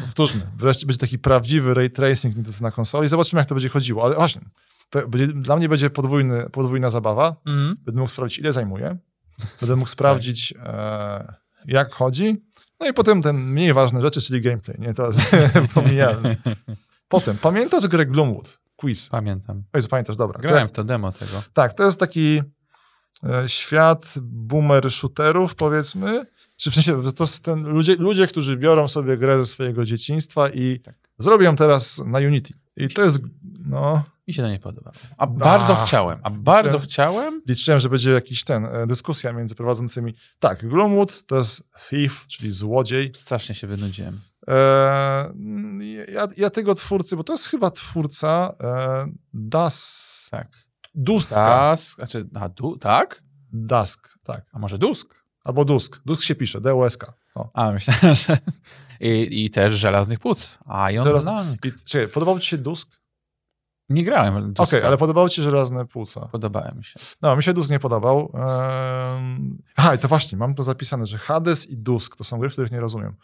Powtórzmy, 0.00 0.46
wreszcie 0.56 0.86
będzie 0.86 0.98
taki 0.98 1.18
prawdziwy 1.18 1.74
ray 1.74 1.90
tracing 1.90 2.60
na 2.60 2.70
konsoli. 2.70 3.08
Zobaczymy, 3.08 3.40
jak 3.40 3.48
to 3.48 3.54
będzie 3.54 3.68
chodziło. 3.68 4.04
Ale 4.04 4.14
właśnie, 4.14 4.42
będzie, 5.08 5.26
dla 5.26 5.56
mnie 5.56 5.68
będzie 5.68 5.90
podwójny, 5.90 6.50
podwójna 6.52 6.90
zabawa. 6.90 7.36
Mhm. 7.46 7.76
Będę 7.84 8.00
mógł 8.00 8.12
sprawdzić, 8.12 8.38
ile 8.38 8.52
zajmuje. 8.52 8.96
Będę 9.60 9.76
mógł 9.76 9.90
sprawdzić, 9.90 10.54
e, 10.66 11.34
jak 11.66 11.92
chodzi. 11.92 12.36
No 12.80 12.88
i 12.88 12.92
potem 12.92 13.22
te 13.22 13.32
mniej 13.32 13.72
ważne 13.72 14.02
rzeczy, 14.02 14.20
czyli 14.20 14.40
gameplay. 14.40 14.76
Nie, 14.80 14.94
to 14.94 15.06
jest 15.06 15.20
pomijane. 15.74 16.36
Potem, 17.08 17.38
pamiętasz 17.38 17.88
grę 17.88 18.06
Gloomwood? 18.06 18.58
Quiz. 18.78 19.08
Pamiętam. 19.08 19.62
Oj, 19.72 19.80
pamiętasz, 19.90 20.16
dobra. 20.16 20.40
Grałem 20.40 20.68
w 20.68 20.72
to 20.72 20.84
demo 20.84 21.12
tego. 21.12 21.42
Tak, 21.52 21.74
to 21.74 21.84
jest 21.84 22.00
taki 22.00 22.42
e, 23.24 23.48
świat 23.48 24.14
boomer 24.22 24.90
shooterów, 24.92 25.54
powiedzmy. 25.54 26.26
Czy 26.56 26.70
w 26.70 26.74
sensie, 26.74 27.12
to 27.12 27.24
ten 27.42 27.62
ludzie, 27.62 27.96
ludzie, 27.96 28.26
którzy 28.26 28.56
biorą 28.56 28.88
sobie 28.88 29.16
grę 29.16 29.36
ze 29.38 29.44
swojego 29.44 29.84
dzieciństwa 29.84 30.48
i 30.48 30.80
Tak. 30.80 30.94
zrobią 31.18 31.56
teraz 31.56 32.02
na 32.06 32.18
Unity. 32.18 32.54
I 32.76 32.88
to 32.88 33.02
jest, 33.02 33.18
no, 33.66 34.02
Mi 34.28 34.34
się 34.34 34.42
to 34.42 34.48
nie 34.48 34.58
podobało. 34.58 34.96
A 35.18 35.26
bardzo 35.26 35.74
chciałem. 35.74 36.18
A 36.22 36.30
bardzo 36.30 36.68
Chciałem- 36.78 36.86
chciałem. 36.86 37.42
liczyłem, 37.46 37.80
że 37.80 37.88
będzie 37.88 38.10
jakiś 38.10 38.44
ten, 38.44 38.64
e, 38.64 38.86
dyskusja 38.86 39.32
między 39.32 39.54
prowadzącymi. 39.54 40.14
Tak, 40.38 40.66
Gloomwood 40.68 41.26
to 41.26 41.36
jest 41.36 41.62
thief, 41.88 42.26
czyli 42.26 42.52
złodziej. 42.52 43.10
Strasznie 43.14 43.54
się 43.54 43.66
wynudziłem. 43.66 44.20
E, 44.48 45.32
ja, 46.12 46.28
ja 46.36 46.50
tego 46.50 46.74
twórcy, 46.74 47.16
bo 47.16 47.24
to 47.24 47.32
jest 47.32 47.46
chyba 47.46 47.70
twórca 47.70 48.54
e, 48.60 49.06
Das, 49.34 50.28
Tak. 50.30 50.48
Duska. 50.94 51.70
Dusk, 51.70 51.96
znaczy, 51.96 52.28
a, 52.34 52.48
du, 52.48 52.76
tak? 52.76 53.22
Dusk, 53.52 54.08
tak. 54.24 54.44
A 54.52 54.58
może 54.58 54.78
Dusk? 54.78 55.14
Albo 55.44 55.64
Dusk. 55.64 56.00
Dusk 56.06 56.22
się 56.22 56.34
pisze, 56.34 56.60
D-U-S-K. 56.60 57.12
O. 57.34 57.50
A, 57.54 57.70
myślałem, 57.72 58.14
że... 58.14 58.38
I, 59.00 59.44
i 59.44 59.50
też 59.50 59.72
Żelaznych 59.72 60.18
Płuc. 60.18 60.58
Ion 60.92 61.06
Żelazny- 61.06 61.24
Lang. 61.32 61.64
I, 61.64 61.72
czekaj, 61.84 62.08
podobał 62.08 62.38
ci 62.38 62.48
się 62.48 62.58
Dusk? 62.58 62.88
Nie 63.88 64.04
grałem 64.04 64.36
Okej, 64.36 64.52
Duska. 64.52 64.86
ale 64.86 64.96
podobały 64.96 65.30
ci 65.30 65.36
się 65.36 65.42
żelazne 65.42 65.86
płuca. 65.86 66.20
Podobały 66.32 66.72
mi 66.76 66.84
się. 66.84 67.00
No, 67.22 67.36
mi 67.36 67.42
się 67.42 67.52
Dusk 67.54 67.70
nie 67.70 67.78
podobał. 67.78 68.32
Ehm... 68.34 69.58
Aha, 69.76 69.94
i 69.94 69.98
to 69.98 70.08
właśnie, 70.08 70.38
mam 70.38 70.54
to 70.54 70.62
zapisane, 70.62 71.06
że 71.06 71.18
Hades 71.18 71.66
i 71.66 71.76
Dusk 71.76 72.16
to 72.16 72.24
są 72.24 72.38
gry, 72.38 72.50
których 72.50 72.70
nie 72.72 72.80
rozumiem. 72.80 73.16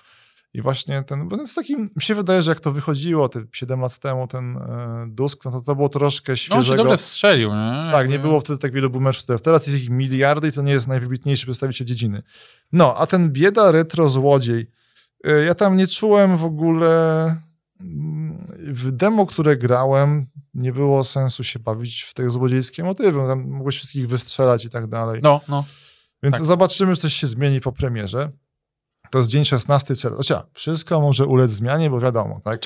I 0.55 0.62
właśnie 0.62 1.02
ten, 1.02 1.28
bo 1.28 1.36
jest 1.36 1.55
taki, 1.55 1.76
mi 1.76 1.89
się 1.98 2.14
wydaje, 2.14 2.43
że 2.43 2.51
jak 2.51 2.60
to 2.60 2.72
wychodziło 2.72 3.28
te 3.28 3.44
7 3.52 3.81
lat 3.81 3.98
temu, 3.98 4.26
ten 4.26 4.56
e, 4.56 5.06
Dusk, 5.09 5.44
no 5.44 5.51
to 5.51 5.60
to 5.60 5.76
było 5.76 5.89
troszkę 5.89 6.31
No, 6.31 6.32
on 6.32 6.36
się 6.36 6.44
świeżego. 6.44 6.85
dobrze 6.85 6.97
wstrzelił, 6.97 7.51
nie? 7.51 7.89
Tak, 7.93 8.09
nie 8.09 8.18
było 8.18 8.40
wtedy 8.40 8.59
tak 8.59 8.72
wielu 8.72 8.90
boomer 8.90 9.14
shooterów. 9.14 9.43
Teraz 9.43 9.66
jest 9.66 9.78
ich 9.78 9.90
miliardy 9.90 10.48
i 10.48 10.52
to 10.52 10.62
nie 10.62 10.72
jest 10.72 10.89
najwybitniejszy 10.89 11.47
przedstawiciel 11.47 11.86
dziedziny. 11.86 12.22
No, 12.72 12.94
a 12.97 13.06
ten 13.06 13.32
bieda 13.32 13.70
retro 13.70 14.09
złodziej, 14.09 14.70
y, 15.26 15.44
ja 15.44 15.55
tam 15.55 15.76
nie 15.76 15.86
czułem 15.86 16.36
w 16.36 16.44
ogóle 16.44 17.26
mm, 17.81 18.44
w 18.59 18.90
demo, 18.90 19.26
które 19.26 19.56
grałem, 19.56 20.26
nie 20.55 20.72
było 20.72 21.05
sensu 21.05 21.44
się 21.44 21.59
bawić 21.59 22.02
w 22.02 22.14
te 22.14 22.31
złodziejskie 22.31 22.85
motywy. 22.85 23.20
Tam 23.26 23.48
mogłeś 23.48 23.76
wszystkich 23.76 24.09
wystrzelać 24.09 24.64
i 24.64 24.70
tak 24.70 24.86
dalej. 24.86 25.20
No, 25.22 25.40
no. 25.48 25.64
Więc 26.22 26.36
tak. 26.36 26.44
zobaczymy, 26.44 26.94
czy 26.94 27.01
coś 27.01 27.12
się 27.14 27.26
zmieni 27.26 27.60
po 27.60 27.72
premierze. 27.72 28.31
To 29.15 29.19
jest 29.19 29.31
dzień 29.31 29.45
16 29.45 29.97
czerwca. 29.97 30.47
Wszystko 30.53 31.01
może 31.01 31.27
ulec 31.27 31.51
zmianie, 31.51 31.91
bo 31.91 32.01
wiadomo, 32.01 32.41
tak? 32.45 32.61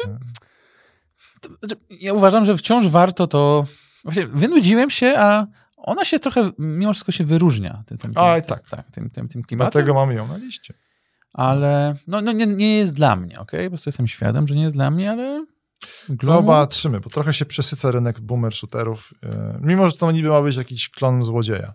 To, 1.40 1.48
znaczy, 1.58 1.76
ja 1.90 2.12
uważam, 2.12 2.46
że 2.46 2.56
wciąż 2.56 2.88
warto 2.88 3.26
to... 3.26 3.66
Właśnie 4.04 4.26
wynudziłem 4.26 4.90
się, 4.90 5.14
a 5.18 5.46
ona 5.76 6.04
się 6.04 6.18
trochę, 6.18 6.50
mimo 6.58 6.92
wszystko 6.92 7.12
się 7.12 7.24
wyróżnia. 7.24 7.82
Tym, 7.86 7.98
tym, 7.98 8.14
tym, 8.14 8.42
tak. 8.42 8.70
tak 8.70 8.90
tym, 8.90 9.10
tym, 9.10 9.28
tym 9.28 9.42
klimatem. 9.42 9.72
Dlatego 9.72 9.94
mamy 9.94 10.14
ją 10.14 10.28
na 10.28 10.36
liście. 10.36 10.74
Ale 11.32 11.96
no, 12.06 12.20
no 12.20 12.32
nie, 12.32 12.46
nie 12.46 12.76
jest 12.76 12.94
dla 12.94 13.16
mnie, 13.16 13.40
okej? 13.40 13.66
Po 13.66 13.70
prostu 13.70 13.88
jestem 13.88 14.08
świadom, 14.08 14.48
że 14.48 14.54
nie 14.54 14.62
jest 14.62 14.76
dla 14.76 14.90
mnie, 14.90 15.10
ale... 15.10 15.46
Zobaczymy, 16.22 17.00
bo 17.00 17.10
trochę 17.10 17.34
się 17.34 17.44
przesyca 17.44 17.90
rynek 17.90 18.20
boomer 18.20 18.54
shooterów, 18.54 19.14
yy, 19.22 19.28
mimo 19.60 19.90
że 19.90 19.96
to 19.96 20.12
niby 20.12 20.28
ma 20.28 20.42
być 20.42 20.56
jakiś 20.56 20.88
klon 20.88 21.24
złodzieja. 21.24 21.74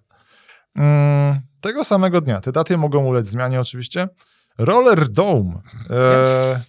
Mm, 0.76 1.40
tego 1.62 1.84
samego 1.84 2.22
dnia, 2.22 2.42
te 2.42 2.52
daty 2.52 2.78
mogą 2.78 3.06
ulec 3.06 3.28
zmianie 3.28 3.60
oczywiście. 3.60 4.08
Roller 4.58 5.10
Dome. 5.10 5.62
E, 5.90 6.62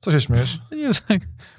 co 0.00 0.10
się 0.12 0.20
śmiesz? 0.20 0.58
Nie, 0.72 0.92
że- 0.92 1.00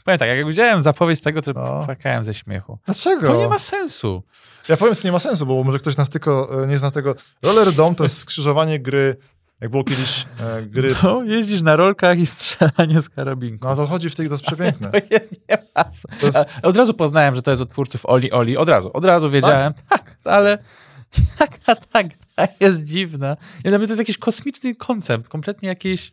Powiem 0.05 0.19
tak, 0.19 0.29
jak 0.29 0.47
widziałem 0.47 0.81
zapowiedź 0.81 1.21
tego, 1.21 1.41
to 1.41 1.53
No. 1.53 1.81
płakałem 1.85 2.23
ze 2.23 2.33
śmiechu. 2.33 2.79
Dlaczego? 2.85 3.27
To 3.27 3.37
nie 3.37 3.47
ma 3.47 3.59
sensu. 3.59 4.23
Ja 4.69 4.77
powiem, 4.77 4.95
co 4.95 5.07
nie 5.07 5.11
ma 5.11 5.19
sensu, 5.19 5.45
bo 5.45 5.63
może 5.63 5.79
ktoś 5.79 5.97
nas 5.97 6.09
tylko 6.09 6.63
e, 6.63 6.67
nie 6.67 6.77
zna 6.77 6.91
tego. 6.91 7.15
Roller 7.43 7.73
Dome 7.73 7.95
to 7.95 8.03
jest 8.03 8.17
skrzyżowanie 8.17 8.79
gry, 8.79 9.15
jak 9.61 9.71
było 9.71 9.83
kiedyś 9.83 10.25
e, 10.39 10.61
gry. 10.63 10.95
No, 11.03 11.23
jeździsz 11.23 11.61
na 11.61 11.75
rolkach 11.75 12.19
i 12.19 12.25
strzelanie 12.25 13.01
z 13.01 13.09
karabinku. 13.09 13.67
No 13.67 13.75
to 13.75 13.87
chodzi 13.87 14.09
w 14.09 14.15
tej, 14.15 14.27
to 14.27 14.33
jest 14.33 14.43
przepiękne. 14.47 14.91
To 14.91 14.97
jest 15.11 15.31
nie 15.49 15.57
jest, 16.23 16.37
Od 16.63 16.77
razu 16.77 16.93
poznałem, 16.93 17.35
że 17.35 17.41
to 17.41 17.51
jest 17.51 17.63
od 17.63 17.69
twórców 17.69 18.05
Oli 18.05 18.31
Oli. 18.31 18.57
Od 18.57 18.69
razu, 18.69 18.89
od 18.93 19.05
razu 19.05 19.29
wiedziałem. 19.29 19.73
Tak, 19.89 20.17
ale 20.23 20.57
jaka 21.39 21.75
ta 21.75 22.03
gra 22.03 22.15
jest 22.59 22.83
dziwna. 22.83 23.37
Ja, 23.63 23.77
mnie 23.77 23.87
to 23.87 23.93
jest 23.93 23.99
jakiś 23.99 24.17
kosmiczny 24.17 24.75
koncept, 24.75 25.27
kompletnie 25.27 25.69
jakiś... 25.69 26.11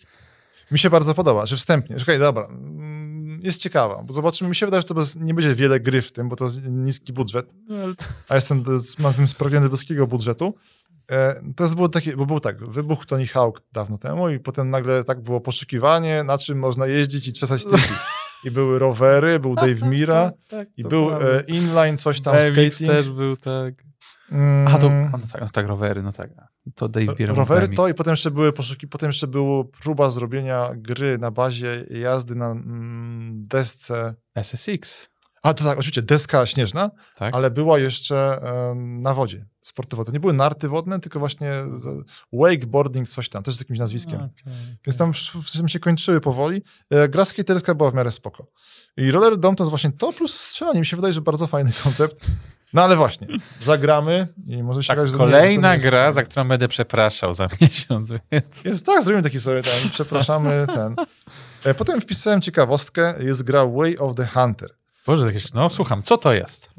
mi 0.70 0.78
się 0.78 0.90
bardzo 0.90 1.14
podoba, 1.14 1.46
że 1.46 1.56
wstępnie. 1.56 1.96
Czekaj, 1.96 2.18
dobra. 2.18 2.46
mm, 2.46 3.40
Jest 3.42 3.62
ciekawa, 3.62 4.02
bo 4.02 4.12
zobaczymy. 4.12 4.48
Mi 4.50 4.56
się 4.56 4.66
wydaje, 4.66 4.80
że 4.80 4.88
to 4.88 4.94
bez, 4.94 5.16
nie 5.16 5.34
będzie 5.34 5.54
wiele 5.54 5.80
gry 5.80 6.02
w 6.02 6.12
tym, 6.12 6.28
bo 6.28 6.36
to 6.36 6.44
jest 6.44 6.66
niski 6.66 7.12
budżet. 7.12 7.54
a 8.28 8.34
jestem 8.34 8.64
mam 8.98 9.12
z 9.12 9.16
tym 9.16 9.28
sprawiony 9.28 9.68
wysokiego 9.68 10.06
budżetu. 10.06 10.54
E, 11.10 11.40
to 11.56 11.64
jest 11.64 11.74
było 11.74 11.88
takie, 11.88 12.16
bo 12.16 12.26
był 12.26 12.40
tak, 12.40 12.70
wybuchł 12.70 13.04
Tony 13.06 13.26
Hawk 13.26 13.62
dawno 13.72 13.98
temu 13.98 14.28
i 14.28 14.38
potem 14.38 14.70
nagle 14.70 15.04
tak 15.04 15.20
było 15.20 15.40
poszukiwanie, 15.40 16.24
na 16.24 16.38
czym 16.38 16.58
można 16.58 16.86
jeździć 16.86 17.28
i 17.28 17.32
czesać 17.32 17.64
tyki. 17.64 17.94
I 18.44 18.50
były 18.50 18.78
rowery, 18.78 19.38
był 19.38 19.54
Dave 19.54 19.82
Mira 19.82 20.32
tak, 20.48 20.68
i 20.76 20.84
był 20.84 21.10
e, 21.10 21.44
inline, 21.46 21.98
coś 21.98 22.20
tam, 22.20 22.36
BMX 22.36 22.74
skating. 22.74 22.90
też 22.90 23.10
był, 23.10 23.36
tak. 23.36 23.74
Mm, 24.32 24.68
A 24.68 24.78
to, 24.78 24.90
no 24.90 25.18
tak, 25.32 25.40
no 25.40 25.48
tak, 25.50 25.66
rowery, 25.66 26.02
no 26.02 26.12
tak. 26.12 26.30
To 26.74 26.88
Dave 26.88 27.14
Bieron. 27.14 27.36
rowery 27.36 27.68
to 27.68 27.88
i 27.88 27.94
potem 27.94 28.12
jeszcze 28.12 28.30
były 28.30 28.52
poszuki, 28.52 28.88
potem 28.88 29.08
jeszcze 29.08 29.26
była 29.26 29.64
próba 29.64 30.10
zrobienia 30.10 30.70
gry 30.76 31.18
na 31.18 31.30
bazie 31.30 31.84
jazdy 31.90 32.34
na 32.34 32.50
mm, 32.50 33.46
desce. 33.46 34.14
SSX, 34.34 35.08
A 35.42 35.54
to 35.54 35.64
tak, 35.64 35.78
oczywiście 35.78 36.02
deska 36.02 36.46
śnieżna, 36.46 36.90
tak? 37.16 37.34
ale 37.34 37.50
była 37.50 37.78
jeszcze 37.78 38.40
na 38.76 39.14
wodzie 39.14 39.46
sportowo. 39.60 40.04
To 40.04 40.12
nie 40.12 40.20
były 40.20 40.32
narty 40.32 40.68
wodne, 40.68 41.00
tylko 41.00 41.18
właśnie 41.18 41.52
wakeboarding, 42.32 43.08
coś 43.08 43.28
tam, 43.28 43.42
też 43.42 43.54
z 43.54 43.58
jakimś 43.58 43.78
nazwiskiem. 43.78 44.16
Okej, 44.16 44.54
Więc 44.86 44.96
tam 44.96 45.12
w, 45.12 45.16
w 45.18 45.52
tym 45.52 45.68
się 45.68 45.78
kończyły 45.78 46.20
powoli. 46.20 46.62
E, 46.90 47.08
gra 47.08 47.24
skaterska 47.24 47.74
była 47.74 47.90
w 47.90 47.94
miarę 47.94 48.10
spoko. 48.10 48.46
I 48.98 49.10
Roller 49.10 49.36
Dome 49.38 49.56
to 49.56 49.64
jest 49.64 49.70
właśnie 49.70 49.92
to 49.92 50.12
plus 50.12 50.34
strzelanie. 50.40 50.80
Mi 50.80 50.86
się 50.86 50.96
wydaje, 50.96 51.12
że 51.12 51.20
bardzo 51.20 51.46
fajny 51.46 51.70
koncept. 51.84 52.26
No 52.72 52.82
ale 52.82 52.96
właśnie, 52.96 53.26
zagramy 53.60 54.28
i 54.46 54.62
może 54.62 54.82
się 54.82 54.88
Tak, 54.88 54.98
okazać, 54.98 55.12
że 55.12 55.18
kolejna 55.18 55.74
jest- 55.74 55.86
gra, 55.86 56.12
za 56.12 56.22
którą 56.22 56.48
będę 56.48 56.68
przepraszał 56.68 57.34
za 57.34 57.48
miesiąc, 57.60 58.12
więc... 58.32 58.64
Jest 58.64 58.86
tak, 58.86 59.02
zrobimy 59.02 59.22
taki 59.22 59.40
sobie 59.40 59.62
ten, 59.62 59.90
przepraszamy 59.90 60.66
ten. 60.74 60.96
E, 61.64 61.74
Potem 61.74 62.00
wpisałem 62.00 62.40
ciekawostkę, 62.40 63.14
jest 63.20 63.42
gra 63.42 63.66
Way 63.66 63.98
of 63.98 64.14
the 64.14 64.26
Hunter. 64.26 64.70
Boże, 65.06 65.26
jakieś, 65.26 65.52
no 65.52 65.68
słucham, 65.68 66.02
co 66.02 66.18
to 66.18 66.32
jest? 66.32 66.74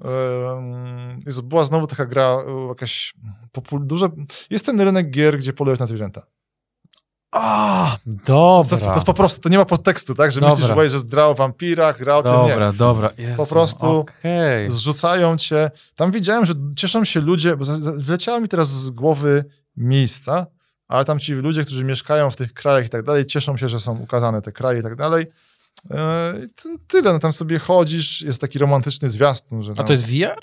Jest, 1.26 1.42
była 1.42 1.64
znowu 1.64 1.88
taka 1.88 2.06
gra, 2.06 2.24
e, 2.48 2.68
jakaś 2.68 3.14
popul- 3.58 3.86
duża. 3.86 4.10
Jest 4.50 4.66
ten 4.66 4.82
rynek 4.82 5.10
gier, 5.12 5.38
gdzie 5.38 5.54
polujesz 5.54 5.80
na 5.80 5.86
zwierzęta. 5.86 6.22
A, 7.32 7.98
To 8.06 8.62
dobra. 8.64 8.72
jest, 8.72 8.84
to 8.84 8.94
jest 8.94 9.06
po 9.06 9.14
prostu, 9.14 9.42
to 9.42 9.50
nie 9.50 9.58
ma 9.58 9.66
podtekstu, 9.66 10.16
tak? 10.16 10.32
Że 10.32 10.42
Dobra. 10.42 10.76
myślisz, 10.76 10.92
że 11.02 11.06
gra 11.08 11.26
o 11.26 11.36
wampirach, 11.36 12.00
gra 12.00 12.16
o 12.18 12.24
tym, 12.24 12.32
nie. 12.44 12.50
Dobra, 12.50 12.72
dobra. 12.74 13.10
Jezu, 13.18 13.38
Po 13.38 13.46
prostu 13.48 13.86
okej. 14.00 14.70
Zrzucają 14.72 15.38
cię. 15.38 15.72
Tam 15.96 16.12
widziałem, 16.12 16.46
że 16.46 16.54
cieszą 16.76 17.04
się 17.06 17.20
ludzie, 17.22 17.58
bo 17.58 17.66
wleciało 17.98 18.40
mi 18.42 18.48
teraz 18.48 18.68
z 18.70 18.92
głowy 18.92 19.46
miejsca, 19.78 20.46
ale 20.88 21.06
tam 21.06 21.20
ci 21.20 21.34
ludzie, 21.34 21.66
którzy 21.66 21.84
mieszkają 21.86 22.32
w 22.32 22.36
tych 22.36 22.54
krajach 22.54 22.86
i 22.86 22.90
tak 22.90 23.04
dalej, 23.04 23.26
cieszą 23.26 23.58
się, 23.58 23.70
że 23.70 23.80
są 23.80 24.00
ukazane 24.00 24.42
te 24.42 24.52
kraje 24.52 24.80
i 24.80 24.84
tak 24.84 24.96
dalej. 24.96 25.26
To 26.56 26.70
Tyle, 26.88 27.14
no 27.14 27.20
tam 27.20 27.34
sobie 27.34 27.60
chodzisz, 27.60 28.22
jest 28.22 28.42
taki 28.42 28.60
romantyczny 28.60 29.10
zwiastun, 29.10 29.64
że 29.64 29.72
A 29.72 29.76
tam... 29.76 29.86
to 29.86 29.94
jest 29.94 30.06
VR? 30.06 30.42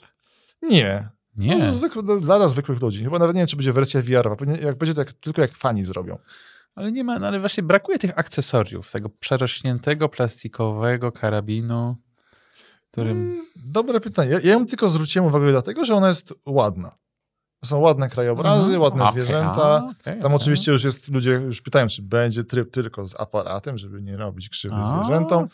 Nie. 0.63 1.09
Nie. 1.37 1.61
To 1.61 1.71
zwykły, 1.71 2.03
dla- 2.03 2.39
dla 2.39 2.49
zwykłych 2.49 2.81
ludzi. 2.81 3.05
Chyba 3.05 3.19
nawet 3.19 3.35
nie 3.37 3.41
wiem, 3.41 3.47
czy 3.49 3.57
będzie 3.57 3.73
wersja 3.73 4.03
VR-owa. 4.03 4.37
Jak 4.63 4.79
będzie, 4.79 4.95
to 4.95 5.01
jak, 5.01 5.13
tylko 5.13 5.43
jak 5.43 5.57
fani 5.57 5.85
zrobią. 5.85 6.19
Ale 6.77 6.93
nie 6.93 7.05
ma, 7.05 7.19
no 7.19 7.27
ale 7.27 7.41
właśnie 7.41 7.63
brakuje 7.63 7.99
tych 7.99 8.19
akcesoriów, 8.19 8.93
tego 8.93 9.09
przerośniętego 9.09 10.09
plastikowego 10.09 11.13
karabinu, 11.13 11.97
którym... 12.91 13.17
Mm, 13.21 13.47
Dobre 13.57 14.01
pytanie. 14.01 14.31
Ja, 14.31 14.39
ja 14.45 14.53
ją 14.53 14.67
tylko 14.67 14.89
zwróciłem 14.89 15.27
uwagę 15.29 15.51
dlatego, 15.51 15.85
że 15.85 15.95
ona 15.95 16.09
jest 16.09 16.35
ładna. 16.47 16.97
Są 17.65 17.79
ładne 17.79 18.09
krajobrazy, 18.09 18.63
Mhm. 18.63 18.81
ładne 18.83 19.03
Okej, 19.05 19.13
zwierzęta. 19.13 19.63
a, 19.63 19.77
okej, 19.77 19.95
Tam 20.05 20.17
okej. 20.19 20.37
oczywiście 20.37 20.73
już 20.73 20.85
jest, 20.85 21.11
ludzie 21.13 21.31
już 21.31 21.63
pytają, 21.63 21.89
czy 21.89 22.03
będzie 22.03 22.45
tryb 22.45 22.71
tylko 22.71 23.07
z 23.07 23.21
aparatem, 23.21 23.79
żeby 23.79 24.03
nie 24.03 24.17
robić 24.17 24.49
krzywdy 24.49 24.77
A, 24.81 25.05
zwierzętom. 25.05 25.49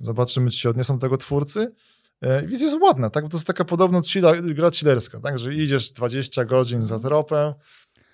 Zobaczymy, 0.00 0.50
czy 0.50 0.58
się 0.58 0.68
odniosą 0.70 0.98
tego 0.98 1.16
twórcy. 1.16 1.72
E, 2.20 2.46
Więc 2.46 2.60
jest 2.62 2.76
ładna, 2.82 3.10
tak? 3.10 3.24
Bo 3.24 3.30
to 3.30 3.36
jest 3.36 3.46
taka 3.46 3.64
podobno 3.64 4.02
chilla, 4.02 4.32
gra 4.42 4.70
chillerska, 4.70 5.20
tak? 5.20 5.38
Że 5.38 5.54
idziesz 5.54 5.90
20 5.90 6.44
godzin 6.44 6.86
za 6.86 6.98
tropem, 7.00 7.54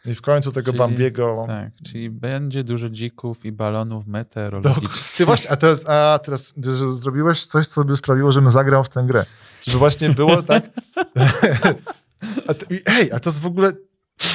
I 0.07 0.15
w 0.15 0.21
końcu 0.23 0.53
tego 0.53 0.73
Czyli- 0.73 0.79
Bambiego... 0.79 1.45
Tak, 1.47 1.71
czyli 1.87 2.11
będzie 2.11 2.65
dużo 2.65 2.89
dzików 2.89 3.45
i 3.45 3.53
balonów 3.53 4.07
meteorologicznych. 4.07 5.13
Ty 5.17 5.25
właśnie, 5.27 5.51
a 5.51 5.57
teraz, 5.57 5.89
a 5.89 6.19
teraz 6.25 6.55
zrobiłeś 6.99 7.45
coś, 7.47 7.67
co 7.67 7.85
by 7.85 7.97
sprawiło, 7.97 8.33
żebym 8.33 8.51
zagrał 8.51 8.85
w 8.85 8.89
tę 8.89 9.05
grę. 9.07 9.25
Że 9.63 9.79
właśnie 9.79 10.11
było 10.11 10.43
tak... 10.43 10.65
a 12.49 12.55
a 13.15 13.19
to 13.21 13.31
jest 13.31 13.41
w 13.41 13.47
ogóle... 13.47 13.73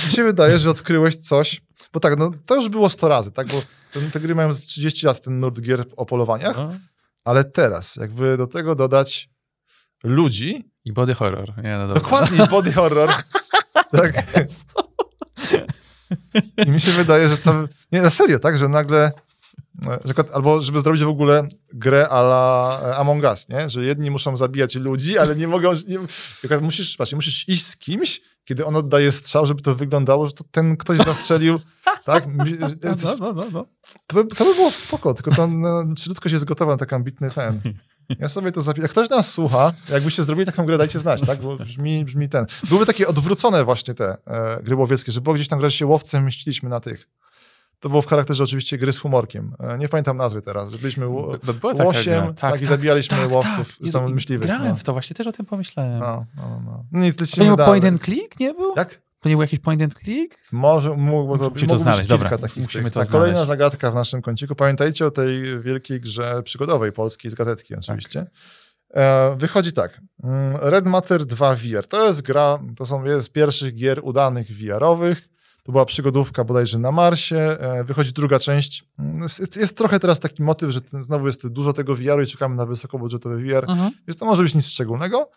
Mi 0.06 0.12
się 0.12 0.24
wydaje, 0.24 0.58
że 0.58 0.70
odkryłeś 0.70 1.16
coś... 1.16 1.62
Bo 1.94 2.00
tak, 2.00 2.18
no 2.20 2.32
to 2.46 2.56
już 2.56 2.70
było 2.70 2.90
100 2.90 3.08
razy, 3.08 3.32
tak? 3.32 3.48
Bo 3.48 3.62
te, 3.94 4.02
te 4.02 4.20
gry 4.20 4.36
mają 4.36 4.54
z 4.54 4.60
30 4.66 5.06
lat, 5.06 5.22
ten 5.22 5.40
nurt 5.40 5.62
gier 5.62 5.86
o 5.98 6.06
polowaniach, 6.06 6.58
No. 6.58 6.74
ale 7.26 7.44
teraz 7.44 7.96
jakby 7.96 8.38
do 8.38 8.48
tego 8.48 8.76
dodać 8.76 9.30
ludzi, 10.04 10.72
I 10.86 10.94
body 10.94 11.14
horror. 11.14 11.54
Nie, 11.64 11.78
no 11.78 11.94
dokładnie 11.94 12.48
body 12.48 12.74
horror, 12.74 13.10
tak? 13.91 14.14
I 16.68 16.70
mi 16.70 16.82
się 16.82 16.91
wydaje, 16.91 17.28
że 17.28 17.38
to... 17.38 17.68
Nie, 17.91 18.02
na 18.02 18.10
serio, 18.10 18.40
tak? 18.40 18.57
Że 18.57 18.68
nagle... 18.68 19.11
Że, 20.06 20.14
albo 20.34 20.61
żeby 20.61 20.80
zrobić 20.80 21.03
w 21.03 21.07
ogóle 21.07 21.48
grę 21.74 22.10
a 22.10 22.20
la 22.20 22.80
e, 22.84 22.95
Among 22.95 23.24
Us, 23.24 23.49
nie? 23.49 23.70
Że 23.70 23.86
jedni 23.86 24.11
muszą 24.11 24.38
zabijać 24.38 24.76
ludzi, 24.76 25.18
ale 25.18 25.36
nie 25.36 25.48
mogą... 25.48 25.74
Nie, 25.88 26.57
musisz, 26.61 26.98
patrz, 26.98 27.14
musisz 27.14 27.49
iść 27.49 27.66
z 27.66 27.78
kimś, 27.78 28.22
kiedy 28.45 28.66
on 28.66 28.76
oddaje 28.76 29.11
strzał, 29.11 29.45
żeby 29.45 29.61
to 29.61 29.76
wyglądało, 29.76 30.26
że 30.26 30.32
to 30.32 30.44
ten 30.52 30.78
ktoś 30.78 30.98
zastrzelił, 30.98 31.60
tak? 32.06 32.28
No, 32.28 32.45
no, 33.20 33.34
no, 33.34 33.45
no. 33.53 33.66
To 34.07 34.24
by, 34.24 34.36
to 34.36 34.45
by 34.45 34.56
było 34.56 34.72
spoko, 34.72 35.14
tylko 35.14 35.32
to, 35.32 35.48
no, 35.48 35.84
czy 35.98 36.10
ludzkość 36.10 36.34
jest 36.34 36.45
gotowa 36.45 36.72
na 36.72 36.78
tak 36.78 36.94
ambitny 36.94 37.32
ten. 37.32 37.61
Ja 38.19 38.27
sobie 38.30 38.52
to 38.52 38.61
zapiszę. 38.61 38.81
Jak 38.81 38.91
ktoś 38.91 39.10
nas 39.10 39.31
słucha, 39.34 39.72
jakbyście 39.90 40.23
zrobili 40.23 40.45
taką 40.45 40.65
grę, 40.65 40.77
dajcie 40.77 40.99
znać, 40.99 41.22
tak? 41.22 41.41
Bo 41.41 41.56
brzmi, 41.56 42.06
brzmi 42.06 42.30
ten. 42.30 42.45
Były 42.69 42.86
takie 42.86 43.07
odwrócone 43.07 43.64
właśnie 43.65 43.94
te 43.94 44.18
e, 44.27 44.64
gry 44.64 44.76
łowieckie, 44.76 45.11
że 45.11 45.22
było 45.22 45.36
gdzieś 45.36 45.48
tam 45.48 45.60
grać 45.60 45.73
się 45.73 45.86
łowcem, 45.86 46.26
mściliśmy 46.26 46.69
na 46.69 46.80
tych. 46.80 47.07
To 47.80 47.90
było 47.90 48.02
w 48.02 48.07
charakterze 48.07 48.44
oczywiście 48.44 48.77
gry 48.77 48.91
z 48.94 48.98
humorkiem. 48.99 49.56
E, 49.60 49.77
nie 49.77 49.90
pamiętam 49.90 50.18
nazwy 50.18 50.41
teraz, 50.41 50.69
że 50.72 50.77
byliśmy 50.77 51.07
łosiem, 51.84 52.23
gra. 52.23 52.34
tak, 52.34 52.61
i 52.61 52.65
zabijaliśmy 52.65 53.18
tak, 53.18 53.31
łowców, 53.31 53.68
tak. 53.68 53.77
zresztą 53.81 54.10
myśliwych. 54.10 54.48
Grałem 54.48 54.68
No. 54.69 54.76
w 54.76 54.84
to, 54.84 54.94
właśnie 54.94 55.14
też 55.15 55.27
o 55.27 55.31
tym 55.31 55.45
pomyślałem. 55.45 55.99
No, 55.99 56.26
no, 56.38 56.61
no. 56.65 56.86
Nic, 56.91 57.15
To 57.15 57.23
nie 57.23 57.26
lecimy 57.27 57.45
był 57.48 57.56
dalej. 57.56 57.72
point 57.81 57.86
and 57.94 58.03
click, 58.06 58.40
nie 58.40 58.53
był? 58.53 58.73
Jak? 58.77 59.02
To 59.20 59.30
nie 59.30 59.36
był 59.36 59.41
jakiś 59.41 59.60
point 59.60 59.82
and 59.82 59.94
click? 60.00 60.38
Może 60.52 60.90
mógł, 60.94 61.38
to, 61.38 61.50
Musimy 61.50 61.70
to 61.70 61.78
znaleźć, 61.78 62.02
kilka 62.10 62.18
dobra. 62.24 62.38
takich. 62.38 62.64
Musimy 62.64 62.91
to 62.91 63.00
Tak, 63.00 63.10
Kolejna 63.10 63.34
znaleźć. 63.34 63.48
zagadka 63.48 63.91
w 63.91 63.96
naszym 63.96 64.22
kąciku. 64.22 64.56
Pamiętajcie 64.56 65.06
o 65.06 65.12
tej 65.12 65.62
wielkiej 65.62 66.00
grze 66.02 66.44
przygodowej 66.44 66.91
polskiej 66.91 67.32
z 67.32 67.36
gazetki 67.36 67.76
oczywiście. 67.76 68.26
E, 68.94 69.36
wychodzi 69.38 69.74
tak. 69.74 70.02
Mm, 70.24 70.58
Red 70.62 70.86
Matter 70.86 71.26
2 71.26 71.56
VR. 71.56 71.88
To 71.88 72.08
jest 72.08 72.22
gra, 72.22 72.60
to 72.76 72.86
są 72.86 73.04
jest 73.06 73.28
z 73.28 73.30
pierwszych 73.30 73.76
gier 73.76 74.00
udanych 74.04 74.48
VR-owych. 74.48 75.30
To 75.64 75.72
była 75.72 75.86
przygodówka 75.86 76.44
bodajże 76.44 76.80
na 76.80 76.91
Marsie. 76.91 77.36
E, 77.60 77.84
wychodzi 77.84 78.12
druga 78.14 78.40
część. 78.40 78.84
Mm, 79.00 79.22
Jest, 79.22 79.58
jest 79.58 79.78
trochę 79.78 80.00
teraz 80.00 80.20
taki 80.20 80.44
motyw, 80.44 80.70
że 80.72 80.82
ten, 80.82 81.04
znowu 81.04 81.28
jest 81.28 81.48
dużo 81.48 81.74
tego 81.74 81.96
VR-u 81.96 82.22
i 82.22 82.26
czekamy 82.28 82.56
na 82.56 82.66
wysokobudżetowy 82.66 83.38
VR. 83.44 83.66
Mhm. 83.72 83.91
Więc 84.08 84.18
to 84.20 84.26
może 84.26 84.44
być 84.44 84.56
nic 84.56 84.68
szczególnego. 84.68 85.30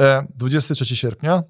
E, 0.00 0.26
23 0.36 0.96
sierpnia. 0.96 1.42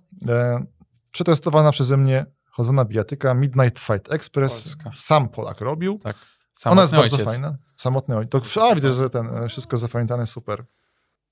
Przetestowana 1.13 1.73
przeze 1.73 1.97
mnie 1.97 2.27
chodzona 2.51 2.85
bijatyka 2.85 3.35
Midnight 3.35 3.79
Fight 3.79 4.13
Express. 4.13 4.63
Polska. 4.63 4.91
Sam 4.95 5.29
Polak 5.29 5.61
robił. 5.61 5.99
Tak. 5.99 6.17
Ona 6.65 6.83
jest 6.83 6.95
bardzo 6.95 7.17
ojciec. 7.17 7.31
fajna. 7.31 7.57
Samotny 7.77 8.17
ojciec. 8.17 8.53
To, 8.55 8.71
a, 8.71 8.75
widzę, 8.75 8.93
że 8.93 9.11
ten, 9.11 9.29
e, 9.29 9.49
wszystko 9.49 9.77
zapamiętane 9.77 10.27
super. 10.27 10.65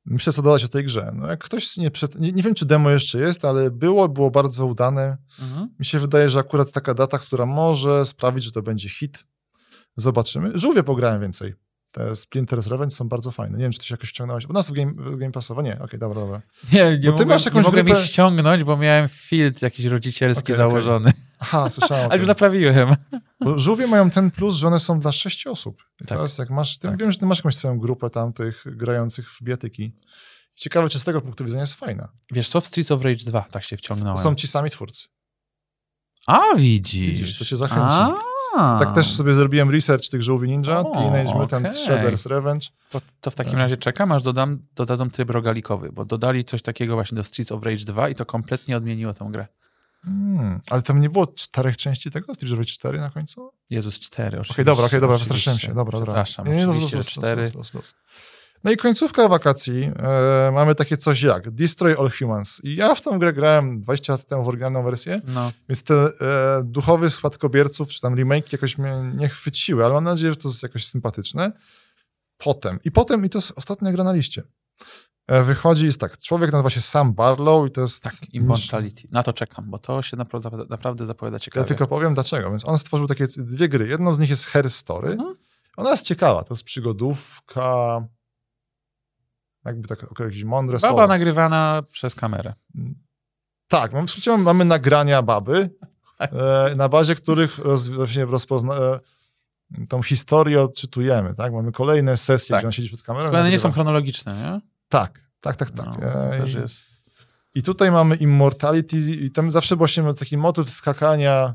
Myślę, 0.05 0.33
co 0.33 0.43
dodać 0.43 0.65
o 0.65 0.69
tej 0.69 0.85
grze. 0.85 1.13
No, 1.15 1.27
jak 1.27 1.45
ktoś 1.45 1.77
nie, 1.77 1.91
przed, 1.91 2.21
nie, 2.21 2.33
nie 2.33 2.43
wiem, 2.43 2.55
czy 2.55 2.67
demo 2.67 2.91
jeszcze 2.91 3.21
jest, 3.21 3.45
ale 3.45 3.71
było, 3.71 4.09
było 4.09 4.31
bardzo 4.31 4.67
udane. 4.67 5.17
Mhm. 5.41 5.69
Mi 5.79 5.85
się 5.85 5.99
wydaje, 5.99 6.29
że 6.29 6.39
akurat 6.39 6.73
taka 6.73 6.95
data, 6.95 7.19
która 7.19 7.47
może 7.47 8.05
sprawić, 8.07 8.45
że 8.45 8.51
to 8.51 8.63
będzie 8.63 8.89
hit. 8.89 9.25
Zobaczymy. 9.97 10.59
Żółwie 10.59 10.83
pograłem 10.83 11.21
więcej. 11.21 11.55
Te 11.93 12.13
Splinter's 12.13 12.71
Revenge 12.71 12.95
są 12.95 13.09
bardzo 13.09 13.31
fajne. 13.31 13.59
Nie 13.59 13.63
wiem, 13.63 13.73
czy 13.73 13.79
ty 13.79 13.87
się 13.87 13.95
jakoś 13.95 14.09
ściągnąłeś. 14.09 14.47
U 14.47 14.53
nas 14.53 14.71
w 14.71 14.73
Game, 14.73 14.93
w 14.97 15.17
game 15.17 15.33
Passowo? 15.33 15.63
Nie, 15.63 15.79
okej, 15.81 16.01
dobra, 16.01 16.21
dobra. 16.21 16.41
Nie, 16.73 16.91
nie, 16.91 16.97
Bo 16.99 17.03
ty 17.03 17.09
mogłem, 17.11 17.29
masz 17.29 17.45
jakąś 17.45 17.63
nie 17.65 17.69
mogłem 17.69 17.87
grupę- 17.87 18.01
ich 18.01 18.07
ściągnąć, 18.07 18.65
bo 18.65 18.77
miałem 18.77 19.09
field 19.09 19.63
jakiś 19.63 19.87
rodzicielski 19.87 20.43
Okej, 20.43 20.57
założony. 20.57 21.13
Aha, 21.41 21.71
słyszałem 21.71 22.07
Ale 22.11 22.19
już 22.19 22.29
naprawiłem. 22.29 22.97
Bo 23.41 23.59
żółwie 23.59 23.87
mają 23.87 24.11
ten 24.11 24.31
plus, 24.31 24.55
że 24.55 24.69
one 24.69 24.79
są 24.79 25.01
dla 25.01 25.13
sześciu 25.13 25.53
osób. 25.53 25.83
I 25.95 25.99
Tak. 25.99 26.09
teraz 26.09 26.39
jak 26.39 26.51
masz, 26.51 26.79
ty, 26.79 26.89
Tak. 26.89 26.99
wiem, 27.01 27.13
że 27.13 27.19
ty 27.19 27.27
masz 27.27 27.39
jakąś 27.39 27.55
swoją 27.55 27.79
grupę 27.79 28.11
tam 28.11 28.33
tych 28.33 28.65
grających 28.67 29.31
w 29.33 29.43
biatyki. 29.43 29.93
Ciekawe, 30.55 30.89
czy 30.89 30.99
z 30.99 31.05
tego 31.05 31.21
punktu 31.21 31.45
widzenia 31.45 31.61
jest 31.63 31.75
fajna. 31.75 32.09
Wiesz 32.33 32.49
co, 32.49 32.61
w 32.61 32.67
Streets 32.67 32.91
of 32.91 33.03
Rage 33.05 33.25
2 33.27 33.43
tak 33.51 33.65
się 33.65 33.77
wciągnąłem. 33.77 34.17
To 34.17 34.23
są 34.23 34.35
ci 34.35 34.47
sami 34.47 34.71
twórcy. 34.71 35.09
A, 36.27 36.41
widzisz. 36.57 37.11
Widzisz, 37.13 37.39
to 37.39 37.45
cię 37.45 37.57
zachęci. 37.57 37.97
A, 37.99 38.15
Tak 38.55 38.95
też 38.95 39.17
sobie 39.17 39.35
zrobiłem 39.35 39.71
research 39.71 40.09
tych 40.09 40.23
żółwi 40.23 40.49
ninja, 40.49 40.81
O, 40.81 40.85
Teenage 40.95 41.35
Mutant 41.35 41.67
okej. 41.67 41.79
Shredder's 41.79 42.29
Revenge. 42.29 42.67
To, 42.91 43.01
to 43.21 43.31
w 43.31 43.35
takim 43.35 43.53
Tak. 43.53 43.61
razie 43.61 43.77
czekam, 43.77 44.13
aż 44.13 44.23
dodam, 44.23 44.59
dodadzą 44.75 45.11
tryb 45.11 45.31
rogalikowy, 45.31 45.93
bo 45.93 46.05
dodali 46.05 46.45
coś 46.45 46.63
takiego 46.63 46.95
właśnie 46.95 47.17
do 47.17 47.25
Streets 47.25 47.53
of 47.53 47.63
Rage 47.63 47.85
2 47.85 48.09
i 48.09 48.15
to 48.15 48.27
kompletnie 48.27 48.77
odmieniło 48.77 49.15
tą 49.15 49.33
grę. 49.33 49.47
Hmm, 50.05 50.61
ale 50.71 50.83
tam 50.83 51.01
nie 51.01 51.11
było 51.11 51.27
czterech 51.27 51.77
części 51.77 52.11
tego? 52.11 52.35
Street 52.35 52.53
Rage 52.53 52.65
4 52.65 52.99
na 53.01 53.11
końcu? 53.11 53.51
Jezus, 53.71 53.99
4, 53.99 54.29
Okej, 54.29 54.41
oczywiście. 54.41 54.65
dobra, 54.65 54.85
okej, 54.87 55.01
dobra, 55.01 55.17
oczywiście. 55.17 55.35
wystraszyłem 55.35 55.59
się. 55.59 55.75
Dobra, 55.75 55.99
dobra. 55.99 56.25
Przepraszam, 56.25 56.47
Nie, 56.57 56.67
los, 56.67 56.77
oczywiście, 56.77 56.97
los, 56.97 57.07
że 57.07 57.21
los, 57.21 57.25
4. 57.29 57.43
los, 57.43 57.55
los, 57.55 57.75
los. 57.75 57.95
No 58.65 58.71
i 58.71 58.77
końcówka 58.77 59.29
wakacji. 59.29 59.83
E, 59.83 60.51
mamy 60.55 60.75
takie 60.75 60.97
coś 60.97 61.23
jak 61.23 61.51
Destroy 61.51 61.97
All 61.99 62.11
Humans. 62.19 62.61
I 62.65 62.77
ja 62.77 62.95
w 62.95 63.03
tą 63.03 63.19
grę 63.19 63.33
grałem 63.33 63.81
20 63.81 64.13
lat 64.13 64.25
temu 64.25 64.45
w 64.45 64.49
oryginalną 64.49 64.83
wersję. 64.83 65.21
No, 65.27 65.53
Więc 65.69 65.83
te 65.83 65.95
e, 65.95 66.11
duchowy 66.65 67.11
spadkobierców, 67.11 67.89
czy 67.89 68.01
tam 68.01 68.15
remake 68.17 68.53
jakoś 68.53 68.79
mnie 68.79 69.13
nie 69.15 69.29
chwyciły, 69.29 69.85
ale 69.85 69.95
mam 69.95 70.05
nadzieję, 70.05 70.33
że 70.33 70.37
to 70.37 70.49
jest 70.49 70.63
jakoś 70.63 70.87
sympatyczne. 70.87 71.53
Potem, 72.37 72.79
i 72.85 72.91
potem, 72.91 73.25
i 73.25 73.29
to 73.31 73.39
jest 73.39 73.53
ostatnia 73.57 73.93
gra 73.93 74.05
na 74.05 74.13
liście. 74.13 74.43
E, 75.27 75.43
wychodzi, 75.43 75.87
jest 75.87 76.01
tak, 76.01 76.19
człowiek 76.19 76.53
nazywa 76.53 76.71
się 76.71 76.81
Sam 76.81 77.13
Barlow 77.15 77.69
i 77.69 77.71
to 77.71 77.81
jest... 77.81 78.03
tak, 78.03 78.35
Immortality. 78.35 79.09
Na 79.11 79.23
to 79.23 79.33
czekam, 79.33 79.71
bo 79.71 79.79
to 79.79 80.03
się 80.03 80.17
naprawdę, 80.17 80.65
naprawdę 80.71 81.07
zapowiada 81.07 81.35
Ja 81.35 81.39
ciekawie. 81.41 81.67
tylko 81.67 81.87
powiem 81.87 82.15
dlaczego. 82.15 82.51
Więc 82.51 82.69
on 82.69 82.79
stworzył 82.79 83.07
takie 83.07 83.27
dwie 83.37 83.69
gry. 83.69 83.89
Jedną 83.89 84.15
z 84.15 84.19
nich 84.19 84.31
jest 84.31 84.45
Her 84.45 84.71
Story. 84.71 85.11
Mhm. 85.13 85.35
Ona 85.77 85.91
jest 85.91 86.07
ciekawa. 86.07 86.45
To 86.45 86.55
jest 86.55 86.65
przygodówka. 86.65 88.01
Jakby 89.69 89.89
tak 89.89 89.99
jakieś 90.21 90.45
mądre 90.45 90.79
Baba 90.79 90.89
słowa. 90.89 91.07
nagrywana 91.07 91.83
przez 91.93 92.15
kamerę. 92.15 92.55
Tak, 93.69 93.93
mam, 93.93 94.07
w 94.07 94.11
skrócie 94.11 94.31
mam- 94.31 94.43
mamy 94.43 94.65
nagrania 94.65 95.23
baby, 95.23 95.71
Tak. 96.19 96.31
e, 96.33 96.75
na 96.77 96.89
bazie 96.89 97.15
których 97.15 97.59
roz, 97.59 97.91
rozpozna, 98.29 98.75
e, 98.75 99.01
tą 99.89 100.03
historię 100.03 100.63
odczytujemy. 100.63 101.35
Tak? 101.35 101.53
Mamy 101.53 101.73
kolejne 101.73 102.17
sesje, 102.17 102.49
Tak. 102.55 102.61
gdzie 102.61 102.67
on 102.69 102.73
siedzi 102.73 102.89
przed 102.89 103.03
kamerą. 103.03 103.29
Ale 103.29 103.41
one 103.41 103.51
nie 103.51 103.59
są 103.59 103.73
chronologiczne, 103.73 104.33
nie? 104.37 104.61
Tak, 104.89 105.21
tak, 105.41 105.57
tak, 105.57 105.71
tak. 105.71 105.87
No, 105.87 106.07
E, 106.07 106.39
też 106.39 106.55
i- 106.55 106.57
jest... 106.59 106.99
I 107.55 107.63
tutaj 107.63 107.91
mamy 107.91 108.17
Immortality 108.17 108.97
i 108.99 109.31
tam 109.31 109.51
zawsze 109.51 109.77
właśnie 109.77 110.03
mamy 110.03 110.15
taki 110.15 110.37
motyw 110.37 110.71
skakania 110.71 111.55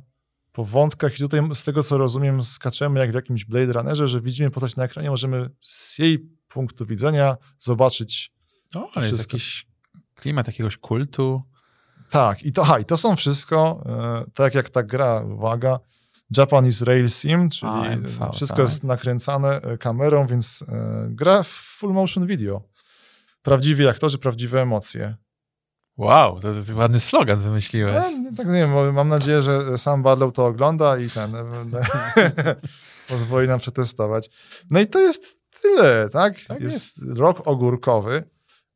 po 0.51 0.63
wątkach 0.65 1.15
i 1.15 1.17
tutaj 1.17 1.41
z 1.53 1.63
tego, 1.63 1.83
co 1.83 1.97
rozumiem, 1.97 2.43
skaczemy 2.43 2.99
jak 2.99 3.11
w 3.11 3.15
jakimś 3.15 3.45
Blade 3.45 3.73
Runnerze, 3.73 4.07
że 4.07 4.21
widzimy 4.21 4.51
postać 4.51 4.75
na 4.75 4.83
ekranie, 4.83 5.09
możemy 5.09 5.49
z 5.59 5.99
jej 5.99 6.29
punktu 6.53 6.85
widzenia 6.85 7.37
zobaczyć 7.59 8.31
No, 8.75 8.89
ale 8.95 9.07
jest 9.07 9.19
jakiś 9.19 9.67
klimat 10.15 10.47
jakiegoś 10.47 10.77
kultu. 10.77 11.41
Tak, 12.09 12.43
i 12.43 12.51
to, 12.51 12.61
aha, 12.61 12.79
i 12.79 12.85
to 12.85 12.97
są 12.97 13.15
wszystko, 13.15 13.83
e, 13.85 14.31
tak 14.33 14.55
jak 14.55 14.69
ta 14.69 14.83
gra, 14.83 15.21
uwaga, 15.21 15.79
Japanese 16.37 16.85
Rail 16.85 17.09
Sim, 17.09 17.49
czyli 17.49 17.71
A, 17.71 17.95
MV, 17.95 18.29
wszystko 18.33 18.57
tak. 18.57 18.65
jest 18.65 18.83
nakręcane 18.83 19.61
e, 19.61 19.77
kamerą, 19.77 20.27
więc 20.27 20.63
e, 20.67 21.07
gra 21.09 21.43
w 21.43 21.47
full 21.47 21.93
motion 21.93 22.25
video. 22.25 22.61
Prawdziwi 23.41 23.87
aktorzy, 23.87 24.17
prawdziwe 24.17 24.61
emocje. 24.61 25.15
Wow, 25.97 26.39
to 26.39 26.47
jest 26.47 26.71
ładny 26.71 26.99
slogan 26.99 27.39
wymyśliłeś. 27.39 27.93
Ja, 27.93 28.11
nie, 28.11 28.35
tak 28.35 28.47
nie 28.47 28.53
wiem, 28.53 28.93
mam 28.93 29.09
nadzieję, 29.09 29.41
że 29.41 29.77
sam 29.77 30.03
Barlow 30.03 30.33
to 30.33 30.45
ogląda 30.45 30.97
i 30.97 31.09
ten 31.09 31.35
e, 31.35 31.45
pozwoli 33.09 33.47
nam 33.47 33.59
przetestować. 33.59 34.29
No 34.69 34.79
i 34.79 34.87
to 34.87 34.99
jest 34.99 35.42
tyle, 35.63 36.09
tak? 36.09 36.39
Tak 36.47 36.61
jest 36.61 37.01
rok 37.15 37.47
ogórkowy, 37.47 38.23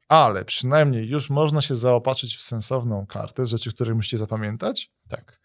ale 0.10 0.46
przynajmniej 0.46 1.08
już 1.10 1.30
można 1.30 1.62
się 1.62 1.76
zaopatrzyć 1.76 2.38
w 2.38 2.42
sensowną 2.42 3.06
kartę 3.06 3.46
z 3.46 3.50
rzeczy, 3.50 3.74
które 3.74 3.94
musicie 3.96 4.18
zapamiętać. 4.18 4.92
Tak. 5.10 5.40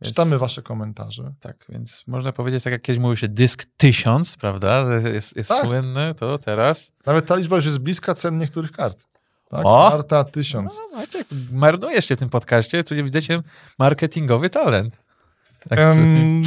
Więc- 0.00 0.08
Czytamy 0.08 0.38
wasze 0.38 0.62
komentarze. 0.62 1.34
Tak, 1.40 1.64
więc 1.68 2.02
można 2.06 2.32
powiedzieć, 2.32 2.64
tak 2.64 2.72
jak 2.72 2.82
kiedyś 2.82 3.00
mówił 3.00 3.16
się 3.16 3.28
dysk 3.28 3.64
1000, 3.76 4.36
prawda? 4.36 4.84
Jest, 5.12 5.36
jest 5.36 5.48
Tak. 5.48 5.66
słynny, 5.66 6.14
to 6.14 6.38
teraz. 6.38 6.92
Nawet 7.06 7.26
ta 7.26 7.36
liczba 7.36 7.56
już 7.56 7.64
jest 7.64 7.78
bliska 7.78 8.14
cen 8.14 8.38
niektórych 8.38 8.72
kart. 8.72 9.06
Tak? 9.48 9.60
O! 9.64 9.90
Karta 9.90 10.24
1000. 10.24 10.80
No, 10.92 10.98
Maciek, 10.98 11.26
marnujesz 11.52 12.08
się 12.08 12.16
w 12.16 12.18
tym 12.18 12.28
podcaście, 12.28 12.84
tu 12.84 12.94
widzicie 12.94 13.42
marketingowy 13.78 14.50
talent. 14.50 15.03
Tak, 15.68 15.78
Em, 15.78 16.42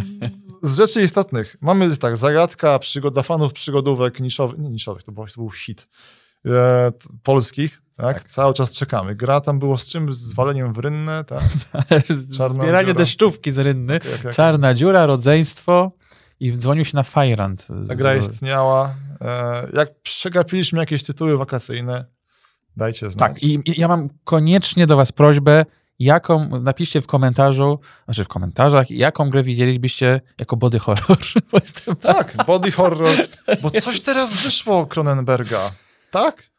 z 0.62 0.76
rzeczy 0.76 1.02
istotnych. 1.02 1.56
Mamy 1.60 1.96
tak, 1.96 2.16
zagadka 2.16 2.78
przygod, 2.78 3.14
dla 3.14 3.22
fanów 3.22 3.52
przygodówek 3.52 4.20
niszowych, 4.20 4.58
nie 4.58 4.70
niszowych, 4.70 5.02
to, 5.02 5.12
było, 5.12 5.26
to 5.26 5.32
był 5.36 5.50
hit, 5.50 5.86
e, 6.46 6.92
polskich. 7.22 7.82
Tak? 7.96 8.22
Tak. 8.22 8.32
Cały 8.32 8.54
czas 8.54 8.72
czekamy. 8.72 9.14
Gra 9.14 9.40
tam 9.40 9.58
było 9.58 9.78
z 9.78 9.88
czym? 9.88 10.12
Z 10.12 10.32
waleniem 10.32 10.72
w 10.72 10.78
rynnę, 10.78 11.24
tak? 11.24 11.42
Czarna 12.36 12.54
Zbieranie 12.62 12.86
dziura. 12.88 12.98
deszczówki 12.98 13.50
z 13.50 13.58
rynny. 13.58 13.92
Jak, 13.92 14.24
jak, 14.24 14.34
Czarna 14.34 14.74
dziura, 14.74 15.06
rodzeństwo 15.06 15.92
i 16.40 16.52
dzwonił 16.52 16.84
się 16.84 16.96
na 16.96 17.02
Fajrant. 17.02 17.66
ta 17.88 17.94
gra 17.94 18.16
istniała. 18.16 18.94
E, 19.20 19.66
jak 19.72 20.00
przegapiliśmy 20.02 20.78
jakieś 20.78 21.04
tytuły 21.04 21.36
wakacyjne, 21.36 22.04
dajcie 22.76 23.10
znać. 23.10 23.32
Tak, 23.32 23.42
i 23.42 23.62
ja 23.66 23.88
mam 23.88 24.08
koniecznie 24.24 24.86
do 24.86 24.96
was 24.96 25.12
prośbę, 25.12 25.64
jaką, 26.00 26.60
napiszcie 26.60 27.00
w 27.00 27.06
komentarzu, 27.06 27.78
znaczy 28.04 28.24
w 28.24 28.28
komentarzach, 28.28 28.90
jaką 28.90 29.30
grę 29.30 29.42
widzielibyście 29.42 30.20
jako 30.38 30.56
body 30.56 30.78
horror, 30.78 31.18
Tak, 32.00 32.36
body 32.46 32.72
horror, 32.72 33.16
bo 33.62 33.70
coś 33.70 34.00
teraz 34.00 34.36
wyszło 34.36 34.86
Cronenberga, 34.86 35.70
tak? 36.10 36.50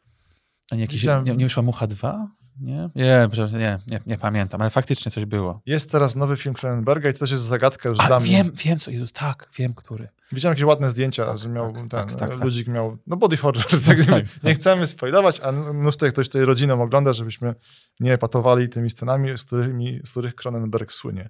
A 0.70 0.74
nie, 0.74 0.80
jakiś, 0.80 1.00
Widziałem- 1.00 1.24
nie, 1.24 1.36
nie 1.36 1.44
wyszła 1.44 1.62
Mucha 1.62 1.86
2? 1.86 2.28
Nie? 2.60 2.90
Nie, 2.94 3.28
nie, 3.52 3.78
nie, 3.86 4.00
nie 4.06 4.18
pamiętam, 4.18 4.60
ale 4.60 4.70
faktycznie 4.70 5.12
coś 5.12 5.24
było. 5.24 5.62
Jest 5.66 5.92
teraz 5.92 6.16
nowy 6.16 6.36
film 6.36 6.54
Cronenberga 6.54 7.10
i 7.10 7.12
to 7.12 7.18
też 7.18 7.30
jest 7.30 7.42
zagadka 7.42 7.88
już 7.88 8.00
A 8.00 8.06
dla 8.06 8.20
mnie. 8.20 8.30
wiem, 8.30 8.52
wiem 8.64 8.78
co, 8.78 8.90
Jezus, 8.90 9.12
tak, 9.12 9.48
wiem, 9.58 9.74
który. 9.74 10.08
Widziałem 10.32 10.52
jakieś 10.52 10.64
ładne 10.64 10.90
zdjęcia, 10.90 11.26
Tak, 11.26 11.38
że 11.38 11.48
miał 11.48 11.66
tak, 11.66 11.74
ten, 11.74 11.88
tak, 11.88 12.16
tak, 12.16 12.30
tak. 12.30 12.40
ludzik 12.44 12.68
miał, 12.68 12.98
no 13.06 13.16
body 13.16 13.36
horror, 13.36 13.64
tak, 13.86 13.98
nie, 13.98 14.04
Tak, 14.04 14.24
nie 14.42 14.54
chcemy 14.54 14.86
spoilować, 14.86 15.40
a 15.40 15.52
mnóstwo 15.52 16.06
ktoś 16.06 16.28
tutaj 16.28 16.42
rodziną 16.42 16.82
ogląda, 16.82 17.12
żebyśmy 17.12 17.54
nie 18.00 18.18
patowali 18.18 18.68
tymi 18.68 18.90
scenami, 18.90 19.38
z, 19.38 19.44
którymi, 19.44 20.00
z 20.04 20.10
których 20.10 20.34
Cronenberg 20.34 20.92
słynie. 20.92 21.28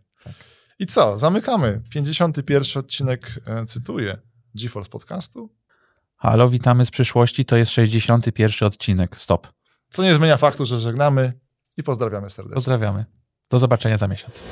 I 0.78 0.86
co, 0.86 1.19
zamykamy. 1.19 1.81
51 1.90 2.62
odcinek, 2.77 3.31
e, 3.47 3.65
cytuję, 3.66 4.19
GeForce 4.55 4.90
Podcastu, 4.90 5.51
Halo, 6.16 6.49
witamy 6.49 6.85
z 6.85 6.90
przyszłości, 6.90 7.44
to 7.44 7.57
jest 7.57 7.70
61 7.70 8.66
odcinek, 8.69 9.19
stop. 9.19 9.49
Co 9.93 10.02
nie 10.02 10.14
zmienia 10.14 10.36
faktu, 10.36 10.66
że 10.66 10.78
żegnamy 10.78 11.32
i 11.77 11.82
pozdrawiamy 11.82 12.31
serdecznie. 12.31 12.55
Pozdrawiamy. 12.55 13.05
Do 13.51 13.59
zobaczenia 13.59 13.97
za 13.97 14.09
miesiąc. 14.09 14.43